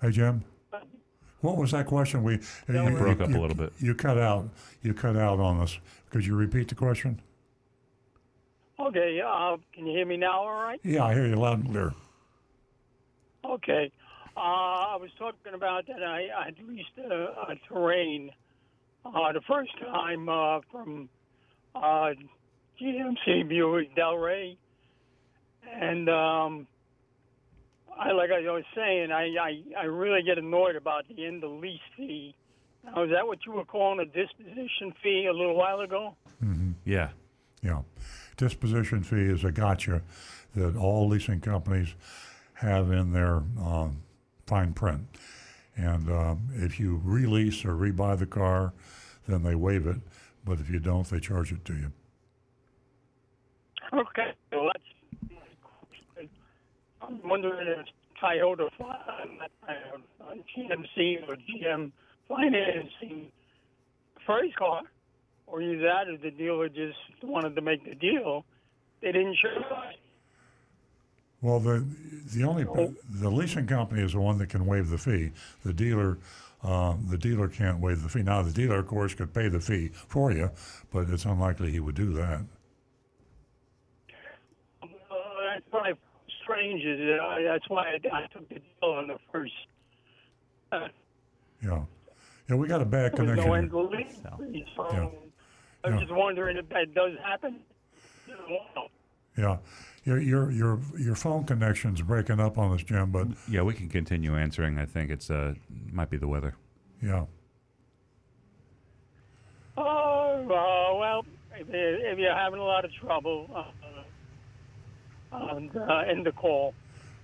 Hey, 0.00 0.10
Jim? 0.10 0.44
What 1.40 1.56
was 1.56 1.70
that 1.72 1.86
question? 1.86 2.22
We 2.22 2.34
It 2.34 2.42
broke 2.68 3.20
up 3.20 3.28
a 3.28 3.32
little 3.32 3.54
bit. 3.54 3.72
You 3.78 3.94
cut 3.94 4.18
out. 4.18 4.48
You 4.82 4.94
cut 4.94 5.16
out 5.16 5.38
on 5.38 5.60
us. 5.60 5.78
Could 6.10 6.26
you 6.26 6.34
repeat 6.34 6.68
the 6.68 6.74
question? 6.74 7.20
Okay, 8.80 9.20
uh, 9.24 9.56
can 9.72 9.86
you 9.86 9.92
hear 9.92 10.06
me 10.06 10.16
now? 10.16 10.40
All 10.40 10.62
right. 10.62 10.80
Yeah, 10.82 11.04
I 11.04 11.14
hear 11.14 11.26
you 11.26 11.36
loud 11.36 11.60
and 11.60 11.70
clear. 11.70 11.94
Okay. 13.44 13.90
Uh, 14.36 14.40
I 14.40 14.96
was 15.00 15.10
talking 15.18 15.54
about 15.54 15.86
that 15.86 16.02
I, 16.02 16.28
I 16.28 16.52
leased 16.68 16.98
a, 16.98 17.52
a 17.52 17.54
terrain 17.68 18.30
uh, 19.04 19.32
the 19.32 19.40
first 19.48 19.70
time 19.80 20.28
uh, 20.28 20.60
from 20.70 21.08
uh, 21.74 22.10
GMC 22.80 23.48
Buick 23.48 23.94
Delray, 23.96 24.56
and 25.72 26.08
um, 26.10 26.66
I 27.98 28.12
like 28.12 28.30
I 28.30 28.40
was 28.50 28.64
saying, 28.74 29.10
I, 29.10 29.34
I 29.40 29.62
I 29.80 29.84
really 29.84 30.22
get 30.22 30.38
annoyed 30.38 30.76
about 30.76 31.04
the 31.08 31.24
end 31.24 31.42
of 31.42 31.52
lease 31.52 31.80
fee. 31.96 32.34
Now, 32.84 33.04
is 33.04 33.10
that 33.10 33.26
what 33.26 33.38
you 33.46 33.52
were 33.52 33.64
calling 33.64 34.00
a 34.00 34.04
disposition 34.04 34.92
fee 35.02 35.26
a 35.30 35.32
little 35.32 35.56
while 35.56 35.80
ago? 35.80 36.14
hmm 36.40 36.72
Yeah. 36.84 37.10
Yeah. 37.62 37.82
Disposition 38.36 39.02
fee 39.02 39.32
is 39.32 39.44
a 39.44 39.50
gotcha 39.50 40.02
that 40.54 40.76
all 40.76 41.08
leasing 41.08 41.40
companies 41.40 41.94
have 42.54 42.92
in 42.92 43.12
their 43.12 43.36
um, 43.60 44.02
fine 44.46 44.72
print. 44.72 45.06
And 45.76 46.10
um, 46.10 46.48
if 46.54 46.80
you 46.80 47.00
release 47.04 47.64
or 47.64 47.74
rebuy 47.74 48.18
the 48.18 48.26
car, 48.26 48.72
then 49.28 49.42
they 49.42 49.54
waive 49.54 49.86
it. 49.86 49.98
But 50.44 50.60
if 50.60 50.70
you 50.70 50.78
don't, 50.78 51.08
they 51.08 51.20
charge 51.20 51.52
it 51.52 51.64
to 51.66 51.74
you. 51.74 51.92
Okay, 53.92 54.32
well 54.52 54.70
that's. 54.72 56.28
I'm 57.02 57.20
wondering 57.28 57.68
if 57.68 57.86
Toyota, 58.20 58.68
uh, 58.80 59.74
GMC 60.56 61.28
or 61.28 61.36
GM 61.36 61.92
financing 62.28 63.30
first 64.26 64.56
car, 64.56 64.82
or 65.46 65.62
either 65.62 65.82
that 65.82 66.08
or 66.08 66.16
the 66.16 66.30
dealer 66.30 66.68
just 66.68 66.98
wanted 67.22 67.54
to 67.54 67.60
make 67.60 67.84
the 67.84 67.94
deal. 67.94 68.44
They 69.02 69.12
didn't 69.12 69.36
show 69.36 69.60
us. 69.74 69.94
Well, 71.46 71.60
the 71.60 71.86
the 72.34 72.42
only 72.42 72.64
the 72.64 73.30
leasing 73.30 73.68
company 73.68 74.02
is 74.02 74.14
the 74.14 74.20
one 74.20 74.36
that 74.38 74.48
can 74.48 74.66
waive 74.66 74.90
the 74.90 74.98
fee. 74.98 75.30
The 75.64 75.72
dealer, 75.72 76.18
uh, 76.64 76.96
the 77.08 77.16
dealer 77.16 77.46
can't 77.46 77.78
waive 77.78 78.02
the 78.02 78.08
fee. 78.08 78.24
Now, 78.24 78.42
the 78.42 78.50
dealer, 78.50 78.78
of 78.80 78.88
course, 78.88 79.14
could 79.14 79.32
pay 79.32 79.46
the 79.46 79.60
fee 79.60 79.90
for 79.94 80.32
you, 80.32 80.50
but 80.92 81.08
it's 81.08 81.24
unlikely 81.24 81.70
he 81.70 81.78
would 81.78 81.94
do 81.94 82.12
that. 82.14 82.40
Uh, 84.82 84.86
that's 85.54 85.64
why 85.70 85.92
strange 86.42 86.82
is 86.84 86.98
it? 86.98 87.20
I, 87.20 87.42
that's 87.44 87.68
why 87.68 87.90
I, 88.12 88.16
I 88.16 88.26
took 88.32 88.48
the 88.48 88.56
deal 88.56 88.90
on 88.90 89.06
the 89.06 89.18
first. 89.30 89.52
Uh, 90.72 90.88
Yeah, 91.62 91.82
yeah, 92.50 92.56
we 92.56 92.66
got 92.66 92.82
a 92.82 92.84
bad 92.84 93.12
there 93.14 93.24
was 93.24 93.36
connection. 93.36 93.36
no 93.36 93.52
here. 93.52 93.62
end 93.62 93.70
to 93.70 93.80
lease 93.82 94.66
so 94.76 94.88
Yeah. 94.92 95.08
I 95.84 95.90
was 95.90 95.94
Yeah. 95.94 96.00
just 96.00 96.10
wondering 96.12 96.56
if 96.56 96.68
that 96.70 96.92
does 96.92 97.12
happen. 97.24 97.60
Wow. 98.50 98.88
Yeah, 99.36 99.58
your 100.04 100.18
your 100.20 100.50
your 100.50 100.80
your 100.98 101.14
phone 101.14 101.44
connection's 101.44 102.00
breaking 102.02 102.40
up 102.40 102.56
on 102.58 102.72
us, 102.72 102.82
Jim. 102.82 103.10
But 103.10 103.28
Yeah, 103.48 103.62
we 103.62 103.74
can 103.74 103.88
continue 103.88 104.36
answering. 104.36 104.78
I 104.78 104.86
think 104.86 105.10
it's 105.10 105.30
uh 105.30 105.54
might 105.92 106.10
be 106.10 106.16
the 106.16 106.28
weather. 106.28 106.54
yeah, 107.02 107.24
Oh, 109.76 110.42
uh, 110.44 110.98
well, 110.98 111.26
if, 111.54 111.66
if 111.70 112.18
you're 112.18 112.34
having 112.34 112.60
a 112.60 112.64
lot 112.64 112.84
of 112.86 112.92
trouble, 112.94 113.46
uh, 113.54 113.64
and, 115.54 115.76
uh, 115.76 116.04
end 116.08 116.24
the 116.24 116.32
call. 116.32 116.72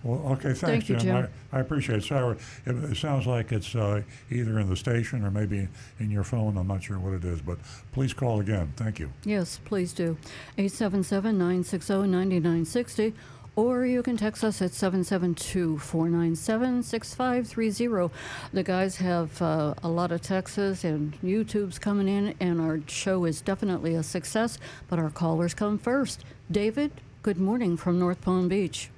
Well, 0.04 0.32
okay, 0.32 0.52
thanks, 0.52 0.60
Thank 0.60 0.88
you, 0.88 0.96
Jim. 0.96 1.28
I, 1.52 1.58
I 1.58 1.60
appreciate 1.60 1.98
it. 1.98 2.04
Sorry, 2.04 2.36
it, 2.66 2.74
it 2.76 2.96
sounds 2.96 3.26
like 3.26 3.52
it's 3.52 3.74
uh, 3.74 4.02
either 4.30 4.58
in 4.58 4.68
the 4.68 4.76
station 4.76 5.24
or 5.24 5.30
maybe 5.30 5.68
in 6.00 6.10
your 6.10 6.24
phone. 6.24 6.56
I'm 6.56 6.66
not 6.66 6.82
sure 6.82 6.98
what 6.98 7.12
it 7.12 7.24
is, 7.24 7.40
but 7.40 7.58
please 7.92 8.12
call 8.12 8.40
again. 8.40 8.72
Thank 8.76 8.98
you. 8.98 9.10
Yes, 9.24 9.60
please 9.64 9.92
do. 9.92 10.16
877 10.58 11.38
960 11.38 11.92
9960. 11.94 13.14
Or 13.54 13.84
you 13.84 14.02
can 14.02 14.16
text 14.16 14.44
us 14.44 14.62
at 14.62 14.72
772 14.72 15.78
497 15.78 16.82
6530. 16.82 18.14
The 18.54 18.62
guys 18.62 18.96
have 18.96 19.42
uh, 19.42 19.74
a 19.82 19.88
lot 19.88 20.10
of 20.10 20.22
texts 20.22 20.84
and 20.84 21.20
YouTube's 21.22 21.78
coming 21.78 22.08
in, 22.08 22.34
and 22.40 22.62
our 22.62 22.80
show 22.86 23.26
is 23.26 23.42
definitely 23.42 23.94
a 23.94 24.02
success, 24.02 24.58
but 24.88 24.98
our 24.98 25.10
callers 25.10 25.52
come 25.52 25.76
first. 25.76 26.24
David, 26.50 26.92
good 27.22 27.38
morning 27.38 27.76
from 27.76 27.98
North 27.98 28.22
Palm 28.22 28.48
Beach. 28.48 28.88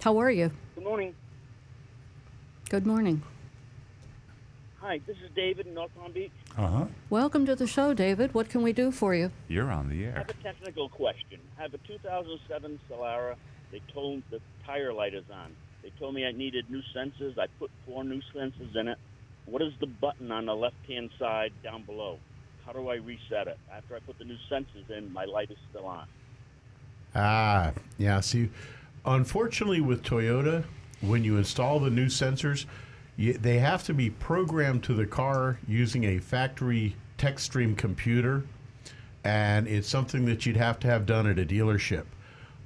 How 0.00 0.18
are 0.18 0.30
you? 0.30 0.50
Good 0.74 0.84
morning. 0.84 1.14
Good 2.68 2.86
morning. 2.86 3.22
Hi, 4.80 5.00
this 5.06 5.16
is 5.16 5.30
David 5.34 5.66
in 5.66 5.74
North 5.74 5.90
Palm 5.98 6.12
Beach. 6.12 6.30
Uh 6.56 6.66
huh. 6.68 6.84
Welcome 7.10 7.44
to 7.46 7.56
the 7.56 7.66
show, 7.66 7.92
David. 7.92 8.34
What 8.34 8.48
can 8.48 8.62
we 8.62 8.72
do 8.72 8.92
for 8.92 9.14
you? 9.14 9.32
You're 9.48 9.70
on 9.70 9.88
the 9.88 10.04
air. 10.04 10.12
I 10.14 10.18
have 10.18 10.30
a 10.30 10.34
technical 10.34 10.88
question. 10.88 11.40
I 11.58 11.62
have 11.62 11.74
a 11.74 11.78
2007 11.78 12.78
Solara. 12.88 13.34
They 13.72 13.80
told 13.92 14.22
the 14.30 14.40
tire 14.64 14.92
light 14.92 15.14
is 15.14 15.24
on. 15.32 15.56
They 15.82 15.90
told 15.98 16.14
me 16.14 16.24
I 16.26 16.32
needed 16.32 16.70
new 16.70 16.82
sensors. 16.94 17.36
I 17.38 17.46
put 17.58 17.70
four 17.86 18.04
new 18.04 18.20
sensors 18.34 18.76
in 18.76 18.88
it. 18.88 18.98
What 19.46 19.62
is 19.62 19.72
the 19.80 19.86
button 19.86 20.30
on 20.30 20.46
the 20.46 20.54
left-hand 20.54 21.10
side 21.18 21.52
down 21.64 21.82
below? 21.82 22.18
How 22.64 22.72
do 22.72 22.88
I 22.88 22.96
reset 22.96 23.46
it? 23.46 23.58
After 23.72 23.96
I 23.96 24.00
put 24.00 24.18
the 24.18 24.24
new 24.24 24.36
sensors 24.50 24.90
in, 24.90 25.12
my 25.12 25.24
light 25.24 25.50
is 25.50 25.58
still 25.70 25.86
on. 25.86 26.06
Ah, 27.14 27.72
yeah. 27.98 28.20
See, 28.20 28.50
unfortunately, 29.06 29.80
with 29.80 30.02
Toyota, 30.02 30.64
when 31.00 31.24
you 31.24 31.36
install 31.36 31.78
the 31.78 31.90
new 31.90 32.06
sensors, 32.06 32.66
you, 33.16 33.34
they 33.34 33.58
have 33.58 33.84
to 33.84 33.94
be 33.94 34.10
programmed 34.10 34.82
to 34.84 34.94
the 34.94 35.06
car 35.06 35.58
using 35.66 36.04
a 36.04 36.18
factory 36.18 36.96
TechStream 37.18 37.76
computer, 37.76 38.44
and 39.24 39.66
it's 39.66 39.88
something 39.88 40.24
that 40.26 40.44
you'd 40.44 40.56
have 40.56 40.78
to 40.80 40.88
have 40.88 41.06
done 41.06 41.26
at 41.26 41.38
a 41.38 41.44
dealership. 41.44 42.04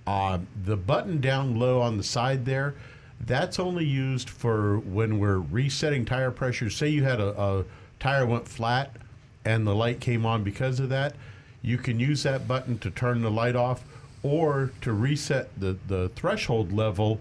Um, 0.06 0.46
the 0.64 0.76
button 0.76 1.20
down 1.20 1.58
low 1.58 1.80
on 1.80 1.96
the 1.96 2.02
side 2.02 2.44
there, 2.44 2.74
that's 3.20 3.58
only 3.58 3.84
used 3.84 4.30
for 4.30 4.78
when 4.78 5.18
we're 5.18 5.38
resetting 5.38 6.04
tire 6.04 6.30
pressure. 6.30 6.70
Say 6.70 6.88
you 6.88 7.04
had 7.04 7.20
a, 7.20 7.40
a 7.40 7.64
tire 8.00 8.26
went 8.26 8.48
flat 8.48 8.96
and 9.44 9.66
the 9.66 9.74
light 9.74 10.00
came 10.00 10.26
on 10.26 10.42
because 10.42 10.80
of 10.80 10.88
that, 10.88 11.14
you 11.62 11.78
can 11.78 12.00
use 12.00 12.22
that 12.22 12.48
button 12.48 12.78
to 12.78 12.90
turn 12.90 13.20
the 13.20 13.30
light 13.30 13.56
off 13.56 13.84
or 14.22 14.72
to 14.82 14.92
reset 14.92 15.48
the, 15.59 15.76
the 15.88 16.10
threshold 16.10 16.72
level 16.72 17.20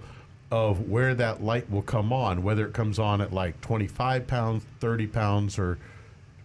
of 0.51 0.89
where 0.89 1.13
that 1.13 1.43
light 1.43 1.69
will 1.69 1.81
come 1.81 2.11
on, 2.11 2.43
whether 2.43 2.65
it 2.65 2.73
comes 2.73 2.97
on 2.99 3.21
at 3.21 3.31
like 3.31 3.59
25 3.61 4.27
pounds, 4.27 4.65
30 4.79 5.07
pounds, 5.07 5.59
or 5.59 5.77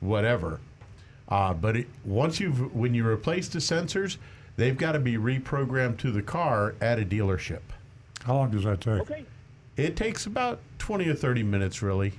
whatever. 0.00 0.60
Uh, 1.28 1.54
but 1.54 1.76
it, 1.76 1.86
once 2.04 2.38
you've 2.38 2.74
when 2.74 2.94
you 2.94 3.06
replace 3.06 3.48
the 3.48 3.58
sensors, 3.58 4.18
they've 4.56 4.76
got 4.76 4.92
to 4.92 4.98
be 4.98 5.16
reprogrammed 5.16 5.96
to 5.98 6.10
the 6.10 6.22
car 6.22 6.74
at 6.80 6.98
a 6.98 7.04
dealership. 7.04 7.62
How 8.24 8.34
long 8.36 8.50
does 8.50 8.64
that 8.64 8.80
take? 8.80 9.00
Okay. 9.00 9.24
It 9.76 9.96
takes 9.96 10.26
about 10.26 10.60
20 10.78 11.08
or 11.08 11.14
30 11.14 11.42
minutes, 11.42 11.82
really. 11.82 12.12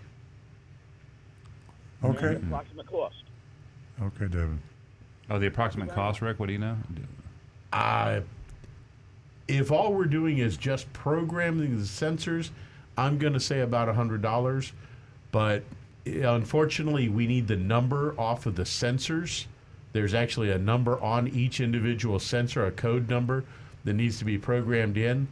Okay. 2.03 2.35
The 2.35 2.35
Approximate 2.37 2.87
cost. 2.87 3.15
Okay, 4.01 4.25
David. 4.25 4.59
Oh, 5.29 5.39
the 5.39 5.47
approximate 5.47 5.89
cost, 5.89 6.21
Rick. 6.21 6.39
What 6.39 6.47
do 6.47 6.53
you 6.53 6.59
know? 6.59 6.77
Uh, 7.75 8.21
if 9.49 9.69
all 9.69 9.93
we're 9.93 10.05
doing 10.05 10.37
is 10.37 10.55
just 10.55 10.91
programming 10.93 11.77
the 11.77 11.83
sensors, 11.83 12.49
I'm 12.97 13.17
going 13.17 13.33
to 13.33 13.39
say 13.39 13.59
about 13.59 13.93
$100. 13.93 14.71
But 15.31 15.63
unfortunately, 16.05 17.09
we 17.09 17.27
need 17.27 17.47
the 17.47 17.57
number 17.57 18.15
off 18.17 18.45
of 18.45 18.55
the 18.55 18.63
sensors. 18.63 19.45
There's 19.91 20.13
actually 20.13 20.51
a 20.51 20.57
number 20.57 20.99
on 21.01 21.27
each 21.27 21.59
individual 21.59 22.17
sensor, 22.17 22.65
a 22.65 22.71
code 22.71 23.09
number 23.09 23.43
that 23.83 23.93
needs 23.93 24.17
to 24.19 24.25
be 24.25 24.37
programmed 24.37 24.97
in. 24.97 25.27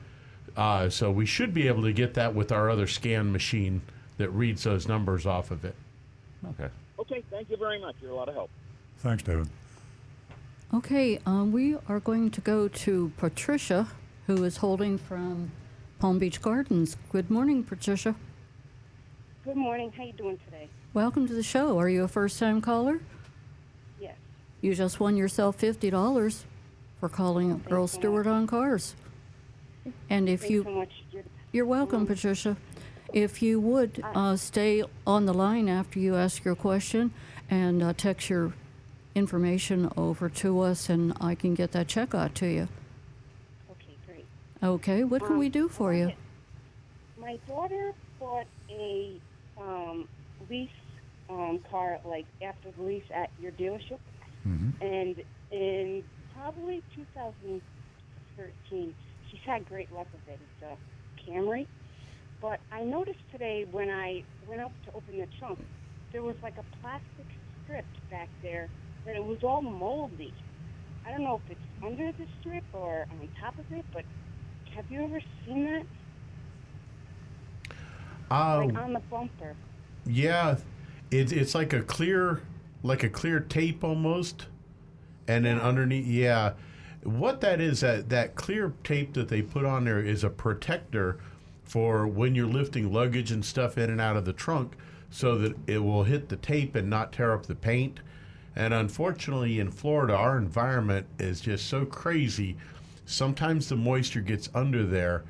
Uh, 0.58 0.90
so 0.90 1.10
we 1.10 1.26
should 1.26 1.54
be 1.54 1.68
able 1.68 1.82
to 1.84 1.94
get 1.94 2.14
that 2.14 2.36
with 2.36 2.52
our 2.52 2.70
other 2.70 2.88
scan 2.88 3.32
machine 3.32 3.82
that 4.18 4.30
reads 4.30 4.64
those 4.64 4.88
numbers 4.88 5.26
off 5.26 5.50
of 5.50 5.64
it. 5.64 5.76
Okay. 6.50 6.70
Okay, 7.00 7.24
thank 7.32 7.50
you 7.50 7.58
very 7.58 7.80
much. 7.80 7.96
You're 8.02 8.12
a 8.12 8.16
lot 8.16 8.28
of 8.28 8.36
help. 8.36 8.50
Thanks, 8.98 9.24
David. 9.24 9.50
Okay, 10.74 11.20
um, 11.28 11.52
we 11.52 11.78
are 11.88 12.00
going 12.00 12.32
to 12.32 12.42
go 12.42 12.68
to 12.68 13.12
Patricia, 13.18 13.88
who 14.26 14.44
is 14.44 14.58
holding 14.58 14.98
from 14.98 15.52
Palm 16.00 16.18
Beach 16.18 16.42
Gardens. 16.42 16.98
Good 17.12 17.30
morning, 17.30 17.64
Patricia. 17.64 18.16
Good 19.46 19.56
morning. 19.56 19.94
How 19.96 20.04
you 20.04 20.14
doing 20.14 20.40
today? 20.44 20.68
Welcome 20.96 21.28
to 21.28 21.34
the 21.36 21.44
show. 21.44 21.78
Are 21.78 21.90
you 21.90 22.04
a 22.04 22.08
first-time 22.08 22.60
caller? 22.60 23.02
Yes. 24.02 24.16
You 24.62 24.74
just 24.74 25.00
won 25.00 25.16
yourself 25.16 25.58
fifty 25.58 25.92
dollars 25.92 26.44
for 27.00 27.08
calling 27.08 27.64
Earl 27.70 27.86
Stewart 27.86 28.26
on 28.26 28.48
cars. 28.48 28.96
And 30.10 30.28
if 30.28 30.40
Thanks 30.40 30.52
you 30.52 30.64
so 30.64 30.72
much. 30.72 31.04
You're, 31.12 31.24
you're 31.52 31.66
welcome, 31.68 32.08
Patricia. 32.08 32.58
If 33.14 33.44
you 33.44 33.60
would 33.60 34.04
uh, 34.16 34.38
stay 34.38 34.84
on 35.06 35.28
the 35.28 35.36
line 35.36 35.70
after 35.70 36.00
you 36.00 36.16
ask 36.16 36.44
your 36.44 36.56
question 36.56 37.14
and 37.48 37.84
uh, 37.84 37.94
text 37.96 38.28
your 38.28 38.54
information 39.16 39.92
over 39.96 40.30
to 40.30 40.60
us, 40.62 40.90
and 40.90 41.14
I 41.22 41.36
can 41.36 41.54
get 41.56 41.72
that 41.74 41.88
check 41.88 42.14
out 42.16 42.36
to 42.36 42.48
you. 42.48 42.68
okay, 43.72 43.96
great. 44.08 44.26
Okay, 44.62 45.04
what 45.04 45.22
can 45.24 45.34
Um, 45.34 45.40
we 45.40 45.50
do 45.50 45.68
for 45.70 45.94
you? 45.94 46.14
My 47.18 47.38
daughter 47.48 47.94
bought 48.20 48.48
a 48.70 49.20
um, 49.58 50.08
lease 50.50 50.70
um, 51.30 51.60
car, 51.70 52.00
like 52.06 52.26
after 52.42 52.72
the 52.72 52.82
lease 52.84 53.04
at 53.14 53.30
your 53.40 53.52
dealership, 53.54 54.00
and 54.82 55.24
in 55.52 56.04
probably 56.36 56.82
2013, 56.96 58.94
she's 59.32 59.40
had 59.46 59.66
great 59.70 59.92
luck 59.94 60.08
with 60.12 60.28
it. 60.28 60.40
It's 60.62 60.64
a 60.72 60.76
Camry. 61.32 61.66
But 62.42 62.60
I 62.74 62.84
noticed 62.84 63.20
today 63.32 63.66
when 63.72 63.90
I 63.90 64.24
went 64.48 64.60
up 64.62 64.74
to 64.86 64.94
open 64.96 65.18
the 65.18 65.28
trunk, 65.40 65.60
there 66.12 66.22
was 66.22 66.36
like 66.44 66.58
a 66.58 66.66
plastic 66.82 67.26
strip 67.64 67.86
back 68.12 68.28
there 68.42 68.68
that 69.06 69.16
it 69.16 69.24
was 69.24 69.44
all 69.44 69.62
moldy. 69.62 70.34
I 71.06 71.12
don't 71.12 71.24
know 71.24 71.42
if 71.44 71.52
it's 71.52 71.60
under 71.84 72.12
the 72.12 72.26
strip 72.40 72.64
or 72.74 73.06
on 73.12 73.30
top 73.40 73.58
of 73.60 73.72
it, 73.72 73.86
but 73.94 74.04
have 74.76 74.86
you 74.90 75.04
ever 75.04 75.22
seen 75.46 75.66
that? 75.66 75.86
Um, 78.32 78.70
like 78.70 78.78
on 78.78 78.94
the 78.94 79.00
bumper. 79.00 79.56
Yeah, 80.06 80.58
it's 81.12 81.32
it's 81.32 81.54
like 81.54 81.74
a 81.74 81.82
clear, 81.82 82.42
like 82.82 83.04
a 83.04 83.10
clear 83.10 83.40
tape 83.40 83.84
almost, 83.84 84.48
and 85.28 85.46
then 85.46 85.60
underneath, 85.60 86.08
yeah, 86.08 86.54
what 87.04 87.42
that 87.42 87.62
is 87.62 87.82
that 87.82 88.10
that 88.10 88.36
clear 88.36 88.74
tape 88.84 89.14
that 89.14 89.28
they 89.28 89.42
put 89.42 89.66
on 89.66 89.86
there 89.86 90.00
is 90.00 90.24
a 90.24 90.30
protector 90.30 91.18
for 91.64 92.08
when 92.08 92.36
you're 92.36 92.48
lifting 92.48 92.92
luggage 92.92 93.32
and 93.32 93.44
stuff 93.46 93.78
in 93.78 93.90
and 93.90 94.02
out 94.02 94.16
of 94.16 94.26
the 94.26 94.34
trunk, 94.34 94.76
so 95.10 95.38
that 95.38 95.56
it 95.68 95.80
will 95.80 96.04
hit 96.04 96.30
the 96.30 96.38
tape 96.38 96.76
and 96.76 96.90
not 96.90 97.12
tear 97.12 97.34
up 97.34 97.46
the 97.46 97.56
paint. 97.56 98.00
And 98.56 98.74
unfortunately, 98.74 99.60
in 99.60 99.72
Florida, 99.72 100.16
our 100.16 100.38
environment 100.38 101.08
is 101.20 101.42
just 101.42 101.68
so 101.68 101.86
crazy. 101.86 102.56
Sometimes 103.06 103.68
the 103.68 103.76
moisture 103.76 104.22
gets 104.22 104.50
under 104.54 104.86
there. 104.86 105.24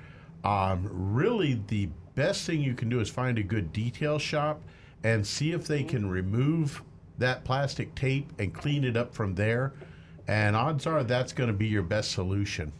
Um, 0.44 0.90
really, 0.92 1.62
the 1.68 1.90
best 2.16 2.46
thing 2.46 2.62
you 2.62 2.74
can 2.74 2.90
do 2.90 3.00
is 3.00 3.10
find 3.10 3.38
a 3.38 3.44
good 3.44 3.72
detail 3.72 4.20
shop 4.20 4.62
and 5.04 5.26
see 5.26 5.52
if 5.52 5.68
they 5.68 5.84
can 5.84 6.10
remove 6.10 6.82
that 7.18 7.44
plastic 7.44 7.94
tape 7.96 8.32
and 8.40 8.54
clean 8.54 8.84
it 8.84 8.98
up 8.98 9.14
from 9.14 9.36
there. 9.36 9.74
And 10.28 10.56
odds 10.56 10.86
are 10.86 11.04
that's 11.04 11.34
going 11.34 11.48
to 11.48 11.54
be 11.54 11.68
your 11.68 11.84
best 11.84 12.12
solution. 12.12 12.72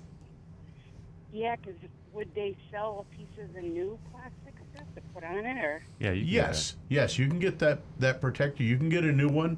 Yeah, 1.32 1.56
because 1.56 1.76
would 2.14 2.34
they 2.36 2.56
sell 2.72 3.06
a 3.10 3.16
piece 3.16 3.44
of 3.44 3.54
the 3.54 3.62
new 3.62 3.98
plastic 4.12 4.54
stuff 4.74 4.86
to 4.96 5.02
put 5.14 5.24
on 5.24 5.46
it, 5.46 5.58
or 5.64 5.84
Yeah, 6.00 6.12
you 6.12 6.24
Yes, 6.26 6.76
yes, 6.90 7.18
you 7.18 7.28
can 7.28 7.40
get 7.40 7.60
that 7.60 7.80
that 8.00 8.22
protector. 8.22 8.64
You 8.64 8.78
can 8.78 8.90
get 8.90 9.04
a 9.04 9.12
new 9.12 9.30
one, 9.30 9.58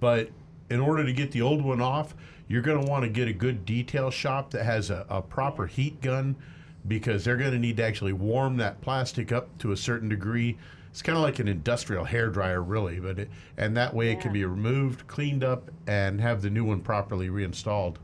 but 0.00 0.30
in 0.70 0.80
order 0.80 1.04
to 1.04 1.12
get 1.12 1.32
the 1.32 1.42
old 1.42 1.62
one 1.62 1.80
off, 1.80 2.14
you're 2.48 2.62
going 2.62 2.84
to 2.84 2.90
want 2.90 3.04
to 3.04 3.08
get 3.08 3.28
a 3.28 3.32
good 3.32 3.64
detail 3.64 4.10
shop 4.10 4.50
that 4.50 4.64
has 4.64 4.90
a, 4.90 5.06
a 5.08 5.22
proper 5.22 5.66
heat 5.66 6.00
gun 6.00 6.36
because 6.86 7.24
they're 7.24 7.36
going 7.36 7.52
to 7.52 7.58
need 7.58 7.76
to 7.78 7.84
actually 7.84 8.12
warm 8.12 8.56
that 8.58 8.80
plastic 8.80 9.32
up 9.32 9.56
to 9.58 9.72
a 9.72 9.76
certain 9.76 10.08
degree. 10.08 10.56
It's 10.90 11.02
kind 11.02 11.18
of 11.18 11.22
like 11.22 11.38
an 11.40 11.48
industrial 11.48 12.04
hair 12.04 12.30
dryer, 12.30 12.62
really, 12.62 13.00
but 13.00 13.18
it, 13.18 13.30
and 13.56 13.76
that 13.76 13.92
way 13.94 14.12
it 14.12 14.20
can 14.20 14.32
be 14.32 14.44
removed, 14.44 15.06
cleaned 15.06 15.44
up, 15.44 15.70
and 15.86 16.20
have 16.20 16.42
the 16.42 16.50
new 16.50 16.64
one 16.64 16.80
properly 16.80 17.28
reinstalled. 17.28 17.98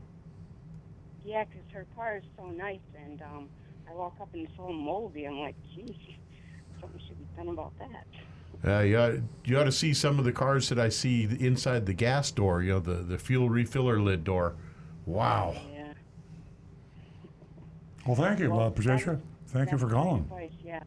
yeah, 1.24 1.44
because 1.44 1.62
her 1.72 1.86
car 1.94 2.18
is 2.18 2.24
so 2.36 2.46
nice, 2.46 2.80
and 2.96 3.22
um, 3.22 3.48
I 3.88 3.94
walk 3.94 4.14
up 4.20 4.28
and 4.34 4.46
it's 4.46 4.58
all 4.58 4.72
moldy. 4.72 5.24
I'm 5.24 5.38
like, 5.38 5.54
geez, 5.74 5.96
something 6.80 7.00
should 7.06 7.18
be 7.18 7.26
done 7.36 7.48
about 7.48 7.72
that. 7.78 8.06
Uh, 8.64 8.80
you, 8.80 8.96
ought, 8.98 9.14
you 9.44 9.58
ought 9.58 9.64
to 9.64 9.72
see 9.72 9.92
some 9.92 10.18
of 10.18 10.24
the 10.24 10.32
cars 10.32 10.68
that 10.68 10.78
I 10.78 10.88
see 10.88 11.24
inside 11.40 11.86
the 11.86 11.94
gas 11.94 12.30
door, 12.30 12.62
you 12.62 12.72
know, 12.74 12.80
the, 12.80 12.94
the 12.94 13.18
fuel 13.18 13.48
refiller 13.50 14.02
lid 14.02 14.22
door. 14.22 14.54
Wow. 15.04 15.54
Yeah. 15.72 15.92
Well, 18.06 18.16
thank 18.16 18.40
you, 18.40 18.56
uh, 18.56 18.70
Patricia. 18.70 19.20
Thank 19.48 19.72
you 19.72 19.78
for 19.78 19.88
calling. 19.88 20.22
Advice, 20.22 20.50
yeah. 20.64 20.80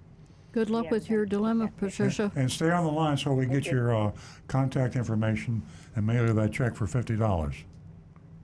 Good 0.53 0.69
luck 0.69 0.89
with 0.89 1.09
your 1.09 1.25
dilemma, 1.25 1.69
Patricia. 1.77 2.31
And 2.35 2.49
stay 2.49 2.71
on 2.71 2.85
the 2.85 2.91
line 2.91 3.17
so 3.17 3.33
we 3.33 3.45
get 3.45 3.57
Okay. 3.57 3.71
your 3.71 3.93
uh, 3.93 4.11
contact 4.47 4.95
information 4.95 5.61
and 5.97 6.07
mail 6.07 6.27
you 6.27 6.33
that 6.33 6.53
check 6.53 6.75
for 6.75 6.87
fifty 6.87 7.17
dollars. 7.17 7.55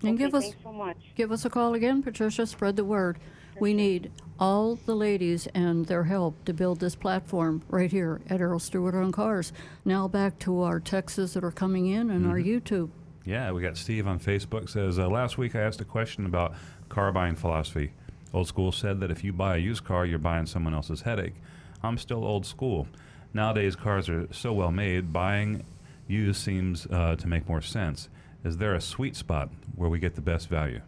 And 0.04 0.18
give 0.18 0.34
us 0.36 0.52
so 0.62 0.74
much. 0.74 0.98
give 1.16 1.32
us 1.32 1.46
a 1.46 1.50
call 1.50 1.74
again, 1.74 2.04
Patricia. 2.04 2.46
Spread 2.46 2.76
the 2.76 2.84
word. 2.84 3.18
We 3.62 3.74
need 3.74 4.12
all 4.42 4.74
the 4.88 4.96
ladies 4.96 5.48
and 5.54 5.86
their 5.86 6.06
help 6.06 6.44
to 6.46 6.52
build 6.52 6.80
this 6.80 6.96
platform 6.96 7.62
right 7.70 7.92
here 7.92 8.20
at 8.28 8.42
Earl 8.42 8.58
Stewart 8.58 8.96
on 8.96 9.12
Cars. 9.12 9.54
Now 9.86 10.08
back 10.08 10.40
to 10.40 10.62
our 10.64 10.80
texts 10.80 11.36
that 11.36 11.44
are 11.44 11.52
coming 11.52 11.86
in 11.86 12.10
and 12.10 12.26
our 12.26 12.38
YouTube. 12.38 12.90
Yeah, 13.24 13.52
we 13.52 13.62
got 13.62 13.78
Steve 13.78 14.08
on 14.08 14.20
Facebook 14.20 14.68
says 14.68 14.98
uh, 14.98 15.08
last 15.08 15.38
week 15.38 15.56
I 15.56 15.62
asked 15.62 15.80
a 15.80 15.86
question 15.86 16.26
about 16.26 16.56
car 16.90 17.12
buying 17.12 17.36
philosophy. 17.36 17.94
Old 18.34 18.48
school 18.48 18.72
said 18.72 19.00
that 19.02 19.12
if 19.12 19.24
you 19.24 19.32
buy 19.32 19.58
a 19.58 19.60
used 19.60 19.84
car, 19.84 20.08
you're 20.08 20.18
buying 20.18 20.48
someone 20.48 20.74
else's 20.74 21.02
headache. 21.02 21.36
I'm 21.84 22.00
still 22.00 22.26
old 22.26 22.48
school. 22.48 22.88
Nowadays, 23.36 23.76
cars 23.76 24.10
are 24.10 24.28
so 24.32 24.54
well 24.54 24.72
made, 24.72 25.14
buying 25.14 25.64
used 26.08 26.42
seems 26.42 26.88
uh, 26.88 27.16
to 27.18 27.28
make 27.28 27.48
more 27.48 27.62
sense. 27.62 28.10
Is 28.44 28.58
there 28.58 28.74
a 28.74 28.82
sweet 28.82 29.16
spot 29.16 29.50
where 29.76 29.90
we 29.90 30.00
get 30.00 30.16
the 30.16 30.22
best 30.22 30.50
value? 30.50 30.82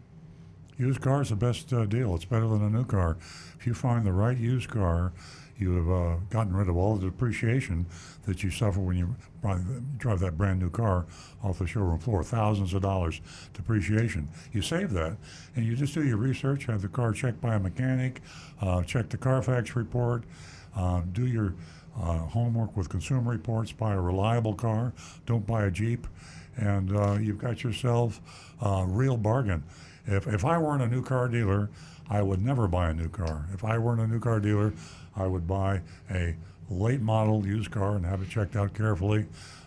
Used 0.78 1.02
car 1.02 1.22
is 1.22 1.30
the 1.30 1.36
best 1.36 1.72
uh, 1.72 1.86
deal. 1.86 2.16
It's 2.16 2.26
better 2.26 2.48
than 2.48 2.64
a 2.64 2.70
new 2.70 2.86
car. 2.86 3.18
If 3.60 3.68
you 3.68 3.74
find 3.74 4.06
the 4.06 4.14
right 4.14 4.38
used 4.38 4.70
car, 4.70 5.14
you 5.58 5.76
have 5.76 5.90
uh, 5.90 6.16
gotten 6.30 6.56
rid 6.56 6.68
of 6.68 6.76
all 6.76 6.96
the 6.96 7.06
depreciation 7.06 7.86
that 8.26 8.44
you 8.44 8.50
suffer 8.50 8.80
when 8.80 8.98
you 8.98 9.16
drive 9.98 10.20
that 10.20 10.38
brand 10.38 10.60
new 10.60 10.70
car 10.70 11.06
off 11.44 11.60
the 11.60 11.68
showroom 11.68 12.00
floor. 12.00 12.24
Thousands 12.24 12.74
of 12.74 12.82
dollars 12.82 13.22
depreciation. 13.54 14.28
You 14.52 14.62
save 14.62 14.92
that, 14.94 15.16
and 15.56 15.66
you 15.66 15.76
just 15.76 15.94
do 15.94 16.04
your 16.04 16.18
research. 16.18 16.66
Have 16.66 16.82
the 16.82 16.88
car 16.88 17.14
checked 17.14 17.40
by 17.40 17.56
a 17.56 17.60
mechanic. 17.60 18.22
Uh, 18.62 18.84
check 18.84 19.10
the 19.10 19.18
Carfax 19.18 19.76
report. 19.76 20.24
Uh, 20.76 21.02
do 21.12 21.28
your 21.28 21.54
uh, 22.02 22.18
homework 22.18 22.76
with 22.76 22.90
Consumer 22.90 23.32
Reports. 23.32 23.72
Buy 23.72 23.94
a 23.94 24.02
reliable 24.02 24.56
car. 24.56 24.92
Don't 25.28 25.46
buy 25.46 25.66
a 25.66 25.72
Jeep, 25.72 26.08
and 26.58 26.96
uh, 26.96 27.14
you've 27.14 27.38
got 27.38 27.64
yourself 27.64 28.20
a 28.62 28.86
real 28.88 29.18
bargain. 29.18 29.64
If, 30.06 30.28
if 30.28 30.46
I 30.46 30.58
weren't 30.58 30.82
a 30.82 30.88
new 30.88 31.02
car 31.02 31.28
dealer, 31.28 31.70
I 32.10 32.22
would 32.22 32.42
never 32.42 32.68
buy 32.68 32.90
a 32.90 32.94
new 32.94 33.10
car. 33.10 33.48
If 33.54 33.64
I 33.64 33.78
weren't 33.78 34.02
a 34.02 34.08
new 34.08 34.20
car 34.20 34.40
dealer, 34.40 34.74
I 35.16 35.28
would 35.28 35.48
buy 35.48 35.82
a 36.12 36.36
late 36.70 37.02
model 37.02 37.46
used 37.46 37.72
car 37.72 37.96
and 37.96 38.06
have 38.06 38.22
it 38.22 38.30
checked 38.30 38.56
out 38.56 38.74
carefully. 38.74 39.26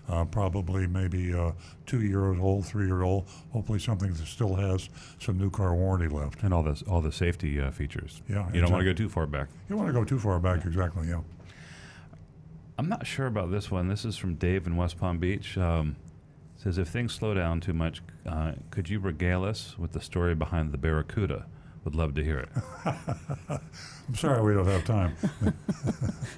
Uh, 0.08 0.24
probably 0.24 0.86
maybe 0.86 1.34
uh, 1.34 1.50
two 1.84 2.00
years 2.00 2.38
old, 2.38 2.64
three 2.64 2.86
year 2.86 3.02
old. 3.02 3.26
Hopefully 3.52 3.80
something 3.80 4.12
that 4.12 4.26
still 4.26 4.54
has 4.54 4.88
some 5.18 5.36
new 5.36 5.50
car 5.50 5.74
warranty 5.74 6.06
left. 6.06 6.44
And 6.44 6.54
all 6.54 6.62
the 6.62 6.80
all 6.88 7.00
the 7.00 7.10
safety 7.10 7.60
uh, 7.60 7.72
features. 7.72 8.22
Yeah, 8.28 8.46
you 8.52 8.60
don't 8.60 8.70
want 8.70 8.82
to 8.82 8.90
go 8.90 8.94
too 8.94 9.08
far 9.08 9.26
back. 9.26 9.48
You 9.68 9.74
don't 9.74 9.78
want 9.78 9.88
to 9.88 9.92
go 9.92 10.04
too 10.04 10.20
far 10.20 10.38
back, 10.38 10.64
exactly. 10.64 11.08
Yeah. 11.08 11.22
I'm 12.78 12.88
not 12.88 13.04
sure 13.04 13.26
about 13.26 13.50
this 13.50 13.70
one. 13.70 13.88
This 13.88 14.04
is 14.04 14.16
from 14.16 14.34
Dave 14.34 14.66
in 14.66 14.76
West 14.76 14.98
Palm 14.98 15.18
Beach. 15.18 15.58
Um, 15.58 15.96
says 16.66 16.78
if 16.78 16.88
things 16.88 17.14
slow 17.14 17.32
down 17.32 17.60
too 17.60 17.72
much, 17.72 18.02
uh, 18.28 18.50
could 18.72 18.90
you 18.90 18.98
regale 18.98 19.44
us 19.44 19.76
with 19.78 19.92
the 19.92 20.00
story 20.00 20.34
behind 20.34 20.72
the 20.72 20.78
Barracuda? 20.78 21.46
Would 21.86 21.94
love 21.94 22.14
to 22.16 22.24
hear 22.24 22.40
it. 22.40 22.48
I'm 24.08 24.14
sorry 24.16 24.42
we 24.42 24.54
don't 24.54 24.66
have 24.66 24.84
time. 24.84 25.16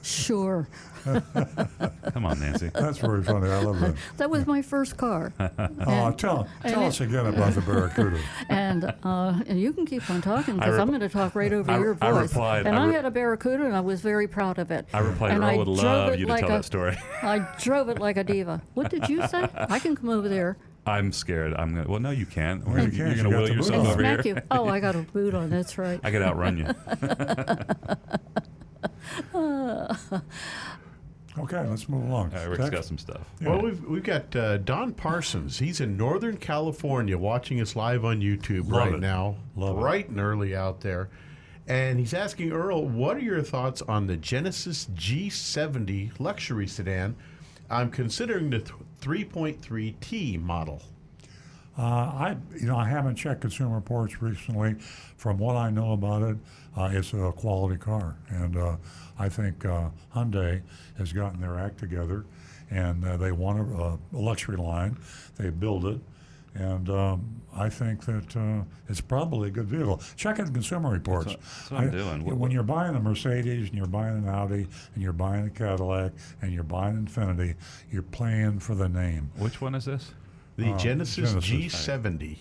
Sure. 0.02 0.68
Come 1.04 2.24
on, 2.26 2.38
Nancy. 2.40 2.70
That's 2.72 2.98
very 2.98 3.22
funny. 3.22 3.48
I 3.50 3.60
love 3.62 3.80
that. 3.80 3.94
That 4.18 4.30
was 4.30 4.46
my 4.46 4.62
first 4.62 4.96
car. 4.96 5.32
Oh, 5.40 5.48
And- 5.58 6.18
tell 6.18 6.48
tell 6.62 6.84
us 6.84 7.00
again 7.00 7.26
about 7.26 7.54
the 7.54 7.60
Barracuda. 7.62 8.18
And, 8.48 8.84
uh, 9.02 9.40
and 9.46 9.60
you 9.60 9.72
can 9.72 9.86
keep 9.86 10.08
on 10.08 10.22
talking 10.22 10.54
I 10.54 10.58
because 10.58 10.72
rep- 10.74 10.82
I'm 10.82 10.88
going 10.88 11.00
to 11.00 11.08
talk 11.08 11.34
right 11.34 11.52
over 11.52 11.70
I- 11.70 11.78
your 11.78 11.96
I 12.00 12.12
voice. 12.12 12.22
replied- 12.30 12.66
and 12.66 12.76
I 12.78 12.86
I, 12.88 12.92
had 12.92 13.04
a 13.04 13.10
Barracuda, 13.10 13.64
and 13.64 13.74
I 13.76 13.80
was 13.80 14.00
very 14.00 14.28
proud 14.28 14.58
of 14.58 14.70
it. 14.70 14.86
I 14.92 15.00
replied, 15.00 15.32
and 15.32 15.42
Earl 15.42 15.50
I 15.50 15.56
would 15.56 15.64
drove 15.64 15.78
love 15.82 16.12
it 16.12 16.20
you 16.20 16.26
to 16.26 16.32
like 16.32 16.40
tell 16.42 16.50
a- 16.50 16.58
that 16.58 16.64
story. 16.64 16.96
I 17.22 17.38
drove 17.60 17.88
it 17.88 17.98
like 17.98 18.16
a 18.16 18.24
diva. 18.24 18.62
What 18.74 18.90
did 18.90 19.08
you 19.08 19.26
say? 19.28 19.48
I 19.54 19.78
can 19.78 19.96
come 19.96 20.10
over 20.10 20.28
there 20.28 20.56
I'm 20.88 21.12
scared. 21.12 21.54
I'm 21.54 21.74
gonna. 21.74 21.88
Well, 21.88 22.00
no, 22.00 22.10
you 22.10 22.26
can't. 22.26 22.66
Well, 22.66 22.78
you 22.84 22.90
You're 22.90 23.06
can't. 23.06 23.16
Gonna 23.18 23.30
got 23.30 23.42
will 23.42 23.48
yourself 23.50 23.86
over 23.88 23.98
smack 24.00 24.24
here. 24.24 24.36
you. 24.36 24.42
Oh, 24.50 24.66
I 24.68 24.80
got 24.80 24.96
a 24.96 25.00
boot 25.02 25.34
on. 25.34 25.50
That's 25.50 25.78
right. 25.78 26.00
I 26.02 26.10
could 26.10 26.22
outrun 26.22 26.56
you. 26.58 26.66
Okay, 31.38 31.64
let's 31.68 31.88
move 31.88 32.02
along. 32.08 32.32
All 32.32 32.38
right, 32.40 32.48
Rick's 32.48 32.58
Text? 32.62 32.72
got 32.72 32.84
some 32.84 32.98
stuff. 32.98 33.20
Well, 33.40 33.60
we've, 33.62 33.80
we've 33.84 34.02
got 34.02 34.34
uh, 34.34 34.56
Don 34.58 34.92
Parsons. 34.92 35.56
He's 35.60 35.80
in 35.80 35.96
Northern 35.96 36.36
California 36.36 37.16
watching 37.16 37.60
us 37.60 37.76
live 37.76 38.04
on 38.04 38.20
YouTube 38.20 38.68
Love 38.68 38.86
right 38.86 38.94
it. 38.94 39.00
now, 39.00 39.36
Love 39.54 39.76
it. 39.76 39.80
bright 39.80 40.08
and 40.08 40.18
early 40.18 40.56
out 40.56 40.80
there. 40.80 41.10
And 41.68 42.00
he's 42.00 42.12
asking 42.12 42.50
Earl, 42.50 42.88
what 42.88 43.16
are 43.18 43.20
your 43.20 43.42
thoughts 43.42 43.82
on 43.82 44.08
the 44.08 44.16
Genesis 44.16 44.88
G70 44.96 46.18
luxury 46.18 46.66
sedan? 46.66 47.14
I'm 47.70 47.90
considering 47.92 48.50
the 48.50 48.58
th- 48.58 48.72
3.3T 49.08 50.38
model. 50.38 50.82
Uh, 51.78 51.82
I, 51.82 52.36
you 52.60 52.66
know, 52.66 52.76
I 52.76 52.86
haven't 52.86 53.16
checked 53.16 53.40
Consumer 53.40 53.74
Reports 53.76 54.20
recently. 54.20 54.74
From 55.16 55.38
what 55.38 55.56
I 55.56 55.70
know 55.70 55.92
about 55.92 56.22
it, 56.22 56.36
uh, 56.76 56.90
it's 56.92 57.14
a 57.14 57.32
quality 57.34 57.78
car, 57.78 58.16
and 58.28 58.58
uh, 58.58 58.76
I 59.18 59.30
think 59.30 59.64
uh, 59.64 59.88
Hyundai 60.14 60.60
has 60.98 61.14
gotten 61.14 61.40
their 61.40 61.58
act 61.58 61.78
together, 61.78 62.26
and 62.70 63.02
uh, 63.02 63.16
they 63.16 63.32
want 63.32 63.60
a, 63.60 63.98
a 64.14 64.20
luxury 64.20 64.58
line. 64.58 64.98
They 65.36 65.48
build 65.48 65.86
it, 65.86 66.00
and 66.58 66.90
um, 66.90 67.40
I 67.56 67.68
think 67.68 68.04
that 68.06 68.36
uh, 68.36 68.64
it's 68.88 69.00
probably 69.00 69.48
a 69.48 69.50
good 69.52 69.66
vehicle. 69.66 70.02
Check 70.16 70.40
out 70.40 70.52
Consumer 70.52 70.90
Reports. 70.90 71.26
what- 71.28 71.40
that's 71.40 71.70
what 71.70 71.80
I'm 71.80 71.90
doing. 71.90 72.24
What- 72.24 72.36
when 72.36 72.50
you're 72.50 72.62
buying 72.64 72.96
a 72.96 73.00
Mercedes 73.00 73.68
and 73.68 73.78
you're 73.78 73.86
buying 73.86 74.18
an 74.18 74.28
Audi 74.28 74.66
and 74.94 75.02
you're 75.02 75.12
buying 75.12 75.46
a 75.46 75.50
Cadillac 75.50 76.12
and 76.42 76.52
you're 76.52 76.64
buying 76.64 77.06
Infiniti, 77.06 77.54
you're 77.92 78.02
playing 78.02 78.58
for 78.58 78.74
the 78.74 78.88
name. 78.88 79.30
Which 79.36 79.60
one 79.60 79.74
is 79.76 79.84
this? 79.84 80.12
The 80.56 80.72
Uh, 80.72 80.78
Genesis, 80.78 81.30
Genesis. 81.30 81.50
G70. 81.88 82.38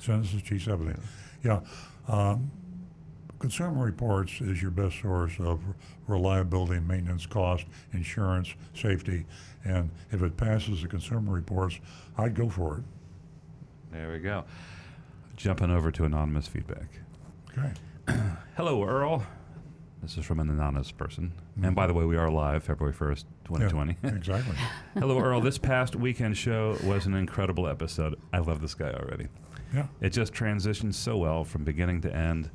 Genesis 0.00 0.42
G70. 0.42 0.98
Yeah. 1.44 1.60
Um, 2.08 2.50
Consumer 3.38 3.84
Reports 3.84 4.40
is 4.40 4.62
your 4.62 4.70
best 4.70 5.00
source 5.02 5.38
of 5.38 5.60
reliability, 6.08 6.80
maintenance 6.80 7.26
cost, 7.26 7.66
insurance, 7.92 8.54
safety, 8.74 9.26
and 9.64 9.90
if 10.12 10.22
it 10.22 10.36
passes 10.36 10.80
the 10.82 10.88
Consumer 10.88 11.32
Reports, 11.32 11.78
I'd 12.16 12.34
go 12.34 12.48
for 12.48 12.78
it. 12.78 12.84
There 13.94 14.10
we 14.10 14.18
go. 14.18 14.44
Jumping 15.36 15.70
over 15.70 15.92
to 15.92 16.04
anonymous 16.04 16.48
feedback. 16.48 16.88
Okay. 17.56 17.72
Hello, 18.56 18.82
Earl. 18.82 19.24
This 20.02 20.18
is 20.18 20.24
from 20.24 20.40
an 20.40 20.50
anonymous 20.50 20.90
person. 20.90 21.32
And 21.62 21.76
by 21.76 21.86
the 21.86 21.94
way, 21.94 22.04
we 22.04 22.16
are 22.16 22.28
live 22.28 22.64
February 22.64 22.92
1st, 22.92 23.24
2020. 23.44 23.96
Yeah, 24.02 24.10
exactly. 24.16 24.56
Hello, 24.98 25.20
Earl. 25.20 25.40
This 25.40 25.58
past 25.58 25.94
weekend 25.94 26.36
show 26.36 26.76
was 26.82 27.06
an 27.06 27.14
incredible 27.14 27.68
episode. 27.68 28.18
I 28.32 28.38
love 28.38 28.60
this 28.60 28.74
guy 28.74 28.90
already. 28.90 29.28
Yeah. 29.72 29.86
It 30.00 30.10
just 30.10 30.32
transitioned 30.32 30.94
so 30.94 31.16
well 31.16 31.44
from 31.44 31.62
beginning 31.62 32.00
to 32.00 32.12
end. 32.12 32.50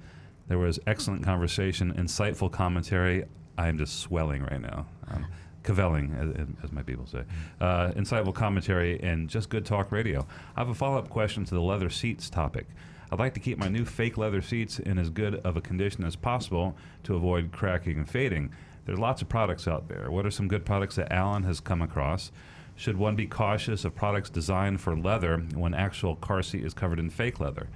There 0.50 0.58
was 0.58 0.78
excellent 0.88 1.24
conversation, 1.24 1.94
insightful 1.94 2.52
commentary. 2.52 3.24
I 3.58 3.70
am 3.70 3.78
just 3.78 4.02
swelling 4.02 4.44
right 4.44 4.60
now. 4.60 4.88
Um, 5.08 5.26
kvelling, 5.70 6.18
as, 6.20 6.48
as 6.64 6.72
my 6.72 6.82
people 6.82 7.06
say. 7.06 7.24
Uh, 7.62 7.92
insightful 7.92 8.34
commentary 8.34 9.00
and 9.02 9.30
just 9.30 9.50
good 9.50 9.66
talk 9.66 9.92
radio. 9.92 10.26
I 10.56 10.62
have 10.62 10.70
a 10.70 10.74
follow 10.74 10.98
up 10.98 11.10
question 11.10 11.46
to 11.46 11.56
the 11.56 11.62
leather 11.62 11.90
seats 11.90 12.30
topic. 12.30 12.68
I'd 13.12 13.20
like 13.20 13.34
to 13.36 13.40
keep 13.40 13.58
my 13.58 13.68
new 13.68 13.86
fake 13.86 14.18
leather 14.18 14.42
seats 14.42 14.80
in 14.80 14.98
as 15.00 15.10
good 15.10 15.36
of 15.36 15.58
a 15.58 15.62
condition 15.62 16.04
as 16.04 16.16
possible 16.16 16.76
to 17.04 17.16
avoid 17.16 17.52
cracking 17.52 17.98
and 17.98 18.10
fading. 18.10 18.52
There's 18.86 19.00
lots 19.00 19.22
of 19.22 19.30
products 19.30 19.68
out 19.68 19.88
there. 19.88 20.10
What 20.12 20.26
are 20.26 20.32
some 20.32 20.48
good 20.48 20.66
products 20.66 20.96
that 20.96 21.12
Alan 21.12 21.44
has 21.44 21.60
come 21.60 21.82
across? 21.82 22.32
Should 22.76 22.98
one 22.98 23.16
be 23.16 23.28
cautious 23.28 23.84
of 23.84 23.96
products 23.96 24.30
designed 24.30 24.80
for 24.80 24.98
leather 24.98 25.38
when 25.54 25.74
actual 25.74 26.16
car 26.16 26.42
seat 26.42 26.64
is 26.64 26.74
covered 26.74 27.00
in 27.00 27.10
fake 27.10 27.40
leather? 27.40 27.68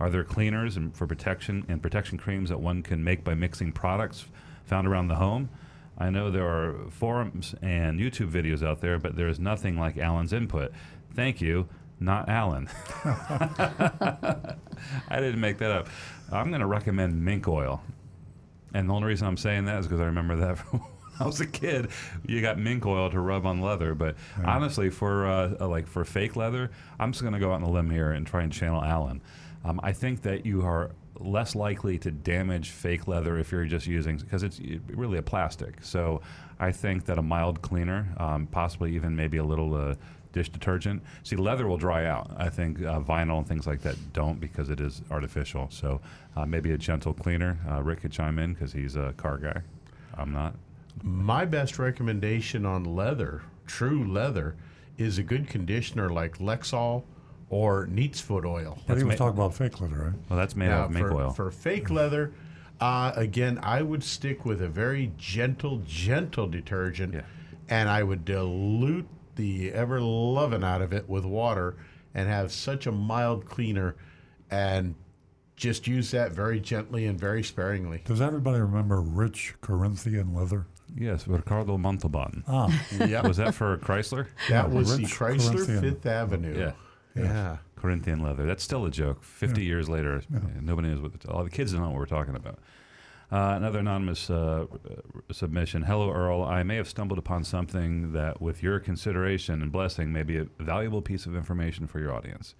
Are 0.00 0.10
there 0.10 0.24
cleaners 0.24 0.76
and 0.76 0.94
for 0.96 1.06
protection 1.06 1.64
and 1.68 1.82
protection 1.82 2.18
creams 2.18 2.48
that 2.48 2.60
one 2.60 2.82
can 2.82 3.04
make 3.04 3.22
by 3.22 3.34
mixing 3.34 3.70
products 3.70 4.26
found 4.64 4.88
around 4.88 5.08
the 5.08 5.16
home? 5.16 5.50
I 6.00 6.08
know 6.08 6.30
there 6.30 6.48
are 6.48 6.90
forums 6.90 7.54
and 7.60 8.00
YouTube 8.00 8.30
videos 8.30 8.66
out 8.66 8.80
there, 8.80 8.98
but 8.98 9.16
there 9.16 9.28
is 9.28 9.38
nothing 9.38 9.78
like 9.78 9.98
Alan's 9.98 10.32
input. 10.32 10.72
Thank 11.14 11.42
you, 11.42 11.68
not 12.00 12.26
Alan. 12.30 12.70
I 13.04 14.56
didn't 15.10 15.40
make 15.40 15.58
that 15.58 15.70
up. 15.70 15.88
I'm 16.32 16.48
going 16.48 16.62
to 16.62 16.66
recommend 16.66 17.22
mink 17.22 17.46
oil. 17.46 17.82
And 18.72 18.88
the 18.88 18.94
only 18.94 19.08
reason 19.08 19.26
I'm 19.26 19.36
saying 19.36 19.66
that 19.66 19.80
is 19.80 19.86
because 19.86 20.00
I 20.00 20.06
remember 20.06 20.36
that 20.36 20.58
from 20.58 20.80
when 20.80 20.88
I 21.20 21.26
was 21.26 21.40
a 21.42 21.46
kid. 21.46 21.90
You 22.26 22.40
got 22.40 22.58
mink 22.58 22.86
oil 22.86 23.10
to 23.10 23.20
rub 23.20 23.44
on 23.44 23.60
leather, 23.60 23.94
but 23.94 24.16
honestly, 24.42 24.88
for 24.88 25.26
uh, 25.26 25.54
uh, 25.60 25.68
like 25.68 25.86
for 25.86 26.06
fake 26.06 26.34
leather, 26.34 26.70
I'm 26.98 27.12
just 27.12 27.20
going 27.20 27.34
to 27.34 27.40
go 27.40 27.50
out 27.50 27.56
on 27.56 27.62
a 27.64 27.70
limb 27.70 27.90
here 27.90 28.12
and 28.12 28.26
try 28.26 28.42
and 28.42 28.50
channel 28.50 28.82
Alan. 28.82 29.20
Um, 29.66 29.78
I 29.82 29.92
think 29.92 30.22
that 30.22 30.46
you 30.46 30.62
are 30.62 30.92
less 31.20 31.54
likely 31.54 31.98
to 31.98 32.10
damage 32.10 32.70
fake 32.70 33.06
leather 33.06 33.38
if 33.38 33.52
you're 33.52 33.64
just 33.64 33.86
using 33.86 34.16
because 34.16 34.42
it's 34.42 34.60
really 34.88 35.18
a 35.18 35.22
plastic. 35.22 35.76
So 35.82 36.20
I 36.58 36.72
think 36.72 37.06
that 37.06 37.18
a 37.18 37.22
mild 37.22 37.62
cleaner, 37.62 38.08
um, 38.16 38.46
possibly 38.46 38.94
even 38.94 39.14
maybe 39.14 39.38
a 39.38 39.44
little 39.44 39.74
uh, 39.74 39.94
dish 40.32 40.48
detergent. 40.48 41.02
See, 41.22 41.36
leather 41.36 41.66
will 41.66 41.78
dry 41.78 42.06
out. 42.06 42.30
I 42.36 42.48
think 42.48 42.82
uh, 42.82 43.00
vinyl 43.00 43.38
and 43.38 43.48
things 43.48 43.66
like 43.66 43.82
that 43.82 43.96
don't 44.12 44.40
because 44.40 44.70
it 44.70 44.80
is 44.80 45.02
artificial. 45.10 45.68
So 45.70 46.00
uh, 46.36 46.46
maybe 46.46 46.72
a 46.72 46.78
gentle 46.78 47.12
cleaner. 47.12 47.58
Uh, 47.68 47.82
Rick 47.82 48.02
could 48.02 48.12
chime 48.12 48.38
in 48.38 48.54
because 48.54 48.72
he's 48.72 48.96
a 48.96 49.12
car 49.16 49.38
guy. 49.38 49.62
I'm 50.16 50.32
not. 50.32 50.54
My 51.02 51.44
best 51.44 51.78
recommendation 51.78 52.66
on 52.66 52.84
leather, 52.84 53.42
true 53.66 54.04
leather, 54.10 54.56
is 54.98 55.18
a 55.18 55.22
good 55.22 55.48
conditioner 55.48 56.10
like 56.10 56.38
Lexol 56.38 57.04
or 57.50 57.86
Neat's 57.86 58.20
Foot 58.20 58.44
oil. 58.46 58.78
But 58.86 58.96
he 58.96 59.04
was 59.04 59.16
talking 59.16 59.36
about 59.36 59.54
fake 59.54 59.80
leather, 59.80 59.96
right? 59.96 60.14
Well, 60.28 60.38
that's 60.38 60.56
made 60.56 60.68
Now, 60.68 60.82
out 60.82 60.84
of 60.86 60.90
mink 60.92 61.08
for, 61.08 61.14
oil. 61.14 61.30
For 61.30 61.50
fake 61.50 61.90
leather, 61.90 62.32
uh, 62.80 63.12
again, 63.16 63.58
I 63.62 63.82
would 63.82 64.02
stick 64.02 64.44
with 64.46 64.62
a 64.62 64.68
very 64.68 65.12
gentle, 65.18 65.82
gentle 65.86 66.46
detergent, 66.46 67.22
and 67.68 67.88
I 67.88 68.02
would 68.04 68.24
dilute 68.24 69.06
the 69.36 69.72
ever 69.72 70.00
loving 70.00 70.64
out 70.64 70.80
of 70.80 70.92
it 70.92 71.08
with 71.08 71.24
water 71.24 71.76
and 72.14 72.28
have 72.28 72.52
such 72.52 72.86
a 72.86 72.92
mild 72.92 73.46
cleaner 73.46 73.96
and 74.50 74.94
just 75.56 75.86
use 75.86 76.10
that 76.12 76.32
very 76.32 76.60
gently 76.60 77.06
and 77.06 77.18
very 77.18 77.42
sparingly. 77.42 78.02
Does 78.04 78.20
everybody 78.20 78.60
remember 78.60 79.00
rich 79.00 79.54
Corinthian 79.60 80.34
leather? 80.34 80.66
Yes, 80.96 81.26
Ricardo 81.28 81.78
Montalban. 81.78 82.44
Ah. 82.48 82.68
Yep. 82.98 83.24
Was 83.24 83.36
that 83.36 83.54
for 83.54 83.76
Chrysler? 83.78 84.26
That 84.48 84.70
was 84.70 84.96
the 84.96 85.04
Chrysler 85.04 85.52
Corinthian. 85.52 85.80
Fifth 85.80 86.06
Avenue. 86.06 86.58
Yeah. 86.58 86.72
Yeah. 87.24 87.56
Corinthian 87.76 88.22
leather. 88.22 88.44
That's 88.46 88.62
still 88.62 88.84
a 88.84 88.90
joke. 88.90 89.22
50 89.22 89.62
Yeah. 89.62 89.68
years 89.68 89.88
later, 89.88 90.22
Yeah. 90.32 90.40
nobody 90.60 90.88
knows 90.88 91.00
what 91.00 91.18
the, 91.18 91.30
all 91.30 91.44
the 91.44 91.50
kids 91.50 91.72
don't 91.72 91.80
know 91.82 91.88
what 91.90 91.98
we're 91.98 92.06
talking 92.06 92.36
about. 92.36 92.58
Uh, 93.32 93.54
another 93.56 93.78
anonymous 93.78 94.28
uh, 94.28 94.66
submission. 95.30 95.82
Hello, 95.82 96.10
Earl. 96.12 96.42
I 96.42 96.62
may 96.64 96.76
have 96.76 96.88
stumbled 96.88 97.18
upon 97.18 97.44
something 97.44 98.12
that, 98.12 98.40
with 98.42 98.62
your 98.62 98.80
consideration 98.80 99.62
and 99.62 99.70
blessing, 99.70 100.12
may 100.12 100.24
be 100.24 100.36
a 100.36 100.46
valuable 100.58 101.00
piece 101.00 101.26
of 101.26 101.36
information 101.36 101.86
for 101.86 102.00
your 102.00 102.12
audience. 102.12 102.54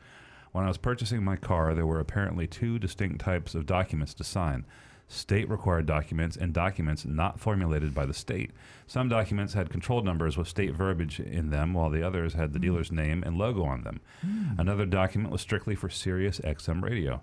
When 0.53 0.65
I 0.65 0.69
was 0.69 0.79
purchasing 0.79 1.25
my 1.25 1.37
car, 1.37 1.75
there 1.75 1.87
were 1.87 2.01
apparently 2.01 2.47
two 2.47 2.79
distinct 2.79 3.21
types 3.21 3.55
of 3.55 3.67
documents 3.67 4.15
to 4.15 4.25
sign 4.25 4.65
state 5.11 5.51
required 5.51 5.87
documents 5.87 6.37
and 6.37 6.53
documents 6.53 7.05
not 7.05 7.41
formulated 7.41 7.93
by 7.93 8.07
the 8.07 8.15
state. 8.15 8.53
Some 8.87 9.09
documents 9.09 9.55
had 9.55 9.69
control 9.69 10.03
numbers 10.03 10.37
with 10.37 10.47
state 10.47 10.73
verbiage 10.73 11.19
in 11.19 11.51
them, 11.51 11.75
while 11.75 11.91
the 11.91 12.03
others 12.03 12.35
had 12.35 12.53
the 12.53 12.59
hmm. 12.59 12.67
dealer's 12.67 12.93
name 12.93 13.25
and 13.27 13.37
logo 13.37 13.65
on 13.65 13.83
them. 13.83 14.01
Hmm. 14.23 14.59
Another 14.59 14.87
document 14.87 15.33
was 15.33 15.41
strictly 15.41 15.75
for 15.75 15.91
Sirius 15.91 16.39
XM 16.41 16.83
radio. 16.83 17.23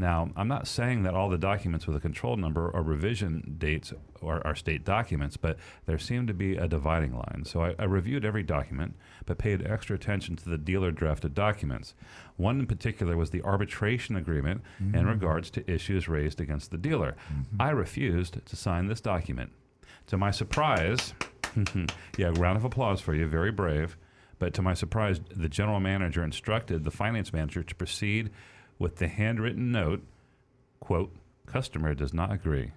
Now, 0.00 0.30
I'm 0.34 0.48
not 0.48 0.66
saying 0.66 1.02
that 1.02 1.12
all 1.12 1.28
the 1.28 1.36
documents 1.36 1.86
with 1.86 1.94
a 1.94 2.00
control 2.00 2.36
number 2.38 2.70
or 2.70 2.82
revision 2.82 3.56
dates 3.58 3.92
are, 4.22 4.40
are 4.46 4.54
state 4.54 4.82
documents, 4.82 5.36
but 5.36 5.58
there 5.84 5.98
seemed 5.98 6.28
to 6.28 6.34
be 6.34 6.56
a 6.56 6.66
dividing 6.66 7.14
line. 7.14 7.42
So 7.44 7.62
I, 7.62 7.74
I 7.78 7.84
reviewed 7.84 8.24
every 8.24 8.42
document, 8.42 8.94
but 9.26 9.36
paid 9.36 9.66
extra 9.66 9.94
attention 9.96 10.36
to 10.36 10.48
the 10.48 10.56
dealer 10.56 10.90
drafted 10.90 11.34
documents. 11.34 11.92
One 12.38 12.60
in 12.60 12.66
particular 12.66 13.14
was 13.14 13.28
the 13.28 13.42
arbitration 13.42 14.16
agreement 14.16 14.62
in 14.80 14.92
Mm. 14.92 15.06
regards 15.08 15.50
to 15.50 15.70
issues 15.70 16.08
raised 16.08 16.40
against 16.40 16.70
the 16.70 16.78
dealer. 16.78 17.14
I 17.58 17.68
refused 17.70 18.44
to 18.46 18.56
sign 18.56 18.86
this 18.86 19.02
document. 19.02 19.52
To 20.06 20.16
my 20.16 20.30
surprise, 20.30 21.12
yeah, 22.16 22.32
round 22.36 22.56
of 22.56 22.64
applause 22.64 23.02
for 23.02 23.14
you, 23.14 23.26
very 23.26 23.52
brave. 23.52 23.98
But 24.38 24.54
to 24.54 24.62
my 24.62 24.72
surprise, 24.72 25.20
the 25.36 25.50
general 25.50 25.80
manager 25.80 26.24
instructed 26.24 26.84
the 26.84 26.90
finance 26.90 27.34
manager 27.34 27.62
to 27.62 27.74
proceed 27.74 28.30
with 28.80 28.96
the 28.96 29.06
handwritten 29.06 29.70
note, 29.70 30.02
quote, 30.80 31.14
customer 31.46 31.94
does 31.94 32.12
not 32.12 32.32
agree. 32.32 32.72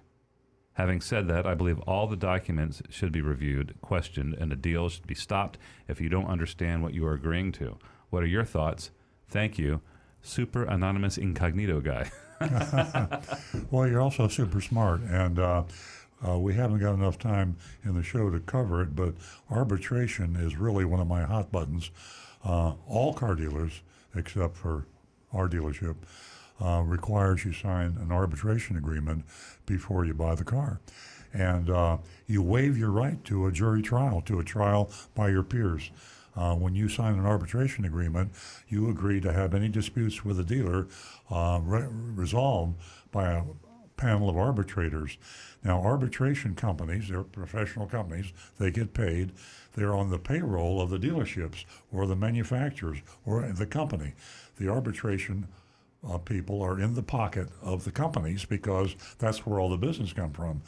Having 0.74 1.00
said 1.00 1.28
that, 1.28 1.46
I 1.46 1.54
believe 1.54 1.78
all 1.80 2.06
the 2.06 2.16
documents 2.16 2.82
should 2.90 3.10
be 3.10 3.20
reviewed, 3.20 3.74
questioned, 3.80 4.34
and 4.34 4.52
a 4.52 4.56
deal 4.56 4.88
should 4.88 5.06
be 5.06 5.14
stopped 5.14 5.56
if 5.88 6.00
you 6.00 6.08
don't 6.08 6.26
understand 6.26 6.82
what 6.82 6.92
you 6.92 7.06
are 7.06 7.14
agreeing 7.14 7.52
to. 7.52 7.78
What 8.10 8.22
are 8.22 8.26
your 8.26 8.44
thoughts? 8.44 8.90
Thank 9.28 9.58
you. 9.58 9.80
Super 10.20 10.64
anonymous 10.64 11.16
incognito 11.16 11.80
guy. 11.80 12.10
well, 13.70 13.88
you're 13.88 14.00
also 14.00 14.28
super 14.28 14.60
smart, 14.60 15.00
and 15.02 15.38
uh, 15.38 15.62
uh, 16.26 16.38
we 16.38 16.54
haven't 16.54 16.80
got 16.80 16.94
enough 16.94 17.18
time 17.18 17.56
in 17.84 17.94
the 17.94 18.02
show 18.02 18.28
to 18.30 18.40
cover 18.40 18.82
it, 18.82 18.94
but 18.96 19.14
arbitration 19.50 20.36
is 20.36 20.56
really 20.56 20.84
one 20.84 21.00
of 21.00 21.06
my 21.06 21.22
hot 21.22 21.50
buttons. 21.50 21.90
Uh, 22.44 22.74
all 22.86 23.14
car 23.14 23.34
dealers, 23.34 23.80
except 24.14 24.56
for 24.56 24.86
our 25.34 25.48
dealership, 25.48 25.96
uh, 26.60 26.82
requires 26.84 27.44
you 27.44 27.52
sign 27.52 27.98
an 28.00 28.12
arbitration 28.12 28.76
agreement 28.76 29.24
before 29.66 30.04
you 30.04 30.14
buy 30.14 30.34
the 30.34 30.44
car. 30.44 30.80
And 31.32 31.68
uh, 31.68 31.98
you 32.28 32.42
waive 32.42 32.78
your 32.78 32.90
right 32.90 33.22
to 33.24 33.46
a 33.46 33.52
jury 33.52 33.82
trial, 33.82 34.20
to 34.22 34.38
a 34.38 34.44
trial 34.44 34.90
by 35.14 35.30
your 35.30 35.42
peers. 35.42 35.90
Uh, 36.36 36.54
when 36.54 36.74
you 36.74 36.88
sign 36.88 37.14
an 37.14 37.26
arbitration 37.26 37.84
agreement, 37.84 38.32
you 38.68 38.88
agree 38.88 39.20
to 39.20 39.32
have 39.32 39.54
any 39.54 39.68
disputes 39.68 40.24
with 40.24 40.36
the 40.36 40.44
dealer 40.44 40.86
uh, 41.30 41.60
re- 41.62 41.86
resolved 41.90 42.76
by 43.12 43.32
a 43.32 43.42
panel 43.96 44.28
of 44.28 44.36
arbitrators. 44.36 45.16
Now, 45.62 45.80
arbitration 45.80 46.54
companies, 46.54 47.08
they're 47.08 47.22
professional 47.22 47.86
companies, 47.86 48.32
they 48.58 48.70
get 48.70 48.92
paid. 48.92 49.32
They're 49.74 49.94
on 49.94 50.10
the 50.10 50.18
payroll 50.18 50.80
of 50.80 50.90
the 50.90 50.98
dealerships 50.98 51.64
or 51.92 52.06
the 52.06 52.16
manufacturers 52.16 52.98
or 53.24 53.42
the 53.42 53.66
company. 53.66 54.14
The 54.58 54.68
arbitration 54.68 55.48
uh, 56.08 56.18
people 56.18 56.62
are 56.62 56.78
in 56.78 56.94
the 56.94 57.02
pocket 57.02 57.48
of 57.62 57.84
the 57.84 57.90
companies 57.90 58.44
because 58.44 58.94
that's 59.18 59.46
where 59.46 59.58
all 59.58 59.70
the 59.70 59.76
business 59.76 60.12
come 60.12 60.32
from. 60.32 60.62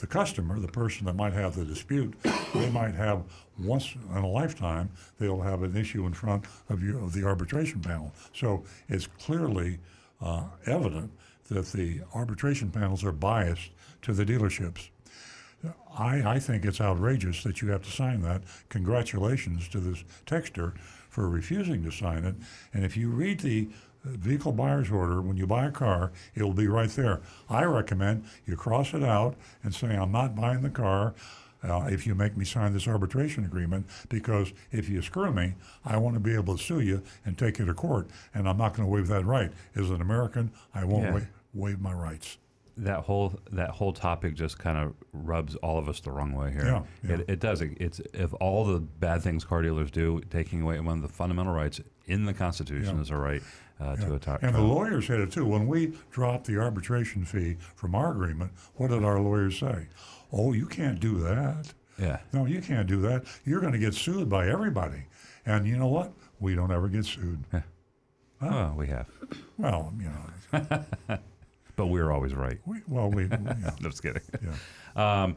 The 0.00 0.06
customer, 0.06 0.58
the 0.58 0.68
person 0.68 1.06
that 1.06 1.14
might 1.14 1.32
have 1.34 1.54
the 1.54 1.64
dispute, 1.64 2.14
they 2.54 2.70
might 2.70 2.94
have 2.94 3.22
once 3.58 3.94
in 4.10 4.16
a 4.16 4.28
lifetime, 4.28 4.90
they'll 5.18 5.40
have 5.40 5.62
an 5.62 5.76
issue 5.76 6.06
in 6.06 6.14
front 6.14 6.44
of, 6.68 6.82
you, 6.82 6.98
of 6.98 7.12
the 7.12 7.24
arbitration 7.24 7.80
panel. 7.80 8.12
So 8.34 8.64
it's 8.88 9.06
clearly 9.06 9.78
uh, 10.20 10.44
evident 10.66 11.12
that 11.48 11.66
the 11.66 12.00
arbitration 12.14 12.70
panels 12.70 13.04
are 13.04 13.12
biased 13.12 13.70
to 14.02 14.12
the 14.12 14.24
dealerships. 14.24 14.88
I, 15.96 16.34
I 16.34 16.38
think 16.38 16.64
it's 16.64 16.80
outrageous 16.80 17.42
that 17.44 17.62
you 17.62 17.68
have 17.68 17.82
to 17.82 17.90
sign 17.90 18.22
that. 18.22 18.42
Congratulations 18.68 19.68
to 19.68 19.78
this 19.78 20.02
texter 20.26 20.74
for 21.12 21.28
refusing 21.28 21.84
to 21.84 21.90
sign 21.92 22.24
it. 22.24 22.34
And 22.72 22.84
if 22.86 22.96
you 22.96 23.10
read 23.10 23.40
the 23.40 23.68
vehicle 24.04 24.50
buyer's 24.52 24.90
order, 24.90 25.20
when 25.20 25.36
you 25.36 25.46
buy 25.46 25.66
a 25.66 25.70
car, 25.70 26.10
it 26.34 26.42
will 26.42 26.54
be 26.54 26.66
right 26.68 26.88
there. 26.90 27.20
I 27.50 27.64
recommend 27.64 28.24
you 28.46 28.56
cross 28.56 28.94
it 28.94 29.02
out 29.04 29.34
and 29.62 29.74
say, 29.74 29.94
I'm 29.94 30.10
not 30.10 30.34
buying 30.34 30.62
the 30.62 30.70
car. 30.70 31.14
Uh, 31.62 31.86
if 31.92 32.06
you 32.06 32.14
make 32.16 32.34
me 32.36 32.44
sign 32.46 32.72
this 32.72 32.88
arbitration 32.88 33.44
agreement, 33.44 33.86
because 34.08 34.52
if 34.72 34.88
you 34.88 35.00
screw 35.02 35.30
me, 35.32 35.54
I 35.84 35.96
want 35.98 36.14
to 36.14 36.20
be 36.20 36.34
able 36.34 36.56
to 36.56 36.62
sue 36.64 36.80
you 36.80 37.02
and 37.26 37.36
take 37.38 37.58
you 37.60 37.66
to 37.66 37.74
court, 37.74 38.08
and 38.34 38.48
I'm 38.48 38.56
not 38.56 38.74
going 38.74 38.88
to 38.88 38.92
waive 38.92 39.06
that 39.08 39.24
right. 39.26 39.52
As 39.76 39.90
an 39.90 40.00
American, 40.00 40.50
I 40.74 40.84
won't 40.84 41.04
Yeah. 41.04 41.12
wa- 41.12 41.20
waive 41.54 41.80
my 41.80 41.92
rights. 41.92 42.38
That 42.76 43.00
whole 43.00 43.34
that 43.50 43.70
whole 43.70 43.92
topic 43.92 44.34
just 44.34 44.58
kind 44.58 44.78
of 44.78 44.94
rubs 45.12 45.56
all 45.56 45.78
of 45.78 45.88
us 45.88 46.00
the 46.00 46.10
wrong 46.10 46.32
way 46.32 46.50
here. 46.52 46.64
Yeah, 46.64 46.82
yeah. 47.08 47.14
It, 47.16 47.24
it 47.28 47.40
does. 47.40 47.60
It, 47.60 47.72
it's 47.80 48.00
if 48.14 48.32
all 48.40 48.64
the 48.64 48.80
bad 48.80 49.22
things 49.22 49.44
car 49.44 49.62
dealers 49.62 49.90
do, 49.90 50.20
taking 50.30 50.62
away 50.62 50.78
one 50.80 50.96
of 50.96 51.02
the 51.02 51.08
fundamental 51.08 51.52
rights 51.52 51.80
in 52.06 52.24
the 52.24 52.32
Constitution 52.34 52.96
Yeah. 52.96 53.02
is 53.02 53.10
a 53.10 53.16
right 53.16 53.42
uh, 53.80 53.96
to 53.96 54.14
a. 54.14 54.38
And 54.42 54.54
the 54.54 54.60
lawyers 54.60 55.06
had 55.08 55.20
it 55.20 55.32
too. 55.32 55.44
When 55.44 55.66
we 55.66 55.92
dropped 56.10 56.46
the 56.46 56.58
arbitration 56.58 57.24
fee 57.24 57.56
from 57.74 57.94
our 57.94 58.10
agreement, 58.12 58.52
what 58.74 58.90
did 58.90 59.04
our 59.04 59.20
lawyers 59.20 59.58
say? 59.58 59.88
Oh, 60.32 60.52
you 60.52 60.66
can't 60.66 60.98
do 61.00 61.18
that. 61.20 61.72
Yeah. 61.98 62.20
No, 62.32 62.46
you 62.46 62.62
can't 62.62 62.88
do 62.88 63.00
that. 63.02 63.24
You're 63.44 63.60
going 63.60 63.74
to 63.74 63.78
get 63.78 63.94
sued 63.94 64.28
by 64.28 64.48
everybody. 64.48 65.04
And 65.44 65.66
you 65.66 65.76
know 65.76 65.88
what? 65.88 66.12
We 66.40 66.54
don't 66.54 66.72
ever 66.72 66.88
get 66.88 67.04
sued. 67.04 67.44
Yeah. 67.52 67.62
Well, 68.40 68.74
we 68.76 68.86
have. 68.88 69.08
Well, 69.58 69.92
you 69.98 70.08
know. 70.08 71.18
but 71.82 71.88
we're 71.88 72.12
always 72.12 72.32
right. 72.32 72.60
We, 72.64 72.78
well, 72.86 73.10
we. 73.10 73.24
yeah. 73.24 73.36
I'm 73.40 73.76
just 73.82 74.04
kidding. 74.04 74.22
Yeah. 74.40 75.22
Um, 75.24 75.34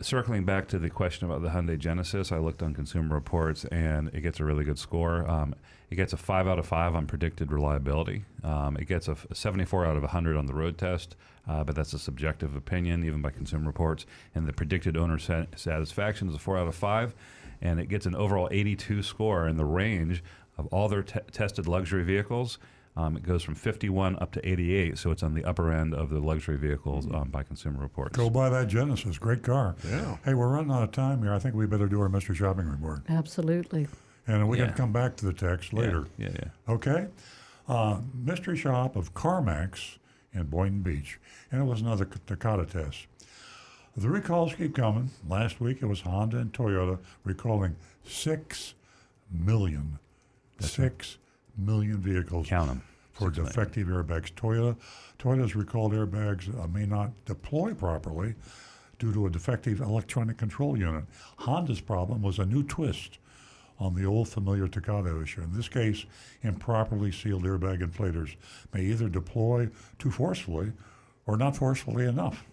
circling 0.00 0.44
back 0.44 0.68
to 0.68 0.78
the 0.78 0.88
question 0.88 1.28
about 1.28 1.42
the 1.42 1.48
Hyundai 1.48 1.76
Genesis, 1.76 2.30
I 2.30 2.38
looked 2.38 2.62
on 2.62 2.72
Consumer 2.72 3.16
Reports 3.16 3.64
and 3.64 4.10
it 4.14 4.20
gets 4.20 4.38
a 4.38 4.44
really 4.44 4.62
good 4.62 4.78
score. 4.78 5.28
Um, 5.28 5.56
it 5.90 5.96
gets 5.96 6.12
a 6.12 6.16
five 6.16 6.46
out 6.46 6.60
of 6.60 6.66
five 6.66 6.94
on 6.94 7.08
predicted 7.08 7.50
reliability. 7.50 8.22
Um, 8.44 8.76
it 8.76 8.84
gets 8.86 9.08
a, 9.08 9.12
f- 9.12 9.26
a 9.28 9.34
74 9.34 9.86
out 9.86 9.96
of 9.96 10.02
100 10.02 10.36
on 10.36 10.46
the 10.46 10.54
road 10.54 10.78
test, 10.78 11.16
uh, 11.48 11.64
but 11.64 11.74
that's 11.74 11.92
a 11.94 11.98
subjective 11.98 12.54
opinion, 12.54 13.04
even 13.04 13.20
by 13.20 13.30
Consumer 13.30 13.66
Reports. 13.66 14.06
And 14.36 14.46
the 14.46 14.52
predicted 14.52 14.96
owner 14.96 15.18
sat- 15.18 15.58
satisfaction 15.58 16.28
is 16.28 16.36
a 16.36 16.38
four 16.38 16.58
out 16.58 16.68
of 16.68 16.76
five, 16.76 17.12
and 17.60 17.80
it 17.80 17.88
gets 17.88 18.06
an 18.06 18.14
overall 18.14 18.48
82 18.52 19.02
score 19.02 19.48
in 19.48 19.56
the 19.56 19.64
range 19.64 20.22
of 20.56 20.68
all 20.68 20.88
their 20.88 21.02
te- 21.02 21.18
tested 21.32 21.66
luxury 21.66 22.04
vehicles. 22.04 22.60
Um, 22.96 23.16
it 23.16 23.22
goes 23.22 23.42
from 23.42 23.54
51 23.54 24.16
up 24.20 24.32
to 24.32 24.46
88, 24.48 24.98
so 24.98 25.10
it's 25.10 25.22
on 25.22 25.34
the 25.34 25.44
upper 25.44 25.72
end 25.72 25.94
of 25.94 26.10
the 26.10 26.18
luxury 26.18 26.56
vehicles 26.56 27.06
um, 27.14 27.28
by 27.30 27.42
Consumer 27.44 27.80
Reports. 27.80 28.16
Go 28.16 28.28
buy 28.28 28.50
that 28.50 28.66
Genesis. 28.66 29.16
Great 29.16 29.42
car. 29.42 29.76
Yeah. 29.88 30.16
Hey, 30.24 30.34
we're 30.34 30.48
running 30.48 30.72
out 30.72 30.82
of 30.82 30.90
time 30.92 31.22
here. 31.22 31.32
I 31.32 31.38
think 31.38 31.54
we 31.54 31.66
better 31.66 31.86
do 31.86 32.00
our 32.00 32.08
mystery 32.08 32.34
shopping 32.34 32.66
report. 32.68 33.02
Absolutely. 33.08 33.86
And 34.26 34.48
we 34.48 34.58
Yeah. 34.58 34.66
can 34.66 34.74
come 34.74 34.92
back 34.92 35.16
to 35.18 35.24
the 35.26 35.32
text 35.32 35.72
later. 35.72 36.06
Yeah, 36.18 36.30
yeah. 36.34 36.48
Okay? 36.74 37.06
Uh, 37.68 38.00
mystery 38.12 38.56
shop 38.56 38.96
of 38.96 39.14
CarMax 39.14 39.98
in 40.32 40.44
Boynton 40.46 40.82
Beach. 40.82 41.18
And 41.52 41.62
it 41.62 41.64
was 41.64 41.80
another 41.80 42.04
Takata 42.26 42.66
test. 42.66 43.06
The 43.96 44.08
recalls 44.10 44.54
keep 44.54 44.74
coming. 44.74 45.10
Last 45.28 45.60
week 45.60 45.78
it 45.80 45.86
was 45.86 46.00
Honda 46.02 46.38
and 46.38 46.52
Toyota 46.52 46.98
recalling 47.24 47.76
six 48.04 48.74
million. 49.32 49.98
6 50.60 50.68
million, 50.70 50.98
six 50.98 51.18
million 51.60 51.98
vehicles 51.98 52.48
Count 52.48 52.70
'em. 52.70 52.82
for 53.12 53.26
Six 53.26 53.36
million. 53.36 53.46
defective 53.46 53.88
airbags. 53.88 54.32
Toyota, 54.34 54.76
Toyota's 55.18 55.54
recalled 55.56 55.92
airbags 55.92 56.48
uh, 56.62 56.66
may 56.68 56.86
not 56.86 57.10
deploy 57.24 57.74
properly 57.74 58.34
due 58.98 59.12
to 59.12 59.26
a 59.26 59.30
defective 59.30 59.80
electronic 59.80 60.36
control 60.36 60.76
unit. 60.76 61.04
Honda's 61.38 61.80
problem 61.80 62.22
was 62.22 62.38
a 62.38 62.44
new 62.46 62.62
twist 62.62 63.18
on 63.78 63.94
the 63.94 64.04
old 64.04 64.28
familiar 64.28 64.68
Takata 64.68 65.22
issue. 65.22 65.40
In 65.40 65.54
this 65.54 65.68
case, 65.68 66.04
improperly 66.42 67.10
sealed 67.10 67.44
airbag 67.44 67.80
inflators 67.82 68.36
may 68.74 68.82
either 68.82 69.08
deploy 69.08 69.70
too 69.98 70.10
forcefully 70.10 70.72
or 71.26 71.38
not 71.38 71.56
forcefully 71.56 72.04
enough. 72.04 72.44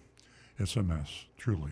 It's 0.57 0.77
a 0.77 0.83
mess, 0.83 1.25
truly. 1.37 1.71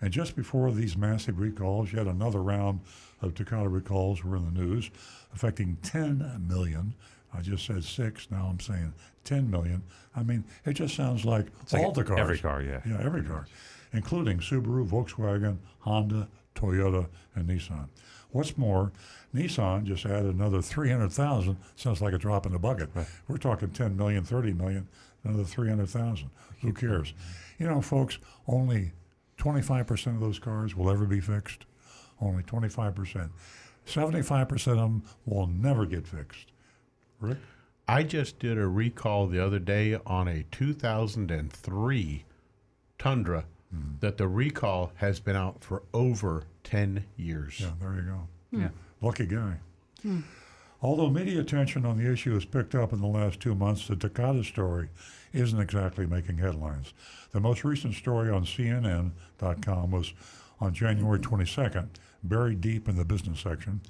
And 0.00 0.12
just 0.12 0.36
before 0.36 0.70
these 0.70 0.96
massive 0.96 1.40
recalls, 1.40 1.92
yet 1.92 2.06
another 2.06 2.40
round 2.40 2.80
of 3.22 3.34
Takata 3.34 3.68
recalls 3.68 4.24
were 4.24 4.36
in 4.36 4.44
the 4.44 4.60
news, 4.60 4.90
affecting 5.34 5.76
10 5.82 6.46
million. 6.48 6.94
I 7.32 7.40
just 7.40 7.66
said 7.66 7.84
six, 7.84 8.30
now 8.30 8.46
I'm 8.50 8.60
saying 8.60 8.94
10 9.24 9.50
million. 9.50 9.82
I 10.16 10.22
mean, 10.22 10.44
it 10.64 10.74
just 10.74 10.94
sounds 10.94 11.24
like 11.24 11.46
like 11.72 11.82
all 11.82 11.92
the 11.92 12.04
cars. 12.04 12.18
every 12.18 12.38
car, 12.38 12.62
yeah. 12.62 12.80
Yeah, 12.86 12.98
every 13.02 13.22
car, 13.22 13.46
including 13.92 14.38
Subaru, 14.38 14.88
Volkswagen, 14.88 15.58
Honda, 15.80 16.28
Toyota, 16.54 17.08
and 17.34 17.48
Nissan. 17.48 17.88
What's 18.30 18.58
more, 18.58 18.92
Nissan 19.34 19.84
just 19.84 20.04
added 20.04 20.34
another 20.34 20.60
300,000. 20.60 21.56
Sounds 21.76 22.00
like 22.00 22.14
a 22.14 22.18
drop 22.18 22.46
in 22.46 22.52
the 22.52 22.58
bucket. 22.58 22.90
We're 23.26 23.36
talking 23.38 23.70
10 23.70 23.96
million, 23.96 24.24
30 24.24 24.52
million, 24.52 24.88
another 25.24 25.44
300,000. 25.44 26.30
Who 26.62 26.72
cares? 26.72 27.14
You 27.58 27.66
know, 27.66 27.80
folks, 27.80 28.18
only 28.46 28.92
25% 29.38 30.14
of 30.14 30.20
those 30.20 30.38
cars 30.38 30.76
will 30.76 30.90
ever 30.90 31.04
be 31.06 31.20
fixed. 31.20 31.64
Only 32.20 32.42
25%. 32.42 33.30
75% 33.86 34.52
of 34.68 34.76
them 34.76 35.02
will 35.24 35.46
never 35.46 35.86
get 35.86 36.06
fixed. 36.06 36.52
Rick? 37.20 37.38
I 37.86 38.02
just 38.02 38.38
did 38.38 38.58
a 38.58 38.66
recall 38.66 39.26
the 39.26 39.44
other 39.44 39.58
day 39.58 39.98
on 40.06 40.28
a 40.28 40.44
2003 40.50 42.24
Tundra 42.98 43.44
hmm. 43.72 43.94
that 44.00 44.18
the 44.18 44.28
recall 44.28 44.92
has 44.96 45.20
been 45.20 45.36
out 45.36 45.64
for 45.64 45.82
over 45.94 46.44
10 46.64 47.04
years. 47.16 47.60
Yeah, 47.60 47.70
there 47.80 47.94
you 47.94 48.02
go. 48.02 48.28
Hmm. 48.50 48.60
Yeah. 48.60 48.68
Lucky 49.00 49.26
guy. 49.26 49.54
Hmm. 50.02 50.20
Although 50.80 51.10
media 51.10 51.40
attention 51.40 51.84
on 51.84 51.96
the 51.96 52.10
issue 52.10 52.34
has 52.34 52.44
picked 52.44 52.74
up 52.74 52.92
in 52.92 53.00
the 53.00 53.06
last 53.06 53.40
two 53.40 53.54
months, 53.54 53.88
the 53.88 53.96
Takata 53.96 54.44
story 54.44 54.90
isn't 55.32 55.58
exactly 55.58 56.06
making 56.06 56.38
headlines. 56.38 56.92
The 57.32 57.40
most 57.40 57.64
recent 57.64 57.94
story 57.94 58.30
on 58.30 58.44
CNN.com 58.44 59.90
was 59.90 60.12
on 60.60 60.74
January 60.74 61.18
22nd, 61.18 61.88
buried 62.28 62.60
deep 62.60 62.88
in 62.88 62.96
the 62.96 63.04
business 63.04 63.40
section. 63.40 63.80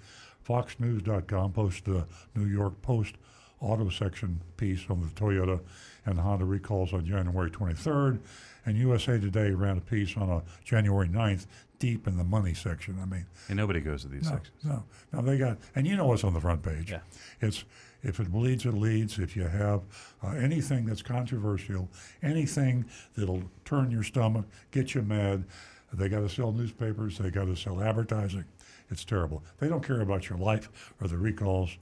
FoxNews.com 0.49 1.53
posted 1.53 1.95
a 1.95 2.07
New 2.35 2.47
York 2.47 2.81
Post 2.83 3.15
auto 3.61 3.89
section 3.91 4.41
piece 4.57 4.85
on 4.89 5.01
the 5.01 5.09
Toyota 5.09 5.61
and 6.07 6.19
Honda 6.21 6.45
recalls 6.45 6.93
on 6.93 7.05
January 7.05 7.51
23rd, 7.51 8.21
and 8.65 8.77
USA 8.79 9.19
Today 9.19 9.51
ran 9.51 9.77
a 9.77 9.81
piece 9.81 10.17
on 10.17 10.31
a 10.31 10.43
January 10.65 11.09
9th, 11.09 11.47
deep 11.79 12.07
in 12.07 12.17
the 12.17 12.25
money 12.25 12.55
section. 12.55 12.99
I 13.03 13.05
mean, 13.05 13.27
And 13.49 13.57
nobody 13.59 13.81
goes 13.81 14.03
to 14.03 14.09
these 14.09 14.25
no, 14.25 14.31
sections. 14.31 14.65
no, 14.65 14.85
no. 15.13 15.23
They 15.23 15.37
got, 15.37 15.59
and 15.75 15.87
you 15.87 15.97
know 15.97 16.07
what's 16.07 16.25
on 16.25 16.33
the 16.35 16.41
front 16.41 16.63
page. 16.63 16.91
Yeah. 16.91 17.01
It's 17.41 17.65
if 18.03 18.21
it 18.21 18.31
bleeds, 18.31 18.65
it 18.65 18.73
leads. 18.75 19.19
If 19.19 19.37
you 19.37 19.43
have 19.43 19.83
uh, 20.23 20.29
anything 20.31 20.87
that's 20.87 21.03
controversial, 21.03 21.89
anything 22.23 22.85
that'll 23.17 23.43
turn 23.65 23.91
your 23.91 24.05
stomach, 24.05 24.47
get 24.71 24.95
you 24.95 25.03
mad, 25.03 25.45
they 25.93 26.09
got 26.09 26.21
to 26.21 26.29
sell 26.29 26.53
newspapers. 26.53 27.19
They 27.19 27.31
got 27.31 27.47
to 27.47 27.57
sell 27.57 27.81
advertising. 27.83 28.45
It's 28.91 29.05
terrible. 29.05 29.43
They 29.59 29.69
don't 29.69 29.83
care 29.87 30.01
about 30.01 30.29
your 30.29 30.39
life 30.39 30.93
or 31.01 31.09
the 31.09 31.19
recalls. 31.19 31.77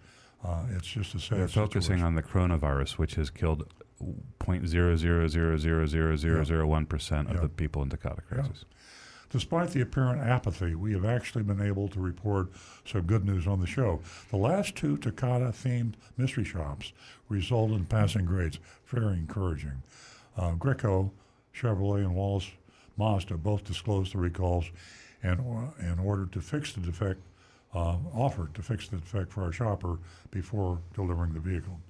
Uh, 0.45 0.65
it's 0.77 0.87
just 0.87 1.15
a 1.15 1.21
sad 1.21 1.39
They're 1.39 1.49
focusing 1.49 1.99
situation. 1.99 2.07
on 2.07 2.15
the 2.15 2.23
coronavirus, 2.23 2.99
which 2.99 3.15
has 3.17 3.31
killed 3.31 3.73
0.000000001 4.41 6.89
percent 6.89 7.29
of 7.29 7.35
Yeah. 7.37 7.41
the 7.43 7.49
people 7.49 7.83
in 7.83 7.91
Takata 7.91 8.23
Yeah. 8.31 8.39
crisis. 8.43 8.65
Despite 9.31 9.71
the 9.71 9.81
apparent 9.81 10.21
apathy, 10.23 10.75
we 10.77 10.93
have 10.93 11.05
actually 11.05 11.43
been 11.43 11.61
able 11.61 11.89
to 11.89 12.01
report 12.01 12.49
some 12.85 13.03
good 13.03 13.25
news 13.25 13.45
on 13.47 13.61
the 13.61 13.67
show. 13.67 14.01
The 14.31 14.37
last 14.37 14.77
two 14.77 14.97
Takata 14.97 15.47
themed 15.53 15.95
mystery 16.17 16.45
shops 16.45 16.93
resulted 17.29 17.77
in 17.77 17.87
passing 17.87 18.25
grades. 18.25 18.61
Very 18.87 19.15
encouraging. 19.15 19.83
Uh, 20.37 20.53
Greco, 20.53 21.11
Chevrolet, 21.53 22.05
and 22.05 22.15
Wallace 22.15 22.51
Mazda 22.97 23.37
both 23.37 23.65
disclosed 23.65 24.15
the 24.15 24.19
recalls 24.19 24.67
and 25.23 25.41
in 25.81 25.99
order 25.99 26.27
to 26.27 26.41
fix 26.41 26.73
the 26.73 26.81
defect, 26.81 27.21
uh, 27.75 27.97
offered 28.15 28.55
to 28.55 28.63
fix 28.63 28.89
the 28.89 28.97
defect 28.97 29.33
for 29.33 29.43
our 29.43 29.53
shopper 29.53 29.99
before 30.31 30.79
delivering 30.95 31.35
the 31.35 31.41
vehicle. 31.41 31.81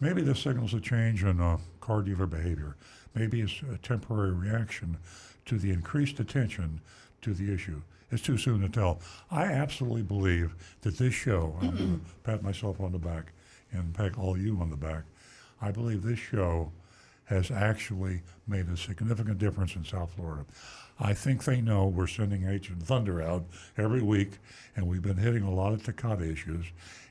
Maybe 0.00 0.22
this 0.22 0.40
signals 0.40 0.74
a 0.74 0.80
change 0.80 1.22
in 1.22 1.40
uh, 1.40 1.58
car 1.80 2.02
dealer 2.02 2.26
behavior. 2.26 2.76
Maybe 3.14 3.40
it's 3.40 3.60
a 3.72 3.78
temporary 3.78 4.32
reaction 4.32 4.96
to 5.46 5.58
the 5.58 5.70
increased 5.70 6.18
attention 6.18 6.80
to 7.20 7.34
the 7.34 7.52
issue. 7.52 7.82
It's 8.10 8.22
too 8.22 8.36
soon 8.36 8.60
to 8.62 8.68
tell. 8.68 9.00
I 9.30 9.44
absolutely 9.44 10.02
believe 10.02 10.54
that 10.82 10.98
this 10.98 11.14
show, 11.14 11.56
I'm 11.60 11.76
going 11.76 12.00
to 12.00 12.00
pat 12.24 12.42
myself 12.42 12.80
on 12.80 12.92
the 12.92 12.98
back 12.98 13.32
and 13.70 13.94
pat 13.94 14.18
all 14.18 14.36
you 14.36 14.58
on 14.60 14.70
the 14.70 14.76
back. 14.76 15.04
I 15.60 15.70
believe 15.70 16.02
this 16.02 16.18
show 16.18 16.72
has 17.24 17.50
actually 17.50 18.22
made 18.46 18.68
a 18.68 18.76
significant 18.76 19.38
difference 19.38 19.74
in 19.76 19.84
South 19.84 20.12
Florida. 20.14 20.44
I 21.00 21.14
think 21.14 21.44
they 21.44 21.60
know 21.60 21.86
we're 21.86 22.06
sending 22.06 22.46
Agent 22.46 22.82
Thunder 22.82 23.22
out 23.22 23.44
every 23.76 24.02
week, 24.02 24.38
and 24.76 24.86
we've 24.86 25.02
been 25.02 25.16
hitting 25.16 25.42
a 25.42 25.52
lot 25.52 25.72
of 25.72 25.82
Takata 25.82 26.30
issues, 26.30 26.66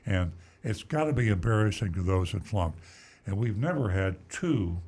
and 0.06 0.32
it's 0.62 0.82
got 0.82 1.04
to 1.04 1.12
be 1.12 1.28
embarrassing 1.28 1.92
to 1.94 2.02
those 2.02 2.32
that 2.32 2.44
flunked. 2.44 2.78
And 3.26 3.36
we've 3.36 3.56
never 3.56 3.90
had 3.90 4.16
two 4.28 4.78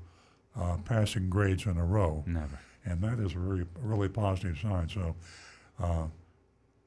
uh, 0.58 0.76
passing 0.84 1.28
grades 1.28 1.66
in 1.66 1.76
a 1.76 1.84
row. 1.84 2.22
Never. 2.26 2.58
And 2.84 3.00
that 3.02 3.18
is 3.18 3.34
a 3.34 3.38
really, 3.38 3.66
really 3.80 4.08
positive 4.08 4.58
sign. 4.58 4.88
So 4.88 5.14
uh, 5.80 6.06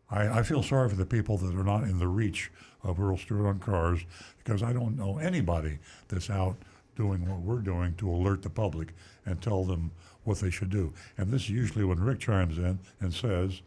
I, 0.09 0.39
I 0.39 0.43
feel 0.43 0.63
sorry 0.63 0.89
for 0.89 0.95
the 0.95 1.05
people 1.05 1.37
that 1.37 1.55
are 1.55 1.63
not 1.63 1.83
in 1.83 1.99
the 1.99 2.07
reach 2.07 2.51
of 2.83 2.99
Earl 2.99 3.17
Stewart 3.17 3.45
on 3.45 3.59
cars 3.59 4.05
because 4.37 4.63
I 4.63 4.73
don't 4.73 4.97
know 4.97 5.17
anybody 5.17 5.79
that's 6.07 6.29
out 6.29 6.55
doing 6.97 7.25
what 7.29 7.39
we're 7.39 7.59
doing 7.59 7.95
to 7.95 8.09
alert 8.09 8.41
the 8.41 8.49
public 8.49 8.89
and 9.25 9.41
tell 9.41 9.63
them 9.63 9.91
what 10.23 10.39
they 10.39 10.49
should 10.49 10.69
do. 10.69 10.91
And 11.17 11.31
this 11.31 11.43
is 11.43 11.51
usually 11.51 11.85
when 11.85 12.01
Rick 12.01 12.19
chimes 12.19 12.57
in 12.57 12.79
and 12.99 13.13
says, 13.13 13.61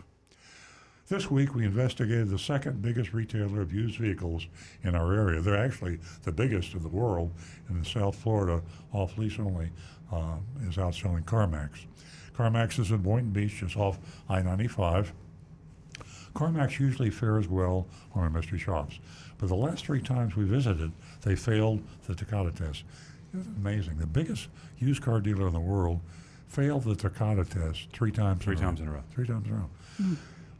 This 1.12 1.30
week, 1.30 1.54
we 1.54 1.66
investigated 1.66 2.30
the 2.30 2.40
second 2.40 2.82
biggest 2.82 3.12
retailer 3.12 3.60
of 3.60 3.74
used 3.74 3.98
vehicles 3.98 4.48
in 4.82 4.96
our 4.96 5.14
area. 5.14 5.42
They're 5.42 5.62
actually 5.62 6.00
the 6.24 6.32
biggest 6.32 6.74
in 6.74 6.84
the 6.84 6.88
world, 6.88 7.34
and 7.68 7.80
in 7.80 7.84
South 7.84 8.16
Florida, 8.16 8.62
off 8.94 9.18
lease 9.18 9.38
only, 9.38 9.72
uh, 10.10 10.38
is 10.66 10.78
outselling 10.78 11.26
CarMax. 11.26 11.86
CarMax 12.34 12.80
is 12.80 12.92
in 12.92 13.00
Boynton 13.00 13.32
Beach, 13.32 13.58
just 13.58 13.76
off 13.76 14.00
I 14.30 14.42
95. 14.42 15.12
CarMax 16.34 16.80
usually 16.80 17.10
fares 17.10 17.46
well 17.46 17.88
on 18.16 18.24
our 18.24 18.30
mystery 18.30 18.60
shops, 18.60 18.98
but 19.38 19.50
the 19.50 19.56
last 19.56 19.86
three 19.86 20.02
times 20.02 20.38
we 20.38 20.46
visited, 20.46 20.94
they 21.24 21.36
failed 21.36 21.84
the 22.08 22.16
Takata 22.16 22.52
test. 22.52 22.86
It's 23.34 23.48
amazing. 23.48 23.98
The 23.98 24.08
biggest 24.08 24.48
used 24.80 25.02
car 25.02 25.20
dealer 25.20 25.48
in 25.48 25.54
the 25.54 25.60
world 25.60 26.00
failed 26.48 26.86
the 26.86 26.96
Takata 26.96 27.44
test 27.44 27.90
three 27.92 28.14
times. 28.14 28.46
Three 28.46 28.56
in 28.56 28.62
times 28.62 28.80
a 28.80 28.84
in 28.84 28.88
a 28.88 28.94
row. 28.94 29.04
Three 29.12 29.28
times 29.28 29.48
in 29.48 29.52
a 29.52 29.58
row. 29.58 29.70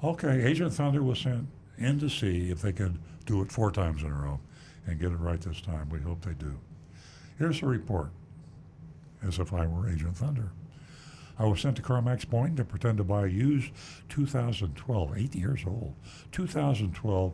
Okay, 0.04 0.44
Agent 0.44 0.74
Thunder 0.74 1.04
was 1.04 1.20
sent 1.20 1.48
in 1.78 2.00
to 2.00 2.10
see 2.10 2.50
if 2.50 2.62
they 2.62 2.72
could 2.72 2.98
do 3.26 3.42
it 3.44 3.52
four 3.52 3.72
times 3.72 4.02
in 4.02 4.10
a 4.10 4.16
row 4.16 4.40
and 4.88 5.00
get 5.00 5.12
it 5.12 5.18
right 5.18 5.40
this 5.40 5.62
time. 5.62 5.90
We 5.90 6.00
hope 6.00 6.26
they 6.26 6.34
do. 6.34 6.60
Here's 7.38 7.60
the 7.60 7.68
report, 7.68 8.10
as 9.24 9.38
if 9.38 9.54
I 9.54 9.68
were 9.68 9.88
Agent 9.88 10.18
Thunder. 10.18 10.52
I 11.38 11.46
was 11.46 11.62
sent 11.62 11.76
to 11.76 11.84
CarMax 11.84 12.28
Boynton 12.28 12.56
to 12.58 12.66
pretend 12.66 12.98
to 12.98 13.04
buy 13.04 13.26
a 13.26 13.30
used 13.30 13.72
2012, 14.10 15.18
eight 15.18 15.36
years 15.36 15.62
old, 15.68 15.94
2012 16.32 17.34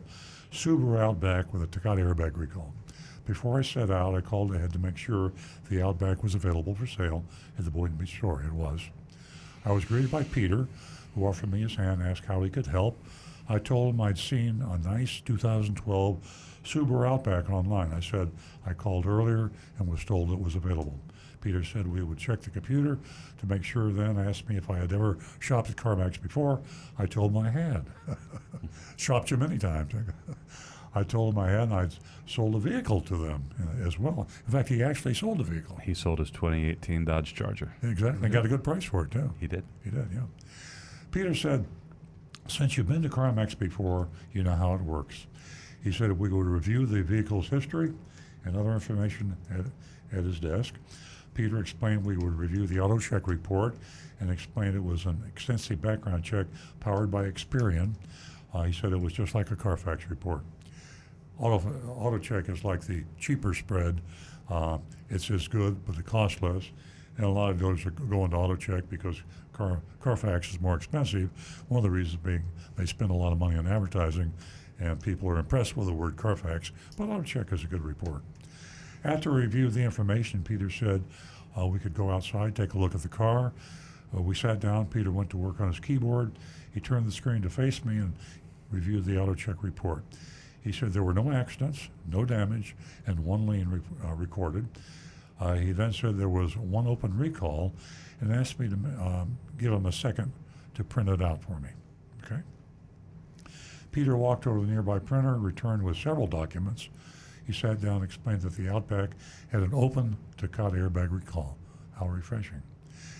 Subaru 0.52 1.00
Outback 1.00 1.52
with 1.52 1.62
a 1.62 1.66
Takata 1.66 2.02
airbag 2.02 2.36
recall. 2.36 2.74
Before 3.26 3.58
I 3.58 3.62
set 3.62 3.90
out, 3.90 4.14
I 4.14 4.20
called 4.20 4.54
ahead 4.54 4.74
to 4.74 4.78
make 4.78 4.96
sure 4.98 5.32
the 5.70 5.82
Outback 5.82 6.22
was 6.22 6.34
available 6.34 6.74
for 6.74 6.86
sale 6.86 7.24
at 7.58 7.64
the 7.64 7.70
Boynton 7.70 7.96
Beach 7.96 8.16
store. 8.16 8.42
It 8.42 8.52
was. 8.52 8.80
I 9.64 9.72
was 9.72 9.84
greeted 9.84 10.10
by 10.10 10.22
Peter, 10.24 10.68
who 11.18 11.26
offered 11.26 11.52
me 11.52 11.60
his 11.60 11.74
hand 11.74 12.00
and 12.00 12.10
asked 12.10 12.24
how 12.24 12.42
he 12.42 12.50
could 12.50 12.66
help. 12.66 13.02
I 13.48 13.58
told 13.58 13.94
him 13.94 14.00
I'd 14.00 14.18
seen 14.18 14.62
a 14.62 14.78
nice 14.78 15.20
2012 15.20 16.60
Subaru 16.64 17.08
Outback 17.08 17.50
online. 17.50 17.92
I 17.92 18.00
said 18.00 18.30
I 18.66 18.74
called 18.74 19.06
earlier 19.06 19.50
and 19.78 19.88
was 19.88 20.04
told 20.04 20.30
it 20.30 20.40
was 20.40 20.54
available. 20.54 20.98
Peter 21.40 21.64
said 21.64 21.86
we 21.86 22.02
would 22.02 22.18
check 22.18 22.42
the 22.42 22.50
computer 22.50 22.98
to 23.38 23.46
make 23.46 23.62
sure, 23.62 23.92
then 23.92 24.18
asked 24.18 24.48
me 24.48 24.56
if 24.56 24.68
I 24.68 24.76
had 24.76 24.92
ever 24.92 25.18
shopped 25.38 25.70
at 25.70 25.76
CarMax 25.76 26.20
before. 26.20 26.60
I 26.98 27.06
told 27.06 27.30
him 27.32 27.38
I 27.38 27.50
had. 27.50 27.86
shopped 28.96 29.30
you 29.30 29.36
many 29.36 29.56
times. 29.56 29.92
I 30.94 31.04
told 31.04 31.34
him 31.34 31.38
I 31.38 31.50
had, 31.50 31.62
and 31.64 31.74
I'd 31.74 31.94
sold 32.26 32.54
a 32.54 32.58
vehicle 32.58 33.00
to 33.02 33.16
them 33.16 33.44
uh, 33.60 33.86
as 33.86 33.98
well. 33.98 34.26
In 34.46 34.52
fact, 34.52 34.68
he 34.68 34.82
actually 34.82 35.14
sold 35.14 35.40
a 35.40 35.44
vehicle. 35.44 35.76
He 35.76 35.94
sold 35.94 36.18
his 36.18 36.30
2018 36.30 37.04
Dodge 37.04 37.34
Charger. 37.34 37.72
Exactly. 37.82 38.20
They 38.20 38.28
got 38.34 38.44
a 38.44 38.48
good 38.48 38.64
price 38.64 38.84
for 38.84 39.04
it, 39.04 39.10
too. 39.10 39.32
He 39.38 39.46
did. 39.46 39.64
He 39.84 39.90
did, 39.90 40.08
yeah. 40.12 40.22
Peter 41.10 41.34
said, 41.34 41.64
since 42.48 42.76
you've 42.76 42.88
been 42.88 43.02
to 43.02 43.08
CarMax 43.08 43.58
before, 43.58 44.08
you 44.32 44.42
know 44.42 44.54
how 44.54 44.74
it 44.74 44.80
works. 44.80 45.26
He 45.82 45.92
said 45.92 46.10
if 46.10 46.18
we 46.18 46.28
would 46.28 46.46
review 46.46 46.86
the 46.86 47.02
vehicle's 47.02 47.48
history 47.48 47.92
and 48.44 48.56
other 48.56 48.72
information 48.72 49.36
at, 49.50 49.66
at 50.16 50.24
his 50.24 50.40
desk. 50.40 50.74
Peter 51.34 51.60
explained 51.60 52.04
we 52.04 52.16
would 52.16 52.36
review 52.36 52.66
the 52.66 52.80
auto 52.80 52.98
check 52.98 53.28
report 53.28 53.76
and 54.20 54.30
explained 54.30 54.74
it 54.74 54.82
was 54.82 55.06
an 55.06 55.22
extensive 55.28 55.80
background 55.80 56.24
check 56.24 56.46
powered 56.80 57.10
by 57.10 57.24
Experian. 57.24 57.94
Uh, 58.52 58.62
he 58.62 58.72
said 58.72 58.92
it 58.92 59.00
was 59.00 59.12
just 59.12 59.34
like 59.34 59.50
a 59.50 59.56
Carfax 59.56 60.10
report. 60.10 60.42
Auto, 61.38 61.72
auto 61.96 62.18
check 62.18 62.48
is 62.48 62.64
like 62.64 62.80
the 62.80 63.04
cheaper 63.20 63.54
spread. 63.54 64.00
Uh, 64.50 64.78
it's 65.10 65.30
as 65.30 65.46
good, 65.46 65.84
but 65.86 65.96
it 65.96 66.04
costs 66.04 66.42
less. 66.42 66.70
And 67.16 67.26
a 67.26 67.30
lot 67.30 67.50
of 67.50 67.58
those 67.58 67.84
are 67.86 67.90
going 67.90 68.30
to 68.30 68.36
auto 68.36 68.56
check 68.56 68.88
because 68.88 69.22
Car, 69.58 69.80
Carfax 70.00 70.52
is 70.52 70.60
more 70.60 70.76
expensive. 70.76 71.28
One 71.68 71.78
of 71.78 71.82
the 71.82 71.90
reasons 71.90 72.22
being 72.22 72.44
they 72.76 72.86
spend 72.86 73.10
a 73.10 73.14
lot 73.14 73.32
of 73.32 73.38
money 73.38 73.56
on 73.58 73.66
advertising, 73.66 74.32
and 74.78 75.02
people 75.02 75.28
are 75.28 75.38
impressed 75.38 75.76
with 75.76 75.88
the 75.88 75.92
word 75.92 76.16
Carfax. 76.16 76.70
But 76.96 77.08
auto 77.08 77.24
check 77.24 77.52
is 77.52 77.64
a 77.64 77.66
good 77.66 77.82
report. 77.82 78.22
After 79.02 79.32
we 79.32 79.40
reviewed 79.40 79.74
the 79.74 79.82
information, 79.82 80.44
Peter 80.44 80.70
said 80.70 81.02
uh, 81.58 81.66
we 81.66 81.80
could 81.80 81.92
go 81.92 82.08
outside, 82.08 82.54
take 82.54 82.74
a 82.74 82.78
look 82.78 82.94
at 82.94 83.02
the 83.02 83.08
car. 83.08 83.52
Uh, 84.16 84.22
we 84.22 84.36
sat 84.36 84.60
down. 84.60 84.86
Peter 84.86 85.10
went 85.10 85.28
to 85.30 85.36
work 85.36 85.60
on 85.60 85.66
his 85.66 85.80
keyboard. 85.80 86.30
He 86.72 86.78
turned 86.78 87.06
the 87.06 87.12
screen 87.12 87.42
to 87.42 87.50
face 87.50 87.84
me 87.84 87.96
and 87.96 88.14
reviewed 88.70 89.06
the 89.06 89.20
auto 89.20 89.34
check 89.34 89.56
report. 89.62 90.04
He 90.62 90.70
said 90.70 90.92
there 90.92 91.02
were 91.02 91.14
no 91.14 91.32
accidents, 91.32 91.88
no 92.08 92.24
damage, 92.24 92.76
and 93.06 93.24
one 93.24 93.46
lien 93.46 93.68
re- 93.70 93.80
uh, 94.08 94.14
recorded. 94.14 94.68
Uh, 95.40 95.54
he 95.54 95.72
then 95.72 95.92
said 95.92 96.18
there 96.18 96.28
was 96.28 96.56
one 96.56 96.86
open 96.86 97.16
recall 97.16 97.72
and 98.20 98.32
asked 98.32 98.58
me 98.58 98.68
to 98.68 98.74
um, 98.74 99.38
give 99.58 99.72
him 99.72 99.86
a 99.86 99.92
second 99.92 100.32
to 100.74 100.84
print 100.84 101.08
it 101.08 101.22
out 101.22 101.42
for 101.42 101.58
me. 101.60 101.68
Okay? 102.24 102.40
Peter 103.92 104.16
walked 104.16 104.46
over 104.46 104.60
to 104.60 104.66
the 104.66 104.72
nearby 104.72 104.98
printer 104.98 105.36
returned 105.38 105.82
with 105.82 105.96
several 105.96 106.26
documents. 106.26 106.88
He 107.46 107.52
sat 107.52 107.80
down 107.80 107.96
and 107.96 108.04
explained 108.04 108.42
that 108.42 108.54
the 108.54 108.68
Outback 108.68 109.10
had 109.50 109.62
an 109.62 109.72
open 109.72 110.16
Takata 110.36 110.76
airbag 110.76 111.10
recall. 111.10 111.56
How 111.98 112.06
refreshing. 112.06 112.62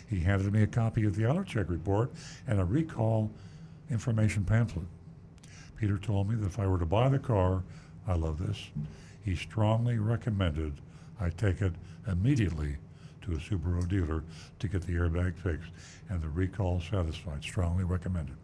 He 0.09 0.21
handed 0.21 0.53
me 0.53 0.63
a 0.63 0.67
copy 0.67 1.05
of 1.05 1.17
the 1.17 1.29
auto 1.29 1.43
check 1.43 1.69
report 1.69 2.13
and 2.47 2.61
a 2.61 2.65
recall 2.65 3.31
information 3.91 4.45
pamphlet. 4.45 4.87
Peter 5.77 5.99
told 5.99 6.29
me 6.29 6.37
that 6.37 6.47
if 6.47 6.59
I 6.59 6.67
were 6.67 6.79
to 6.79 6.87
buy 6.87 7.09
the 7.09 7.19
car, 7.19 7.63
I 8.07 8.15
love 8.15 8.39
this, 8.39 8.69
he 9.25 9.37
strongly 9.37 9.99
recommended 9.99 10.75
I 11.21 11.31
take 11.31 11.61
it 11.63 11.73
immediately 12.07 12.77
to 13.23 13.33
a 13.33 13.37
Subaru 13.37 13.87
dealer 13.89 14.25
to 14.59 14.69
get 14.69 14.83
the 14.83 14.95
airbag 14.95 15.37
fixed 15.37 15.71
and 16.09 16.23
the 16.23 16.29
recall 16.29 16.81
satisfied. 16.81 17.43
Strongly 17.43 17.85
recommended. 17.85 18.37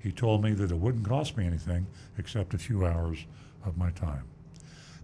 He 0.00 0.12
told 0.12 0.42
me 0.42 0.52
that 0.52 0.70
it 0.70 0.78
wouldn't 0.78 1.06
cost 1.06 1.36
me 1.36 1.46
anything 1.46 1.86
except 2.16 2.54
a 2.54 2.58
few 2.58 2.86
hours 2.86 3.26
of 3.64 3.76
my 3.76 3.90
time. 3.90 4.24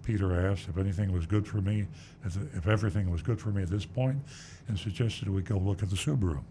Peter 0.02 0.48
asked 0.50 0.68
if 0.68 0.76
anything 0.76 1.12
was 1.12 1.26
good 1.26 1.46
for 1.46 1.60
me, 1.60 1.86
if 2.24 2.66
everything 2.66 3.10
was 3.10 3.22
good 3.22 3.40
for 3.40 3.48
me 3.50 3.62
at 3.62 3.70
this 3.70 3.86
point, 3.86 4.18
and 4.68 4.78
suggested 4.78 5.28
we 5.28 5.42
go 5.42 5.56
look 5.56 5.82
at 5.82 5.90
the 5.90 5.96
Subaru. 5.96 6.42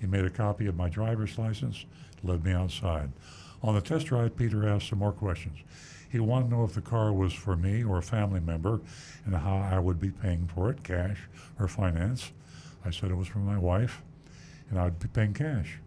He 0.00 0.06
made 0.06 0.24
a 0.24 0.30
copy 0.30 0.66
of 0.66 0.76
my 0.76 0.88
driver's 0.88 1.38
license, 1.38 1.84
led 2.24 2.44
me 2.44 2.52
outside. 2.52 3.12
On 3.62 3.74
the 3.74 3.80
test 3.80 4.06
drive, 4.06 4.36
Peter 4.36 4.68
asked 4.68 4.88
some 4.88 4.98
more 4.98 5.12
questions. 5.12 5.58
He 6.12 6.20
wanted 6.20 6.50
to 6.50 6.56
know 6.56 6.64
if 6.64 6.74
the 6.74 6.82
car 6.82 7.10
was 7.10 7.32
for 7.32 7.56
me 7.56 7.82
or 7.82 7.96
a 7.96 8.02
family 8.02 8.38
member 8.38 8.82
and 9.24 9.34
how 9.34 9.56
I 9.56 9.78
would 9.78 9.98
be 9.98 10.10
paying 10.10 10.46
for 10.46 10.70
it, 10.70 10.84
cash 10.84 11.16
or 11.58 11.66
finance. 11.66 12.32
I 12.84 12.90
said 12.90 13.10
it 13.10 13.16
was 13.16 13.28
for 13.28 13.38
my 13.38 13.56
wife 13.56 14.02
and 14.68 14.78
I'd 14.78 14.98
be 14.98 15.08
paying 15.08 15.32
cash. 15.32 15.78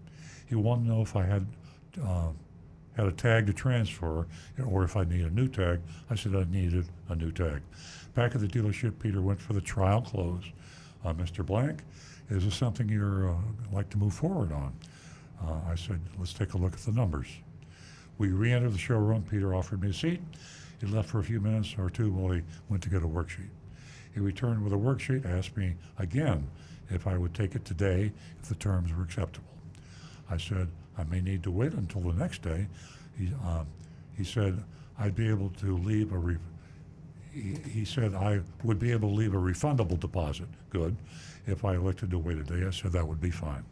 He 0.48 0.56
wanted 0.56 0.86
to 0.86 0.90
know 0.90 1.02
if 1.04 1.16
I 1.16 1.26
had 1.26 1.46
uh, 2.04 2.30
had 2.98 3.06
a 3.06 3.12
tag 3.12 3.46
to 3.46 3.54
transfer 3.54 4.26
or 4.66 4.84
if 4.84 4.98
I 4.98 5.04
needed 5.04 5.28
a 5.28 5.36
new 5.36 5.48
tag. 5.48 5.82
I 6.10 6.16
said 6.16 6.36
I 6.36 6.46
needed 6.46 6.88
a 7.10 7.16
new 7.16 7.32
tag. 7.32 7.62
Back 8.16 8.34
at 8.34 8.42
the 8.42 8.48
dealership, 8.48 8.98
Peter 9.00 9.22
went 9.22 9.40
for 9.40 9.54
the 9.54 9.62
trial 9.62 10.02
close. 10.02 10.44
Uh, 11.04 11.14
Mr. 11.14 11.46
Blank, 11.46 11.84
is 12.32 12.46
this 12.46 12.56
something 12.56 12.90
you're 12.90 13.30
uh, 13.30 13.36
like 13.72 13.90
to 13.92 14.00
move 14.00 14.14
forward 14.16 14.52
on? 14.52 14.74
Uh, 15.46 15.60
I 15.70 15.76
said, 15.76 16.00
let's 16.18 16.34
take 16.34 16.54
a 16.54 16.58
look 16.58 16.74
at 16.74 16.80
the 16.80 16.94
numbers. 16.94 17.28
We 18.18 18.30
re-entered 18.30 18.74
the 18.74 18.78
showroom. 18.78 19.24
Peter 19.30 19.54
offered 19.54 19.82
me 19.82 19.90
a 19.90 19.94
seat, 19.94 20.22
He 20.80 20.88
left 20.88 21.10
for 21.10 21.20
a 21.20 21.24
few 21.24 21.40
minutes 21.40 21.76
or 21.78 21.90
two 21.90 22.12
while 22.12 22.34
he 22.34 22.42
went 22.70 22.84
to 22.84 22.90
get 22.90 23.04
a 23.04 23.08
worksheet. 23.08 23.50
He 24.14 24.20
returned 24.20 24.64
with 24.64 24.74
a 24.74 24.78
worksheet, 24.78 25.26
asked 25.26 25.58
me 25.58 25.76
again 26.00 26.48
if 26.90 27.08
I 27.08 27.18
would 27.18 27.34
take 27.34 27.56
it 27.56 27.66
today 27.66 28.12
if 28.42 28.48
the 28.48 28.56
terms 28.56 28.94
were 28.94 29.04
acceptable. 29.04 29.48
I 30.30 30.38
said, 30.38 30.70
I 30.98 31.04
may 31.04 31.22
need 31.22 31.44
to 31.44 31.52
wait 31.52 31.74
until 31.74 32.02
the 32.02 32.14
next 32.14 32.42
day. 32.42 32.68
He, 33.18 33.30
um, 33.46 33.68
he 34.18 34.24
said, 34.24 34.64
I'd 34.98 35.16
be 35.16 35.30
able 35.30 35.50
to 35.62 35.78
leave 35.78 36.14
a 36.14 36.18
re- 36.18 36.38
he, 37.34 37.58
he 37.70 37.86
said 37.86 38.14
I 38.16 38.40
would 38.64 38.80
be 38.80 38.94
able 38.94 39.10
to 39.10 39.16
leave 39.16 39.34
a 39.34 39.38
refundable 39.38 40.00
deposit. 40.00 40.48
Good. 40.70 40.96
If 41.48 41.66
I 41.66 41.76
elected 41.76 42.10
to 42.12 42.18
wait 42.18 42.38
a 42.38 42.44
day, 42.44 42.66
I 42.66 42.72
said 42.72 42.94
that 42.94 43.06
would 43.06 43.20
be 43.20 43.30
fine. 43.30 43.66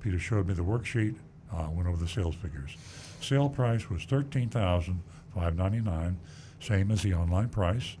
Peter 0.00 0.18
showed 0.18 0.46
me 0.46 0.54
the 0.54 0.64
worksheet, 0.64 1.14
uh, 1.52 1.68
went 1.70 1.86
over 1.86 1.98
the 1.98 2.08
sales 2.08 2.34
figures. 2.36 2.76
Sale 3.20 3.50
price 3.50 3.90
was 3.90 4.04
thirteen 4.04 4.48
thousand 4.48 5.02
five 5.34 5.56
ninety 5.56 5.80
nine, 5.80 6.18
same 6.60 6.90
as 6.90 7.02
the 7.02 7.14
online 7.14 7.48
price. 7.48 7.96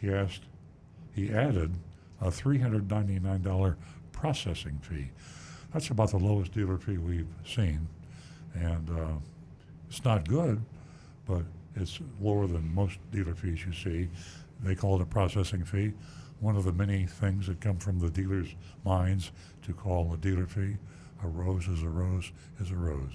He 0.00 0.12
asked, 0.12 0.42
he 1.14 1.30
added 1.30 1.74
a 2.20 2.30
three 2.30 2.58
hundred 2.58 2.90
ninety 2.90 3.18
nine 3.18 3.42
dollar 3.42 3.76
processing 4.12 4.78
fee. 4.82 5.10
That's 5.72 5.90
about 5.90 6.10
the 6.10 6.18
lowest 6.18 6.52
dealer 6.52 6.78
fee 6.78 6.96
we've 6.96 7.26
seen, 7.44 7.88
and 8.54 8.88
uh, 8.90 9.18
it's 9.88 10.04
not 10.04 10.28
good, 10.28 10.62
but 11.26 11.42
it's 11.74 11.98
lower 12.20 12.46
than 12.46 12.74
most 12.74 12.98
dealer 13.12 13.34
fees 13.34 13.66
you 13.66 13.72
see. 13.72 14.08
They 14.62 14.74
call 14.74 14.96
it 14.96 15.02
a 15.02 15.06
processing 15.06 15.64
fee. 15.64 15.92
One 16.40 16.56
of 16.56 16.64
the 16.64 16.72
many 16.72 17.04
things 17.06 17.46
that 17.46 17.60
come 17.60 17.78
from 17.78 17.98
the 17.98 18.10
dealer's 18.10 18.54
minds 18.84 19.32
to 19.62 19.72
call 19.74 20.12
a 20.12 20.16
dealer 20.16 20.46
fee. 20.46 20.76
A 21.22 21.28
rose 21.28 21.66
is 21.66 21.82
a 21.82 21.88
rose 21.88 22.30
is 22.60 22.70
a 22.70 22.76
rose. 22.76 23.12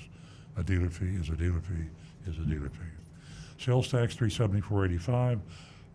A 0.57 0.63
dealer 0.63 0.89
fee 0.89 1.15
is 1.15 1.29
a 1.29 1.35
dealer 1.35 1.61
fee 1.61 1.87
is 2.29 2.37
a 2.37 2.41
dealer 2.41 2.69
fee. 2.69 2.85
Sales 3.57 3.89
tax 3.89 4.15
three 4.15 4.29
seventy 4.29 4.61
four 4.61 4.85
eighty 4.85 4.97
five, 4.97 5.39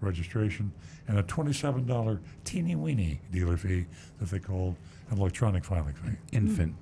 registration, 0.00 0.72
and 1.08 1.18
a 1.18 1.22
twenty 1.22 1.52
seven 1.52 1.86
dollar 1.86 2.20
teeny 2.44 2.74
weeny 2.76 3.20
dealer 3.32 3.56
fee 3.56 3.86
that 4.18 4.30
they 4.30 4.38
call 4.38 4.76
an 5.10 5.18
electronic 5.18 5.64
filing 5.64 5.94
fee. 5.94 6.16
Infant 6.32 6.74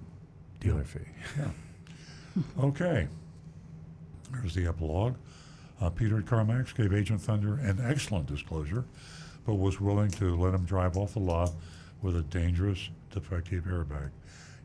dealer 0.61 0.85
fee. 0.85 1.01
Yeah. 1.39 2.43
okay. 2.61 3.09
There's 4.33 4.55
the 4.55 4.67
epilogue. 4.67 5.17
Uh, 5.81 5.91
Peter 5.91 6.19
at 6.19 6.25
CarMax 6.25 6.75
gave 6.75 6.93
Agent 6.95 7.21
Thunder 7.21 7.57
an 7.57 7.81
excellent 7.83 8.27
disclosure, 8.27 8.85
but 9.45 9.55
was 9.55 9.81
willing 9.81 10.11
to 10.13 10.37
let 10.37 10.55
him 10.55 10.65
drive 10.65 10.97
off 10.97 11.15
the 11.15 11.21
lot 11.21 11.51
with 12.03 12.17
a 12.17 12.23
dangerous, 12.23 12.91
defective 13.11 13.65
airbag. 13.65 14.11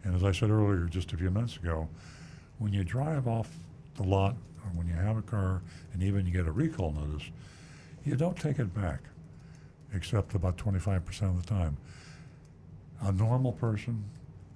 And 0.04 0.16
as 0.16 0.24
I 0.24 0.32
said 0.32 0.50
earlier, 0.50 0.86
just 0.86 1.12
a 1.14 1.18
few 1.18 1.30
minutes 1.30 1.58
ago, 1.58 1.90
when 2.60 2.74
you 2.74 2.84
drive 2.84 3.28
off 3.28 3.50
the 3.96 4.04
lot 4.04 4.36
or 4.64 4.70
when 4.74 4.88
you 4.88 4.94
have 4.94 5.18
a 5.18 5.22
car 5.22 5.62
and 5.94 6.04
even 6.04 6.26
you 6.26 6.32
get 6.32 6.46
a 6.46 6.52
recall 6.52 6.92
notice, 6.92 7.30
you 8.06 8.16
don't 8.16 8.38
take 8.38 8.60
it 8.60 8.74
back, 8.74 9.00
except 9.94 10.36
about 10.36 10.58
25% 10.58 11.22
of 11.24 11.42
the 11.42 11.48
time. 11.48 11.78
A 13.02 13.12
normal 13.12 13.54
person, 13.54 14.04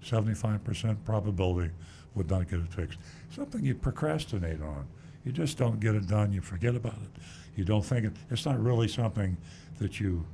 75% 0.03 0.97
probability 1.05 1.71
would 2.15 2.29
not 2.29 2.49
get 2.49 2.59
it 2.59 2.71
fixed. 2.71 2.99
Something 3.31 3.65
you 3.65 3.75
procrastinate 3.75 4.61
on. 4.61 4.85
You 5.25 5.31
just 5.31 5.57
don't 5.57 5.79
get 5.79 5.95
it 5.95 6.07
done. 6.07 6.33
You 6.33 6.41
forget 6.41 6.75
about 6.75 6.93
it. 6.93 7.21
You 7.55 7.63
don't 7.63 7.85
think 7.85 8.05
it. 8.05 8.13
It's 8.29 8.45
not 8.45 8.61
really 8.61 8.87
something 8.87 9.37
that 9.79 9.99
you 9.99 10.25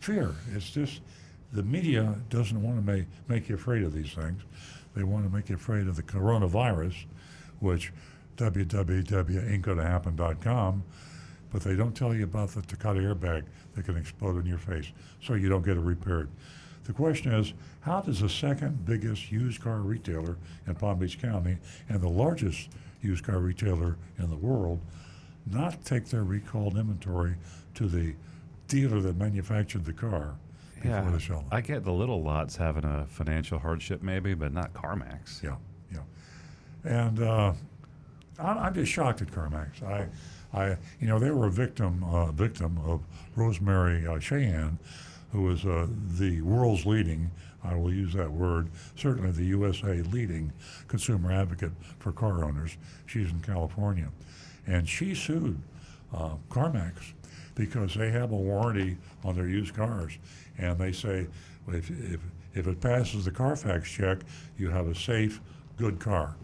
fear. 0.00 0.34
It's 0.54 0.70
just 0.70 1.00
the 1.52 1.62
media 1.62 2.16
doesn't 2.30 2.60
want 2.60 2.76
to 2.76 2.92
make, 2.92 3.04
make 3.28 3.48
you 3.48 3.54
afraid 3.54 3.82
of 3.82 3.92
these 3.92 4.12
things. 4.12 4.42
They 4.96 5.04
want 5.04 5.28
to 5.28 5.34
make 5.34 5.50
you 5.50 5.56
afraid 5.56 5.88
of 5.88 5.96
the 5.96 6.02
coronavirus, 6.02 7.04
which 7.60 7.92
www.ain'tgonnahappen.com, 8.38 10.84
but 11.52 11.62
they 11.62 11.76
don't 11.76 11.94
tell 11.94 12.14
you 12.14 12.24
about 12.24 12.48
the 12.50 12.62
Takata 12.62 13.00
airbag 13.00 13.44
that 13.74 13.84
can 13.84 13.98
explode 13.98 14.38
in 14.38 14.46
your 14.46 14.58
face, 14.58 14.90
so 15.22 15.34
you 15.34 15.50
don't 15.50 15.64
get 15.64 15.76
it 15.76 15.80
repaired. 15.80 16.30
The 16.84 16.94
question 16.94 17.32
is, 17.32 17.52
how 17.80 18.00
does 18.00 18.20
the 18.20 18.28
second 18.28 18.86
biggest 18.86 19.30
used 19.30 19.60
car 19.60 19.80
retailer 19.80 20.38
in 20.66 20.74
Palm 20.76 20.98
Beach 20.98 21.20
County 21.20 21.58
and 21.88 22.00
the 22.00 22.08
largest 22.08 22.70
used 23.02 23.24
car 23.24 23.38
retailer 23.38 23.98
in 24.18 24.30
the 24.30 24.36
world 24.36 24.80
not 25.50 25.84
take 25.84 26.06
their 26.06 26.24
recalled 26.24 26.78
inventory 26.78 27.34
to 27.74 27.86
the 27.86 28.14
dealer 28.66 29.00
that 29.00 29.16
manufactured 29.16 29.84
the 29.84 29.92
car 29.92 30.36
Yeah, 30.84 31.18
sell 31.18 31.40
it? 31.40 31.44
I 31.50 31.60
get 31.60 31.84
the 31.84 31.92
little 31.92 32.22
lots 32.22 32.56
having 32.56 32.84
a 32.84 33.06
financial 33.06 33.58
hardship, 33.58 34.02
maybe, 34.02 34.34
but 34.34 34.52
not 34.52 34.72
CarMax. 34.72 35.42
Yeah, 35.42 35.56
yeah. 35.92 36.00
And 36.84 37.20
uh, 37.20 37.52
I'm, 38.38 38.58
I'm 38.58 38.74
just 38.74 38.92
shocked 38.92 39.22
at 39.22 39.28
CarMax. 39.28 39.82
I, 39.82 40.06
I, 40.52 40.76
you 41.00 41.08
know, 41.08 41.18
they 41.18 41.30
were 41.30 41.46
a 41.46 41.50
victim, 41.50 42.04
uh, 42.04 42.32
victim 42.32 42.78
of 42.84 43.00
Rosemary 43.34 44.06
uh, 44.06 44.12
Shahan, 44.12 44.76
who 45.32 45.42
was 45.42 45.64
uh, 45.64 45.86
the 46.18 46.40
world's 46.42 46.86
leading, 46.86 47.30
I 47.64 47.74
will 47.74 47.92
use 47.92 48.12
that 48.14 48.30
word, 48.30 48.68
certainly 48.94 49.32
the 49.32 49.44
USA 49.44 50.02
leading 50.02 50.52
consumer 50.88 51.32
advocate 51.32 51.72
for 51.98 52.12
car 52.12 52.44
owners. 52.44 52.76
She's 53.06 53.30
in 53.30 53.40
California, 53.40 54.08
and 54.66 54.88
she 54.88 55.14
sued 55.14 55.60
uh, 56.14 56.34
CarMax 56.48 57.12
because 57.54 57.94
they 57.94 58.10
have 58.10 58.32
a 58.32 58.36
warranty 58.36 58.98
on 59.24 59.34
their 59.34 59.48
used 59.48 59.74
cars, 59.74 60.18
and 60.58 60.78
they 60.78 60.92
say 60.92 61.26
if, 61.68 61.90
if, 61.90 62.20
if 62.54 62.66
it 62.66 62.80
passes 62.80 63.24
the 63.24 63.30
Carfax 63.30 63.90
check, 63.90 64.18
you 64.56 64.70
have 64.70 64.86
a 64.86 64.94
safe, 64.94 65.40
good 65.76 65.98
car. 65.98 66.36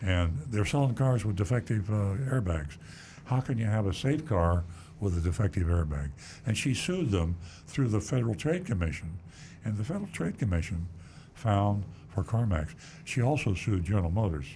And 0.00 0.38
they're 0.48 0.64
selling 0.64 0.94
cars 0.94 1.24
with 1.24 1.36
defective 1.36 1.88
uh, 1.90 2.16
airbags. 2.30 2.76
How 3.24 3.40
can 3.40 3.58
you 3.58 3.66
have 3.66 3.86
a 3.86 3.94
safe 3.94 4.26
car 4.26 4.64
with 5.00 5.16
a 5.16 5.20
defective 5.20 5.66
airbag? 5.66 6.10
And 6.46 6.56
she 6.56 6.74
sued 6.74 7.10
them 7.10 7.36
through 7.66 7.88
the 7.88 8.00
Federal 8.00 8.34
Trade 8.34 8.66
Commission, 8.66 9.18
and 9.64 9.76
the 9.76 9.84
Federal 9.84 10.08
Trade 10.08 10.38
Commission 10.38 10.86
found 11.34 11.84
for 12.10 12.22
CarMax. 12.22 12.74
She 13.04 13.22
also 13.22 13.54
sued 13.54 13.84
General 13.84 14.10
Motors, 14.10 14.46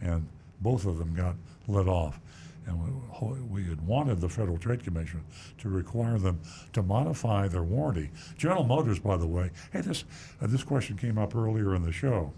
and 0.00 0.26
both 0.60 0.86
of 0.86 0.98
them 0.98 1.14
got 1.14 1.34
let 1.66 1.88
off. 1.88 2.20
And 2.68 3.50
we, 3.50 3.64
had 3.64 3.80
wanted 3.80 4.20
the 4.20 4.28
Federal 4.28 4.58
Trade 4.58 4.84
Commission 4.84 5.24
to 5.58 5.70
require 5.70 6.18
them 6.18 6.40
to 6.74 6.82
modify 6.82 7.48
their 7.48 7.62
warranty. 7.62 8.10
General 8.36 8.64
Motors, 8.64 8.98
by 8.98 9.16
the 9.16 9.26
way, 9.26 9.50
hey, 9.72 9.80
this 9.80 10.04
uh, 10.42 10.46
this 10.46 10.62
question 10.62 10.96
came 10.96 11.16
up 11.16 11.34
earlier 11.34 11.74
in 11.74 11.82
the 11.82 11.92
show. 11.92 12.32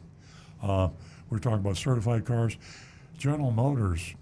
Uh, 0.63 0.89
we're 1.29 1.39
talking 1.39 1.59
about 1.59 1.77
certified 1.77 2.25
cars. 2.25 2.57
General 3.19 3.51
Motors 3.51 4.15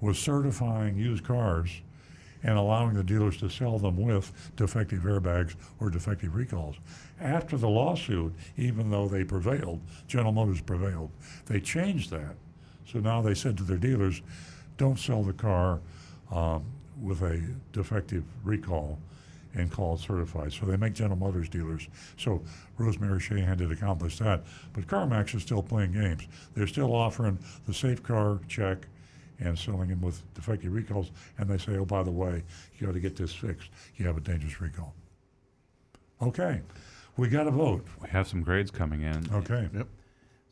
was 0.00 0.18
certifying 0.18 0.98
used 0.98 1.24
cars 1.24 1.70
and 2.42 2.58
allowing 2.58 2.94
the 2.94 3.04
dealers 3.04 3.38
to 3.38 3.48
sell 3.48 3.78
them 3.78 3.96
with 3.96 4.32
defective 4.56 5.04
airbags 5.04 5.54
or 5.80 5.88
defective 5.88 6.34
recalls. 6.34 6.76
After 7.20 7.56
the 7.56 7.68
lawsuit, 7.68 8.34
even 8.56 8.90
though 8.90 9.08
they 9.08 9.24
prevailed, 9.24 9.80
General 10.08 10.32
Motors 10.32 10.60
prevailed, 10.60 11.10
they 11.46 11.60
changed 11.60 12.10
that. 12.10 12.34
So 12.86 12.98
now 12.98 13.22
they 13.22 13.34
said 13.34 13.56
to 13.56 13.62
their 13.62 13.78
dealers, 13.78 14.20
don't 14.76 14.98
sell 14.98 15.22
the 15.22 15.32
car 15.32 15.80
um, 16.32 16.64
with 17.00 17.22
a 17.22 17.42
defective 17.72 18.24
recall 18.42 18.98
and 19.54 19.70
call 19.70 19.94
it 19.94 20.00
certified. 20.00 20.52
So 20.52 20.66
they 20.66 20.76
make 20.76 20.94
General 20.94 21.18
Motors 21.18 21.48
dealers. 21.48 21.88
So 22.16 22.42
Rosemary 22.76 23.20
Shahan 23.20 23.56
did 23.56 23.70
accomplish 23.70 24.18
that. 24.18 24.42
But 24.72 24.86
CarMax 24.86 25.34
is 25.34 25.42
still 25.42 25.62
playing 25.62 25.92
games. 25.92 26.26
They're 26.54 26.66
still 26.66 26.94
offering 26.94 27.38
the 27.66 27.74
safe 27.74 28.02
car 28.02 28.40
check 28.48 28.86
and 29.38 29.58
selling 29.58 29.88
them 29.88 30.00
with 30.00 30.22
defective 30.34 30.72
recalls. 30.72 31.10
And 31.38 31.48
they 31.48 31.58
say, 31.58 31.76
oh, 31.76 31.84
by 31.84 32.02
the 32.02 32.10
way, 32.10 32.42
you 32.78 32.86
got 32.86 32.94
to 32.94 33.00
get 33.00 33.16
this 33.16 33.32
fixed. 33.32 33.70
You 33.96 34.06
have 34.06 34.16
a 34.16 34.20
dangerous 34.20 34.60
recall. 34.60 34.94
Okay. 36.20 36.60
We 37.16 37.28
got 37.28 37.44
to 37.44 37.50
vote. 37.50 37.86
We 38.02 38.08
have 38.08 38.26
some 38.26 38.42
grades 38.42 38.70
coming 38.70 39.02
in. 39.02 39.28
Okay. 39.32 39.68
Yep. 39.72 39.86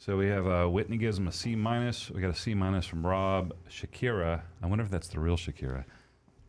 So 0.05 0.17
we 0.17 0.27
have 0.27 0.49
uh, 0.49 0.67
Whitney 0.67 0.97
gives 0.97 1.17
him 1.17 1.29
a 1.29 1.33
C 1.33 1.55
minus. 1.55 2.11
We 2.11 2.21
got 2.21 2.31
a 2.31 2.35
C 2.35 2.55
minus 2.55 2.87
from 2.87 3.07
Rob. 3.07 3.55
Shakira. 3.71 4.43
I 4.61 4.67
wonder 4.67 4.83
if 4.83 4.91
that's 4.91 5.07
the 5.07 5.21
real 5.21 5.37
Shakira. 5.37 5.85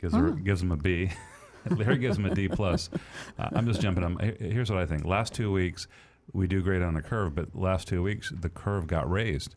Gives 0.00 0.12
her 0.12 0.30
Oh. 0.30 0.32
gives 0.32 0.60
him 0.60 0.72
a 0.72 0.76
B. 0.76 1.12
Larry 1.70 1.98
gives 1.98 2.18
him 2.18 2.26
a 2.26 2.34
D 2.34 2.48
plus. 2.48 2.90
Uh, 3.38 3.50
I'm 3.52 3.64
just 3.64 3.80
jumping. 3.80 4.02
on. 4.02 4.18
Here's 4.40 4.72
what 4.72 4.80
I 4.80 4.86
think. 4.86 5.04
Last 5.04 5.34
two 5.34 5.52
weeks 5.52 5.86
we 6.32 6.48
do 6.48 6.62
grade 6.62 6.82
on 6.82 6.94
the 6.94 7.00
curve, 7.00 7.36
but 7.36 7.54
last 7.54 7.86
two 7.86 8.02
weeks 8.02 8.32
the 8.36 8.48
curve 8.48 8.88
got 8.88 9.08
raised. 9.08 9.54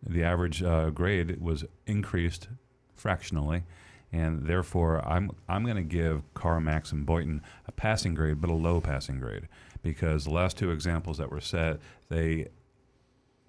The 0.00 0.22
average 0.22 0.62
uh, 0.62 0.90
grade 0.90 1.40
was 1.40 1.64
increased 1.88 2.46
fractionally, 2.94 3.64
and 4.12 4.46
therefore 4.46 5.04
I'm 5.04 5.32
I'm 5.48 5.64
going 5.64 5.76
to 5.76 5.82
give 5.82 6.22
CarMax 6.34 6.92
and 6.92 7.04
Boynton 7.04 7.42
a 7.66 7.72
passing 7.72 8.14
grade, 8.14 8.40
but 8.40 8.48
a 8.48 8.54
low 8.54 8.80
passing 8.80 9.18
grade 9.18 9.48
because 9.82 10.22
the 10.22 10.30
last 10.30 10.56
two 10.56 10.70
examples 10.70 11.18
that 11.18 11.32
were 11.32 11.40
set 11.40 11.80
they 12.08 12.46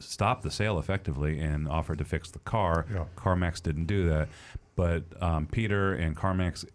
stopped 0.05 0.43
the 0.43 0.51
sale 0.51 0.79
effectively 0.79 1.39
and 1.39 1.67
offered 1.67 1.97
to 1.99 2.05
fix 2.05 2.31
the 2.31 2.39
car. 2.39 2.85
Yeah. 2.91 3.05
CarMax 3.15 3.61
didn't 3.61 3.85
do 3.85 4.09
that, 4.09 4.29
but 4.75 5.03
um, 5.21 5.47
Peter 5.47 5.93
and 5.93 6.15
CarMax, 6.15 6.65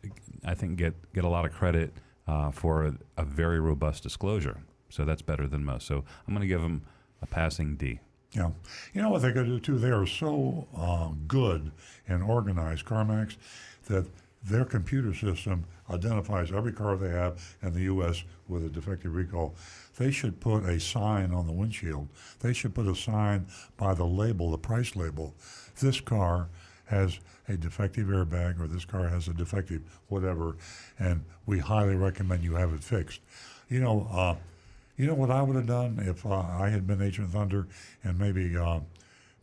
I 0.44 0.54
think, 0.54 0.76
get 0.76 0.94
get 1.12 1.24
a 1.24 1.28
lot 1.28 1.44
of 1.44 1.52
credit 1.52 1.92
uh, 2.26 2.50
for 2.50 2.84
a, 2.84 2.94
a 3.16 3.24
very 3.24 3.60
robust 3.60 4.02
disclosure. 4.02 4.62
So 4.88 5.04
that's 5.04 5.22
better 5.22 5.46
than 5.46 5.64
most. 5.64 5.86
So 5.86 6.04
I'm 6.26 6.34
going 6.34 6.40
to 6.40 6.48
give 6.48 6.62
them 6.62 6.82
a 7.22 7.26
passing 7.26 7.76
D. 7.76 8.00
Yeah. 8.32 8.50
You 8.92 9.02
know 9.02 9.10
what 9.10 9.22
they 9.22 9.32
could 9.32 9.46
do 9.46 9.58
too? 9.58 9.78
They 9.78 9.90
are 9.90 10.06
so 10.06 10.66
uh, 10.76 11.10
good 11.26 11.72
and 12.06 12.22
organized, 12.22 12.84
CarMax, 12.84 13.36
that 13.86 14.06
their 14.42 14.64
computer 14.64 15.12
system 15.14 15.64
identifies 15.90 16.52
every 16.52 16.72
car 16.72 16.96
they 16.96 17.10
have 17.10 17.56
in 17.62 17.74
the 17.74 17.82
U.S. 17.82 18.22
with 18.48 18.64
a 18.64 18.68
defective 18.68 19.14
recall. 19.14 19.54
They 20.00 20.10
should 20.10 20.40
put 20.40 20.64
a 20.64 20.80
sign 20.80 21.30
on 21.30 21.46
the 21.46 21.52
windshield. 21.52 22.08
They 22.38 22.54
should 22.54 22.74
put 22.74 22.86
a 22.86 22.96
sign 22.96 23.48
by 23.76 23.92
the 23.92 24.06
label, 24.06 24.50
the 24.50 24.56
price 24.56 24.96
label. 24.96 25.34
This 25.78 26.00
car 26.00 26.48
has 26.86 27.18
a 27.48 27.58
defective 27.58 28.06
airbag, 28.06 28.58
or 28.58 28.66
this 28.66 28.86
car 28.86 29.08
has 29.08 29.28
a 29.28 29.34
defective 29.34 29.82
whatever, 30.08 30.56
and 30.98 31.22
we 31.44 31.58
highly 31.58 31.96
recommend 31.96 32.42
you 32.42 32.54
have 32.54 32.72
it 32.72 32.82
fixed. 32.82 33.20
You 33.68 33.80
know, 33.80 34.08
uh, 34.10 34.36
you 34.96 35.06
know 35.06 35.12
what 35.12 35.30
I 35.30 35.42
would 35.42 35.56
have 35.56 35.66
done 35.66 35.98
if 36.02 36.24
uh, 36.24 36.30
I 36.30 36.70
had 36.70 36.86
been 36.86 37.02
Agent 37.02 37.28
Thunder, 37.28 37.68
and 38.02 38.18
maybe 38.18 38.56
uh, 38.56 38.80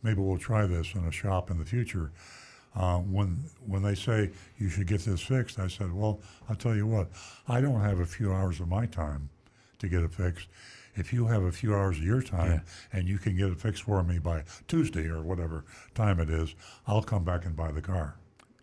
maybe 0.02 0.20
we'll 0.20 0.38
try 0.38 0.66
this 0.66 0.92
in 0.92 1.04
a 1.04 1.12
shop 1.12 1.52
in 1.52 1.58
the 1.58 1.64
future. 1.64 2.10
Uh, 2.74 2.98
when 2.98 3.44
when 3.64 3.84
they 3.84 3.94
say 3.94 4.32
you 4.58 4.68
should 4.68 4.88
get 4.88 5.02
this 5.02 5.22
fixed, 5.22 5.60
I 5.60 5.68
said, 5.68 5.92
well, 5.92 6.18
I'll 6.48 6.56
tell 6.56 6.74
you 6.74 6.88
what, 6.88 7.10
I 7.46 7.60
don't 7.60 7.80
have 7.80 8.00
a 8.00 8.06
few 8.06 8.32
hours 8.32 8.58
of 8.58 8.66
my 8.66 8.86
time 8.86 9.30
to 9.78 9.88
get 9.88 10.02
it 10.02 10.12
fixed. 10.12 10.48
If 10.96 11.12
you 11.12 11.26
have 11.26 11.42
a 11.42 11.52
few 11.52 11.74
hours 11.74 11.98
of 11.98 12.02
your 12.04 12.22
time 12.22 12.62
and 12.92 13.08
you 13.08 13.18
can 13.18 13.36
get 13.36 13.50
it 13.50 13.60
fixed 13.60 13.84
for 13.84 14.02
me 14.02 14.18
by 14.18 14.42
Tuesday 14.66 15.06
or 15.06 15.22
whatever 15.22 15.64
time 15.94 16.18
it 16.18 16.28
is, 16.28 16.54
I'll 16.86 17.02
come 17.02 17.24
back 17.24 17.44
and 17.44 17.54
buy 17.54 17.70
the 17.70 17.80
car. 17.80 18.16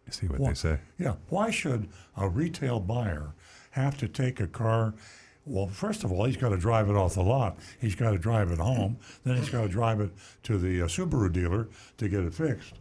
See 0.10 0.28
what 0.28 0.40
Why- 0.40 0.50
they 0.50 0.56
say. 0.56 0.80
Yeah. 1.00 1.16
Why 1.30 1.50
should 1.50 1.88
a 2.18 2.28
retail 2.28 2.80
buyer 2.80 3.34
have 3.72 3.98
to 3.98 4.08
take 4.08 4.40
a 4.40 4.48
car? 4.48 4.94
Well, 5.46 5.68
first 5.68 6.04
of 6.04 6.12
all, 6.12 6.26
he's 6.26 6.38
got 6.38 6.50
to 6.50 6.58
drive 6.58 6.90
it 6.90 6.96
off 6.96 7.14
the 7.14 7.24
lot. 7.24 7.58
He's 7.80 7.96
got 7.96 8.12
to 8.12 8.18
drive 8.18 8.52
it 8.52 8.60
home. 8.60 8.98
Then 9.24 9.38
he's 9.38 9.50
got 9.50 9.62
to 9.62 9.68
drive 9.70 10.02
it 10.02 10.12
to 10.44 10.58
the 10.58 10.82
uh, 10.82 10.88
Subaru 10.88 11.32
dealer 11.32 11.70
to 11.98 12.10
get 12.10 12.22
it 12.22 12.34
fixed. 12.34 12.74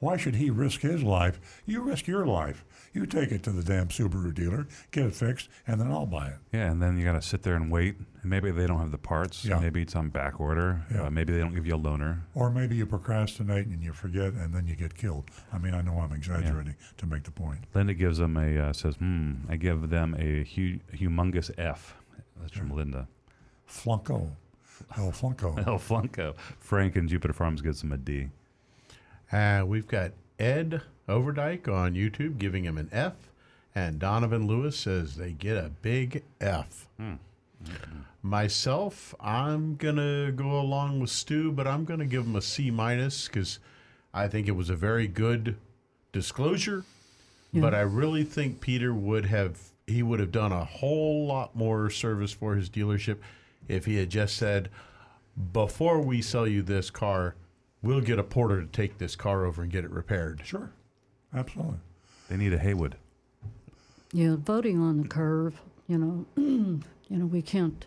Why 0.00 0.16
should 0.16 0.34
he 0.36 0.50
risk 0.50 0.80
his 0.80 1.02
life? 1.02 1.62
You 1.66 1.82
risk 1.82 2.06
your 2.08 2.26
life. 2.26 2.64
You 2.92 3.06
take 3.06 3.32
it 3.32 3.42
to 3.44 3.50
the 3.52 3.62
damn 3.62 3.88
Subaru 3.88 4.34
dealer, 4.34 4.66
get 4.90 5.06
it 5.06 5.14
fixed, 5.14 5.48
and 5.66 5.80
then 5.80 5.90
I'll 5.90 6.04
buy 6.04 6.26
it. 6.28 6.36
Yeah, 6.52 6.70
and 6.70 6.82
then 6.82 6.98
you 6.98 7.04
got 7.06 7.12
to 7.12 7.22
sit 7.22 7.42
there 7.42 7.54
and 7.54 7.70
wait. 7.70 7.96
And 8.20 8.30
maybe 8.30 8.50
they 8.50 8.66
don't 8.66 8.80
have 8.80 8.90
the 8.90 8.98
parts. 8.98 9.46
Yeah. 9.46 9.58
Maybe 9.58 9.80
it's 9.80 9.96
on 9.96 10.10
back 10.10 10.38
order. 10.40 10.82
Yeah. 10.92 11.04
Uh, 11.06 11.10
maybe 11.10 11.32
they 11.32 11.38
don't 11.38 11.54
give 11.54 11.66
you 11.66 11.74
a 11.74 11.78
loaner. 11.78 12.20
Or 12.34 12.50
maybe 12.50 12.76
you 12.76 12.84
procrastinate 12.84 13.66
and 13.66 13.82
you 13.82 13.94
forget, 13.94 14.34
and 14.34 14.54
then 14.54 14.66
you 14.66 14.76
get 14.76 14.94
killed. 14.94 15.24
I 15.52 15.58
mean, 15.58 15.72
I 15.72 15.80
know 15.80 16.00
I'm 16.00 16.12
exaggerating 16.12 16.76
to 16.98 17.06
make 17.06 17.22
the 17.22 17.30
point. 17.30 17.60
Linda 17.74 17.94
gives 17.94 18.18
them 18.18 18.36
a 18.36 18.58
uh, 18.58 18.72
says, 18.74 18.96
"Hmm." 18.96 19.32
I 19.48 19.56
give 19.56 19.88
them 19.88 20.14
a 20.18 20.44
hu- 20.44 20.80
humongous 20.94 21.50
F. 21.56 21.96
That's 22.40 22.52
from 22.52 22.70
Linda. 22.70 23.08
Flunko. 23.66 24.32
El 24.98 25.12
Flunko. 25.12 25.56
El 25.66 25.78
Flunko. 25.78 26.34
Frank 26.58 26.96
and 26.96 27.08
Jupiter 27.08 27.32
Farms 27.32 27.62
gives 27.62 27.80
them 27.80 27.92
a 27.92 27.96
D. 27.96 28.28
Uh, 29.32 29.64
we've 29.66 29.86
got 29.86 30.12
Ed 30.42 30.82
Overdyke 31.08 31.68
on 31.68 31.94
YouTube 31.94 32.36
giving 32.36 32.64
him 32.64 32.76
an 32.76 32.88
F, 32.90 33.14
and 33.76 34.00
Donovan 34.00 34.48
Lewis 34.48 34.76
says 34.76 35.14
they 35.14 35.30
get 35.30 35.56
a 35.56 35.70
big 35.82 36.24
F. 36.40 36.88
Hmm. 36.98 37.14
Myself, 38.22 39.14
I'm 39.20 39.76
gonna 39.76 40.32
go 40.32 40.60
along 40.60 40.98
with 40.98 41.10
Stu, 41.10 41.52
but 41.52 41.68
I'm 41.68 41.84
gonna 41.84 42.06
give 42.06 42.24
him 42.26 42.34
a 42.34 42.42
C 42.42 42.72
minus 42.72 43.28
because 43.28 43.60
I 44.12 44.26
think 44.26 44.48
it 44.48 44.56
was 44.56 44.68
a 44.68 44.74
very 44.74 45.06
good 45.06 45.56
disclosure. 46.10 46.84
But 47.54 47.74
I 47.74 47.82
really 47.82 48.24
think 48.24 48.60
Peter 48.60 48.94
would 48.94 49.26
have 49.26 49.60
he 49.86 50.02
would 50.02 50.20
have 50.20 50.32
done 50.32 50.52
a 50.52 50.64
whole 50.64 51.26
lot 51.26 51.54
more 51.54 51.90
service 51.90 52.32
for 52.32 52.56
his 52.56 52.70
dealership 52.70 53.18
if 53.68 53.84
he 53.84 53.96
had 53.96 54.10
just 54.10 54.36
said, 54.36 54.70
before 55.52 56.00
we 56.00 56.22
sell 56.22 56.46
you 56.46 56.62
this 56.62 56.90
car, 56.90 57.34
we'll 57.82 58.00
get 58.00 58.18
a 58.18 58.22
porter 58.22 58.60
to 58.60 58.66
take 58.66 58.98
this 58.98 59.16
car 59.16 59.44
over 59.44 59.62
and 59.62 59.70
get 59.70 59.84
it 59.84 59.90
repaired. 59.90 60.42
Sure, 60.44 60.70
absolutely. 61.34 61.78
They 62.28 62.36
need 62.36 62.52
a 62.52 62.58
Haywood. 62.58 62.96
Yeah, 64.12 64.36
voting 64.38 64.80
on 64.80 65.02
the 65.02 65.08
curve. 65.08 65.60
You 65.88 65.98
know, 65.98 66.26
you 66.36 66.82
know 67.10 67.26
we 67.26 67.42
can't. 67.42 67.86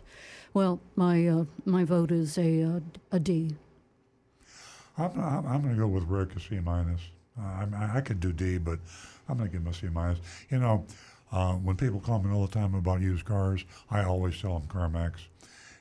Well, 0.54 0.80
my 0.94 1.26
uh, 1.26 1.44
my 1.64 1.84
vote 1.84 2.10
is 2.10 2.38
a 2.38 2.62
uh, 2.62 2.80
a 3.12 3.20
D. 3.20 3.56
I'm, 4.98 5.10
I'm, 5.20 5.46
I'm 5.46 5.62
going 5.62 5.74
to 5.74 5.80
go 5.80 5.86
with 5.86 6.04
Rick 6.04 6.36
a 6.36 6.40
C 6.40 6.58
minus. 6.60 7.00
Uh, 7.38 7.66
I, 7.76 7.98
I 7.98 8.00
could 8.00 8.18
do 8.20 8.32
D, 8.32 8.56
but 8.58 8.78
I'm 9.28 9.36
going 9.36 9.50
to 9.50 9.52
give 9.52 9.62
him 9.62 9.68
a 9.68 9.74
C 9.74 9.88
minus. 9.88 10.18
You 10.50 10.58
know, 10.58 10.86
uh, 11.32 11.54
when 11.54 11.76
people 11.76 12.00
call 12.00 12.22
me 12.22 12.34
all 12.34 12.46
the 12.46 12.52
time 12.52 12.74
about 12.74 13.00
used 13.00 13.24
cars, 13.24 13.64
I 13.90 14.04
always 14.04 14.40
tell 14.40 14.58
them 14.58 14.68
CarMax, 14.68 15.12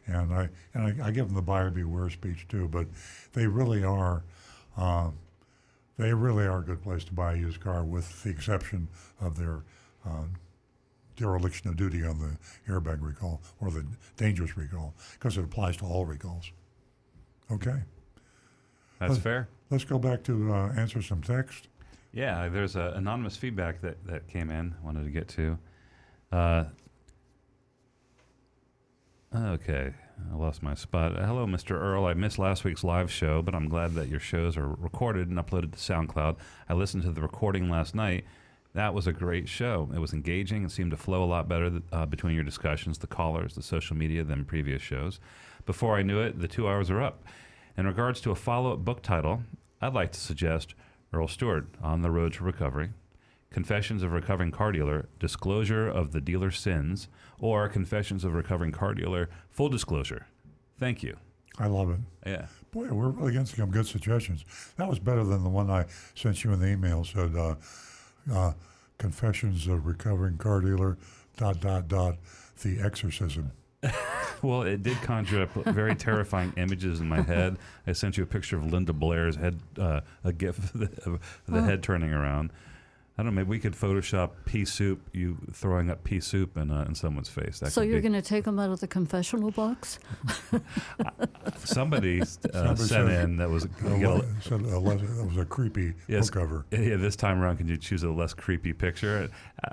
and 0.07 0.34
I 0.34 0.49
and 0.73 1.02
I, 1.02 1.07
I 1.07 1.11
give 1.11 1.27
them 1.27 1.36
the 1.36 1.41
buyer 1.41 1.69
beware 1.69 2.10
speech 2.10 2.48
too. 2.48 2.68
But 2.68 2.88
they 3.34 3.48
really 3.48 3.84
are, 3.84 4.23
uh, 4.77 5.10
they 5.98 6.14
really 6.14 6.45
are 6.45 6.60
a 6.60 6.64
good 6.64 6.82
place 6.84 7.03
to 7.06 7.14
buy 7.14 7.34
a 7.34 7.38
used 7.38 7.60
car, 7.61 7.84
with 7.84 8.23
the 8.23 8.30
exception 8.30 8.88
of 9.22 9.38
their 9.38 9.64
uh, 10.06 10.26
dereliction 11.15 11.69
of 11.69 11.77
duty 11.77 12.03
on 12.06 12.19
the 12.19 12.38
airbag 12.72 13.02
recall 13.02 13.41
or 13.61 13.72
the 13.72 13.86
dangerous 14.18 14.57
recall, 14.57 14.94
because 15.14 15.38
it 15.38 15.44
applies 15.44 15.77
to 15.77 15.86
all 15.86 16.06
recalls. 16.06 16.52
Okay. 17.52 17.82
That's 18.99 19.11
Let's- 19.11 19.23
fair. 19.23 19.48
Let's 19.72 19.84
go 19.84 19.98
back 19.98 20.23
to 20.26 20.53
uh, 20.53 20.73
answer 20.77 21.02
some 21.02 21.23
text. 21.23 21.69
Yeah, 22.14 22.48
there's 22.49 22.76
a 22.76 22.94
anonymous 22.95 23.36
feedback 23.36 23.82
that, 23.82 24.06
that 24.06 24.27
came 24.27 24.52
in. 24.52 24.76
Wanted 24.84 25.06
to 25.06 25.10
get 25.10 25.27
to. 25.30 25.57
Okay, 29.35 29.91
I 30.31 30.35
lost 30.35 30.63
my 30.63 30.75
spot. 30.75 31.17
Hello, 31.17 31.45
Mr. 31.45 31.71
Earl. 31.71 32.05
I 32.05 32.13
missed 32.13 32.39
last 32.39 32.63
week's 32.63 32.85
live 32.85 33.11
show, 33.11 33.41
but 33.41 33.53
I'm 33.53 33.67
glad 33.67 33.93
that 33.95 34.07
your 34.07 34.19
shows 34.19 34.55
are 34.55 34.67
recorded 34.67 35.27
and 35.27 35.37
uploaded 35.37 35.73
to 35.73 35.77
SoundCloud. 35.77 36.37
I 36.69 36.73
listened 36.73 37.03
to 37.03 37.11
the 37.11 37.21
recording 37.21 37.69
last 37.69 37.95
night. 37.95 38.23
That 38.73 38.93
was 38.93 39.07
a 39.07 39.11
great 39.11 39.49
show. 39.49 39.89
It 39.93 39.99
was 39.99 40.13
engaging 40.13 40.61
and 40.63 40.71
seemed 40.71 40.91
to 40.91 40.97
flow 40.97 41.21
a 41.21 41.25
lot 41.25 41.49
better 41.49 41.81
uh, 41.91 42.05
between 42.05 42.33
your 42.35 42.45
discussions, 42.45 42.97
the 42.97 43.07
callers, 43.07 43.55
the 43.55 43.61
social 43.61 43.97
media 43.97 44.23
than 44.23 44.45
previous 44.45 44.81
shows. 44.81 45.19
Before 45.65 45.97
I 45.97 46.01
knew 46.01 46.21
it, 46.21 46.39
the 46.39 46.47
two 46.47 46.69
hours 46.69 46.89
are 46.89 47.01
up. 47.01 47.25
In 47.77 47.85
regards 47.85 48.21
to 48.21 48.31
a 48.31 48.35
follow 48.35 48.71
up 48.71 48.85
book 48.85 49.01
title, 49.01 49.41
I'd 49.81 49.93
like 49.93 50.13
to 50.13 50.19
suggest 50.19 50.75
Earl 51.11 51.27
Stewart, 51.27 51.67
On 51.83 52.03
the 52.03 52.11
Road 52.11 52.31
to 52.33 52.43
Recovery, 52.45 52.91
Confessions 53.60 54.03
of 54.03 54.11
Recovering 54.11 54.52
Car 54.52 54.73
Dealer, 54.73 55.07
Disclosure 55.18 55.88
of 55.88 56.11
the 56.11 56.19
Dealer's 56.19 56.60
Sins, 56.60 57.07
or 57.40 57.69
Confessions 57.69 58.26
of 58.26 58.34
Recovering 58.34 58.73
Car 58.73 58.94
Dealer, 58.94 59.30
Full 59.49 59.69
Disclosure. 59.69 60.27
Thank 60.77 61.02
you. 61.03 61.15
I 61.57 61.68
love 61.68 61.90
it. 61.90 61.99
Yeah. 62.26 62.48
Boy, 62.72 62.90
we're 62.90 63.07
really 63.11 63.32
getting 63.32 63.45
some 63.45 63.72
good 63.72 63.88
suggestions. 63.88 64.44
That 64.76 64.90
was 64.90 64.99
better 64.99 65.23
than 65.23 65.45
the 65.45 65.49
one 65.49 65.69
I 65.72 65.86
sent 66.15 66.44
you 66.44 66.52
in 66.52 66.60
the 66.60 66.68
email. 66.68 67.06
Said 67.06 67.34
uh, 67.34 67.56
uh, 68.30 68.52
confessions 68.98 69.68
of 69.68 69.86
recovering 69.86 70.36
car 70.38 70.60
dealer. 70.60 70.98
Dot 71.38 71.61
dot 71.61 71.88
dot. 71.88 72.18
The 72.61 72.82
exorcism. 72.82 73.53
Well, 74.41 74.64
it 74.64 74.84
did 74.84 74.98
conjure 75.02 75.44
up 75.44 75.53
very 75.53 75.95
terrifying 75.95 76.53
images 76.57 76.99
in 76.99 77.07
my 77.07 77.22
head. 77.22 77.57
I 77.88 77.94
sent 77.94 78.18
you 78.18 78.23
a 78.23 78.27
picture 78.27 78.57
of 78.57 78.72
Linda 78.72 78.91
Blair's 78.94 79.38
head, 79.38 79.60
uh, 79.80 80.02
a 80.26 80.34
gif 80.34 80.57
of 80.76 80.80
the, 80.80 80.86
of 81.10 81.19
the 81.48 81.60
Oh. 81.60 81.64
head 81.64 81.82
turning 81.82 82.14
around. 82.14 82.52
I 83.17 83.23
don't 83.23 83.27
know. 83.33 83.37
Maybe 83.43 83.49
we 83.49 83.59
could 83.59 83.73
Photoshop 83.73 84.31
pea 84.43 84.65
soup, 84.65 85.01
you 85.13 85.37
throwing 85.53 85.89
up 85.89 86.03
pea 86.03 86.19
soup 86.19 86.57
in, 86.57 86.69
uh, 86.69 86.83
in 86.85 86.95
someone's 86.95 87.29
face. 87.29 87.59
That 87.59 87.71
so 87.71 87.81
you're 87.81 88.01
going 88.01 88.11
to 88.13 88.21
take 88.21 88.43
them 88.43 88.59
out 88.59 88.71
of 88.71 88.81
the 88.81 88.87
confessional 88.87 89.51
box? 89.51 89.99
Somebody 91.63 92.21
uh, 92.21 92.25
Somebody 92.25 92.75
sent 92.83 93.09
in 93.09 93.37
that 93.37 93.49
was 93.49 93.65
Uh, 93.65 93.69
a- 93.87 93.95
le- 93.97 94.41
said 94.41 94.61
a 94.61 94.79
le- 94.79 94.97
that 94.97 95.25
was 95.27 95.37
a 95.37 95.45
creepy 95.45 95.93
Yes. 96.07 96.29
book 96.29 96.41
cover. 96.41 96.65
Yeah, 96.71 96.97
this 96.97 97.15
time 97.15 97.41
around, 97.41 97.57
can 97.57 97.67
you 97.67 97.77
choose 97.77 98.03
a 98.03 98.09
less 98.11 98.33
creepy 98.33 98.73
picture? 98.73 99.29
I, 99.63 99.71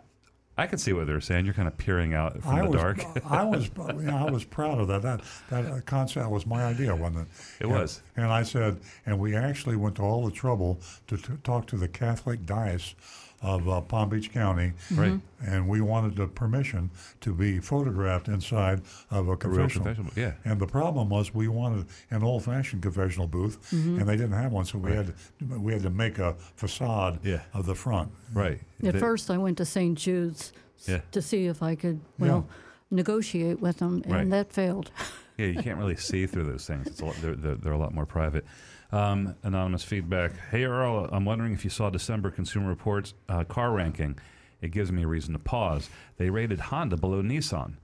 I 0.58 0.66
can 0.66 0.78
see 0.78 0.92
what 0.92 1.06
they're 1.06 1.20
saying. 1.20 1.44
You're 1.46 1.54
kind 1.54 1.66
of 1.66 1.76
peering 1.78 2.14
out 2.14 2.40
from 2.42 2.54
I 2.54 2.62
the 2.62 2.68
was, 2.68 2.80
dark. 2.80 3.04
I 3.28 3.42
was, 3.44 3.70
you 3.96 4.02
know, 4.02 4.16
I 4.28 4.30
was 4.30 4.44
proud 4.44 4.78
of 4.80 4.88
that. 4.88 5.02
That 5.02 5.20
that 5.50 5.66
uh, 5.66 5.80
concept 5.86 6.28
was 6.30 6.46
my 6.46 6.64
idea, 6.64 6.94
wasn't 6.94 7.20
it? 7.22 7.26
It 7.60 7.64
And- 7.66 7.72
was. 7.72 8.02
And 8.16 8.26
I 8.26 8.42
said, 8.44 8.78
and 9.06 9.18
we 9.18 9.34
actually 9.34 9.76
went 9.76 9.96
to 9.96 10.02
all 10.02 10.24
the 10.24 10.30
trouble 10.30 10.78
to 11.08 11.16
t- 11.16 11.32
talk 11.42 11.66
to 11.68 11.76
the 11.76 11.88
Catholic 11.88 12.46
diocese 12.46 12.94
of 13.42 13.68
uh, 13.68 13.80
Palm 13.80 14.08
Beach 14.08 14.32
County, 14.32 14.72
Right. 14.94 15.20
And 15.44 15.68
we 15.68 15.80
wanted 15.80 16.14
the 16.14 16.28
permission 16.28 16.88
to 17.20 17.34
be 17.34 17.58
photographed 17.58 18.28
inside 18.28 18.80
of 19.10 19.26
a 19.26 19.30
real 19.30 19.36
confessional. 19.36 19.86
confessional, 19.86 20.12
yeah. 20.16 20.34
And 20.44 20.60
the 20.60 20.66
problem 20.68 21.08
was 21.08 21.34
we 21.34 21.48
wanted 21.48 21.86
an 22.12 22.22
old-fashioned 22.22 22.80
confessional 22.80 23.26
booth, 23.26 23.58
Mhm. 23.72 23.98
and 24.00 24.08
they 24.08 24.16
didn't 24.16 24.32
have 24.40 24.52
one, 24.52 24.64
so 24.64 24.78
we 24.78 24.92
had 24.92 25.08
to, 25.08 25.58
we 25.58 25.72
had 25.72 25.82
to 25.82 25.90
make 25.90 26.20
a 26.20 26.34
facade 26.54 27.18
Yeah. 27.24 27.40
of 27.52 27.66
the 27.66 27.74
front. 27.74 28.12
Right. 28.32 28.60
At 28.84 28.92
They- 28.94 29.00
first, 29.00 29.28
I 29.30 29.38
went 29.38 29.58
to 29.58 29.64
St. 29.64 29.98
Jude's 29.98 30.52
Yeah. 30.86 31.00
to 31.10 31.20
see 31.20 31.46
if 31.46 31.60
I 31.62 31.74
could, 31.74 32.00
well, 32.20 32.46
negotiate 32.92 33.60
with 33.60 33.78
them, 33.78 34.02
and 34.04 34.12
Right. 34.12 34.30
that 34.30 34.52
failed. 34.52 34.92
yeah, 35.38 35.46
you 35.46 35.62
can't 35.62 35.78
really 35.78 35.96
see 35.96 36.26
through 36.26 36.44
those 36.44 36.66
things. 36.66 36.86
It's 36.86 37.00
a 37.00 37.06
lot, 37.06 37.16
they're, 37.20 37.34
they're, 37.34 37.56
they're 37.56 37.72
a 37.72 37.78
lot 37.78 37.92
more 37.94 38.06
private. 38.06 38.44
Um, 38.92 39.36
anonymous 39.42 39.84
feedback. 39.84 40.32
Hey, 40.50 40.64
Earl, 40.64 41.08
I'm 41.10 41.24
wondering 41.24 41.54
if 41.54 41.64
you 41.64 41.70
saw 41.70 41.88
December 41.88 42.30
Consumer 42.30 42.68
Reports 42.68 43.14
uh, 43.26 43.42
car 43.44 43.72
ranking. 43.72 44.18
It 44.60 44.70
gives 44.70 44.92
me 44.92 45.04
a 45.04 45.06
reason 45.06 45.32
to 45.32 45.38
pause. 45.38 45.88
They 46.18 46.28
rated 46.28 46.60
Honda 46.60 46.98
below 46.98 47.22
Nissan. 47.22 47.76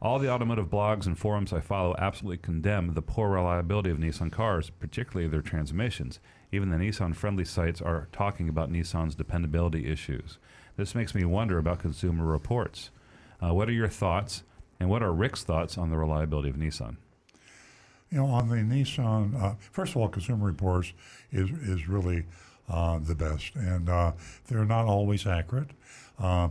All 0.00 0.20
the 0.20 0.30
automotive 0.30 0.70
blogs 0.70 1.06
and 1.06 1.18
forums 1.18 1.52
I 1.52 1.58
follow 1.58 1.96
absolutely 1.98 2.38
condemn 2.38 2.94
the 2.94 3.02
poor 3.02 3.30
reliability 3.30 3.90
of 3.90 3.98
Nissan 3.98 4.30
cars, 4.30 4.70
particularly 4.70 5.28
their 5.28 5.42
transmissions. 5.42 6.20
Even 6.52 6.70
the 6.70 6.76
Nissan 6.76 7.16
friendly 7.16 7.44
sites 7.44 7.82
are 7.82 8.06
talking 8.12 8.48
about 8.48 8.70
Nissan's 8.70 9.16
dependability 9.16 9.90
issues. 9.90 10.38
This 10.76 10.94
makes 10.94 11.12
me 11.12 11.24
wonder 11.24 11.58
about 11.58 11.80
Consumer 11.80 12.24
Reports. 12.24 12.90
Uh, 13.40 13.52
what 13.52 13.68
are 13.68 13.72
your 13.72 13.88
thoughts, 13.88 14.44
and 14.78 14.88
what 14.88 15.02
are 15.02 15.12
Rick's 15.12 15.42
thoughts 15.42 15.76
on 15.76 15.90
the 15.90 15.98
reliability 15.98 16.50
of 16.50 16.56
Nissan? 16.56 16.98
You 18.12 18.18
know, 18.18 18.26
on 18.26 18.50
the 18.50 18.56
Nissan, 18.56 19.40
uh, 19.42 19.54
first 19.70 19.92
of 19.92 19.96
all, 19.96 20.08
Consumer 20.08 20.46
Reports 20.46 20.92
is 21.32 21.48
is 21.66 21.88
really 21.88 22.24
uh, 22.68 22.98
the 22.98 23.14
best, 23.14 23.54
and 23.54 23.88
uh, 23.88 24.12
they're 24.48 24.66
not 24.66 24.84
always 24.84 25.26
accurate. 25.26 25.70
Uh, 26.18 26.48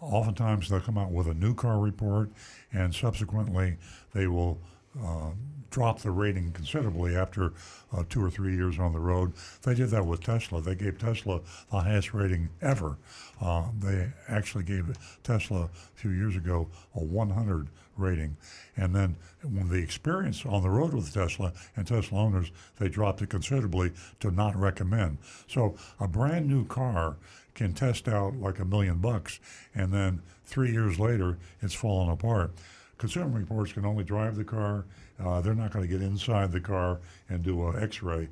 oftentimes, 0.00 0.70
they'll 0.70 0.80
come 0.80 0.96
out 0.96 1.10
with 1.10 1.26
a 1.26 1.34
new 1.34 1.54
car 1.54 1.78
report, 1.78 2.30
and 2.72 2.94
subsequently, 2.94 3.76
they 4.14 4.26
will 4.26 4.58
uh, 4.98 5.32
drop 5.70 6.00
the 6.00 6.10
rating 6.10 6.50
considerably 6.52 7.14
after 7.14 7.52
uh, 7.92 8.04
two 8.08 8.24
or 8.24 8.30
three 8.30 8.54
years 8.54 8.78
on 8.78 8.94
the 8.94 9.00
road. 9.00 9.34
They 9.62 9.74
did 9.74 9.90
that 9.90 10.06
with 10.06 10.22
Tesla. 10.22 10.62
They 10.62 10.74
gave 10.74 10.98
Tesla 10.98 11.40
the 11.70 11.80
highest 11.80 12.14
rating 12.14 12.48
ever. 12.62 12.96
Uh, 13.38 13.66
they 13.78 14.12
actually 14.28 14.64
gave 14.64 14.96
Tesla 15.22 15.64
a 15.64 15.68
few 15.94 16.10
years 16.10 16.36
ago 16.36 16.68
a 16.94 17.04
100 17.04 17.68
rating. 17.96 18.36
And 18.76 18.94
then 18.94 19.16
when 19.42 19.68
the 19.68 19.82
experience 19.82 20.44
on 20.46 20.62
the 20.62 20.70
road 20.70 20.94
with 20.94 21.12
Tesla 21.12 21.52
and 21.76 21.86
Tesla 21.86 22.20
owners, 22.20 22.50
they 22.78 22.88
dropped 22.88 23.22
it 23.22 23.30
considerably 23.30 23.92
to 24.20 24.30
not 24.30 24.56
recommend. 24.56 25.18
So 25.46 25.76
a 26.00 26.08
brand 26.08 26.48
new 26.48 26.64
car 26.66 27.16
can 27.54 27.72
test 27.74 28.08
out 28.08 28.34
like 28.36 28.58
a 28.58 28.64
million 28.64 28.98
bucks, 28.98 29.38
and 29.74 29.92
then 29.92 30.22
three 30.44 30.72
years 30.72 30.98
later, 30.98 31.38
it's 31.60 31.74
fallen 31.74 32.08
apart. 32.08 32.52
Consumer 32.98 33.38
Reports 33.38 33.72
can 33.72 33.84
only 33.84 34.04
drive 34.04 34.36
the 34.36 34.44
car. 34.44 34.84
Uh, 35.22 35.40
they're 35.40 35.54
not 35.54 35.72
going 35.72 35.86
to 35.86 35.90
get 35.90 36.02
inside 36.02 36.52
the 36.52 36.60
car 36.60 37.00
and 37.28 37.42
do 37.42 37.66
an 37.66 37.82
X-ray. 37.82 38.28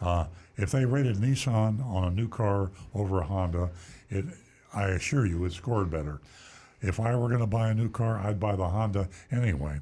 Uh, 0.00 0.26
if 0.56 0.70
they 0.70 0.84
rated 0.84 1.16
Nissan 1.16 1.84
on 1.84 2.04
a 2.04 2.10
new 2.10 2.28
car 2.28 2.70
over 2.94 3.20
a 3.20 3.24
Honda, 3.24 3.70
it, 4.10 4.24
I 4.72 4.88
assure 4.88 5.26
you, 5.26 5.44
it 5.44 5.52
scored 5.52 5.90
better. 5.90 6.20
If 6.82 7.00
I 7.00 7.14
were 7.16 7.28
Ghosn 7.28 7.40
to 7.40 7.46
buy 7.46 7.68
a 7.70 7.74
new 7.74 7.88
car, 7.88 8.18
I'd 8.18 8.38
buy 8.40 8.56
the 8.56 8.68
Honda 8.68 9.08
anyway. 9.30 9.80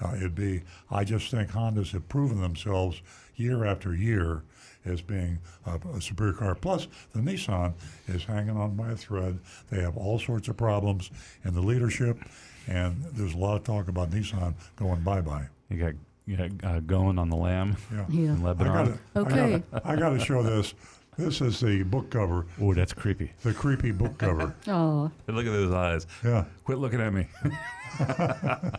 Uh, 0.00 0.14
it'd 0.16 0.34
be. 0.34 0.62
I 0.90 1.04
just 1.04 1.30
think 1.30 1.50
Hondas 1.50 1.92
have 1.92 2.08
proven 2.08 2.40
themselves 2.40 3.02
year 3.36 3.64
after 3.64 3.94
year 3.94 4.42
as 4.84 5.00
being 5.00 5.38
a, 5.66 5.78
a 5.96 6.00
superior 6.00 6.32
car. 6.32 6.54
Plus, 6.54 6.88
the 7.14 7.20
Nissan 7.20 7.72
is 8.08 8.24
hanging 8.24 8.56
on 8.56 8.74
by 8.74 8.90
a 8.90 8.96
thread. 8.96 9.38
They 9.70 9.80
have 9.80 9.96
all 9.96 10.18
sorts 10.18 10.48
of 10.48 10.56
problems 10.56 11.10
in 11.44 11.54
the 11.54 11.60
leadership, 11.60 12.18
and 12.66 13.02
there's 13.12 13.34
a 13.34 13.38
lot 13.38 13.56
of 13.56 13.64
talk 13.64 13.88
about 13.88 14.10
Nissan 14.10 14.54
going 14.76 15.00
bye 15.02 15.20
bye. 15.20 15.46
You 15.70 15.76
got 15.78 15.92
you 16.26 16.36
got 16.36 16.50
uh, 16.64 16.80
going 16.80 17.18
on 17.18 17.28
the 17.30 17.36
lam 17.36 17.76
Yeah. 17.92 18.04
Yeah. 18.08 18.20
in 18.32 18.42
Lebanon. 18.42 18.72
I 18.72 18.84
gotta, 18.84 18.98
Okay. 19.16 19.54
I 19.54 19.60
gotta, 19.78 19.88
I 19.88 19.96
gotta 19.96 20.18
show 20.18 20.42
this. 20.42 20.74
This 21.24 21.40
is 21.40 21.60
the 21.60 21.82
book 21.84 22.10
cover, 22.10 22.46
Oh, 22.60 22.74
that's 22.74 22.92
creepy. 22.92 23.32
the 23.42 23.54
creepy 23.54 23.92
book 23.92 24.18
cover. 24.18 24.54
Oh, 24.68 25.10
Look 25.28 25.46
at 25.46 25.52
those 25.52 25.72
eyes. 25.72 26.06
Yeah. 26.24 26.44
Quit 26.64 26.78
looking 26.78 27.00
at 27.00 27.12
me. 27.12 27.26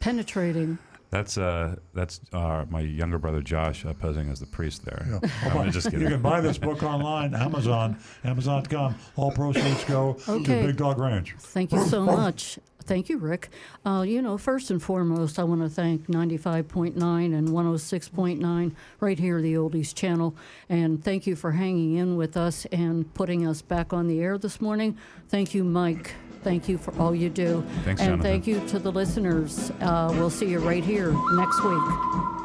penetrating. 0.00 0.78
That's 1.10 1.38
uh, 1.38 1.76
that's 1.92 2.20
uh, 2.32 2.64
my 2.68 2.80
younger 2.80 3.18
brother 3.18 3.40
Josh 3.40 3.84
uh, 3.86 3.92
posing 3.94 4.28
as 4.30 4.40
the 4.40 4.46
priest 4.46 4.84
there. 4.84 5.06
Yeah. 5.22 5.52
I'm 5.54 5.70
just 5.70 5.92
You 5.92 6.00
can 6.08 6.20
buy 6.20 6.40
this 6.40 6.58
book 6.58 6.82
online, 6.82 7.34
Amazon, 7.34 7.96
Amazon.com. 8.24 8.96
All 9.14 9.30
proceeds 9.30 9.84
go 9.84 10.16
Okay. 10.28 10.60
to 10.62 10.66
Big 10.66 10.76
Dog 10.76 10.98
Ranch. 10.98 11.36
Thank 11.38 11.70
you 11.72 11.84
so 11.86 12.04
much. 12.04 12.58
Thank 12.86 13.08
you, 13.08 13.18
Rick. 13.18 13.48
Uh, 13.84 14.04
you 14.06 14.20
know, 14.20 14.38
first 14.38 14.70
and 14.70 14.82
foremost, 14.82 15.38
I 15.38 15.44
want 15.44 15.62
to 15.62 15.68
thank 15.68 16.06
95.9 16.06 16.94
and 17.34 17.48
106.9 17.48 18.72
right 19.00 19.18
here, 19.18 19.40
the 19.40 19.54
Oldies 19.54 19.94
channel. 19.94 20.34
And 20.68 21.02
thank 21.02 21.26
you 21.26 21.36
for 21.36 21.52
hanging 21.52 21.96
in 21.96 22.16
with 22.16 22.36
us 22.36 22.66
and 22.66 23.12
putting 23.14 23.46
us 23.46 23.62
back 23.62 23.92
on 23.92 24.06
the 24.06 24.20
air 24.20 24.38
this 24.38 24.60
morning. 24.60 24.98
Thank 25.28 25.54
you, 25.54 25.64
Mike. 25.64 26.12
Thank 26.42 26.68
you 26.68 26.76
for 26.76 26.94
all 26.98 27.14
you 27.14 27.30
do. 27.30 27.64
Thanks, 27.84 28.02
and 28.02 28.10
Jonathan. 28.10 28.20
thank 28.20 28.46
you 28.46 28.66
to 28.68 28.78
the 28.78 28.92
listeners. 28.92 29.72
Uh, 29.80 30.12
we'll 30.12 30.30
see 30.30 30.46
you 30.46 30.58
right 30.58 30.84
here 30.84 31.12
next 31.36 31.64
week. 31.64 32.43